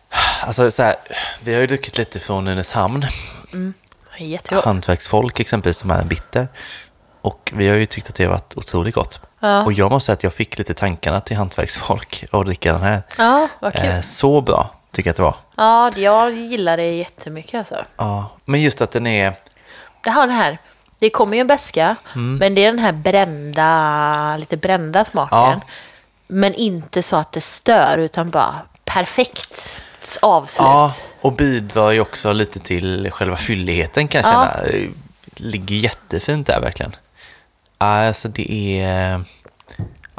Alltså 0.43 0.70
så 0.70 0.83
här, 0.83 0.97
vi 1.43 1.55
har 1.55 1.61
ju 1.61 1.66
druckit 1.66 1.99
lite 1.99 2.20
från 2.20 2.45
Nynäshamn. 2.45 3.07
Jättegott. 4.18 4.64
Hantverksfolk 4.64 5.41
exempelvis 5.41 5.76
som 5.79 5.91
är 5.91 6.05
bitter. 6.05 6.49
Och 7.23 7.53
vi 7.57 7.69
har 7.69 7.77
ju 7.77 7.87
tyckt 7.87 8.09
att 8.09 8.14
det 8.14 8.25
har 8.25 8.31
varit 8.31 8.57
otroligt 8.57 8.95
gott. 8.95 9.21
Ja. 9.41 9.64
Och 9.64 9.73
jag 9.73 9.91
måste 9.91 10.07
säga 10.07 10.12
att 10.14 10.23
jag 10.23 10.33
fick 10.35 10.59
lite 10.59 10.75
tankarna 10.75 11.21
till 11.21 11.37
hantverksfolk 11.37 12.25
och 12.33 12.45
dricka 12.45 12.73
den 12.73 12.83
här. 12.83 13.03
Ja, 13.19 13.49
vad 13.61 13.73
kul. 13.75 13.87
Eh, 13.87 14.01
så 14.01 14.41
bra 14.41 14.71
tycker 14.93 15.09
jag 15.09 15.12
att 15.12 15.16
det 15.16 15.23
var. 15.23 15.35
Ja, 15.57 15.91
jag 15.97 16.33
gillar 16.37 16.77
det 16.77 16.93
jättemycket 16.93 17.59
alltså. 17.59 17.85
Ja, 17.97 18.31
men 18.45 18.61
just 18.62 18.81
att 18.81 18.91
den 18.91 19.07
är... 19.07 19.35
Det 20.05 20.11
har 20.11 20.27
den 20.27 20.37
här, 20.37 20.59
det 20.99 21.11
kommer 21.11 21.37
ju 21.37 21.41
en 21.41 21.47
beska, 21.47 21.97
Mm. 22.14 22.37
men 22.37 22.55
det 22.55 22.64
är 22.64 22.66
den 22.66 22.79
här 22.79 22.93
brända, 22.93 24.37
lite 24.37 24.57
brända 24.57 25.05
smaken. 25.05 25.39
Ja. 25.39 25.61
Men 26.29 26.55
inte 26.55 27.03
så 27.03 27.16
att 27.16 27.33
det 27.33 27.41
stör, 27.41 27.99
utan 27.99 28.31
bara 28.31 28.55
perfekt 28.85 29.87
avslut. 30.23 30.66
Ja, 30.66 30.93
och 31.21 31.33
bidrar 31.33 31.91
ju 31.91 32.01
också 32.01 32.33
lite 32.33 32.59
till 32.59 33.11
själva 33.12 33.37
fylligheten 33.37 34.09
kan 34.09 34.21
jag 34.23 34.31
Ja. 34.35 34.49
känna. 34.55 34.66
Eh, 34.69 34.89
Ligger 35.41 35.77
jättefint 35.77 36.47
där 36.47 36.61
verkligen. 36.61 36.97
Ja, 37.79 38.07
Alltså 38.07 38.29
det 38.29 38.81
är... 38.81 39.22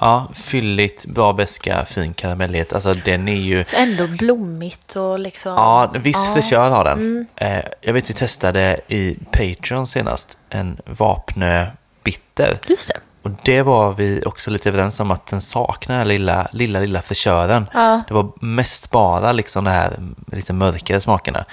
Ja, 0.02 0.28
fylligt, 0.36 1.06
bra 1.06 1.34
beska, 1.34 1.86
fin 1.86 2.14
karamellighet. 2.14 2.74
Alltså 2.74 2.94
den 2.94 3.28
är 3.28 3.36
ju... 3.36 3.64
Så 3.66 3.76
ändå 3.76 4.08
blommigt 4.08 4.96
och 4.96 5.20
liksom... 5.20 5.52
Ja, 5.52 5.92
viss 5.96 6.16
Ja. 6.16 6.22
Mm. 6.32 6.34
fräschör 6.34 6.70
har 6.70 6.84
den. 6.86 7.28
Eh, 7.36 7.62
jag 7.82 7.94
vet 7.94 8.10
vi 8.10 8.14
testade 8.14 8.80
i 8.88 9.18
Patreon 9.32 9.88
senast 9.88 10.38
en 10.50 10.80
Vapnö 10.86 11.66
Bitter. 12.04 12.60
Just 12.68 12.88
det. 12.88 13.00
Och 13.22 13.32
det 13.44 13.62
var 13.62 13.94
vi 13.94 14.22
också 14.26 14.52
lite 14.52 14.70
överens 14.70 15.00
om 15.00 15.12
att 15.12 15.26
den 15.28 15.42
saknar 15.42 15.98
den 15.98 16.08
lilla, 16.08 16.48
lilla, 16.54 16.80
lilla 16.80 17.02
fräschören. 17.02 17.70
Ja. 17.74 18.02
Det 18.08 18.14
var 18.14 18.32
mest 18.42 18.92
bara 18.92 19.32
liksom 19.32 19.64
det 19.64 19.72
här 19.72 20.00
lite 20.32 20.54
mörkare 20.54 21.02
smakerna. 21.02 21.46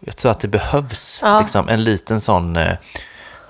Jag 0.00 0.16
tror 0.16 0.30
att 0.30 0.40
det 0.40 0.48
behövs 0.48 1.20
Ja. 1.22 1.40
liksom 1.40 1.68
en 1.68 1.84
liten 1.84 2.20
sån, 2.20 2.56
eh, 2.56 2.72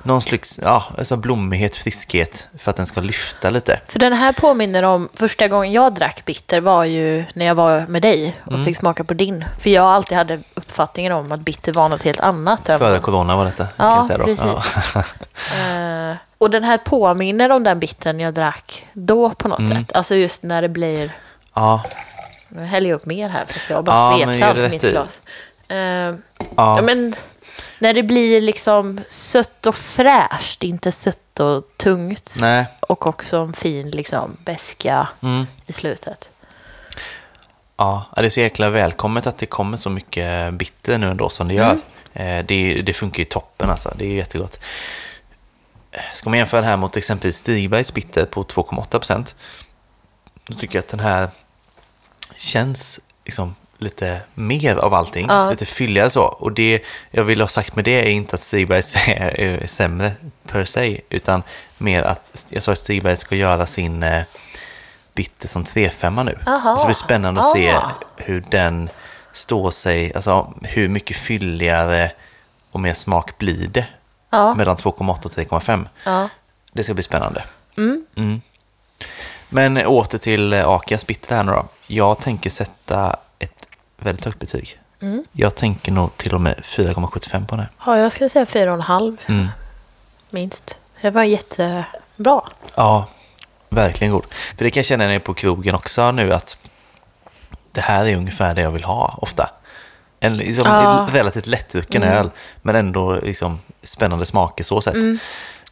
någon 0.05 0.21
slags 0.21 0.61
ja, 0.63 0.85
alltså 0.99 1.17
blommighet, 1.17 1.77
friskhet 1.77 2.49
för 2.59 2.71
att 2.71 2.77
den 2.77 2.87
ska 2.87 3.01
lyfta 3.01 3.51
lite. 3.51 3.81
För 3.89 3.99
den 3.99 4.13
här 4.13 4.33
påminner 4.33 4.83
om, 4.83 5.09
första 5.15 5.49
gången 5.49 5.73
jag 5.73 5.95
drack 5.95 6.25
bitter 6.25 6.61
var 6.61 6.85
ju 6.85 7.25
när 7.35 7.47
jag 7.47 7.55
var 7.55 7.87
med 7.87 8.03
dig 8.03 8.37
och 8.47 8.53
Mm. 8.53 8.65
fick 8.65 8.77
smaka 8.77 9.05
på 9.05 9.15
din. 9.15 9.45
För 9.61 9.71
jag 9.71 9.85
alltid 9.87 10.19
hade 10.19 10.41
uppfattningen 10.55 11.13
om 11.13 11.33
att 11.33 11.41
bitter 11.41 11.73
var 11.73 11.89
något 11.89 12.03
helt 12.03 12.21
annat. 12.21 12.61
Före 12.67 12.99
corona 12.99 13.37
var 13.37 13.45
detta, 13.45 13.67
kan 13.67 13.87
Ja, 13.87 13.97
jag 13.97 14.07
säga 14.07 14.19
då. 14.19 14.25
precis. 14.25 14.95
Eh, 15.61 16.17
och 16.39 16.51
den 16.51 16.65
här 16.65 16.79
påminner 16.79 17.51
om 17.53 17.63
den 17.63 17.81
bitten 17.81 18.21
jag 18.21 18.35
drack 18.35 18.87
då 18.93 19.31
på 19.31 19.49
något 19.49 19.59
Mm. 19.59 19.79
sätt. 19.81 19.97
Alltså 19.97 20.15
just 20.15 20.43
när 20.43 20.63
det 20.63 20.69
blir, 20.69 21.17
ja, 21.55 21.83
nu 22.49 22.63
häller 22.65 22.91
jag 22.91 22.97
upp 22.97 23.07
mer 23.07 23.29
här 23.29 23.45
för 23.45 23.61
att 23.61 23.71
jag 23.71 23.85
bara 23.85 24.19
Ja, 24.19 24.35
gör 24.35 24.47
allt 24.49 24.71
mitt 24.71 24.83
glas. 24.83 25.19
Eh, 25.69 25.77
ja. 25.77 26.15
ja, 26.57 26.81
men 26.83 27.15
när 27.79 27.95
det 27.95 28.03
blir 28.03 28.41
liksom 28.41 29.01
sött 29.09 29.67
och 29.67 29.77
fräscht, 29.77 30.63
inte 30.63 30.93
sött 30.93 31.41
och 31.41 31.65
tungt. 31.77 32.37
Nej, 32.41 32.67
Och 32.81 33.07
också 33.07 33.37
en 33.37 33.53
fin 33.53 33.91
liksom 33.91 34.37
beska 34.45 35.09
mm. 35.23 35.47
i 35.67 35.73
slutet. 35.73 36.31
Ja, 37.77 38.05
det 38.17 38.25
är 38.25 38.31
så 38.31 38.41
jäkla 38.41 38.71
välkommet 38.71 39.27
att 39.27 39.39
det 39.39 39.47
kommer 39.47 39.77
så 39.77 39.91
mycket 39.91 40.55
bitter 40.55 40.99
nu 40.99 41.11
ändå 41.11 41.29
som 41.29 41.49
det 41.49 41.55
gör. 41.55 41.79
Eh, 42.13 42.45
Det, 42.45 42.81
det 42.87 42.93
funkar 42.93 43.19
ju 43.19 43.25
toppen 43.25 43.71
alltså, 43.71 43.95
det 43.99 44.05
är 44.05 44.15
jättegott. 44.15 44.61
Eh, 45.91 46.01
Ska 46.13 46.31
man 46.31 46.39
jämföra 46.39 46.61
det 46.61 46.67
här 46.67 46.77
mot 46.77 46.97
exempelvis 46.97 47.37
Stigbergs 47.37 47.95
bitter 47.95 48.25
på 48.25 48.45
2,8% 48.45 49.35
då 50.47 50.55
tycker 50.55 50.75
jag 50.79 50.83
att 50.83 50.89
den 50.89 51.01
här 51.01 51.29
känns 52.37 53.01
liksom 53.25 53.55
lite 53.85 54.21
mer 54.35 54.77
av 54.77 54.95
allting, 54.95 55.27
Ja. 55.29 55.51
lite 55.51 55.67
fylligare 55.67 56.11
så. 56.11 56.23
Och 56.25 56.53
det 56.53 56.83
jag 57.11 57.25
vill 57.25 57.41
ha 57.41 57.49
sagt 57.49 57.77
med 57.77 57.85
det 57.85 57.91
är 58.07 58.11
inte 58.11 58.35
att 58.37 58.43
Stigbergs 58.43 58.95
är, 59.09 59.67
sämre 59.67 60.13
per 60.47 60.65
se, 60.65 61.01
utan 61.11 61.43
mer 61.79 62.03
att 62.03 62.47
jag 62.51 62.63
sa 62.63 62.73
att 62.73 62.79
Stigberg 62.79 63.17
ska 63.17 63.37
göra 63.37 63.67
sin 63.67 64.03
eh, 64.03 64.23
bitter 65.15 65.49
som 65.49 65.65
3,5 65.65 66.25
nu. 66.25 66.39
Aha. 66.47 66.77
Så 66.77 66.83
det 66.83 66.87
blir 66.87 66.95
spännande 66.95 67.41
att 67.41 67.53
se 67.53 67.77
hur 68.17 68.45
den 68.51 68.91
står 69.33 69.71
sig, 69.71 70.15
alltså 70.15 70.53
hur 70.63 70.89
mycket 70.89 71.17
fylligare 71.17 72.11
och 72.71 72.81
mer 72.81 72.95
smak 72.95 73.39
blir 73.39 73.69
det 73.69 73.87
Ja, 74.31 74.55
mellan 74.55 74.77
2,8 74.77 75.25
och 75.25 75.31
3,5. 75.33 75.87
ja. 76.05 76.29
Det 76.73 76.85
ska 76.85 76.95
bli 76.95 77.03
spännande. 77.03 77.45
Mm. 77.77 78.41
Men 79.49 79.77
åter 79.87 80.19
till 80.19 80.53
eh, 80.53 80.69
Akias 80.69 81.07
bitter 81.07 81.37
här 81.37 81.43
nu 81.43 81.53
då. 81.53 81.65
Jag 81.87 82.19
tänker 82.19 82.51
sätta 82.51 83.17
väldigt 84.05 84.25
högt 84.25 84.39
betyg. 84.39 84.81
Mm. 85.03 85.25
Jag 85.33 85.55
tänker 85.55 85.93
nog 85.93 86.17
till 86.17 86.35
och 86.35 86.41
med 86.41 86.55
4,75 86.63 87.47
på 87.47 87.57
här. 87.57 87.69
ja 87.87 87.99
jag 87.99 88.13
skulle 88.13 88.29
säga 88.31 88.47
fyra 88.47 88.71
och 88.71 88.75
en 88.75 88.81
halv 88.81 89.17
Mm. 89.27 89.49
minst. 90.31 90.79
Det 91.01 91.11
var 91.11 91.23
jättebra. 91.25 91.85
Ja, 92.75 93.07
verkligen 93.69 94.13
god. 94.13 94.25
För 94.57 94.65
det 94.65 94.71
kan 94.71 94.81
jag 94.81 94.87
känna 94.87 95.05
när 95.05 95.11
jag 95.11 95.15
är 95.21 95.25
på 95.25 95.35
krogen 95.35 95.75
också 95.75 96.13
nu 96.13 96.35
att 96.35 96.57
det 97.73 97.81
här 97.81 98.05
är 98.07 98.17
ungefär 98.17 98.55
det 98.55 98.61
jag 98.61 98.71
vill 98.71 98.85
ha 98.85 99.19
ofta. 99.23 99.51
En 100.21 100.37
liksom 100.37 100.65
Ja. 100.67 101.09
relativt 101.13 101.47
lättdrucken 101.47 102.03
öl, 102.03 102.31
men 102.63 102.77
ändå 102.77 103.15
liksom 103.15 103.59
spännande 103.83 104.27
smaker 104.27 104.65
så 104.65 104.81
sett. 104.81 104.95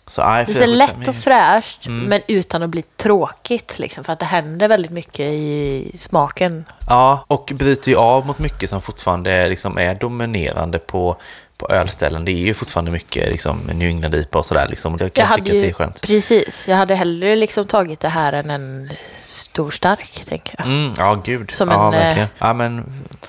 Så, 0.07 0.25
nej, 0.25 0.45
Det 0.49 0.63
är 0.63 0.67
lätt 0.67 1.09
och 1.09 1.15
fräscht, 1.15 1.87
Mm. 1.87 2.05
men 2.05 2.21
utan 2.29 2.63
att 2.63 2.71
bli 2.71 2.83
tråkigt. 2.83 3.79
Liksom, 3.79 4.05
för 4.05 4.13
att 4.13 4.19
det 4.19 4.27
händer 4.27 4.69
väldigt 4.69 4.91
mycket 4.93 5.21
i 5.27 5.93
smaken. 5.99 6.65
Ja, 6.89 7.25
och 7.29 7.53
bryter 7.55 7.91
ju 7.91 7.97
av 7.97 8.27
mot 8.27 8.39
mycket 8.39 8.71
som 8.71 8.83
fortfarande 8.83 9.31
är, 9.33 9.49
liksom, 9.49 9.79
är 9.79 9.95
dominerande 9.95 10.79
på, 10.79 11.17
på 11.63 11.75
ölställen. 11.75 12.25
Det 12.25 12.33
är 12.33 12.37
ju 12.37 12.55
fortfarande 12.55 12.91
mycket 12.91 13.29
liksom, 13.33 13.59
New 13.73 13.89
England-IPA 13.89 14.39
och 14.39 14.47
sådär. 14.47 14.67
Liksom. 14.69 14.97
Jag 15.01 15.13
kan 15.13 15.35
tycka 15.35 15.53
att 15.53 15.61
det 15.63 15.69
är 15.69 15.73
skönt. 15.73 16.01
Precis, 16.03 16.69
jag 16.69 16.77
hade 16.77 16.95
hellre 16.95 17.37
liksom 17.37 17.65
tagit 17.67 18.01
det 18.01 18.09
här 18.09 18.33
än 18.33 18.51
en 18.51 18.91
stor 19.25 19.71
stark, 19.71 20.25
tänker 20.29 20.55
jag. 20.59 20.67
Mm, 20.67 20.93
ja, 20.99 21.15
gud. 21.25 21.51
Som 21.51 21.69
ja, 21.69 21.89
en, 21.89 21.95
eh, 21.95 22.01
verkligen. 22.01 22.29
Ja, 22.39 22.53
men 22.53 22.85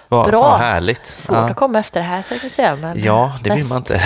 vad 0.07 0.27
bra. 0.29 0.41
vad 0.41 0.59
härligt. 0.59 1.05
Svårt 1.05 1.35
ja. 1.37 1.49
att 1.49 1.55
komma 1.55 1.79
efter 1.79 1.99
det 1.99 2.05
här, 2.05 2.21
så 2.21 2.33
jag 2.43 2.51
säga. 2.51 2.75
Men 2.75 3.03
Ja, 3.03 3.37
det 3.43 3.55
vill 3.55 3.65
man 3.65 3.77
inte. 3.77 4.01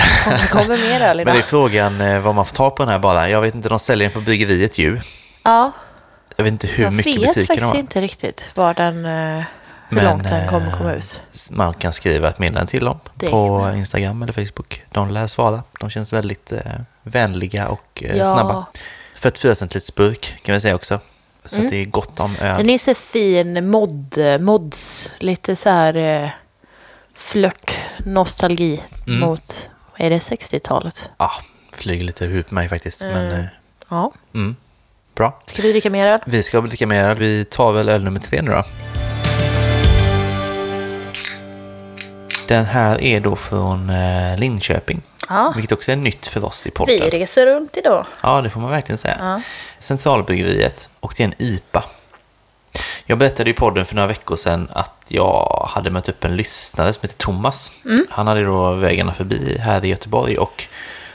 Kommer 0.52 0.90
mer 0.90 1.02
öl 1.02 1.18
Men 1.18 1.22
idag. 1.22 1.36
det 1.36 1.40
är 1.40 1.44
frågan 1.44 2.02
eh, 2.02 2.20
vad 2.20 2.36
man 2.36 2.46
får 2.46 2.56
ta 2.56 2.70
på 2.70 2.84
den 2.84 2.92
här 2.92 3.00
bara. 3.00 3.30
Jag 3.30 3.42
vet 3.42 3.56
inte, 3.56 3.70
de 3.70 3.80
säljer 3.80 4.10
den 4.10 4.14
på 4.14 4.22
bryggeriet 4.22 4.78
ju. 4.78 5.00
Ja, 5.44 5.72
Jag 6.36 6.44
vet 6.44 6.52
inte 6.52 6.68
hur 6.68 6.84
jag 6.84 6.94
mycket 6.94 7.14
vet 7.14 7.22
butiker 7.22 7.40
de 7.42 7.48
faktiskt 7.48 7.72
har. 7.74 7.80
inte 7.80 8.02
riktigt 8.02 8.50
var 8.56 8.74
den, 8.74 9.06
eh, 9.06 9.44
hur 9.90 9.96
Men, 9.96 10.06
långt 10.06 10.24
den 10.28 10.50
kommer 10.50 10.68
eh, 10.68 10.78
komma 10.78 10.94
ut. 10.94 11.22
Man 11.52 11.74
kan 11.74 11.94
skriva 11.94 12.30
ett 12.30 12.40
meddelande 12.40 12.72
till 12.72 12.86
dem 12.86 13.00
Det 13.16 13.30
på. 13.30 13.72
Instagram 13.76 14.24
eller 14.24 14.34
Facebook. 14.34 14.84
De 14.92 15.10
lär 15.10 15.28
svara. 15.28 15.64
De 15.80 15.90
känns 15.90 16.14
väldigt 16.14 16.52
eh, 16.52 16.62
vänliga 17.04 17.68
och 17.68 18.04
eh, 18.06 18.18
Ja. 18.18 18.26
snabba. 18.34 18.66
44 19.16 19.56
centiliters 19.56 19.96
burk 19.96 20.36
kan 20.44 20.54
vi 20.54 20.62
säga 20.62 20.76
också. 20.76 21.00
Så 21.46 21.56
Mm. 21.56 21.66
att 21.68 21.72
det 21.72 21.78
är 21.78 21.86
gott 21.86 22.20
om 22.20 22.36
öl. 22.42 22.58
Den 22.58 22.70
är 22.70 22.78
så 22.78 22.94
fin 22.94 23.70
mod, 23.70 24.18
mods, 24.40 25.10
lite 25.20 25.56
så 25.56 25.70
här 25.70 25.96
eh, 25.96 26.30
flört, 27.16 27.78
nostalgi 27.98 28.82
Mm. 29.08 29.20
mot, 29.20 29.70
är 29.98 30.10
det 30.10 30.20
60-talet? 30.20 31.10
Ja, 31.18 31.32
flyger 31.72 32.06
lite 32.06 32.44
på 32.50 32.56
mig 32.56 32.70
faktiskt. 32.70 33.02
Men 33.02 33.32
eh, 33.32 33.46
Ja, 33.90 34.12
mm, 34.34 34.56
bra. 35.16 35.42
ska 35.46 35.62
du 35.62 35.72
dricka 35.72 35.90
mer 35.90 36.08
öl? 36.08 36.20
Vi 36.26 36.44
ska 36.44 36.62
dricka 36.62 36.88
mer 36.88 37.04
öl. 37.04 37.18
Vi 37.18 37.46
tar 37.46 37.72
väl 37.72 37.90
öl 37.90 38.04
nummer 38.04 38.20
tre 38.20 38.42
nu 38.42 38.52
då. 38.52 38.64
Den 42.48 42.66
här 42.66 43.02
är 43.02 43.20
då 43.20 43.36
från 43.36 43.90
eh, 43.90 44.38
Linköping. 44.38 45.02
Ja, 45.30 45.54
Vilket 45.56 45.72
också 45.72 45.92
är 45.92 45.96
nytt 45.96 46.28
för 46.28 46.46
oss 46.46 46.68
i 46.68 46.70
vi 46.70 46.74
podden. 46.76 47.00
reser 47.00 47.46
runt 47.46 47.78
idag. 47.78 48.06
Ja, 48.24 48.42
det 48.42 48.50
får 48.50 48.60
man 48.60 48.72
verkligen 48.72 48.98
säga. 48.98 49.18
Ja. 49.20 49.42
Centralbryggeriet 49.80 50.90
och 51.00 51.14
det 51.18 51.24
är 51.24 51.28
en 51.28 51.34
IPA. 51.38 51.84
Jag 53.06 53.18
berättade 53.18 53.50
i 53.50 53.54
podden 53.54 53.86
för 53.86 53.96
några 53.96 54.08
veckor 54.08 54.36
sedan 54.36 54.68
att 54.74 55.06
jag 55.08 55.68
hade 55.70 55.90
mött 55.90 56.10
upp 56.10 56.24
en 56.24 56.36
lyssnare 56.36 56.94
som 56.94 57.02
heter 57.02 57.18
Thomas. 57.18 57.72
Han 58.10 58.28
hade 58.28 58.44
då 58.44 58.72
vägarna 58.72 59.14
förbi 59.14 59.58
här 59.58 59.86
i 59.86 59.88
Göteborg 59.88 60.38
och 60.38 60.64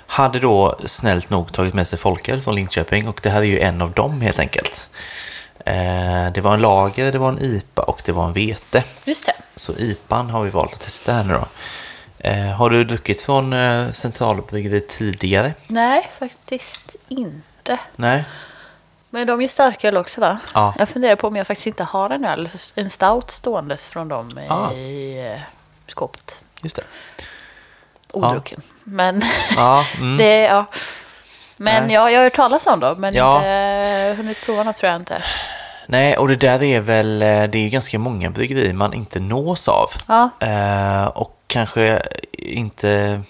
hade 0.07 0.39
då 0.39 0.79
snällt 0.87 1.31
nog 1.31 1.53
tagit 1.53 1.75
med 1.75 1.89
sig 1.89 1.99
folköl 1.99 2.41
från 2.41 2.55
Linköping 2.55 3.09
och 3.09 3.21
det 3.23 3.31
här 3.31 3.41
är 3.41 3.45
ju 3.45 3.61
en 3.61 3.83
av 3.83 3.91
dem 3.93 4.21
helt 4.21 4.39
enkelt. 4.39 4.89
Eh, 5.67 6.33
Det 6.33 6.41
var 6.41 6.55
en 6.55 6.61
lager, 6.61 7.13
det 7.13 7.19
var 7.19 7.29
en 7.29 7.43
IPA 7.43 7.83
och 7.83 8.03
det 8.05 8.13
var 8.13 8.27
en 8.27 8.33
vete. 8.33 8.85
Just 9.05 9.27
det. 9.27 9.33
Så 9.57 9.73
IPAn 9.73 10.31
har 10.31 10.43
vi 10.43 10.51
valt 10.51 10.75
att 10.75 10.81
testa 10.81 11.13
här 11.13 11.25
nu 11.25 11.33
då. 11.35 11.47
Eh, 12.19 12.47
Har 12.51 12.71
du 12.71 12.85
druckit 12.85 13.21
från 13.21 13.53
eh, 13.53 13.93
Centralbryggeriet 13.93 14.89
tidigare? 14.89 15.55
Nej, 15.67 16.11
faktiskt 16.19 16.97
inte. 17.09 17.79
Nej? 17.97 18.25
Men 19.11 19.27
de 19.27 19.41
är 19.41 19.49
starköl 19.49 19.97
också 19.97 20.21
va? 20.21 20.39
Ja. 20.55 20.75
Jag 20.79 20.89
funderar 20.89 21.17
på 21.17 21.27
om 21.27 21.37
jag 21.37 21.47
faktiskt 21.47 21.67
inte 21.67 21.85
har 21.85 22.11
en 22.11 22.25
öl, 22.25 22.49
en 22.75 22.91
stout 22.91 23.31
ståendes 23.31 23.85
från 23.87 24.09
dem 24.09 24.39
i, 24.39 24.47
Ah. 24.51 24.73
i 24.73 25.19
eh, 25.37 25.43
skåpet. 25.87 26.35
Just 26.63 26.77
det. 26.77 26.83
Odrucken. 28.13 28.61
Men 28.85 29.23
Ja, 29.57 29.85
mm. 29.97 30.17
det, 30.17 30.41
ja. 30.41 30.65
Men 31.63 31.85
Nej. 31.87 31.95
ja, 31.95 32.11
jag 32.11 32.19
har 32.19 32.25
hört 32.25 32.37
talas 32.37 32.67
om 32.67 32.81
dem, 32.81 33.01
men 33.01 33.15
Ja. 33.15 33.37
inte 33.37 33.49
eh, 33.49 34.17
hunnit 34.17 34.39
prova 34.47 34.63
något 34.63 34.77
tror 34.77 34.93
jag 34.93 35.01
inte. 35.01 35.23
Nej, 35.87 36.17
och 36.17 36.29
det 36.29 36.37
där 36.37 36.63
är 36.63 36.81
väl, 36.81 37.23
eh, 37.23 37.43
det 37.45 37.59
är 37.59 37.69
ganska 37.69 37.99
många 37.99 38.31
bryggerier 38.31 38.73
man 38.73 38.95
inte 38.95 39.21
nås 39.21 39.69
av. 39.69 39.91
Ja. 40.09 40.31
Eh, 40.41 41.07
och 41.07 41.39
kanske 41.47 42.03
inte, 42.39 43.21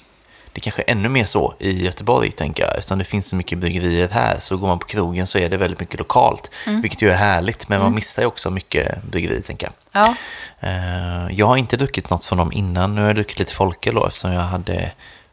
det 0.52 0.60
kanske 0.60 0.82
är 0.82 0.90
ännu 0.92 1.08
mer 1.08 1.24
så 1.24 1.54
i 1.58 1.84
Göteborg 1.84 2.32
tänker 2.32 2.62
jag. 2.62 2.76
Eftersom 2.76 2.98
det 2.98 3.04
finns 3.04 3.28
så 3.28 3.36
mycket 3.36 3.58
bryggerier 3.58 4.08
här 4.08 4.36
så 4.40 4.56
går 4.56 4.66
man 4.68 4.78
på 4.78 4.86
krogen 4.86 5.26
så 5.26 5.38
är 5.38 5.48
det 5.48 5.56
väldigt 5.56 5.80
mycket 5.80 5.98
lokalt. 5.98 6.50
Vilket 6.66 7.02
ju 7.02 7.10
är 7.10 7.16
härligt, 7.16 7.68
men 7.68 7.80
man 7.80 7.94
missar 7.94 8.22
ju 8.22 8.26
också 8.28 8.50
mycket 8.50 9.02
bryggerier 9.02 9.40
tänker 9.40 9.66
jag. 9.92 10.02
Ja. 10.02 10.14
Eh, 10.68 11.32
jag 11.38 11.46
har 11.46 11.56
inte 11.56 11.76
druckit 11.76 12.10
något 12.10 12.24
från 12.24 12.38
dem 12.38 12.52
innan. 12.52 12.94
Nu 12.94 13.00
har 13.00 13.08
jag 13.08 13.16
druckit 13.16 13.38
lite 13.38 13.54
folköl 13.54 13.94
då 13.94 14.06
eftersom 14.06 14.32
jag 14.32 14.40
hade 14.40 14.90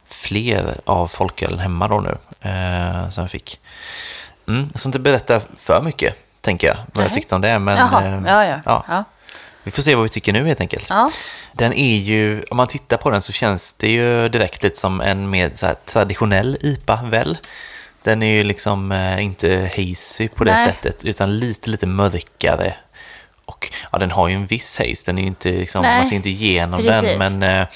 fler 0.10 0.76
av 0.86 1.08
folkölen 1.08 1.60
hemma 1.60 1.88
då 1.88 2.00
nu. 2.00 2.18
Eh, 2.42 3.10
som 3.10 3.22
jag 3.22 3.32
fick. 3.32 3.60
Mm, 4.48 4.70
jag 4.72 4.80
ska 4.80 4.88
inte 4.88 5.00
berätta 5.00 5.42
för 5.60 5.82
mycket, 5.82 6.16
tänker 6.42 6.68
jag, 6.68 6.78
vad 6.94 7.06
jag 7.06 7.14
tyckte 7.14 7.36
om 7.36 7.42
det. 7.42 7.60
Men 7.60 7.78
eh, 7.78 8.32
ja, 8.32 8.46
ja. 8.46 8.62
ja, 8.66 8.86
ja. 8.88 9.04
vi 9.64 9.72
får 9.72 9.82
se 9.82 9.96
vad 9.96 10.04
vi 10.04 10.10
tycker 10.10 10.34
nu 10.34 10.46
helt 10.46 10.62
enkelt. 10.62 10.90
ja. 10.90 11.12
Den 11.54 11.74
är 11.74 11.98
ju, 11.98 12.44
om 12.52 12.58
man 12.58 12.68
tittar 12.68 12.98
på 12.98 13.10
den 13.10 13.22
så 13.22 13.32
känns 13.32 13.74
det 13.74 13.92
ju 13.92 14.30
direkt 14.30 14.64
lite 14.64 14.80
som 14.80 15.02
en 15.02 15.30
mer 15.30 15.52
så 15.54 15.76
traditionell 15.86 16.58
IPA 16.62 17.00
väl. 17.04 17.38
Den 18.04 18.24
är 18.24 18.34
ju 18.34 18.44
liksom 18.44 18.92
eh, 18.92 19.24
inte 19.24 19.72
hazy 19.78 20.28
på 20.28 20.44
det 20.44 20.52
Nej. 20.52 20.68
sättet, 20.68 21.06
utan 21.06 21.40
lite, 21.40 21.70
lite 21.70 21.88
mörkare. 21.88 22.74
Och 23.46 23.72
ja, 23.92 23.98
den 23.98 24.12
har 24.12 24.28
ju 24.28 24.36
en 24.36 24.46
viss 24.46 24.78
haze, 24.78 25.04
den 25.06 25.18
är 25.18 25.22
ju 25.22 25.28
inte 25.28 25.52
liksom, 25.52 25.82
man 25.82 26.06
ser 26.06 26.16
inte 26.16 26.30
igenom 26.30 26.82
precis. 26.82 27.18
den, 27.18 27.40
men 27.40 27.62
eh, 27.62 27.68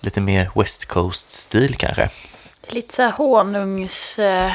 lite 0.00 0.20
mer 0.20 0.50
West 0.54 0.86
Coast-stil 0.86 1.74
kanske. 1.74 2.08
Lite 2.68 2.94
så 2.94 3.02
här 3.02 3.10
honungs 3.12 4.18
eh, 4.18 4.52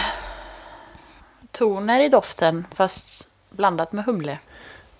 toner 1.51 1.99
i 1.99 2.09
doften, 2.09 2.65
fast 2.75 3.27
blandat 3.49 3.91
med 3.91 4.05
humle. 4.05 4.37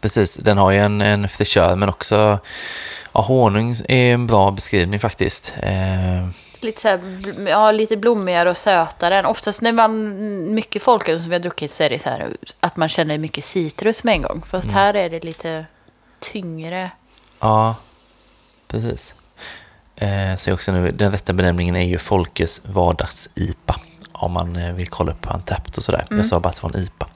Precis, 0.01 0.35
den 0.35 0.57
har 0.57 0.71
ju 0.71 0.77
en, 0.79 1.01
en 1.01 1.29
fräschör, 1.29 1.75
men 1.75 1.89
också 1.89 2.39
ja, 3.13 3.21
honung 3.21 3.75
är 3.87 4.13
en 4.13 4.27
bra 4.27 4.51
beskrivning 4.51 4.99
faktiskt. 4.99 5.53
Eh, 5.61 6.27
Lite, 6.59 6.81
så 6.81 6.87
här, 6.87 7.01
ja, 7.49 7.71
lite 7.71 7.97
blommigare 7.97 8.49
och 8.49 8.57
sötare. 8.57 9.19
än- 9.19 9.25
Oftast 9.25 9.61
när 9.61 9.71
man, 9.71 10.53
mycket 10.53 10.83
folköl 10.83 11.19
som 11.19 11.29
vi 11.29 11.35
har 11.35 11.39
druckit 11.39 11.71
så 11.71 11.83
är 11.83 11.89
det 11.89 11.99
så 11.99 12.09
här 12.09 12.27
att 12.59 12.77
man 12.77 12.89
känner 12.89 13.17
mycket 13.17 13.43
citrus 13.43 14.03
med 14.03 14.13
en 14.15 14.21
gång. 14.21 14.41
Fast 14.49 14.65
Mm. 14.65 14.75
här 14.75 14.93
är 14.93 15.09
det 15.09 15.23
lite 15.23 15.65
tyngre. 16.19 16.91
Ja, 17.39 17.75
precis. 18.67 19.15
Eh, 19.95 20.37
så 20.37 20.53
också 20.53 20.71
nu, 20.71 20.91
den 20.91 21.11
rätta 21.11 21.33
benämningen 21.33 21.75
är 21.75 21.83
ju 21.85 21.97
Folkes 21.97 22.61
vardags-IPA. 22.65 23.75
Om 24.11 24.31
man 24.31 24.55
eh, 24.55 24.73
vill 24.73 24.87
kolla 24.87 25.11
upp 25.11 25.21
på 25.21 25.29
Antapt 25.29 25.77
och 25.77 25.83
sådär. 25.83 26.05
Jag 26.09 26.25
sa 26.25 26.39
bara 26.39 26.49
att 26.49 26.55
det 26.55 26.63
var 26.63 26.69
en 26.75 26.81
IPA. 26.83 27.07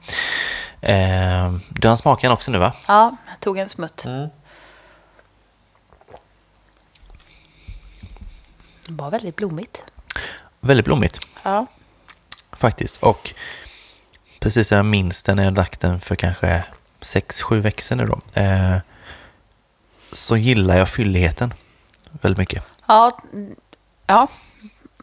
Eh, 0.80 1.54
du 1.68 1.88
har 1.88 1.96
smaken 1.96 2.32
också 2.32 2.50
nu 2.50 2.58
va? 2.58 2.72
Ja, 2.88 3.16
jag 3.26 3.40
tog 3.40 3.58
en 3.58 3.68
smutt. 3.68 3.96
Det 4.06 4.30
var 8.86 9.10
väldigt 9.10 9.36
blommigt. 9.36 9.78
Väldigt 10.60 10.84
blommigt 10.86 11.20
Ja. 11.42 11.66
faktiskt. 12.52 13.02
Och 13.02 13.34
precis 14.40 14.68
som 14.68 14.76
jag 14.76 14.86
minns 14.86 15.22
den 15.22 15.36
när 15.36 15.44
jag 15.44 15.54
drack 15.54 15.80
den 15.80 16.00
för 16.00 16.16
kanske 16.16 16.64
6-7 17.00 17.60
veckor 17.60 17.82
sedan 17.82 17.98
nu 17.98 18.06
då. 18.06 18.40
Eh, 18.40 18.76
så 20.12 20.36
gillar 20.36 20.76
jag 20.78 20.88
fylligheten 20.88 21.54
väldigt 22.20 22.38
mycket. 22.38 22.64
Ja, 22.86 23.18
ja 24.06 24.28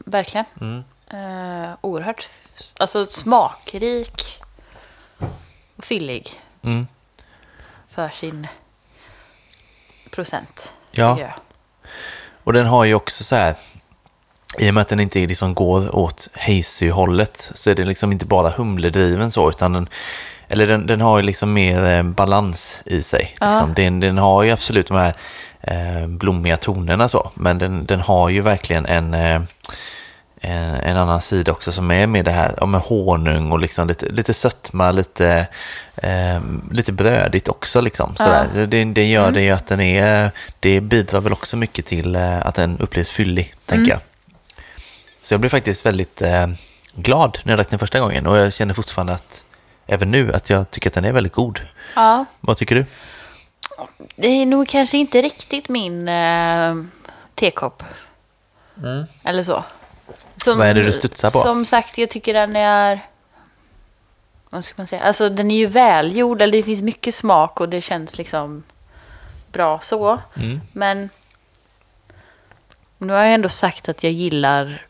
verkligen. 0.05 0.45
Mm. 0.61 0.83
Eh, 1.09 1.69
oerhört. 1.81 2.29
Alltså 2.79 3.05
smakrik 3.05 4.39
och 5.75 5.85
fyllig 5.85 6.41
Mm. 6.61 6.87
för 7.89 8.09
sin 8.09 8.47
procent. 10.11 10.73
Ja. 10.91 11.17
Och 12.43 12.53
den 12.53 12.65
har 12.65 12.83
ju 12.83 12.93
också 12.95 13.23
så 13.23 13.35
här, 13.35 13.55
i 14.59 14.69
och 14.69 14.73
med 14.73 14.81
att 14.81 14.87
den 14.87 14.99
inte 14.99 15.19
liksom 15.19 15.53
går 15.53 15.95
åt 15.95 16.27
hazy-hållet 16.33 17.51
så 17.55 17.69
är 17.69 17.75
den 17.75 17.87
liksom 17.87 18.11
inte 18.11 18.25
bara 18.25 18.49
humledriven 18.49 19.31
så, 19.31 19.49
utan 19.49 19.73
den, 19.73 19.89
eller 20.47 20.67
den, 20.67 20.87
den 20.87 21.01
har 21.01 21.17
ju 21.17 21.23
liksom 21.23 21.53
mer 21.53 21.83
eh, 21.83 22.03
balans 22.03 22.81
i 22.85 23.01
sig. 23.01 23.35
Ja. 23.39 23.49
Liksom. 23.49 23.73
Den, 23.73 23.99
den 23.99 24.17
har 24.17 24.43
ju 24.43 24.51
absolut 24.51 24.87
de 24.87 24.97
här 24.97 25.13
eh, 25.67 26.07
blommiga 26.07 26.57
tonerna 26.57 27.07
så, 27.07 27.31
men 27.33 27.57
den, 27.57 27.85
den 27.85 28.01
har 28.01 28.29
ju 28.29 28.41
verkligen 28.41 28.85
en, 28.85 29.13
eh, 29.13 29.41
en, 30.41 30.75
en 30.75 30.97
annan 30.97 31.21
sida 31.21 31.51
också 31.51 31.71
som 31.71 31.91
är 31.91 32.07
med 32.07 32.25
det 32.25 32.31
här 32.31 32.55
ja, 32.57 32.65
med 32.65 32.81
honung 32.81 33.51
och 33.51 33.59
liksom 33.59 33.87
lite, 33.87 34.09
lite 34.09 34.33
sötma, 34.33 34.91
lite, 34.91 35.47
eh, 35.95 36.41
lite 36.71 36.91
brödigt 36.91 37.49
också. 37.49 37.81
Liksom, 37.81 38.15
sådär. 38.15 38.67
Det, 38.67 38.83
det 38.85 39.05
gör 39.05 39.31
det 39.31 39.41
ju 39.41 39.51
att 39.51 39.67
den 39.67 39.79
är, 39.81 40.31
det 40.59 40.81
bidrar 40.81 41.21
väl 41.21 41.33
också 41.33 41.57
mycket 41.57 41.85
till 41.85 42.15
att 42.15 42.55
den 42.55 42.79
upplevs 42.79 43.11
fyllig, 43.11 43.53
tänker 43.65 43.91
jag. 43.91 43.99
Så 45.21 45.33
jag 45.33 45.41
blev 45.41 45.49
faktiskt 45.49 45.85
väldigt 45.85 46.21
eh, 46.21 46.47
glad 46.95 47.39
när 47.43 47.51
jag 47.51 47.57
drack 47.59 47.69
den 47.69 47.79
första 47.79 47.99
gången 47.99 48.27
och 48.27 48.37
jag 48.37 48.53
känner 48.53 48.73
fortfarande 48.73 49.13
att, 49.13 49.43
även 49.87 50.11
nu, 50.11 50.33
att 50.33 50.49
jag 50.49 50.71
tycker 50.71 50.89
att 50.89 50.93
den 50.93 51.05
är 51.05 51.11
väldigt 51.11 51.33
god. 51.33 51.59
Ja, 51.95 52.25
Vad 52.41 52.57
tycker 52.57 52.75
du? 52.75 52.85
Det 54.15 54.27
är 54.27 54.45
nog 54.45 54.67
kanske 54.67 54.97
inte 54.97 55.21
riktigt 55.21 55.69
min 55.69 56.07
eh, 56.07 56.75
tekopp. 57.35 57.83
Mm. 58.77 59.05
Eller 59.23 59.43
så. 59.43 59.63
som, 60.35 60.57
Vad 60.57 60.67
är 60.67 60.73
det 60.73 60.83
du 60.83 60.91
studsar 60.91 61.29
på? 61.29 61.39
Som 61.39 61.65
sagt, 61.65 61.97
jag 61.97 62.09
tycker 62.09 62.33
den 62.33 62.55
är... 62.55 62.99
Vad 64.49 64.65
ska 64.65 64.73
man 64.77 64.87
säga? 64.87 65.01
Alltså 65.01 65.29
den 65.29 65.51
är 65.51 65.55
ju 65.55 65.67
välgjord, 65.67 66.41
eller 66.41 66.57
det 66.57 66.63
finns 66.63 66.81
mycket 66.81 67.15
smak 67.15 67.59
och 67.59 67.69
det 67.69 67.81
känns 67.81 68.17
liksom 68.17 68.63
bra 69.51 69.79
så. 69.79 70.19
Mm. 70.35 70.61
Men 70.73 71.09
nu 72.97 73.13
har 73.13 73.19
jag 73.19 73.33
ändå 73.33 73.49
sagt 73.49 73.89
att 73.89 74.03
jag 74.03 74.11
gillar 74.11 74.85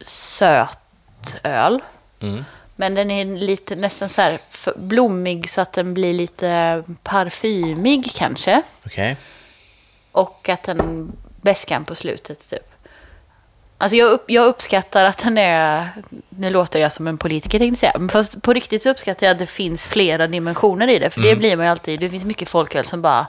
söt 0.00 1.36
öl. 1.42 1.82
Mm. 2.20 2.44
Men 2.76 2.94
den 2.94 3.10
är 3.10 3.24
lite 3.24 3.76
nästan 3.76 4.08
så 4.08 4.20
här 4.20 4.38
blommig 4.76 5.50
så 5.50 5.60
att 5.60 5.72
den 5.72 5.94
blir 5.94 6.14
lite 6.14 6.82
parfymig 7.02 8.12
kanske. 8.14 8.62
Okej. 8.86 9.16
Och 10.12 10.48
att 10.48 10.62
den 10.62 11.12
bäskan 11.42 11.84
på 11.84 11.94
slutet 11.94 12.50
typ. 12.50 12.70
Alltså 13.78 13.96
jag, 13.96 14.12
upp, 14.12 14.24
jag 14.26 14.46
uppskattar 14.46 15.04
att 15.04 15.18
den 15.18 15.38
är, 15.38 15.88
nu 16.28 16.50
låter 16.50 16.80
jag 16.80 16.92
som 16.92 17.06
en 17.06 17.18
politiker 17.18 17.58
tänkte 17.58 17.80
säga, 17.80 17.92
men 17.98 18.08
fast 18.08 18.42
på 18.42 18.52
riktigt 18.52 18.82
så 18.82 18.90
uppskattar 18.90 19.26
jag 19.26 19.32
att 19.32 19.38
det 19.38 19.46
finns 19.46 19.84
flera 19.84 20.26
dimensioner 20.26 20.88
i 20.88 20.98
det. 20.98 21.10
För 21.10 21.20
det 21.20 21.36
blir 21.36 21.56
man 21.56 21.66
ju 21.66 21.70
alltid, 21.70 22.00
det 22.00 22.10
finns 22.10 22.24
mycket 22.24 22.48
folköl 22.48 22.84
som 22.84 23.02
bara 23.02 23.26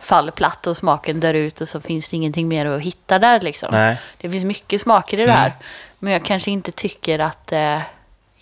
faller 0.00 0.32
platt 0.32 0.66
och 0.66 0.76
smaken 0.76 1.20
dör 1.20 1.34
ut 1.34 1.60
och 1.60 1.68
så 1.68 1.80
finns 1.80 2.08
det 2.08 2.16
ingenting 2.16 2.48
mer 2.48 2.66
att 2.66 2.80
hitta 2.80 3.18
där 3.18 3.40
liksom. 3.40 3.68
Nej. 3.72 4.00
Det 4.18 4.30
finns 4.30 4.44
mycket 4.44 4.80
smaker 4.80 5.20
i 5.20 5.26
det 5.26 5.32
här. 5.32 5.52
Men 5.98 6.12
jag 6.12 6.24
kanske 6.24 6.50
inte 6.50 6.72
tycker 6.72 7.18
att 7.18 7.46
det 7.46 7.82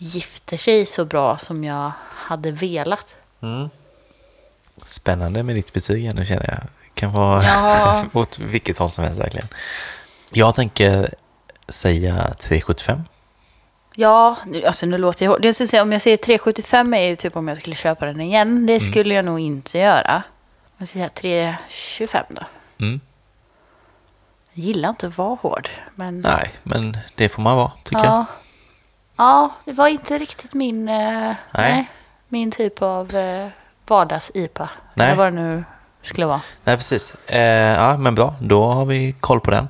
gifter 0.03 0.57
sig 0.57 0.87
så 0.87 1.05
bra 1.05 1.39
som 1.39 1.65
jag 1.65 1.93
hade 2.15 2.53
velat. 2.53 3.17
Spännande 4.85 5.43
med 5.43 5.55
ditt 5.55 5.73
betyg 5.73 6.15
nu 6.15 6.27
känner 6.27 6.49
jag. 6.49 6.61
Kan 6.95 7.13
vara 7.13 7.45
Ja. 7.45 8.05
åt 8.13 8.39
vilket 8.39 8.79
håll 8.79 8.91
som 8.91 9.05
helst 9.05 9.21
verkligen. 9.21 9.49
Jag 10.31 10.55
tänker 10.55 11.15
säga 11.69 12.35
375. 12.41 13.03
Ja, 13.95 14.37
nu- 14.47 14.65
alltså 14.65 14.87
nu 14.87 14.99
låter 14.99 15.25
jag... 15.25 15.43
Det 15.43 15.55
säga, 15.55 15.83
om 15.83 15.93
jag 15.93 16.03
säger 16.03 16.17
375 16.17 16.95
är 16.95 17.01
ju 17.09 17.17
typ 17.17 17.37
om 17.37 17.49
jag 17.49 17.59
skulle 17.59 17.77
köpa 17.77 18.07
den 18.07 18.21
igen. 18.21 18.67
Det 18.67 18.81
skulle 18.81 19.15
jag 19.15 19.25
nog 19.25 19.41
inte 19.41 19.79
göra. 19.79 20.23
Jag 20.79 20.89
säger 20.89 21.09
325 21.09 22.25
då. 22.29 22.43
Mm. 22.81 23.01
Jag 24.53 24.65
gillar 24.65 24.89
inte 24.89 25.07
att 25.07 25.19
vara 25.19 25.39
hård, 25.43 25.69
men... 25.95 26.21
Nej, 26.21 26.51
men 26.63 26.97
det 27.15 27.29
får 27.29 27.43
man 27.43 27.57
vara 27.57 27.73
tycker 27.85 28.05
jag. 28.05 28.25
Ja. 29.21 29.51
det 29.65 29.73
var 29.73 29.89
inte 29.89 30.19
riktigt 30.19 30.55
min, 30.55 30.89
eh, 30.89 31.33
nej. 31.51 31.91
min 32.29 32.51
typ 32.51 32.83
av 32.83 33.15
eh, 33.17 33.49
vardags-IPA. 33.87 34.69
Nej. 34.95 35.07
Eller 35.07 35.17
vad 35.17 35.27
det 35.27 35.41
nu 35.41 35.65
skulle 36.03 36.27
vara. 36.27 36.41
Nej, 36.65 36.77
precis. 36.77 37.15
Eh, 37.27 37.41
ja, 37.81 37.97
men 37.97 38.15
bra. 38.15 38.35
Då 38.41 38.67
har 38.67 38.85
vi 38.85 39.15
koll 39.21 39.41
på 39.41 39.51
den. 39.51 39.69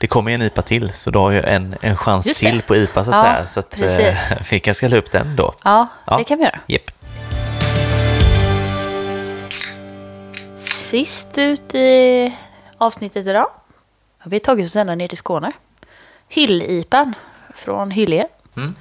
Det 0.00 0.06
kommer 0.06 0.30
ju 0.30 0.34
en 0.34 0.42
IPA 0.42 0.62
till, 0.62 0.92
så 0.92 1.10
då 1.10 1.20
har 1.20 1.32
jag 1.32 1.48
en, 1.48 1.76
en 1.80 1.96
chans 1.96 2.38
till 2.38 2.62
på 2.62 2.76
IPA 2.76 3.04
så 3.04 3.10
att 3.10 3.16
Ja, 3.16 3.22
säga. 3.22 3.46
Så 3.46 3.60
att, 3.60 3.70
precis. 3.70 4.30
eh, 4.30 4.36
vi 4.50 4.60
kanske 4.60 4.74
ska 4.74 4.88
la 4.88 4.96
upp 4.96 5.10
den 5.12 5.36
då. 5.36 5.54
Ja, 5.64 5.86
Ja. 6.06 6.16
det 6.18 6.24
kan 6.24 6.38
vi 6.38 6.44
göra. 6.44 6.58
Japp. 6.66 6.90
Sist 10.56 11.38
ut 11.38 11.74
i 11.74 12.36
avsnittet 12.78 13.26
idag 13.26 13.46
har 14.18 14.30
vi 14.30 14.40
tagit 14.40 14.66
oss 14.66 14.76
ända 14.76 14.94
ner 14.94 15.08
till 15.08 15.18
Skåne. 15.18 15.52
Hyll-IPan 16.28 17.12
från 17.54 17.90
Hyllie. 17.90 18.26
Mm. 18.56 18.74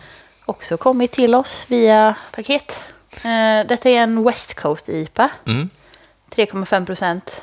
Också 0.46 0.78
kommit 0.78 1.12
till 1.12 1.36
oss 1.36 1.66
via 1.68 2.16
paket. 2.32 2.84
Eh, 3.16 3.68
Detta 3.68 3.90
är 3.90 3.98
en 4.04 4.24
West 4.24 4.54
Coast 4.54 4.90
IPA. 4.90 5.30
Mm. 5.48 5.70
3,5 6.36 6.86
procent. 6.86 7.42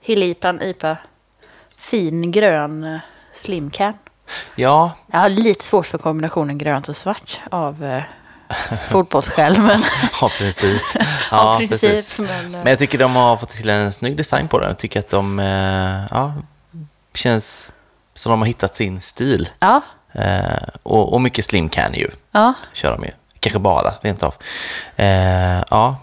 Hyll-IPan 0.00 0.62
IPA. 0.62 0.96
Fin 1.76 2.32
grön 2.32 2.84
eh, 2.84 2.98
slim 3.34 3.70
can. 3.70 3.94
Ja, 4.54 4.92
Jag 5.06 5.18
har 5.18 5.28
lite 5.28 5.64
svårt 5.64 5.86
för 5.86 5.98
kombinationen 5.98 6.58
grönt 6.58 6.88
och 6.88 6.96
svart 6.96 7.40
av 7.50 7.84
eh, 7.84 8.02
fotbollsskäl. 8.88 9.60
Men 9.60 9.82
av 10.20 10.28
princip. 10.28 10.82
princip. 11.58 11.80
precis. 11.80 12.18
Men, 12.18 12.50
Men 12.50 12.66
jag 12.66 12.78
tycker 12.78 12.98
de 12.98 13.16
har 13.16 13.36
fått 13.36 13.50
till 13.50 13.70
en 13.70 13.92
snygg 13.92 14.16
design 14.16 14.48
på 14.48 14.58
den. 14.58 14.68
Jag 14.68 14.78
tycker 14.78 15.00
att 15.00 15.08
de 15.10 15.38
ja, 16.10 16.32
känns 17.14 17.70
som 18.14 18.30
de 18.30 18.38
har 18.40 18.46
hittat 18.46 18.76
sin 18.76 19.00
stil. 19.02 19.48
ja, 19.58 19.80
Eh, 20.18 20.68
och, 20.82 21.12
och 21.12 21.20
mycket 21.20 21.44
slim 21.44 21.68
can 21.68 21.94
ju, 21.94 22.10
ja, 22.32 22.52
kör 22.72 22.90
de 22.96 23.04
ju. 23.04 23.10
Kanske 23.40 23.58
bara, 23.58 23.94
rent 24.02 24.22
av. 24.22 24.34
Eh, 24.96 25.62
ja, 25.70 25.96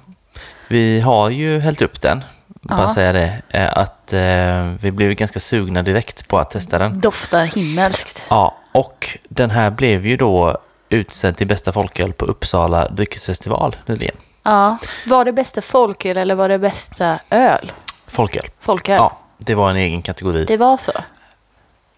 vi 0.67 1.01
har 1.01 1.29
ju 1.29 1.59
hällt 1.59 1.81
upp 1.81 2.01
den, 2.01 2.23
bara 2.47 2.81
Ja. 2.81 2.93
säga 2.93 3.11
det. 3.13 3.41
Eh, 3.49 3.77
att 3.77 4.13
eh, 4.13 4.65
vi 4.81 4.91
blev 4.91 5.13
ganska 5.13 5.39
sugna 5.39 5.81
direkt 5.81 6.27
på 6.27 6.37
att 6.39 6.49
testa 6.49 6.77
den. 6.79 6.99
doftar 6.99 7.45
himmelskt. 7.45 8.23
Ja, 8.29 8.55
och 8.71 9.17
den 9.29 9.51
här 9.51 9.71
blev 9.71 10.07
ju 10.07 10.17
då 10.17 10.57
utsedd 10.89 11.37
till 11.37 11.47
bästa 11.47 11.71
folköl 11.71 12.13
på 12.13 12.25
Uppsala 12.25 12.89
dryckesfestival 12.89 13.75
nyligen. 13.85 14.15
Ja. 14.43 14.77
Var 15.07 15.25
det 15.25 15.31
bästa 15.33 15.61
folköl 15.61 16.17
eller 16.17 16.35
var 16.35 16.49
det 16.49 16.59
bästa 16.59 17.19
öl? 17.29 17.71
Folköl. 18.07 18.47
Folköl. 18.59 18.95
Ja, 18.95 19.17
det 19.37 19.55
var 19.55 19.69
en 19.69 19.75
egen 19.75 20.01
kategori. 20.01 20.45
Det 20.45 20.57
var 20.57 20.77
så. 20.77 20.91
Är 20.91 21.03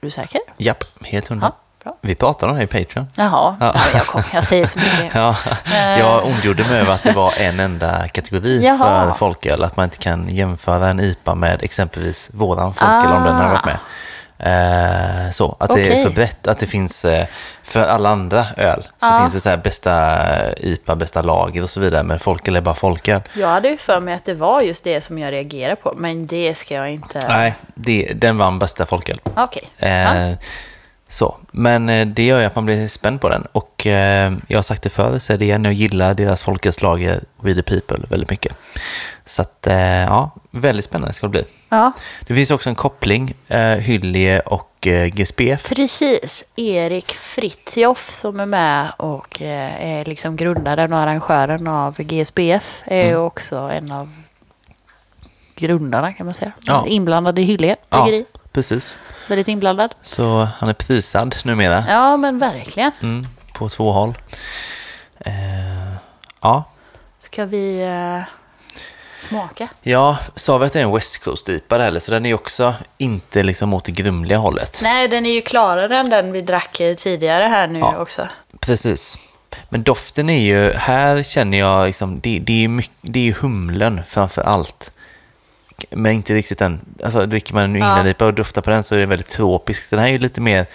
du 0.02 0.10
säker? 0.10 0.42
Japp, 0.58 0.84
helt 1.04 1.28
hundra. 1.28 1.46
Ja, 1.48 1.56
bra. 1.86 1.96
Vi 2.02 2.16
pratade 2.16 2.52
om 2.52 2.58
det 2.58 2.64
i 2.64 2.68
Patreon. 2.68 3.08
Jaha, 3.16 3.56
Ja. 3.60 3.74
ja. 3.76 3.82
jag, 3.94 4.06
kom, 4.08 4.22
jag 4.34 4.44
säger 4.44 4.66
så 4.68 4.80
mycket. 4.80 5.16
Ja, 5.16 5.36
jag 6.00 6.26
ondgjorde 6.26 6.64
mig 6.64 6.80
över 6.80 6.94
att 6.94 7.04
det 7.04 7.12
var 7.12 7.34
en 7.40 7.60
enda 7.60 8.08
kategori 8.08 8.64
Jaha. 8.66 8.78
för 9.10 9.18
folköl. 9.18 9.64
Att 9.64 9.78
man 9.78 9.84
inte 9.84 9.98
kan 9.98 10.28
jämföra 10.30 10.90
en 10.90 11.00
IPA 11.00 11.36
med 11.36 11.64
exempelvis 11.64 12.30
våran 12.34 12.74
folköl 12.74 13.12
om 13.14 13.24
den 13.24 13.36
har 13.36 13.50
varit 13.50 13.66
med. 13.66 13.78
Eh, 14.40 15.32
så, 15.32 15.56
att 15.60 15.70
det 15.76 15.88
är 16.00 16.06
för 16.06 16.12
brett. 16.16 16.48
Att 16.48 16.60
det 16.60 16.68
finns 16.68 17.06
eh, 17.06 17.26
för 17.64 17.88
alla 17.88 18.10
andra 18.10 18.46
öl 18.58 18.84
så 18.84 19.06
Ja. 19.06 19.20
finns 19.22 19.34
det 19.34 19.40
så 19.40 19.50
här 19.50 19.58
bästa 19.58 20.22
IPA, 20.58 20.96
bästa 20.96 21.22
lager 21.22 21.64
och 21.64 21.70
så 21.70 21.80
vidare. 21.80 22.04
Men 22.04 22.20
folköl 22.20 22.56
är 22.56 22.62
bara 22.62 22.76
folköl. 22.76 23.22
Jag 23.34 23.48
hade 23.48 23.68
ju 23.70 23.78
för 23.78 24.00
mig 24.00 24.14
att 24.14 24.26
det 24.26 24.34
var 24.34 24.62
just 24.62 24.84
det 24.84 25.02
som 25.02 25.18
jag 25.20 25.32
reagerade 25.32 25.76
på. 25.76 25.94
Men 25.98 26.28
det 26.28 26.56
ska 26.58 26.74
jag 26.76 26.92
inte... 26.92 27.20
Nej, 27.28 27.56
det, 27.76 28.12
den 28.16 28.38
vann 28.38 28.60
bästa 28.60 28.86
folköl. 28.86 29.20
Okej. 29.36 29.70
Eh, 29.78 29.90
Ja. 30.30 30.36
Så, 31.08 31.36
men 31.52 31.90
eh, 31.90 32.08
det 32.08 32.24
gör 32.26 32.40
ju 32.40 32.46
att 32.46 32.56
man 32.56 32.66
blir 32.66 32.88
spänd 32.88 33.22
på 33.22 33.30
den. 33.30 33.48
Och 33.52 33.88
eh, 33.88 34.34
jag 34.48 34.58
har 34.58 34.64
sagt 34.64 34.84
det 34.84 34.90
förr, 34.90 35.18
så 35.20 35.34
är 35.34 35.38
det 35.38 35.46
igen, 35.46 35.64
jag 35.64 35.74
gillar 35.74 36.14
deras 36.14 36.44
folkölslager 36.44 37.24
We 37.42 37.54
the 37.54 37.62
People 37.64 37.98
väldigt 38.10 38.30
mycket. 38.30 38.54
Så 39.26 39.42
att, 39.42 39.68
eh, 39.68 39.76
ja, 40.04 40.32
väldigt 40.52 40.86
spännande 40.86 41.14
ska 41.14 41.26
det 41.28 41.32
bli. 41.32 41.44
Ja, 41.70 41.92
Det 42.28 42.36
finns 42.36 42.52
också 42.52 42.70
en 42.70 42.76
koppling, 42.76 43.34
eh, 43.48 43.60
Hyllie 43.62 44.40
och 44.40 44.88
eh, 44.88 45.06
GSPF. 45.08 45.70
precis. 45.70 46.44
Erik 46.56 47.12
Fritjof 47.12 48.10
som 48.12 48.40
är 48.40 48.46
med 48.46 48.88
och 48.98 49.42
är 49.42 50.06
liksom 50.06 50.36
grundaren 50.36 50.94
och 50.94 51.00
arrangören 51.00 51.68
av 51.68 51.96
GSBF 52.02 52.82
är 52.86 53.10
Mm. 53.10 53.22
också 53.22 53.56
en 53.58 53.92
av 53.92 54.14
grundarna 55.56 56.14
kan 56.14 56.26
man 56.26 56.36
säga. 56.36 56.52
Ja. 56.66 56.86
Inblandad 56.88 57.40
i 57.40 57.42
Hyllie 57.44 57.76
Ja, 57.90 58.04
bryggeri. 58.04 58.26
Precis. 58.56 58.98
Väldigt 59.28 59.48
inblandad. 59.48 59.96
Så 60.02 60.48
han 60.58 60.70
är 60.70 60.74
prisad 60.74 61.36
numera 61.46 61.84
Ja, 61.88 62.18
men 62.18 62.40
verkligen. 62.40 62.92
mm, 63.02 63.28
på 63.54 63.70
två 63.70 63.92
håll. 63.92 64.18
Eh, 65.20 65.34
ja, 66.42 66.64
Ska 67.20 67.46
vi 67.46 67.82
eh, 67.84 68.22
smaka? 69.28 69.68
Ja, 69.82 70.18
sa 70.36 70.58
vi 70.58 70.66
att 70.66 70.74
det 70.74 70.80
är 70.80 70.84
en 70.84 70.92
West 70.96 71.24
Coast-IPA 71.24 71.78
heller, 71.80 72.00
så 72.00 72.12
den 72.12 72.26
är 72.26 72.34
också 72.34 72.74
inte 72.98 73.44
liksom 73.44 73.74
åt 73.74 73.84
det 73.86 73.92
grumliga 73.92 74.38
hållet. 74.38 74.80
Nej, 74.84 75.08
den 75.08 75.26
är 75.26 75.32
ju 75.32 75.42
klarare 75.42 75.98
än 75.98 76.10
den 76.10 76.32
vi 76.32 76.42
drack 76.42 76.82
tidigare 76.98 77.44
här 77.44 77.68
nu 77.68 77.80
Ja. 77.80 77.98
också. 77.98 78.28
Precis. 78.60 79.18
Men 79.70 79.84
doften 79.84 80.30
är 80.30 80.40
ju, 80.40 80.74
här 80.74 81.24
känner 81.24 81.58
jag 81.58 81.86
liksom, 81.88 82.20
det, 82.20 82.40
det, 82.40 82.64
är, 82.64 82.68
mycket, 82.68 82.92
det 83.02 83.30
är 83.30 83.34
humlen 83.34 84.02
framför 84.08 84.42
allt. 84.42 84.92
Men 85.90 86.12
inte 86.12 86.34
riktigt 86.34 86.58
den, 86.60 86.80
alltså 87.04 87.26
dricker 87.26 87.54
man 87.54 87.64
en 87.64 87.74
New 87.74 88.14
Ja. 88.20 88.26
Och 88.26 88.34
doftar 88.34 88.62
på 88.62 88.70
den 88.70 88.84
så 88.84 88.96
är 88.96 89.00
det 89.00 89.06
väldigt 89.06 89.28
tropisk. 89.28 89.90
Den 89.90 90.00
här 90.00 90.08
är 90.08 90.12
ju 90.12 90.18
lite 90.18 90.42
mer, 90.42 90.66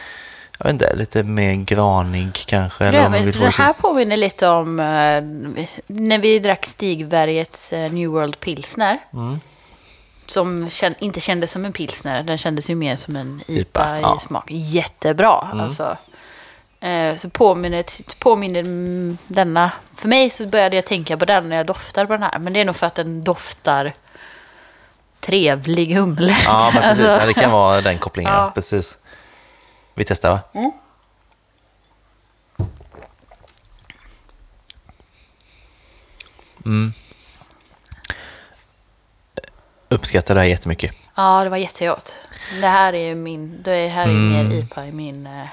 jag 0.58 0.64
vet 0.64 0.72
inte, 0.72 0.96
lite 0.96 1.22
mer 1.22 1.54
granig 1.54 2.32
kanske. 2.46 2.84
Eller 2.84 3.08
men 3.08 3.24
vill 3.24 3.40
det 3.40 3.48
här 3.48 3.72
påminner 3.72 4.16
lite 4.16 4.48
om 4.48 4.80
eh, 4.80 4.84
när 5.86 6.18
vi 6.18 6.38
drack 6.38 6.66
Stigbergets 6.66 7.72
eh, 7.72 7.92
New 7.92 8.10
World 8.10 8.40
Pilsner. 8.40 8.98
Mm. 9.12 9.40
Som 10.26 10.70
inte 10.98 11.20
kändes 11.20 11.52
som 11.52 11.64
en 11.64 11.72
pilsner, 11.72 12.22
den 12.22 12.38
kändes 12.38 12.70
ju 12.70 12.74
mer 12.74 12.96
som 12.96 13.16
en 13.16 13.40
IPA, 13.46 13.60
IPA, 13.60 13.98
i 13.98 14.00
ja. 14.02 14.18
smak. 14.18 14.44
Jättebra. 14.50 15.48
Mm. 15.52 15.64
Alltså. 15.64 15.96
Eh, 16.80 17.16
så 17.16 17.30
påminner, 17.30 17.84
påminner 18.18 18.62
denna, 19.26 19.72
för 19.96 20.08
mig 20.08 20.30
så 20.30 20.46
började 20.46 20.76
jag 20.76 20.86
tänka 20.86 21.16
på 21.16 21.24
den 21.24 21.48
när 21.48 21.56
jag 21.56 21.66
doftar 21.66 22.06
på 22.06 22.12
den 22.12 22.22
här. 22.22 22.38
Men 22.38 22.52
det 22.52 22.60
är 22.60 22.64
nog 22.64 22.76
för 22.76 22.86
att 22.86 22.94
den 22.94 23.24
doftar 23.24 23.92
trevlig 25.20 25.94
humle. 25.94 26.36
Ja, 26.44 26.70
men 26.74 26.82
precis. 26.82 27.04
Alltså, 27.04 27.18
Ja, 27.20 27.26
det 27.26 27.34
kan 27.34 27.50
vara 27.50 27.80
den 27.80 27.98
kopplingen. 27.98 28.32
Ja. 28.32 28.50
Precis. 28.54 28.96
Vi 29.94 30.04
testar 30.04 30.30
va? 30.30 30.40
Mm. 30.54 30.72
Mm. 36.64 36.92
Uppskattar 39.88 40.34
det 40.34 40.40
här 40.40 40.48
jättemycket. 40.48 40.94
Ja, 41.14 41.44
det 41.44 41.50
var 41.50 41.56
jättegott. 41.56 42.14
Det 42.60 42.66
här 42.68 42.92
är 42.92 43.06
ju 43.08 43.14
min, 43.14 43.62
det 43.62 43.88
här 43.88 44.02
är 44.04 44.10
Mm. 44.10 44.48
mer 44.48 44.56
IPA 44.58 44.86
i 44.86 44.92
min... 44.92 45.26
eh, 45.26 45.46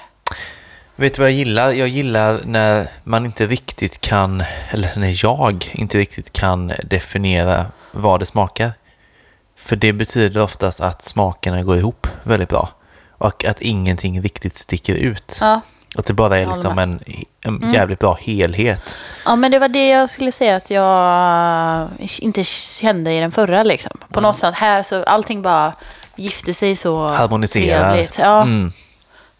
Vet 0.96 1.14
du 1.14 1.22
vad 1.22 1.30
jag 1.32 1.38
gillar? 1.38 1.72
Jag 1.72 1.88
gillar 1.88 2.40
när 2.46 2.88
man 3.04 3.26
inte 3.26 3.46
riktigt 3.46 4.02
kan, 4.02 4.44
eller 4.72 4.92
när 4.96 5.24
jag 5.24 5.72
inte 5.74 5.98
riktigt 5.98 6.34
kan 6.34 6.74
definiera 6.84 7.66
vad 7.92 8.20
det 8.20 8.26
smakar. 8.26 8.72
För 9.68 9.76
det 9.76 9.94
betyder 9.94 10.42
oftast 10.42 10.82
att 10.82 11.02
smakerna 11.02 11.64
går 11.64 11.78
ihop 11.78 12.08
väldigt 12.24 12.50
bra. 12.50 12.70
Och 13.12 13.46
att 13.46 13.62
ingenting 13.62 14.22
riktigt 14.22 14.58
sticker 14.58 14.96
ut. 14.96 15.38
Ja. 15.42 15.62
Att 15.96 16.06
det 16.06 16.14
bara 16.14 16.38
är 16.40 16.46
liksom 16.46 16.80
en, 16.80 17.00
en 17.42 17.72
jävligt 17.74 18.00
bra 18.00 18.18
helhet. 18.22 18.98
ja, 19.26 19.36
men 19.36 19.52
det 19.52 19.60
var 19.60 19.68
det 19.68 19.88
jag 19.88 20.10
skulle 20.10 20.32
säga 20.32 20.56
att 20.56 20.70
jag 20.70 21.90
inte 22.20 22.44
kände 22.44 23.14
i 23.14 23.20
den 23.20 23.32
förra. 23.32 23.64
Liksom. 23.64 23.92
På 24.10 24.22
något 24.22 24.36
sätt 24.36 24.56
här 24.56 24.84
så 24.84 25.04
allting 25.04 25.42
bara 25.42 25.74
gifte 26.16 26.54
sig 26.54 26.76
så 26.76 27.08
Harmoniserar. 27.08 27.92
trevligt. 27.94 28.18
Ja, 28.20 28.42
Mm. 28.42 28.72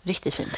riktigt 0.04 0.34
fint. 0.36 0.58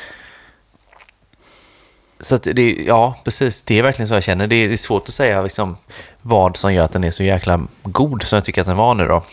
Så 2.19 2.35
att 2.35 2.43
det, 2.43 2.71
ja, 2.87 3.15
precis. 3.23 3.61
Det 3.61 3.79
är 3.79 3.83
verkligen 3.83 4.07
så 4.09 4.13
jag 4.13 4.23
känner. 4.23 4.47
Det 4.47 4.55
är, 4.55 4.67
det 4.67 4.73
är 4.73 4.77
svårt 4.77 5.07
att 5.07 5.13
säga 5.13 5.41
liksom, 5.41 5.77
vad 6.21 6.57
som 6.57 6.73
gör 6.73 6.85
att 6.85 6.91
den 6.91 7.03
är 7.03 7.11
så 7.11 7.23
jäkla 7.23 7.59
god 7.83 8.23
som 8.23 8.35
jag 8.35 8.45
tycker 8.45 8.61
att 8.61 8.67
den 8.67 8.77
var 8.77 8.93
nu 8.95 9.07
då. 9.07 9.23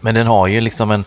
Men 0.00 0.14
den 0.14 0.26
har 0.26 0.46
ju 0.46 0.60
liksom 0.60 0.90
en, 0.90 1.04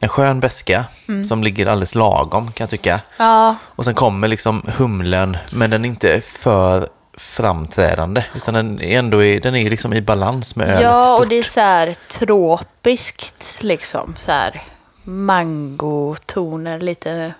en 0.00 0.08
skön 0.08 0.40
beska 0.40 0.84
som 1.28 1.42
ligger 1.42 1.66
alldeles 1.66 1.94
lagom 1.94 2.52
kan 2.52 2.64
jag 2.64 2.70
tycka. 2.70 3.00
Ja, 3.16 3.56
Och 3.66 3.84
sen 3.84 3.94
kommer 3.94 4.28
liksom 4.28 4.62
humlen, 4.76 5.36
men 5.50 5.70
den 5.70 5.84
är 5.84 5.88
inte 5.88 6.20
för 6.20 6.88
framträdande. 7.16 8.24
Utan 8.34 8.54
den 8.54 8.80
är 8.80 8.98
ändå 8.98 9.22
i, 9.24 9.40
den 9.40 9.56
är 9.56 9.70
liksom 9.70 9.92
i 9.94 10.02
balans 10.02 10.56
med 10.56 10.68
ölet 10.68 10.82
ja 10.82 11.06
stort. 11.06 11.20
och 11.20 11.28
det 11.28 11.34
är 11.38 11.42
så 11.42 11.60
här 11.60 11.94
tropiskt 12.10 13.58
liksom. 13.62 14.14
Så 14.18 14.32
här 14.32 14.62
mangotoner 15.04 16.80
lite. 16.80 17.34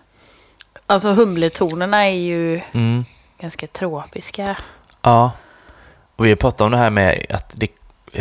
Alltså 0.86 1.12
humletonerna 1.12 2.06
är 2.06 2.10
ju 2.16 2.60
Mm. 2.72 3.04
ganska 3.40 3.66
tropiska. 3.66 4.56
Ja. 5.02 5.30
Och 6.16 6.24
vi 6.24 6.28
har 6.28 6.36
pratat 6.36 6.60
om 6.60 6.70
det 6.70 6.78
här 6.78 6.90
med 6.90 7.26
att 7.30 7.54
det, 7.56 7.68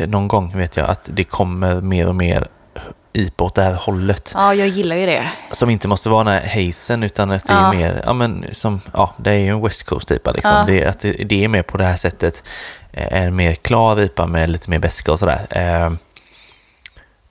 någon 0.07 0.27
gång 0.27 0.57
vet 0.57 0.77
jag, 0.77 0.89
att 0.89 1.09
det 1.13 1.23
kommer 1.23 1.81
mer 1.81 2.07
och 2.07 2.15
mer 2.15 2.47
IPA 3.13 3.43
åt 3.43 3.55
det 3.55 3.61
här 3.63 3.73
hållet. 3.73 4.31
Ja, 4.35 4.53
jag 4.53 4.67
gillar 4.67 4.95
ju 4.95 5.05
det. 5.05 5.29
Som 5.51 5.69
inte 5.69 5.87
måste 5.87 6.09
vara 6.09 6.23
den 6.23 6.33
här 6.33 6.65
hazen 6.65 7.03
utan 7.03 7.31
att 7.31 7.47
det 7.47 7.53
Ja. 7.53 7.73
är 7.73 7.77
mer, 7.77 8.01
ja 8.05 8.13
men 8.13 8.45
som, 8.51 8.81
ja 8.93 9.13
det 9.17 9.31
är 9.31 9.35
ju 9.37 9.47
en 9.47 9.61
West 9.61 9.83
Coast 9.83 10.11
IPA 10.11 10.31
liksom. 10.31 10.51
Ja. 10.51 10.63
Det, 10.67 10.85
att 10.85 10.99
det, 10.99 11.11
det 11.11 11.43
är 11.43 11.47
mer 11.47 11.63
på 11.63 11.77
det 11.77 11.85
här 11.85 11.95
sättet, 11.97 12.43
eh, 12.91 13.21
en 13.23 13.35
mer 13.35 13.53
klar 13.55 13.99
IPA 14.01 14.25
med 14.25 14.49
lite 14.49 14.69
mer 14.69 14.79
beska 14.79 15.11
och 15.11 15.19
sådär. 15.19 15.47
Eh, 15.49 15.91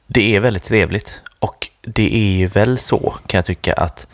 Det 0.07 0.36
är 0.36 0.40
väldigt 0.40 0.65
trevligt 0.65 1.20
och 1.39 1.69
det 1.82 2.15
är 2.16 2.36
ju 2.39 2.47
väl 2.47 2.78
så 2.78 3.15
kan 3.27 3.39
jag 3.39 3.44
tycka 3.44 3.73
att 3.73 4.07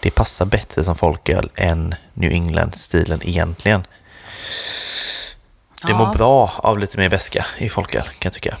det 0.00 0.10
passar 0.10 0.46
bättre 0.46 0.84
som 0.84 0.96
folköl 0.96 1.50
än 1.54 1.94
New 2.14 2.32
England-stilen 2.32 3.20
egentligen. 3.24 3.86
Det 5.82 5.90
Ja. 5.90 5.98
mår 5.98 6.14
bra 6.14 6.52
av 6.56 6.78
lite 6.78 6.98
mer 6.98 7.08
beska 7.08 7.46
i 7.58 7.68
folköl 7.68 8.02
kan 8.02 8.12
jag 8.20 8.32
tycka. 8.32 8.56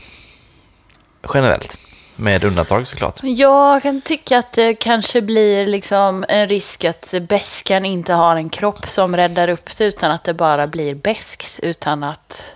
Generellt. 1.34 1.78
Med 2.16 2.44
undantag 2.44 2.86
såklart. 2.86 3.20
Jag 3.22 3.82
kan 3.82 4.00
tycka 4.00 4.38
att 4.38 4.52
det 4.52 4.74
kanske 4.74 5.22
blir 5.22 5.66
liksom 5.66 6.24
en 6.28 6.48
risk 6.48 6.84
att 6.84 7.14
bäskan 7.28 7.84
inte 7.84 8.12
har 8.12 8.36
en 8.36 8.48
kropp 8.50 8.88
som 8.88 9.16
räddar 9.16 9.48
upp 9.48 9.76
det 9.78 9.84
utan 9.84 10.10
att 10.10 10.24
det 10.24 10.34
bara 10.34 10.66
blir 10.66 10.94
bäskt 10.94 11.60
utan 11.62 12.02
att... 12.04 12.54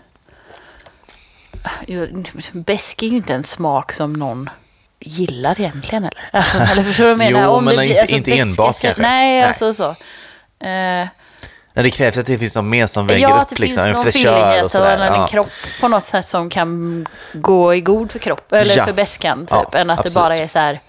Bäsk 2.52 3.02
är 3.02 3.06
ju 3.06 3.16
inte 3.16 3.34
en 3.34 3.44
smak 3.44 3.92
som 3.92 4.12
någon 4.12 4.50
gillar 5.00 5.60
egentligen 5.60 6.04
eller? 6.04 6.28
Alltså, 6.32 6.58
eller 6.58 6.82
förstår 6.82 7.04
du 7.04 7.14
vad 7.14 7.24
jag 7.24 7.32
menar? 7.32 7.44
Jo, 7.48 7.50
Om 7.50 7.64
men 7.64 7.76
det 7.76 7.86
inte- 7.86 8.00
alltså, 8.00 8.16
inte 8.16 8.38
enbart 8.38 8.80
kanske. 8.80 9.02
Nej, 9.02 9.40
Nej. 9.40 9.42
alltså 9.48 9.74
så. 9.74 9.88
Eh, 10.66 11.08
Nej, 11.76 11.82
det 11.84 11.90
krävs 11.90 12.18
att 12.18 12.26
det 12.26 12.38
finns 12.38 12.56
något 12.56 12.64
mer 12.64 12.86
som 12.86 13.06
väger 13.06 13.28
ja, 13.28 13.46
upp 13.50 13.58
liksom, 13.58 13.82
en 13.84 13.92
någon 13.92 14.04
fräschör 14.04 14.36
fyllighet 14.36 14.64
och 14.64 14.70
sådär. 14.70 14.96
en 14.96 15.14
Ja. 15.14 15.26
kropp 15.26 15.50
på 15.80 15.88
något 15.88 16.04
sätt 16.04 16.28
som 16.28 16.50
kan 16.50 17.06
gå 17.32 17.74
i 17.74 17.80
god 17.80 18.12
för 18.12 18.18
kropp 18.18 18.52
eller 18.52 18.76
Ja. 18.76 18.84
för 18.84 18.92
bäskan 18.92 19.38
typ. 19.40 19.50
Ja, 19.50 19.78
än 19.78 19.90
att 19.90 19.98
absolut. 19.98 20.14
det 20.14 20.20
bara 20.20 20.36
är 20.36 20.46
så 20.46 20.58
här 20.58 20.80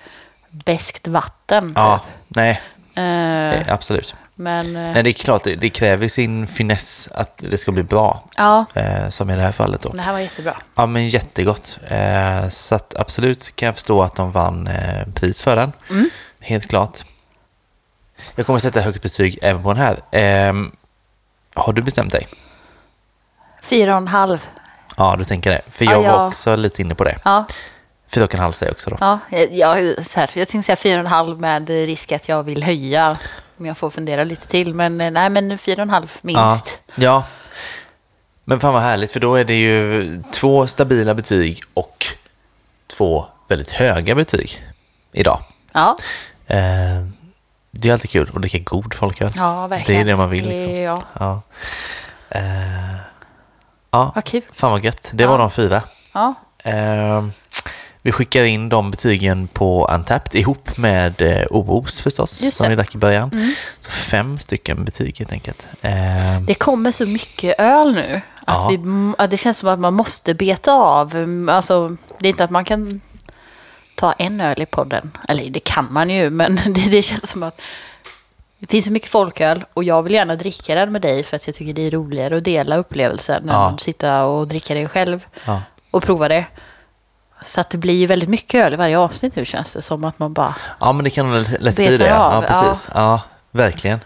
beskt 0.50 1.08
vatten. 1.08 1.68
Typ. 1.68 1.78
Ja, 1.78 2.00
nej, 2.28 2.62
Eh, 2.98 3.52
eh, 3.54 3.74
absolut. 3.74 4.16
men 4.36 4.76
eh, 4.76 4.82
Nej, 4.94 5.04
det 5.04 5.10
är 5.10 5.14
klart, 5.14 5.44
det, 5.44 5.56
det 5.56 5.70
kräver 5.70 6.08
sin 6.08 6.48
finess 6.48 7.10
att 7.12 7.38
det 7.38 7.58
ska 7.58 7.72
bli 7.72 7.84
bra. 7.84 8.24
ja, 8.38 8.66
Eh, 8.74 9.10
som 9.10 9.30
i 9.30 9.36
det 9.36 9.42
här 9.42 9.52
fallet 9.52 9.82
då. 9.82 9.90
det 9.90 10.02
här 10.02 10.12
var 10.12 10.20
jättebra. 10.20 10.58
Ja, 10.76 10.86
men 10.86 11.08
jättegott. 11.10 11.80
Eh, 11.88 12.50
så 12.50 12.76
att 12.76 12.96
absolut 13.00 13.56
kan 13.56 13.66
jag 13.66 13.76
förstå 13.76 14.02
att 14.04 14.16
de 14.16 14.32
vann 14.32 14.68
eh, 14.68 15.08
pris 15.16 15.42
för 15.42 15.56
den. 15.56 15.72
Mm. 15.90 16.10
Helt 16.40 16.68
klart. 16.68 17.00
Jag 18.36 18.46
kommer 18.46 18.60
sätta 18.60 18.80
högt 18.82 19.02
betyg 19.02 19.40
även 19.42 19.64
på 19.64 19.74
den 19.74 19.82
här. 19.82 20.00
Ehm, 20.12 20.72
har 21.54 21.74
du 21.74 21.82
bestämt 21.82 22.12
dig? 22.12 22.28
Fyra 23.64 23.92
och 23.92 23.98
en 23.98 24.08
halv. 24.08 24.46
Ja, 24.98 25.16
du 25.20 25.26
tänker 25.26 25.50
det. 25.50 25.62
För 25.72 25.86
Ja, 25.86 25.92
jag 25.92 26.02
var 26.02 26.28
också 26.28 26.56
lite 26.56 26.82
inne 26.82 26.96
på 26.96 27.04
det. 27.04 27.18
Ja, 27.24 27.46
Fyra 28.08 28.24
och 28.26 28.34
en 28.34 28.40
halv 28.40 28.52
säger 28.54 28.70
jag 28.70 28.76
också 28.76 28.90
då. 28.90 28.98
ja, 29.00 29.20
ja 29.52 29.76
så 30.04 30.20
här, 30.20 30.30
jag 30.34 30.48
tänkte 30.48 30.66
säga 30.66 30.76
fyra 30.76 30.94
och 30.94 31.00
en 31.00 31.06
halv 31.08 31.40
med 31.40 31.70
risk 31.70 32.12
att 32.12 32.30
jag 32.30 32.44
vill 32.44 32.64
höja. 32.64 33.18
Om 33.58 33.66
jag 33.66 33.78
får 33.78 33.90
fundera 33.90 34.24
lite 34.24 34.48
till. 34.48 34.74
Men 34.74 35.02
eh, 35.02 35.12
nej, 35.12 35.30
men 35.30 35.58
fyra 35.58 35.76
och 35.76 35.82
en 35.82 35.90
halv 35.90 36.12
minst. 36.22 36.82
Ja, 36.86 36.94
ja. 36.96 37.24
Men 38.44 38.60
fan 38.60 38.74
vad 38.74 38.82
härligt, 38.82 39.12
för 39.12 39.20
då 39.20 39.36
är 39.36 39.44
det 39.44 39.56
ju 39.56 40.24
två 40.32 40.68
stabila 40.68 41.14
betyg 41.14 41.62
och 41.74 42.06
två 42.88 43.26
väldigt 43.48 43.72
höga 43.72 44.16
betyg 44.16 44.64
idag. 45.12 45.42
Ja, 45.74 45.98
Eh, 46.48 47.06
det 47.76 47.90
är 47.90 47.94
alltid 47.94 48.10
kul 48.12 48.30
att 48.36 48.42
dricka 48.42 48.60
god 48.60 48.94
folköl. 48.94 49.32
ja 49.36 49.68
verkligen. 49.68 50.00
Det 50.06 50.12
är 50.12 50.14
det 50.14 50.18
man 50.18 50.30
vill 50.30 50.48
liksom. 50.48 50.76
Ja, 50.76 51.02
Ja. 51.20 51.42
Eh, 52.30 52.96
ja, 53.92 54.12
vad 54.16 54.24
kul. 54.24 54.42
fan 54.54 54.72
vad 54.72 54.84
gött. 54.84 55.10
Det 55.14 55.24
Ja. 55.24 55.30
var 55.30 55.38
de 55.38 55.52
fyra. 55.52 55.82
Ja, 56.14 56.34
Eh, 56.64 57.26
vi 58.02 58.12
skickar 58.12 58.44
in 58.44 58.70
de 58.70 58.92
betygen 58.92 59.48
på 59.48 59.88
Untapped 59.88 60.36
ihop 60.42 60.78
med 60.78 61.22
eh, 61.22 61.46
OOS 61.50 62.02
förstås, 62.02 62.42
Just 62.42 62.58
som 62.58 62.70
vi 62.70 62.76
drack 62.76 62.96
i 62.96 62.98
början. 62.98 63.30
Mm. 63.34 63.54
Så 63.80 63.92
fem 63.92 64.38
stycken 64.38 64.86
betyg 64.86 65.20
helt 65.20 65.32
enkelt. 65.32 65.68
Eh, 65.82 66.42
det 66.42 66.54
kommer 66.56 66.92
så 66.92 67.06
mycket 67.06 67.60
öl 67.60 67.94
nu. 67.94 68.22
Att 68.46 68.58
Ja. 68.58 68.68
vi, 69.20 69.28
det 69.28 69.38
känns 69.38 69.58
som 69.60 69.70
att 69.70 69.80
man 69.80 69.94
måste 69.94 70.34
beta 70.34 70.72
av. 70.74 71.14
Alltså, 71.50 71.98
det 72.20 72.28
är 72.28 72.30
inte 72.30 72.44
att 72.44 72.50
man 72.52 72.66
kan 72.66 73.02
ta 73.96 74.12
en 74.14 74.42
öl 74.42 74.62
i 74.62 74.66
podden. 74.66 75.12
Eller 75.28 75.50
det 75.50 75.60
kan 75.60 75.88
man 75.92 76.10
ju, 76.10 76.30
men 76.30 76.56
det, 76.66 76.90
det 76.90 77.02
känns 77.02 77.30
som 77.30 77.44
att 77.44 77.62
det 78.60 78.68
finns 78.68 78.86
så 78.86 78.92
mycket 78.92 79.10
folköl 79.10 79.66
och 79.74 79.84
jag 79.84 80.04
vill 80.04 80.14
gärna 80.14 80.36
dricka 80.36 80.76
den 80.76 80.92
med 80.92 81.02
dig 81.02 81.24
för 81.24 81.36
att 81.36 81.48
jag 81.48 81.56
tycker 81.56 81.74
det 81.74 81.82
är 81.88 81.92
roligare 81.92 82.38
att 82.38 82.44
dela 82.44 82.78
upplevelsen 82.78 83.44
än 83.44 83.50
Ja. 83.50 83.70
att 83.70 83.82
sitta 83.82 84.26
och 84.26 84.48
dricka 84.48 84.74
det 84.74 84.88
själv 84.88 85.26
ja. 85.46 85.62
och 85.92 86.04
prova 86.04 86.28
det. 86.28 86.46
Så 87.42 87.62
att 87.62 87.70
det 87.70 87.78
blir 87.78 87.94
ju 87.94 88.06
väldigt 88.08 88.30
mycket 88.30 88.66
öl 88.66 88.74
i 88.74 88.76
varje 88.76 88.98
avsnitt 88.98 89.36
nu 89.36 89.46
känns 89.46 89.74
det 89.74 89.82
som 89.82 90.04
att 90.04 90.20
man 90.20 90.34
bara... 90.34 90.56
ja, 90.80 90.92
men 90.92 91.04
det 91.04 91.10
kan 91.10 91.30
nog 91.32 91.40
lätt, 91.40 91.62
lätt 91.62 91.76
bli 91.76 91.98
det. 91.98 92.08
Ja, 92.08 92.44
precis. 92.48 92.90
Ja. 92.94 93.22
verkligen. 93.52 94.00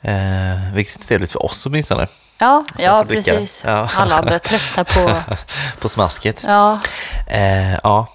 Eh, 0.00 0.74
vilket 0.74 1.00
är 1.02 1.06
trevligt 1.06 1.32
för 1.32 1.42
oss 1.42 1.66
åtminstone, 1.66 2.06
Ja, 2.38 2.64
Så 2.76 2.82
ja 2.82 3.04
precis. 3.08 3.62
Ja. 3.66 3.88
Alla 3.96 4.14
andra 4.18 4.38
trötta 4.38 4.84
på... 4.84 5.14
på 5.80 5.88
smasket. 5.88 6.44
Ja, 6.46 6.80
Eh, 7.26 7.72
ja. 7.82 8.06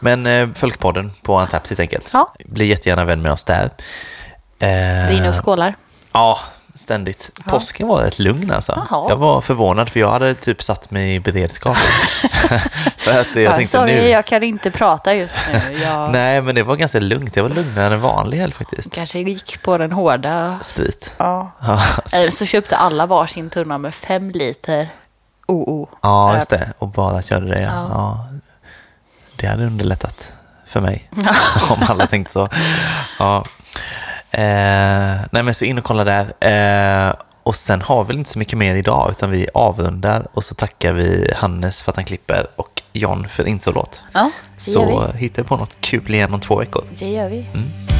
Men 0.00 0.26
eh, 0.26 0.48
Folkpodden 0.54 1.12
på 1.22 1.40
Untapped 1.40 1.68
helt 1.68 1.80
enkelt. 1.80 2.10
Ja. 2.12 2.32
Bli 2.46 2.66
jättegärna 2.66 3.04
vän 3.04 3.22
med 3.22 3.32
oss 3.32 3.44
där. 3.44 3.64
Eh, 3.64 3.70
vi 4.58 4.66
är 4.68 5.10
inne 5.12 5.28
och 5.28 5.44
skålar. 5.44 5.74
Ja, 6.12 6.38
ständigt. 6.74 7.30
Påsken 7.46 7.88
var 7.88 7.98
rätt 8.02 8.18
lugn 8.18 8.50
alltså. 8.50 8.86
Jaha. 8.90 9.06
Jag 9.08 9.16
var 9.16 9.40
förvånad 9.40 9.88
för 9.88 10.00
jag 10.00 10.10
hade 10.10 10.34
typ 10.34 10.62
satt 10.62 10.90
mig 10.90 11.14
i 11.14 11.20
beredskap. 11.20 11.76
för 12.96 13.20
att 13.20 13.26
jag 13.34 13.42
Ja, 13.44 13.56
tänkte 13.56 13.78
sorry, 13.78 13.92
nu... 13.94 14.08
jag 14.08 14.24
kan 14.26 14.42
inte 14.42 14.70
prata 14.70 15.14
just 15.14 15.34
nu. 15.52 15.76
Jag 15.78 16.10
Nej, 16.12 16.42
men 16.42 16.54
det 16.54 16.62
var 16.62 16.76
ganska 16.76 17.00
lugnt. 17.00 17.34
Det 17.34 17.42
var 17.42 17.48
lugnare 17.48 17.94
än 17.94 18.00
vanlig 18.00 18.38
helg 18.38 18.52
faktiskt. 18.52 18.94
kanske 18.94 19.18
gick 19.18 19.62
på 19.62 19.78
den 19.78 19.92
hårda. 19.92 20.58
Sprit. 20.62 21.14
Ja. 21.18 21.50
Ja, 21.60 21.80
Eller 22.14 22.30
så 22.30 22.46
köpte 22.46 22.76
alla 22.76 23.06
varsin 23.06 23.50
tunna 23.50 23.78
med 23.78 23.94
fem 23.94 24.30
liter 24.30 24.88
OO. 25.46 25.88
ja, 26.02 26.34
just 26.36 26.50
det. 26.50 26.72
Och 26.78 26.88
bara 26.88 27.22
körde 27.22 27.46
det. 27.46 27.62
Ja. 27.62 27.86
Ja. 27.90 28.26
Det 29.40 29.46
hade 29.46 29.66
underlättat 29.66 30.32
för 30.66 30.80
mig. 30.80 31.10
om 31.70 31.78
alla 31.88 32.06
tänkte 32.06 32.32
så. 32.32 32.48
Ja. 33.18 33.44
Eh, 34.30 35.20
nej, 35.30 35.42
men 35.42 35.54
så 35.54 35.64
in 35.64 35.78
och 35.78 35.84
kolla 35.84 36.04
där. 36.04 36.44
Eh, 37.08 37.14
och 37.42 37.56
sen 37.56 37.82
har 37.82 38.04
vi 38.04 38.14
inte 38.14 38.30
så 38.30 38.38
mycket 38.38 38.58
mer 38.58 38.76
idag, 38.76 39.10
utan 39.10 39.30
vi 39.30 39.46
avrundar 39.54 40.26
och 40.32 40.44
så 40.44 40.54
tackar 40.54 40.92
vi 40.92 41.32
Hannes 41.36 41.82
för 41.82 41.92
att 41.92 41.96
han 41.96 42.04
klipper 42.04 42.46
och 42.56 42.82
John 42.92 43.28
för 43.28 43.48
introlåt. 43.48 44.02
Ja, 44.12 44.30
Så 44.56 45.06
hittar 45.14 45.42
vi 45.42 45.48
på 45.48 45.56
något 45.56 45.80
kul 45.80 46.14
igen 46.14 46.34
om 46.34 46.40
två 46.40 46.56
veckor. 46.56 46.84
Det 46.98 47.10
gör 47.10 47.28
vi. 47.28 47.46
Mm. 47.54 47.99